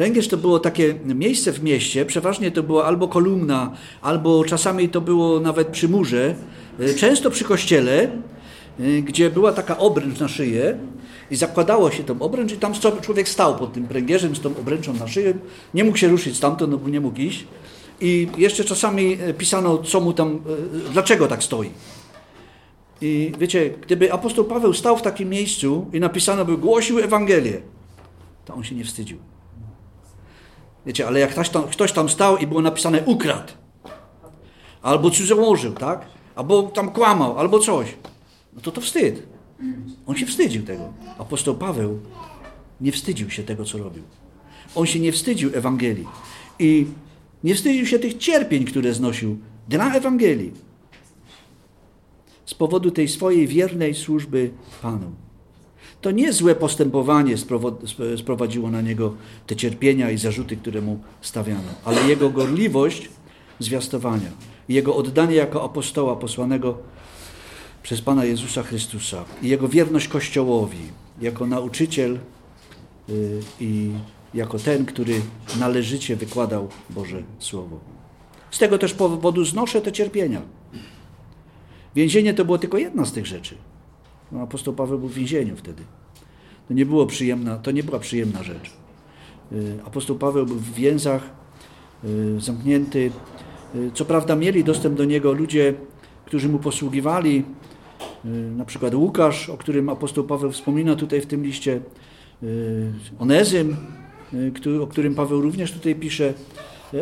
Pręgierz 0.00 0.28
to 0.28 0.36
było 0.36 0.58
takie 0.58 0.94
miejsce 1.04 1.52
w 1.52 1.62
mieście, 1.62 2.04
przeważnie 2.04 2.50
to 2.50 2.62
była 2.62 2.84
albo 2.84 3.08
kolumna, 3.08 3.72
albo 4.02 4.44
czasami 4.44 4.88
to 4.88 5.00
było 5.00 5.40
nawet 5.40 5.68
przy 5.68 5.88
murze, 5.88 6.34
e, 6.80 6.94
często 6.94 7.30
przy 7.30 7.44
kościele, 7.44 8.02
e, 8.02 9.02
gdzie 9.02 9.30
była 9.30 9.52
taka 9.52 9.78
obręcz 9.78 10.20
na 10.20 10.28
szyję 10.28 10.78
i 11.30 11.36
zakładało 11.36 11.90
się 11.90 12.04
tą 12.04 12.22
obręcz 12.22 12.52
i 12.52 12.56
tam 12.56 12.72
człowiek 13.02 13.28
stał 13.28 13.56
pod 13.56 13.72
tym 13.72 13.86
pręgierzem 13.86 14.36
z 14.36 14.40
tą 14.40 14.56
obręczą 14.56 14.92
na 14.92 15.08
szyję, 15.08 15.34
nie 15.74 15.84
mógł 15.84 15.96
się 15.96 16.08
ruszyć 16.08 16.36
stamtąd, 16.36 16.72
no 16.72 16.78
bo 16.78 16.88
nie 16.88 17.00
mógł 17.00 17.20
iść 17.20 17.46
i 18.00 18.28
jeszcze 18.36 18.64
czasami 18.64 19.18
e, 19.20 19.34
pisano, 19.34 19.78
co 19.78 20.00
mu 20.00 20.12
tam, 20.12 20.40
dlaczego 20.92 21.26
tak 21.26 21.42
stoi. 21.42 21.70
I 23.00 23.32
wiecie, 23.38 23.70
gdyby 23.82 24.12
apostoł 24.12 24.44
Paweł 24.44 24.72
stał 24.72 24.96
w 24.96 25.02
takim 25.02 25.28
miejscu 25.28 25.86
i 25.92 26.00
napisano 26.00 26.44
by 26.44 26.56
głosił 26.56 26.98
Ewangelię, 26.98 27.60
to 28.44 28.54
on 28.54 28.64
się 28.64 28.74
nie 28.74 28.84
wstydził. 28.84 29.18
Wiecie, 30.86 31.06
ale 31.06 31.20
jak 31.20 31.30
ktoś 31.30 31.48
tam, 31.48 31.64
ktoś 31.64 31.92
tam 31.92 32.08
stał 32.08 32.38
i 32.38 32.46
było 32.46 32.62
napisane 32.62 33.02
ukradł, 33.04 33.52
albo 34.82 35.10
cudzołożył, 35.10 35.72
tak? 35.72 36.06
Albo 36.34 36.62
tam 36.62 36.90
kłamał, 36.90 37.38
albo 37.38 37.58
coś, 37.58 37.94
no 38.52 38.60
to 38.60 38.72
to 38.72 38.80
wstyd. 38.80 39.22
On 40.06 40.16
się 40.16 40.26
wstydził 40.26 40.62
tego. 40.62 40.92
Apostoł 41.18 41.54
Paweł 41.54 42.00
nie 42.80 42.92
wstydził 42.92 43.30
się 43.30 43.42
tego, 43.42 43.64
co 43.64 43.78
robił. 43.78 44.02
On 44.74 44.86
się 44.86 45.00
nie 45.00 45.12
wstydził 45.12 45.50
Ewangelii. 45.54 46.06
I 46.58 46.86
nie 47.44 47.54
wstydził 47.54 47.86
się 47.86 47.98
tych 47.98 48.18
cierpień, 48.18 48.64
które 48.64 48.94
znosił 48.94 49.38
dla 49.68 49.94
Ewangelii. 49.94 50.52
Z 52.46 52.54
powodu 52.54 52.90
tej 52.90 53.08
swojej 53.08 53.46
wiernej 53.46 53.94
służby 53.94 54.50
Panu. 54.82 55.12
To 56.00 56.10
nie 56.10 56.32
złe 56.32 56.54
postępowanie 56.54 57.34
sprowadziło 58.16 58.70
na 58.70 58.80
niego 58.80 59.14
te 59.46 59.56
cierpienia 59.56 60.10
i 60.10 60.18
zarzuty, 60.18 60.56
które 60.56 60.80
mu 60.80 60.98
stawiano, 61.20 61.72
ale 61.84 62.08
jego 62.08 62.30
gorliwość 62.30 63.08
zwiastowania, 63.58 64.30
jego 64.68 64.96
oddanie 64.96 65.34
jako 65.34 65.64
apostoła 65.64 66.16
posłanego 66.16 66.78
przez 67.82 68.00
Pana 68.00 68.24
Jezusa 68.24 68.62
Chrystusa 68.62 69.24
i 69.42 69.48
jego 69.48 69.68
wierność 69.68 70.08
Kościołowi, 70.08 70.78
jako 71.20 71.46
nauczyciel 71.46 72.18
y, 73.08 73.40
i 73.60 73.90
jako 74.34 74.58
ten, 74.58 74.86
który 74.86 75.20
należycie 75.58 76.16
wykładał 76.16 76.68
Boże 76.90 77.22
Słowo. 77.38 77.80
Z 78.50 78.58
tego 78.58 78.78
też 78.78 78.94
powodu 78.94 79.44
znoszę 79.44 79.80
te 79.80 79.92
cierpienia. 79.92 80.42
Więzienie 81.94 82.34
to 82.34 82.44
było 82.44 82.58
tylko 82.58 82.78
jedna 82.78 83.04
z 83.04 83.12
tych 83.12 83.26
rzeczy. 83.26 83.54
No, 84.32 84.40
apostoł 84.40 84.74
Paweł 84.74 84.98
był 84.98 85.08
w 85.08 85.14
więzieniu 85.14 85.56
wtedy. 85.56 85.82
To 86.68 86.74
nie, 86.74 86.86
było 86.86 87.06
przyjemna, 87.06 87.56
to 87.58 87.70
nie 87.70 87.82
była 87.82 87.98
przyjemna 87.98 88.42
rzecz. 88.42 88.72
Y, 89.52 89.78
apostoł 89.86 90.16
Paweł 90.16 90.46
był 90.46 90.56
w 90.56 90.74
więzach, 90.74 91.30
y, 92.04 92.40
zamknięty. 92.40 93.10
Y, 93.74 93.90
co 93.94 94.04
prawda 94.04 94.36
mieli 94.36 94.64
dostęp 94.64 94.96
do 94.96 95.04
niego 95.04 95.32
ludzie, 95.32 95.74
którzy 96.26 96.48
mu 96.48 96.58
posługiwali, 96.58 97.44
na 98.56 98.64
przykład 98.64 98.94
Łukasz, 98.94 99.48
o 99.48 99.56
którym 99.56 99.88
apostoł 99.88 100.24
Paweł 100.24 100.52
wspomina 100.52 100.96
tutaj 100.96 101.20
w 101.20 101.26
tym 101.26 101.44
liście, 101.44 101.80
Onezym, 103.18 103.76
o 104.82 104.86
którym 104.86 105.14
Paweł 105.14 105.40
również 105.40 105.72
tutaj 105.72 105.94
pisze, 105.94 106.34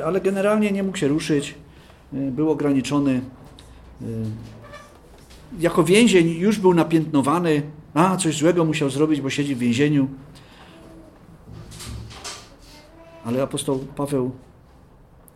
ale 0.04 0.20
generalnie 0.20 0.72
nie 0.72 0.82
mógł 0.82 0.98
się 0.98 1.08
ruszyć, 1.08 1.54
był 2.12 2.50
ograniczony. 2.50 3.20
Jako 5.60 5.84
więzień 5.84 6.28
już 6.28 6.58
był 6.58 6.74
napiętnowany, 6.74 7.62
a 7.94 8.16
coś 8.16 8.36
złego 8.36 8.64
musiał 8.64 8.90
zrobić, 8.90 9.20
bo 9.20 9.30
siedzi 9.30 9.54
w 9.54 9.58
więzieniu. 9.58 10.08
Ale 13.24 13.42
apostoł 13.42 13.78
Paweł 13.78 14.32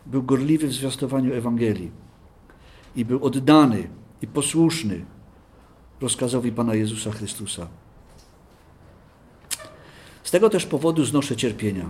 był 0.05 0.23
gorliwy 0.23 0.67
w 0.67 0.73
zwiastowaniu 0.73 1.33
Ewangelii 1.33 1.91
i 2.95 3.05
był 3.05 3.25
oddany 3.25 3.87
i 4.21 4.27
posłuszny 4.27 5.05
rozkazowi 6.01 6.51
Pana 6.51 6.75
Jezusa 6.75 7.11
Chrystusa. 7.11 7.67
Z 10.23 10.31
tego 10.31 10.49
też 10.49 10.65
powodu 10.65 11.05
znoszę 11.05 11.35
cierpienia. 11.35 11.89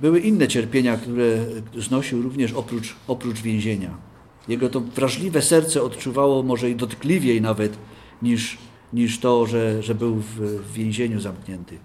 Były 0.00 0.20
inne 0.20 0.48
cierpienia, 0.48 0.96
które 0.96 1.46
znosił 1.78 2.22
również 2.22 2.52
oprócz, 2.52 2.96
oprócz 3.08 3.40
więzienia. 3.40 4.15
Jego 4.48 4.68
to 4.68 4.80
wrażliwe 4.80 5.42
serce 5.42 5.82
odczuwało 5.82 6.42
może 6.42 6.70
i 6.70 6.76
dotkliwiej 6.76 7.40
nawet 7.40 7.78
niż, 8.22 8.58
niż 8.92 9.18
to, 9.18 9.46
że, 9.46 9.82
że 9.82 9.94
był 9.94 10.14
w, 10.14 10.40
w 10.40 10.72
więzieniu 10.72 11.20
zamknięty. 11.20 11.78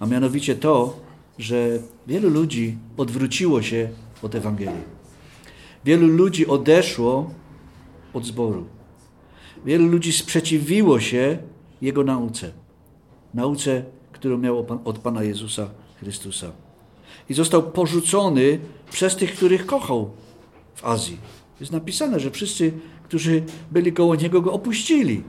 A 0.00 0.06
mianowicie 0.06 0.56
to, 0.56 1.00
że 1.38 1.78
wielu 2.06 2.30
ludzi 2.30 2.76
odwróciło 2.96 3.62
się 3.62 3.88
od 4.22 4.34
Ewangelii. 4.34 4.98
Wielu 5.84 6.06
ludzi 6.06 6.46
odeszło 6.46 7.30
od 8.14 8.26
zboru. 8.26 8.64
Wielu 9.64 9.86
ludzi 9.86 10.12
sprzeciwiło 10.12 11.00
się 11.00 11.38
Jego 11.82 12.04
nauce. 12.04 12.50
Nauce, 13.34 13.84
którą 14.12 14.38
miał 14.38 14.66
od 14.84 14.98
Pana 14.98 15.22
Jezusa 15.22 15.70
Chrystusa. 16.00 16.52
I 17.28 17.34
został 17.34 17.62
porzucony 17.62 18.58
przez 18.90 19.16
tych, 19.16 19.36
których 19.36 19.66
kochał 19.66 20.10
w 20.74 20.84
Azji. 20.84 21.18
Jest 21.60 21.72
napisane, 21.72 22.20
że 22.20 22.30
wszyscy, 22.30 22.72
którzy 23.04 23.42
byli 23.70 23.92
koło 23.92 24.14
Niego, 24.14 24.42
Go 24.42 24.52
opuścili. 24.52 25.22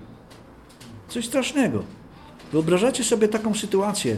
Coś 1.07 1.25
strasznego. 1.25 1.83
Wyobrażacie 2.51 3.03
sobie 3.03 3.27
taką 3.27 3.53
sytuację. 3.53 4.17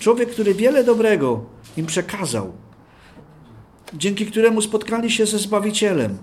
Człowiek, 0.00 0.30
który 0.30 0.54
wiele 0.54 0.84
dobrego 0.84 1.44
im 1.76 1.86
przekazał, 1.86 2.52
dzięki 3.94 4.26
któremu 4.26 4.62
spotkali 4.62 5.10
się 5.10 5.26
ze 5.26 5.38
Zbawicielem, 5.38 6.18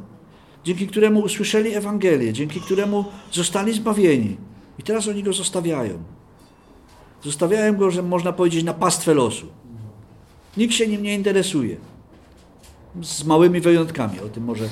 dzięki 0.63 0.87
któremu 0.87 1.19
usłyszeli 1.19 1.75
Ewangelię, 1.75 2.33
dzięki 2.33 2.61
któremu 2.61 3.05
zostali 3.31 3.73
zbawieni. 3.73 4.37
I 4.79 4.83
teraz 4.83 5.07
oni 5.07 5.23
go 5.23 5.33
zostawiają. 5.33 6.03
Zostawiają 7.23 7.75
go, 7.75 7.91
że 7.91 8.03
można 8.03 8.33
powiedzieć, 8.33 8.63
na 8.63 8.73
pastwę 8.73 9.13
losu. 9.13 9.47
Nikt 10.57 10.73
się 10.73 10.87
nim 10.87 11.03
nie 11.03 11.15
interesuje. 11.15 11.77
Z 13.01 13.23
małymi 13.23 13.61
wyjątkami. 13.61 14.19
O 14.19 14.29
tym 14.29 14.43
może 14.43 14.69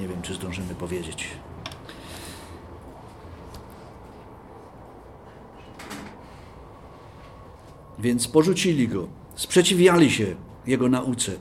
nie 0.00 0.08
wiem, 0.08 0.22
czy 0.22 0.34
zdążymy 0.34 0.74
powiedzieć. 0.74 1.28
Więc 7.98 8.28
porzucili 8.28 8.88
go, 8.88 9.08
sprzeciwiali 9.34 10.10
się 10.10 10.26
jego 10.66 10.88
nauce. 10.88 11.32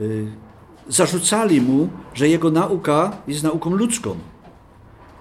Y, 0.00 0.26
zarzucali 0.88 1.60
mu, 1.60 1.88
że 2.14 2.28
jego 2.28 2.50
nauka 2.50 3.16
jest 3.28 3.42
nauką 3.42 3.70
ludzką. 3.70 4.16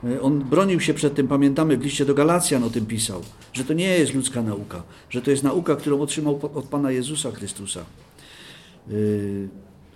Y, 0.03 0.21
on 0.21 0.39
bronił 0.39 0.79
się 0.79 0.93
przed 0.93 1.15
tym, 1.15 1.27
pamiętamy, 1.27 1.77
w 1.77 1.83
liście 1.83 2.05
do 2.05 2.13
Galacjan 2.13 2.63
o 2.63 2.69
tym 2.69 2.85
pisał, 2.85 3.21
że 3.53 3.63
to 3.63 3.73
nie 3.73 3.87
jest 3.87 4.13
ludzka 4.13 4.41
nauka, 4.41 4.83
że 5.09 5.21
to 5.21 5.31
jest 5.31 5.43
nauka, 5.43 5.75
którą 5.75 6.01
otrzymał 6.01 6.39
od 6.53 6.65
Pana 6.65 6.91
Jezusa 6.91 7.31
Chrystusa. 7.31 7.85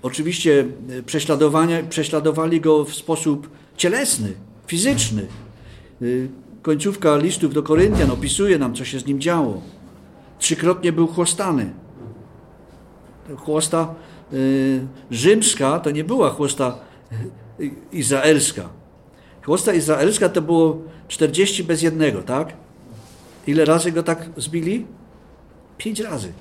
Oczywiście 0.01 0.65
prześladowania, 1.05 1.83
prześladowali 1.83 2.61
go 2.61 2.85
w 2.85 2.93
sposób 2.93 3.49
cielesny, 3.77 4.33
fizyczny. 4.67 5.27
Końcówka 6.61 7.17
listów 7.17 7.53
do 7.53 7.63
Koryntian 7.63 8.11
opisuje 8.11 8.57
nam, 8.57 8.75
co 8.75 8.85
się 8.85 8.99
z 8.99 9.05
nim 9.05 9.19
działo. 9.19 9.61
Trzykrotnie 10.39 10.91
był 10.91 11.07
chłostany. 11.07 11.73
Chłosta 13.37 13.95
Y, 14.33 14.87
rzymska 15.11 15.79
to 15.79 15.91
nie 15.91 16.03
była 16.03 16.29
chłosta 16.29 16.77
izraelska. 17.91 18.69
Chłosta 19.45 19.73
izraelska 19.73 20.29
to 20.29 20.41
było 20.41 20.81
40 21.07 21.63
bez 21.63 21.81
jednego, 21.81 22.21
tak? 22.21 22.53
Ile 23.47 23.65
razy 23.65 23.91
go 23.91 24.03
tak 24.03 24.29
zbili? 24.37 24.85
Pięć 25.77 25.99
razy. 25.99 26.31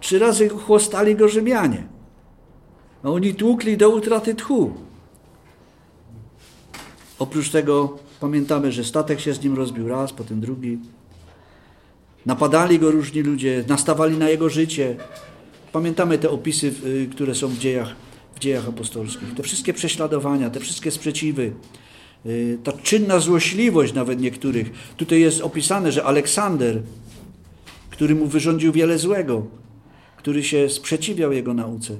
Trzy 0.00 0.18
razy 0.18 0.48
chłostali 0.48 1.16
go 1.16 1.28
Rzymianie. 1.28 1.86
A 3.02 3.10
oni 3.10 3.34
tłukli 3.34 3.76
do 3.76 3.90
utraty 3.90 4.34
tchu. 4.34 4.72
Oprócz 7.18 7.50
tego 7.50 7.98
pamiętamy, 8.20 8.72
że 8.72 8.84
statek 8.84 9.20
się 9.20 9.34
z 9.34 9.42
nim 9.42 9.54
rozbił 9.54 9.88
raz, 9.88 10.12
potem 10.12 10.40
drugi. 10.40 10.78
Napadali 12.26 12.78
go 12.78 12.90
różni 12.90 13.22
ludzie, 13.22 13.64
nastawali 13.68 14.18
na 14.18 14.28
jego 14.28 14.48
życie. 14.48 14.96
Pamiętamy 15.72 16.18
te 16.18 16.30
opisy, 16.30 16.72
y, 16.84 17.08
które 17.10 17.34
są 17.34 17.48
w 17.48 17.58
dziejach, 17.58 17.96
w 18.34 18.38
dziejach 18.38 18.68
apostolskich. 18.68 19.34
Te 19.34 19.42
wszystkie 19.42 19.72
prześladowania, 19.72 20.50
te 20.50 20.60
wszystkie 20.60 20.90
sprzeciwy, 20.90 21.52
y, 22.26 22.58
ta 22.64 22.72
czynna 22.72 23.18
złośliwość 23.18 23.94
nawet 23.94 24.20
niektórych. 24.20 24.70
Tutaj 24.96 25.20
jest 25.20 25.40
opisane, 25.40 25.92
że 25.92 26.04
Aleksander, 26.04 26.82
który 27.90 28.14
mu 28.14 28.26
wyrządził 28.26 28.72
wiele 28.72 28.98
złego, 28.98 29.46
który 30.16 30.44
się 30.44 30.68
sprzeciwiał 30.68 31.32
jego 31.32 31.54
nauce. 31.54 31.96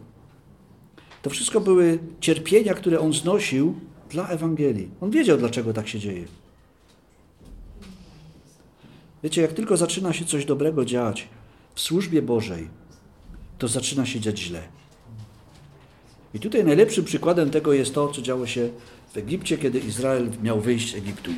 To 1.23 1.31
wszystko 1.31 1.61
były 1.61 1.99
cierpienia, 2.21 2.75
które 2.75 3.01
on 3.01 3.13
znosił 3.13 3.75
dla 4.11 4.29
Ewangelii. 4.29 4.91
On 5.01 5.11
wiedział, 5.11 5.39
dlaczego 5.39 5.73
tak 5.73 5.89
się 5.89 5.99
dzieje. 5.99 6.25
Wiecie, 9.23 9.43
jak 9.43 9.53
tylko 9.53 9.77
zaczyna 9.77 10.13
się 10.13 10.25
coś 10.25 10.45
dobrego 10.45 10.85
dziać 10.85 11.29
w 11.75 11.81
służbie 11.81 12.23
Bożej, 12.23 12.69
to 13.59 13.69
zaczyna 13.69 14.07
się 14.07 14.21
dziać 14.21 14.39
źle. 14.39 14.63
I 16.35 16.41
tutaj 16.41 16.65
najlepszym 16.65 17.05
przykładem 17.05 17.51
tego 17.51 17.73
jest 17.73 17.95
to, 17.95 18.09
co 18.09 18.23
działo 18.23 18.47
się 18.47 18.71
w 19.13 19.17
Egipcie, 19.17 19.59
kiedy 19.59 19.79
Izrael 19.79 20.31
miał 20.43 20.61
wyjść 20.61 20.93
z 20.93 20.97
Egiptu. 20.97 21.31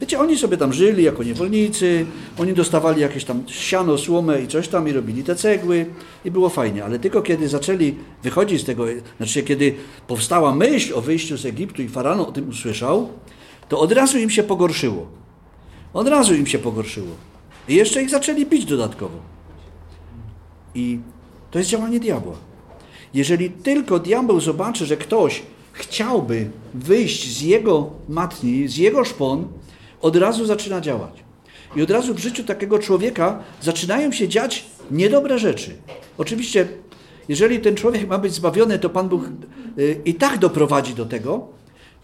Wiecie, 0.00 0.20
oni 0.20 0.38
sobie 0.38 0.56
tam 0.56 0.72
żyli 0.72 1.02
jako 1.02 1.22
niewolnicy, 1.22 2.06
oni 2.38 2.52
dostawali 2.52 3.00
jakieś 3.00 3.24
tam 3.24 3.42
siano, 3.46 3.98
słomę 3.98 4.42
i 4.42 4.48
coś 4.48 4.68
tam 4.68 4.88
i 4.88 4.92
robili 4.92 5.24
te 5.24 5.36
cegły 5.36 5.86
i 6.24 6.30
było 6.30 6.48
fajnie, 6.48 6.84
ale 6.84 6.98
tylko 6.98 7.22
kiedy 7.22 7.48
zaczęli 7.48 7.94
wychodzić 8.22 8.60
z 8.60 8.64
tego, 8.64 8.84
znaczy 9.16 9.42
kiedy 9.42 9.74
powstała 10.06 10.54
myśl 10.54 10.94
o 10.94 11.00
wyjściu 11.00 11.36
z 11.36 11.46
Egiptu 11.46 11.82
i 11.82 11.88
Faraon 11.88 12.20
o 12.20 12.32
tym 12.32 12.48
usłyszał, 12.48 13.08
to 13.68 13.80
od 13.80 13.92
razu 13.92 14.18
im 14.18 14.30
się 14.30 14.42
pogorszyło. 14.42 15.06
Od 15.92 16.08
razu 16.08 16.34
im 16.34 16.46
się 16.46 16.58
pogorszyło. 16.58 17.14
I 17.68 17.74
jeszcze 17.74 18.02
ich 18.02 18.10
zaczęli 18.10 18.46
bić 18.46 18.64
dodatkowo. 18.64 19.18
I 20.74 20.98
to 21.50 21.58
jest 21.58 21.70
działanie 21.70 22.00
diabła. 22.00 22.34
Jeżeli 23.14 23.50
tylko 23.50 23.98
diabeł 23.98 24.40
zobaczy, 24.40 24.86
że 24.86 24.96
ktoś 24.96 25.42
chciałby 25.72 26.50
wyjść 26.74 27.36
z 27.36 27.42
jego 27.42 27.90
matni, 28.08 28.68
z 28.68 28.76
jego 28.76 29.04
szpon, 29.04 29.48
od 30.00 30.16
razu 30.16 30.46
zaczyna 30.46 30.80
działać. 30.80 31.28
I 31.76 31.82
od 31.82 31.90
razu 31.90 32.14
w 32.14 32.18
życiu 32.18 32.44
takiego 32.44 32.78
człowieka 32.78 33.42
zaczynają 33.60 34.12
się 34.12 34.28
dziać 34.28 34.64
niedobre 34.90 35.38
rzeczy. 35.38 35.76
Oczywiście, 36.18 36.68
jeżeli 37.28 37.60
ten 37.60 37.74
człowiek 37.74 38.08
ma 38.08 38.18
być 38.18 38.32
zbawiony, 38.32 38.78
to 38.78 38.90
Pan 38.90 39.08
Bóg 39.08 39.24
y, 39.78 40.00
i 40.04 40.14
tak 40.14 40.38
doprowadzi 40.38 40.94
do 40.94 41.06
tego, 41.06 41.48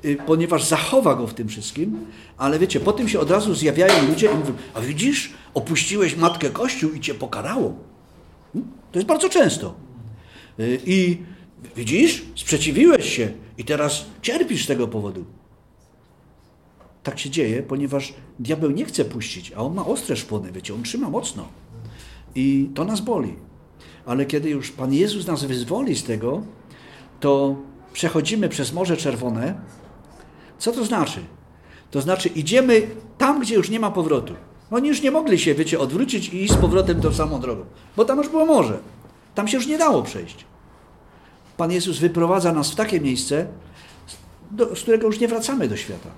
y, 0.05 0.17
ponieważ 0.27 0.65
zachowa 0.65 1.15
go 1.15 1.27
w 1.27 1.35
tym 1.35 1.49
wszystkim, 1.49 2.07
ale 2.39 2.59
wiecie, 2.59 2.81
po 2.81 2.93
tym 2.93 3.09
się 3.09 3.21
od 3.21 3.31
razu 3.31 3.55
zjawiają 3.55 4.09
ludzie 4.09 4.27
i 4.27 4.35
mówią, 4.35 4.53
a 4.75 4.81
widzisz, 4.81 5.33
opuściłeś 5.55 6.17
Matkę 6.17 6.51
Kościół 6.51 6.91
i 6.93 7.01
cię 7.01 7.15
pokarało. 7.15 7.75
To 8.93 8.99
jest 8.99 9.09
bardzo 9.09 9.29
często. 9.29 9.75
Y, 10.61 10.81
I 10.87 11.19
widzisz, 11.77 12.23
sprzeciwiłeś 12.37 13.17
się 13.17 13.33
i 13.59 13.65
teraz 13.65 14.05
cierpisz 14.23 14.65
z 14.65 14.67
tego 14.67 14.89
powodu. 14.89 15.25
Tak 17.05 17.19
się 17.19 17.31
dzieje, 17.31 17.63
ponieważ 17.63 18.15
diabeł 18.39 18.71
nie 18.71 18.85
chce 18.85 19.05
puścić, 19.05 19.53
a 19.57 19.61
on 19.61 19.75
ma 19.75 19.87
ostre 19.87 20.17
szpony, 20.17 20.53
wiecie, 20.53 20.75
on 20.75 20.83
trzyma 20.83 21.11
mocno. 21.11 21.49
I 22.35 22.71
to 22.75 22.85
nas 22.85 23.01
boli. 23.01 23.35
Ale 24.07 24.27
kiedy 24.27 24.51
już 24.51 24.71
Pan 24.71 24.95
Jezus 24.95 25.27
nas 25.27 25.45
wyzwoli 25.45 25.97
z 25.97 26.05
tego, 26.05 26.43
to 27.21 27.57
przechodzimy 27.93 28.49
przez 28.49 28.73
Morze 28.73 28.97
Czerwone. 28.97 29.55
Co 30.59 30.73
to 30.73 30.85
znaczy? 30.85 31.21
To 31.91 32.01
znaczy 32.01 32.29
idziemy 32.29 32.83
tam, 33.19 33.41
gdzie 33.41 33.55
już 33.55 33.71
nie 33.71 33.81
ma 33.81 33.91
powrotu. 33.91 34.35
Oni 34.71 34.89
już 34.89 35.03
nie 35.03 35.11
mogli 35.11 35.39
się, 35.39 35.55
wiecie, 35.55 35.79
odwrócić 35.79 36.29
i 36.29 36.43
iść 36.43 36.53
z 36.53 36.57
powrotem 36.57 37.01
tą 37.01 37.15
samą 37.15 37.41
drogą, 37.41 37.65
bo 37.97 38.05
tam 38.05 38.19
już 38.19 38.29
było 38.29 38.47
morze. 38.47 38.79
Tam 39.35 39.49
się 39.49 39.57
już 39.57 39.67
nie 39.67 39.79
dało 39.79 40.03
przejść. 40.03 40.45
Pan 41.57 41.73
Jezus 41.73 41.99
wyprowadza 41.99 42.53
nas 42.53 42.71
w 42.71 42.75
takie 42.75 43.01
miejsce, 43.01 43.47
do, 44.51 44.77
z 44.77 44.83
którego 44.83 45.07
już 45.07 45.21
nie 45.21 45.29
wracamy 45.29 45.69
do 45.69 45.77
świata. 45.77 46.09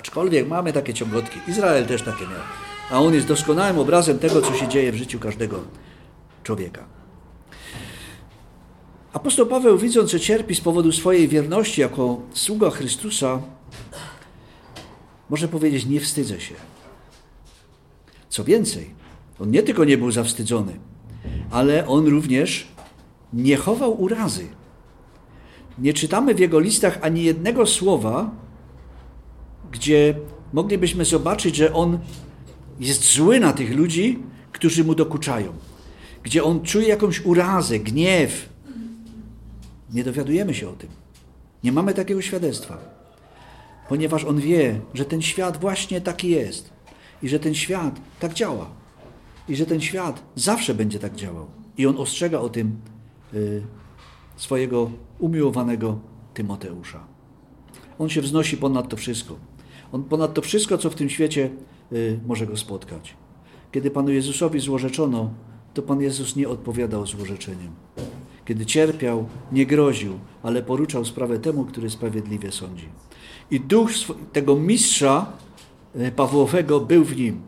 Aczkolwiek 0.00 0.48
mamy 0.48 0.72
takie 0.72 0.94
ciągotki. 0.94 1.40
Izrael 1.48 1.86
też 1.86 2.02
takie 2.02 2.24
miał. 2.24 2.40
A 2.90 3.00
on 3.00 3.14
jest 3.14 3.26
doskonałym 3.26 3.78
obrazem 3.78 4.18
tego, 4.18 4.42
co 4.42 4.54
się 4.54 4.68
dzieje 4.68 4.92
w 4.92 4.96
życiu 4.96 5.18
każdego 5.18 5.60
człowieka. 6.42 6.84
Apostoł 9.12 9.46
Paweł, 9.46 9.78
widząc, 9.78 10.10
że 10.10 10.20
cierpi 10.20 10.54
z 10.54 10.60
powodu 10.60 10.92
swojej 10.92 11.28
wierności 11.28 11.80
jako 11.80 12.20
sługa 12.32 12.70
Chrystusa, 12.70 13.42
może 15.30 15.48
powiedzieć: 15.48 15.86
Nie 15.86 16.00
wstydzę 16.00 16.40
się. 16.40 16.54
Co 18.28 18.44
więcej, 18.44 18.90
on 19.40 19.50
nie 19.50 19.62
tylko 19.62 19.84
nie 19.84 19.98
był 19.98 20.10
zawstydzony, 20.10 20.72
ale 21.50 21.86
on 21.86 22.06
również 22.06 22.68
nie 23.32 23.56
chował 23.56 24.02
urazy. 24.02 24.48
Nie 25.78 25.92
czytamy 25.92 26.34
w 26.34 26.38
jego 26.38 26.60
listach 26.60 26.98
ani 27.02 27.22
jednego 27.22 27.66
słowa, 27.66 28.30
gdzie 29.72 30.14
moglibyśmy 30.52 31.04
zobaczyć, 31.04 31.56
że 31.56 31.72
on 31.72 31.98
jest 32.80 33.12
zły 33.14 33.40
na 33.40 33.52
tych 33.52 33.76
ludzi, 33.76 34.18
którzy 34.52 34.84
mu 34.84 34.94
dokuczają, 34.94 35.52
gdzie 36.22 36.44
on 36.44 36.62
czuje 36.62 36.88
jakąś 36.88 37.24
urazę, 37.24 37.78
gniew. 37.78 38.48
Nie 39.92 40.04
dowiadujemy 40.04 40.54
się 40.54 40.68
o 40.68 40.72
tym. 40.72 40.90
Nie 41.64 41.72
mamy 41.72 41.94
takiego 41.94 42.22
świadectwa, 42.22 42.78
ponieważ 43.88 44.24
on 44.24 44.40
wie, 44.40 44.80
że 44.94 45.04
ten 45.04 45.22
świat 45.22 45.60
właśnie 45.60 46.00
taki 46.00 46.28
jest 46.30 46.70
i 47.22 47.28
że 47.28 47.40
ten 47.40 47.54
świat 47.54 48.00
tak 48.20 48.34
działa 48.34 48.70
i 49.48 49.56
że 49.56 49.66
ten 49.66 49.80
świat 49.80 50.22
zawsze 50.36 50.74
będzie 50.74 50.98
tak 50.98 51.16
działał. 51.16 51.46
I 51.78 51.86
on 51.86 51.96
ostrzega 51.96 52.38
o 52.38 52.48
tym 52.48 52.80
y, 53.34 53.62
swojego 54.36 54.90
umiłowanego 55.18 55.98
Tymoteusza. 56.34 57.06
On 57.98 58.08
się 58.08 58.20
wznosi 58.20 58.56
ponad 58.56 58.88
to 58.88 58.96
wszystko. 58.96 59.36
On 59.92 60.04
ponad 60.04 60.34
to 60.34 60.42
wszystko, 60.42 60.78
co 60.78 60.90
w 60.90 60.94
tym 60.94 61.08
świecie 61.08 61.50
y, 61.92 62.20
może 62.26 62.46
go 62.46 62.56
spotkać. 62.56 63.14
Kiedy 63.72 63.90
Panu 63.90 64.12
Jezusowi 64.12 64.60
złorzeczono, 64.60 65.30
to 65.74 65.82
Pan 65.82 66.00
Jezus 66.00 66.36
nie 66.36 66.48
odpowiadał 66.48 67.06
złorzeczeniem. 67.06 67.72
Kiedy 68.44 68.66
cierpiał, 68.66 69.28
nie 69.52 69.66
groził, 69.66 70.18
ale 70.42 70.62
poruczał 70.62 71.04
sprawę 71.04 71.38
temu, 71.38 71.64
który 71.64 71.90
sprawiedliwie 71.90 72.52
sądzi. 72.52 72.88
I 73.50 73.60
duch 73.60 73.90
tego 74.32 74.56
mistrza 74.56 75.32
y, 75.96 76.12
Pawłowego 76.12 76.80
był 76.80 77.04
w 77.04 77.16
nim. 77.16 77.40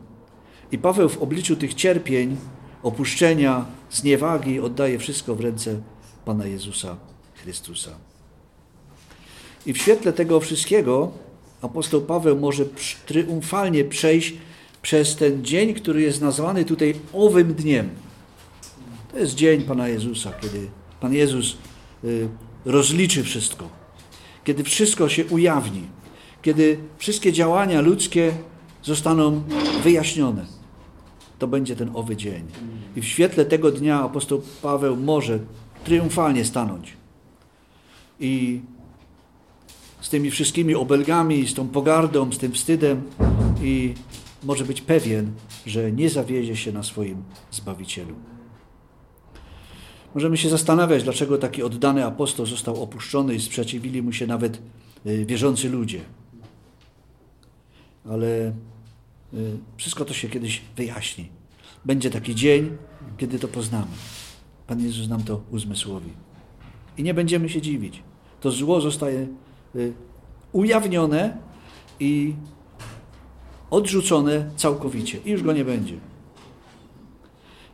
I 0.71 0.77
Paweł 0.77 1.09
w 1.09 1.21
obliczu 1.21 1.55
tych 1.55 1.73
cierpień, 1.73 2.37
opuszczenia, 2.83 3.65
zniewagi 3.91 4.59
oddaje 4.59 4.99
wszystko 4.99 5.35
w 5.35 5.39
ręce 5.39 5.81
Pana 6.25 6.45
Jezusa 6.45 6.97
Chrystusa. 7.35 7.91
I 9.65 9.73
w 9.73 9.77
świetle 9.77 10.13
tego 10.13 10.39
wszystkiego 10.39 11.11
apostoł 11.63 12.01
Paweł 12.01 12.39
może 12.39 12.65
triumfalnie 13.05 13.83
przejść 13.83 14.33
przez 14.81 15.15
ten 15.15 15.45
dzień, 15.45 15.73
który 15.73 16.01
jest 16.01 16.21
nazwany 16.21 16.65
tutaj 16.65 16.95
owym 17.13 17.53
dniem. 17.53 17.89
To 19.11 19.19
jest 19.19 19.35
dzień 19.35 19.61
Pana 19.61 19.87
Jezusa, 19.87 20.31
kiedy 20.41 20.67
Pan 20.99 21.13
Jezus 21.13 21.57
y, 22.03 22.27
rozliczy 22.65 23.23
wszystko, 23.23 23.69
kiedy 24.43 24.63
wszystko 24.63 25.09
się 25.09 25.25
ujawni, 25.25 25.81
kiedy 26.41 26.77
wszystkie 26.97 27.33
działania 27.33 27.81
ludzkie 27.81 28.33
zostaną 28.83 29.43
wyjaśnione. 29.83 30.45
To 31.39 31.47
będzie 31.47 31.75
ten 31.75 31.91
owy 31.93 32.15
dzień. 32.15 32.43
I 32.95 33.01
w 33.01 33.05
świetle 33.05 33.45
tego 33.45 33.71
dnia 33.71 34.03
apostoł 34.03 34.41
Paweł 34.61 34.95
może 34.95 35.39
triumfalnie 35.83 36.45
stanąć 36.45 36.93
i 38.19 38.61
z 40.03 40.09
tymi 40.09 40.31
wszystkimi 40.31 40.75
obelgami, 40.75 41.47
z 41.47 41.53
tą 41.53 41.67
pogardą, 41.67 42.31
z 42.31 42.37
tym 42.37 42.51
wstydem 42.51 43.01
i 43.61 43.93
może 44.43 44.65
być 44.65 44.81
pewien, 44.81 45.31
że 45.65 45.91
nie 45.91 46.09
zawiedzie 46.09 46.55
się 46.55 46.71
na 46.71 46.83
swoim 46.83 47.23
Zbawicielu. 47.51 48.15
Możemy 50.15 50.37
się 50.37 50.49
zastanawiać, 50.49 51.03
dlaczego 51.03 51.37
taki 51.37 51.63
oddany 51.63 52.05
apostoł 52.05 52.45
został 52.45 52.83
opuszczony 52.83 53.35
i 53.35 53.41
sprzeciwili 53.41 54.01
mu 54.01 54.13
się 54.13 54.27
nawet 54.27 54.61
y, 55.05 55.25
wierzący 55.25 55.69
ludzie. 55.69 56.01
Ale 58.09 58.53
y, 59.33 59.57
wszystko 59.77 60.05
to 60.05 60.13
się 60.13 60.29
kiedyś 60.29 60.61
wyjaśni. 60.75 61.29
Będzie 61.85 62.09
taki 62.09 62.35
dzień, 62.35 62.77
kiedy 63.17 63.39
to 63.39 63.47
poznamy. 63.47 63.91
Pan 64.67 64.81
Jezus 64.81 65.09
nam 65.09 65.23
to 65.23 65.41
uzmysłowi. 65.51 66.09
I 66.97 67.03
nie 67.03 67.13
będziemy 67.13 67.49
się 67.49 67.61
dziwić. 67.61 68.03
To 68.41 68.51
zło 68.51 68.81
zostaje 68.81 69.27
ujawnione 70.51 71.37
i 71.99 72.33
odrzucone 73.69 74.49
całkowicie. 74.55 75.19
I 75.25 75.31
już 75.31 75.43
go 75.43 75.53
nie 75.53 75.65
będzie. 75.65 75.95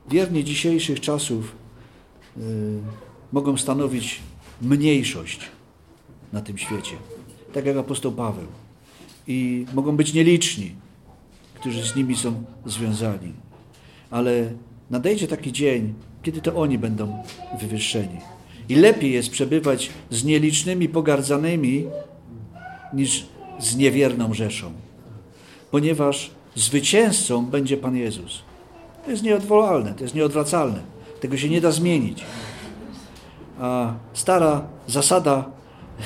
Wierni 0.09 0.43
dzisiejszych 0.43 0.99
czasów 0.99 1.55
y, 2.37 2.41
mogą 3.31 3.57
stanowić 3.57 4.19
mniejszość 4.61 5.39
na 6.33 6.41
tym 6.41 6.57
świecie. 6.57 6.95
Tak 7.53 7.65
jak 7.65 7.77
apostoł 7.77 8.11
Paweł. 8.11 8.47
I 9.27 9.65
mogą 9.73 9.97
być 9.97 10.13
nieliczni, 10.13 10.75
którzy 11.53 11.87
z 11.87 11.95
nimi 11.95 12.17
są 12.17 12.43
związani. 12.65 13.33
Ale 14.11 14.53
nadejdzie 14.89 15.27
taki 15.27 15.51
dzień, 15.51 15.93
kiedy 16.23 16.41
to 16.41 16.55
oni 16.55 16.77
będą 16.77 17.23
wywyższeni. 17.61 18.17
I 18.69 18.75
lepiej 18.75 19.11
jest 19.11 19.29
przebywać 19.29 19.89
z 20.09 20.23
nielicznymi 20.23 20.89
pogardzanymi 20.89 21.85
niż 22.93 23.25
z 23.59 23.75
niewierną 23.75 24.33
rzeszą. 24.33 24.71
Ponieważ 25.71 26.31
zwycięzcą 26.55 27.45
będzie 27.45 27.77
Pan 27.77 27.95
Jezus. 27.95 28.41
To 29.05 29.11
jest 29.11 29.23
nieodwołalne, 29.23 29.93
to 29.93 30.03
jest 30.03 30.15
nieodwracalne. 30.15 30.79
Tego 31.19 31.37
się 31.37 31.49
nie 31.49 31.61
da 31.61 31.71
zmienić. 31.71 32.23
A 33.59 33.93
stara 34.13 34.67
zasada 34.87 35.45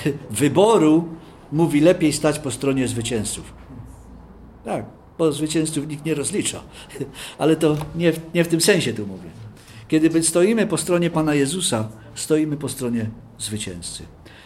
wyboru 0.29 1.07
mówi 1.51 1.81
lepiej 1.81 2.13
stać 2.13 2.39
po 2.39 2.51
stronie 2.51 2.87
zwycięzców. 2.87 3.53
Tak, 4.65 4.85
bo 5.17 5.31
zwycięzców 5.31 5.87
nikt 5.87 6.05
nie 6.05 6.13
rozlicza. 6.15 6.61
Ale 7.37 7.55
to 7.55 7.77
nie 7.95 8.13
w, 8.13 8.19
nie 8.33 8.43
w 8.43 8.47
tym 8.47 8.61
sensie 8.61 8.93
tu 8.93 9.07
mówię. 9.07 9.42
Kiedy 9.93 10.23
stoimy 10.23 10.67
po 10.67 10.77
stronie 10.77 11.09
Pana 11.09 11.33
Jezusa, 11.33 11.87
stoimy 12.15 12.57
po 12.57 12.69
stronie 12.69 13.09
zwycięzcy. 13.39 14.03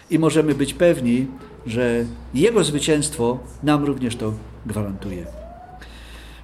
I 0.10 0.20
możemy 0.20 0.56
być 0.56 0.74
pewni, 0.74 1.28
że 1.66 2.06
Jego 2.34 2.64
zwycięstwo 2.64 3.40
nam 3.64 3.86
również 3.86 4.16
to 4.16 4.34
gwarantuje. 4.66 5.26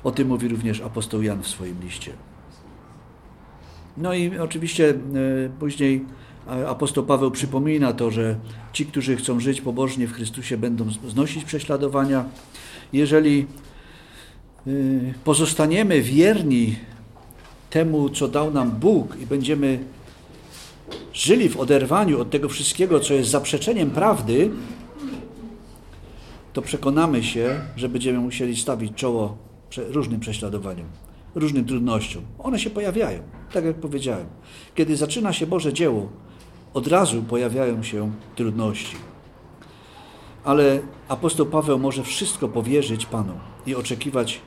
O 0.03 0.11
tym 0.11 0.27
mówi 0.27 0.47
również 0.47 0.81
apostoł 0.81 1.21
Jan 1.21 1.43
w 1.43 1.47
swoim 1.47 1.75
liście. 1.81 2.11
No 3.97 4.13
i 4.13 4.38
oczywiście 4.38 4.89
e, 4.89 4.95
później 5.59 6.05
apostoł 6.67 7.05
Paweł 7.05 7.31
przypomina 7.31 7.93
to, 7.93 8.11
że 8.11 8.35
ci, 8.73 8.85
którzy 8.85 9.15
chcą 9.15 9.39
żyć 9.39 9.61
pobożnie 9.61 10.07
w 10.07 10.13
Chrystusie, 10.13 10.57
będą 10.57 10.85
znosić 11.07 11.43
prześladowania. 11.43 12.25
Jeżeli 12.93 13.45
e, 14.67 14.71
pozostaniemy 15.23 16.01
wierni 16.01 16.75
temu, 17.73 18.09
co 18.09 18.27
dał 18.27 18.51
nam 18.51 18.71
Bóg 18.71 19.17
i 19.21 19.25
będziemy 19.25 19.79
żyli 21.13 21.49
w 21.49 21.59
oderwaniu 21.59 22.21
od 22.21 22.29
tego 22.29 22.49
wszystkiego, 22.49 22.99
co 22.99 23.13
jest 23.13 23.29
zaprzeczeniem 23.29 23.91
prawdy, 23.91 24.51
to 26.53 26.61
przekonamy 26.61 27.23
się, 27.23 27.61
że 27.75 27.89
będziemy 27.89 28.19
musieli 28.19 28.57
stawić 28.57 28.95
czoło 28.95 29.37
różnym 29.77 30.19
prześladowaniom, 30.19 30.87
różnym 31.35 31.65
trudnościom. 31.65 32.23
One 32.39 32.59
się 32.59 32.69
pojawiają, 32.69 33.19
tak 33.53 33.65
jak 33.65 33.75
powiedziałem. 33.75 34.27
Kiedy 34.75 34.97
zaczyna 34.97 35.33
się 35.33 35.47
Boże 35.47 35.73
dzieło, 35.73 36.09
od 36.73 36.87
razu 36.87 37.23
pojawiają 37.23 37.83
się 37.83 38.11
trudności. 38.35 38.95
Ale 40.43 40.79
apostoł 41.07 41.45
Paweł 41.45 41.79
może 41.79 42.03
wszystko 42.03 42.47
powierzyć 42.47 43.05
Panu 43.05 43.33
i 43.65 43.75
oczekiwać 43.75 44.41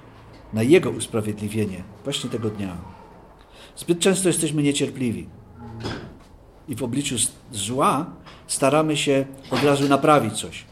na 0.53 0.63
Jego 0.63 0.91
usprawiedliwienie 0.91 1.83
właśnie 2.05 2.31
tego 2.31 2.51
dnia. 2.51 2.96
Zbyt 3.77 3.99
często 3.99 4.29
jesteśmy 4.29 4.63
niecierpliwi 4.63 5.27
i 6.69 6.75
w 6.75 6.83
obliczu 6.83 7.17
zła 7.53 8.07
staramy 8.47 8.97
się 8.97 9.27
od 9.51 9.63
razu 9.63 9.89
naprawić 9.89 10.35
coś 10.35 10.65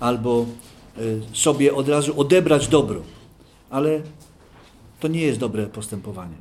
albo 0.00 0.46
y, 0.98 1.20
sobie 1.32 1.74
od 1.74 1.88
razu 1.88 2.20
odebrać 2.20 2.68
dobro. 2.68 3.02
Ale 3.70 4.00
to 5.00 5.08
nie 5.08 5.20
jest 5.20 5.38
dobre 5.38 5.66
postępowanie. 5.66 6.34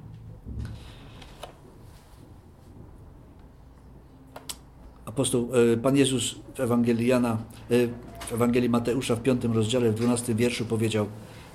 Apostoł, 5.06 5.50
y, 5.74 5.78
Pan 5.78 5.98
Jezus 5.98 6.36
w 6.56 6.60
Ewangelii 6.60 7.08
Jana, 7.08 7.38
y, 7.72 7.90
w 8.28 8.34
Ewangelii 8.34 8.70
Mateusza 8.70 9.16
w 9.16 9.22
piątym 9.22 9.54
rozdziale, 9.54 9.92
w 9.92 9.96
dwunastym 9.96 10.38
wierszu 10.38 10.66
powiedział 10.66 11.06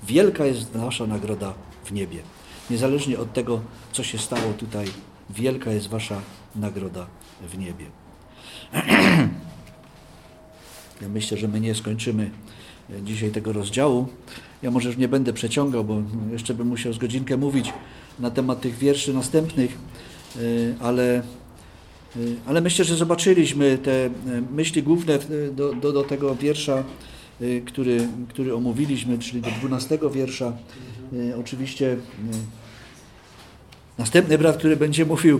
Wielka 0.03 0.45
jest 0.45 0.75
nasza 0.75 1.07
nagroda 1.07 1.53
w 1.85 1.91
niebie. 1.91 2.19
Niezależnie 2.69 3.19
od 3.19 3.33
tego, 3.33 3.61
co 3.91 4.03
się 4.03 4.17
stało 4.17 4.53
tutaj, 4.53 4.87
wielka 5.29 5.71
jest 5.71 5.87
wasza 5.87 6.21
nagroda 6.55 7.07
w 7.41 7.57
niebie. 7.57 7.85
Ja 11.01 11.09
myślę, 11.09 11.37
że 11.37 11.47
my 11.47 11.59
nie 11.59 11.75
skończymy 11.75 12.29
e, 12.89 13.01
dzisiaj 13.01 13.31
tego 13.31 13.53
rozdziału. 13.53 14.07
Ja 14.61 14.71
może 14.71 14.89
już 14.89 14.97
nie 14.97 15.07
będę 15.07 15.33
przeciągał, 15.33 15.83
bo 15.83 16.01
jeszcze 16.31 16.53
bym 16.53 16.67
musiał 16.67 16.93
z 16.93 16.97
godzinkę 16.97 17.37
mówić 17.37 17.73
na 18.19 18.31
temat 18.31 18.61
tych 18.61 18.77
wierszy 18.77 19.13
następnych, 19.13 19.77
e, 20.35 20.39
ale, 20.79 21.17
e, 21.19 21.23
ale 22.45 22.61
myślę, 22.61 22.85
że 22.85 22.95
zobaczyliśmy 22.95 23.77
te 23.77 24.09
myśli 24.51 24.83
główne 24.83 25.19
do, 25.51 25.73
do, 25.73 25.91
do 25.91 26.03
tego 26.03 26.35
wiersza, 26.35 26.83
który, 27.65 28.07
który 28.29 28.55
omówiliśmy, 28.55 29.19
czyli 29.19 29.41
do 29.41 29.49
12 29.59 29.99
wiersza. 30.13 30.53
E, 31.31 31.37
Oczywiście 31.37 31.91
e, 31.93 31.97
Następny 33.97 34.37
brat, 34.37 34.57
który 34.57 34.77
będzie 34.77 35.05
mówił, 35.05 35.39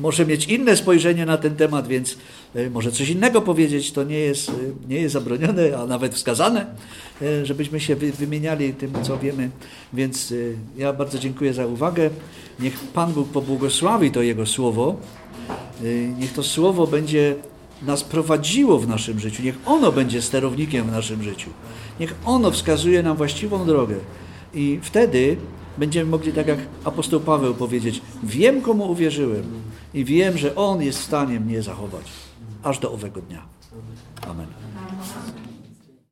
może 0.00 0.26
mieć 0.26 0.46
inne 0.46 0.76
spojrzenie 0.76 1.26
na 1.26 1.36
ten 1.36 1.56
temat, 1.56 1.88
więc 1.88 2.16
e, 2.54 2.70
może 2.70 2.92
coś 2.92 3.08
innego 3.08 3.42
powiedzieć. 3.42 3.92
To 3.92 4.04
nie 4.04 4.18
jest, 4.18 4.48
e, 4.48 4.52
nie 4.88 4.96
jest 5.00 5.12
zabronione, 5.12 5.78
a 5.78 5.86
nawet 5.86 6.14
wskazane, 6.14 6.66
e, 7.22 7.46
żebyśmy 7.46 7.80
się 7.80 7.96
wy- 7.96 8.12
wymieniali 8.12 8.74
tym, 8.74 8.92
co 9.02 9.18
wiemy. 9.18 9.50
Więc 9.92 10.32
e, 10.32 10.34
ja 10.80 10.92
bardzo 10.92 11.18
dziękuję 11.18 11.54
za 11.54 11.66
uwagę. 11.66 12.10
Niech 12.60 12.78
Pan 12.80 13.12
Bóg 13.12 13.28
pobłogosławi 13.28 14.10
to 14.10 14.22
Jego 14.22 14.46
słowo. 14.46 14.96
E, 15.82 15.84
Niech 16.18 16.32
to 16.32 16.42
słowo 16.42 16.86
będzie 16.86 17.34
nas 17.82 18.04
prowadziło 18.04 18.78
w 18.78 18.88
naszym 18.88 19.20
życiu. 19.20 19.42
Niech 19.42 19.58
ono 19.66 19.92
będzie 19.92 20.22
sterownikiem 20.22 20.86
w 20.88 20.92
naszym 20.92 21.22
życiu. 21.22 21.50
Niech 22.00 22.14
ono 22.24 22.50
wskazuje 22.50 23.02
nam 23.02 23.16
właściwą 23.16 23.66
drogę. 23.66 23.94
I 24.54 24.78
wtedy 24.82 25.36
będziemy 25.78 26.10
mogli, 26.10 26.32
tak 26.32 26.46
jak 26.46 26.58
apostoł 26.84 27.20
Paweł 27.20 27.54
powiedzieć, 27.54 28.02
wiem 28.22 28.62
komu 28.62 28.90
uwierzyłem 28.90 29.44
i 29.94 30.04
wiem, 30.04 30.38
że 30.38 30.54
On 30.54 30.82
jest 30.82 30.98
w 30.98 31.04
stanie 31.04 31.40
mnie 31.40 31.62
zachować 31.62 32.06
aż 32.62 32.78
do 32.78 32.92
owego 32.92 33.20
dnia. 33.20 33.42
Amen. 34.30 34.46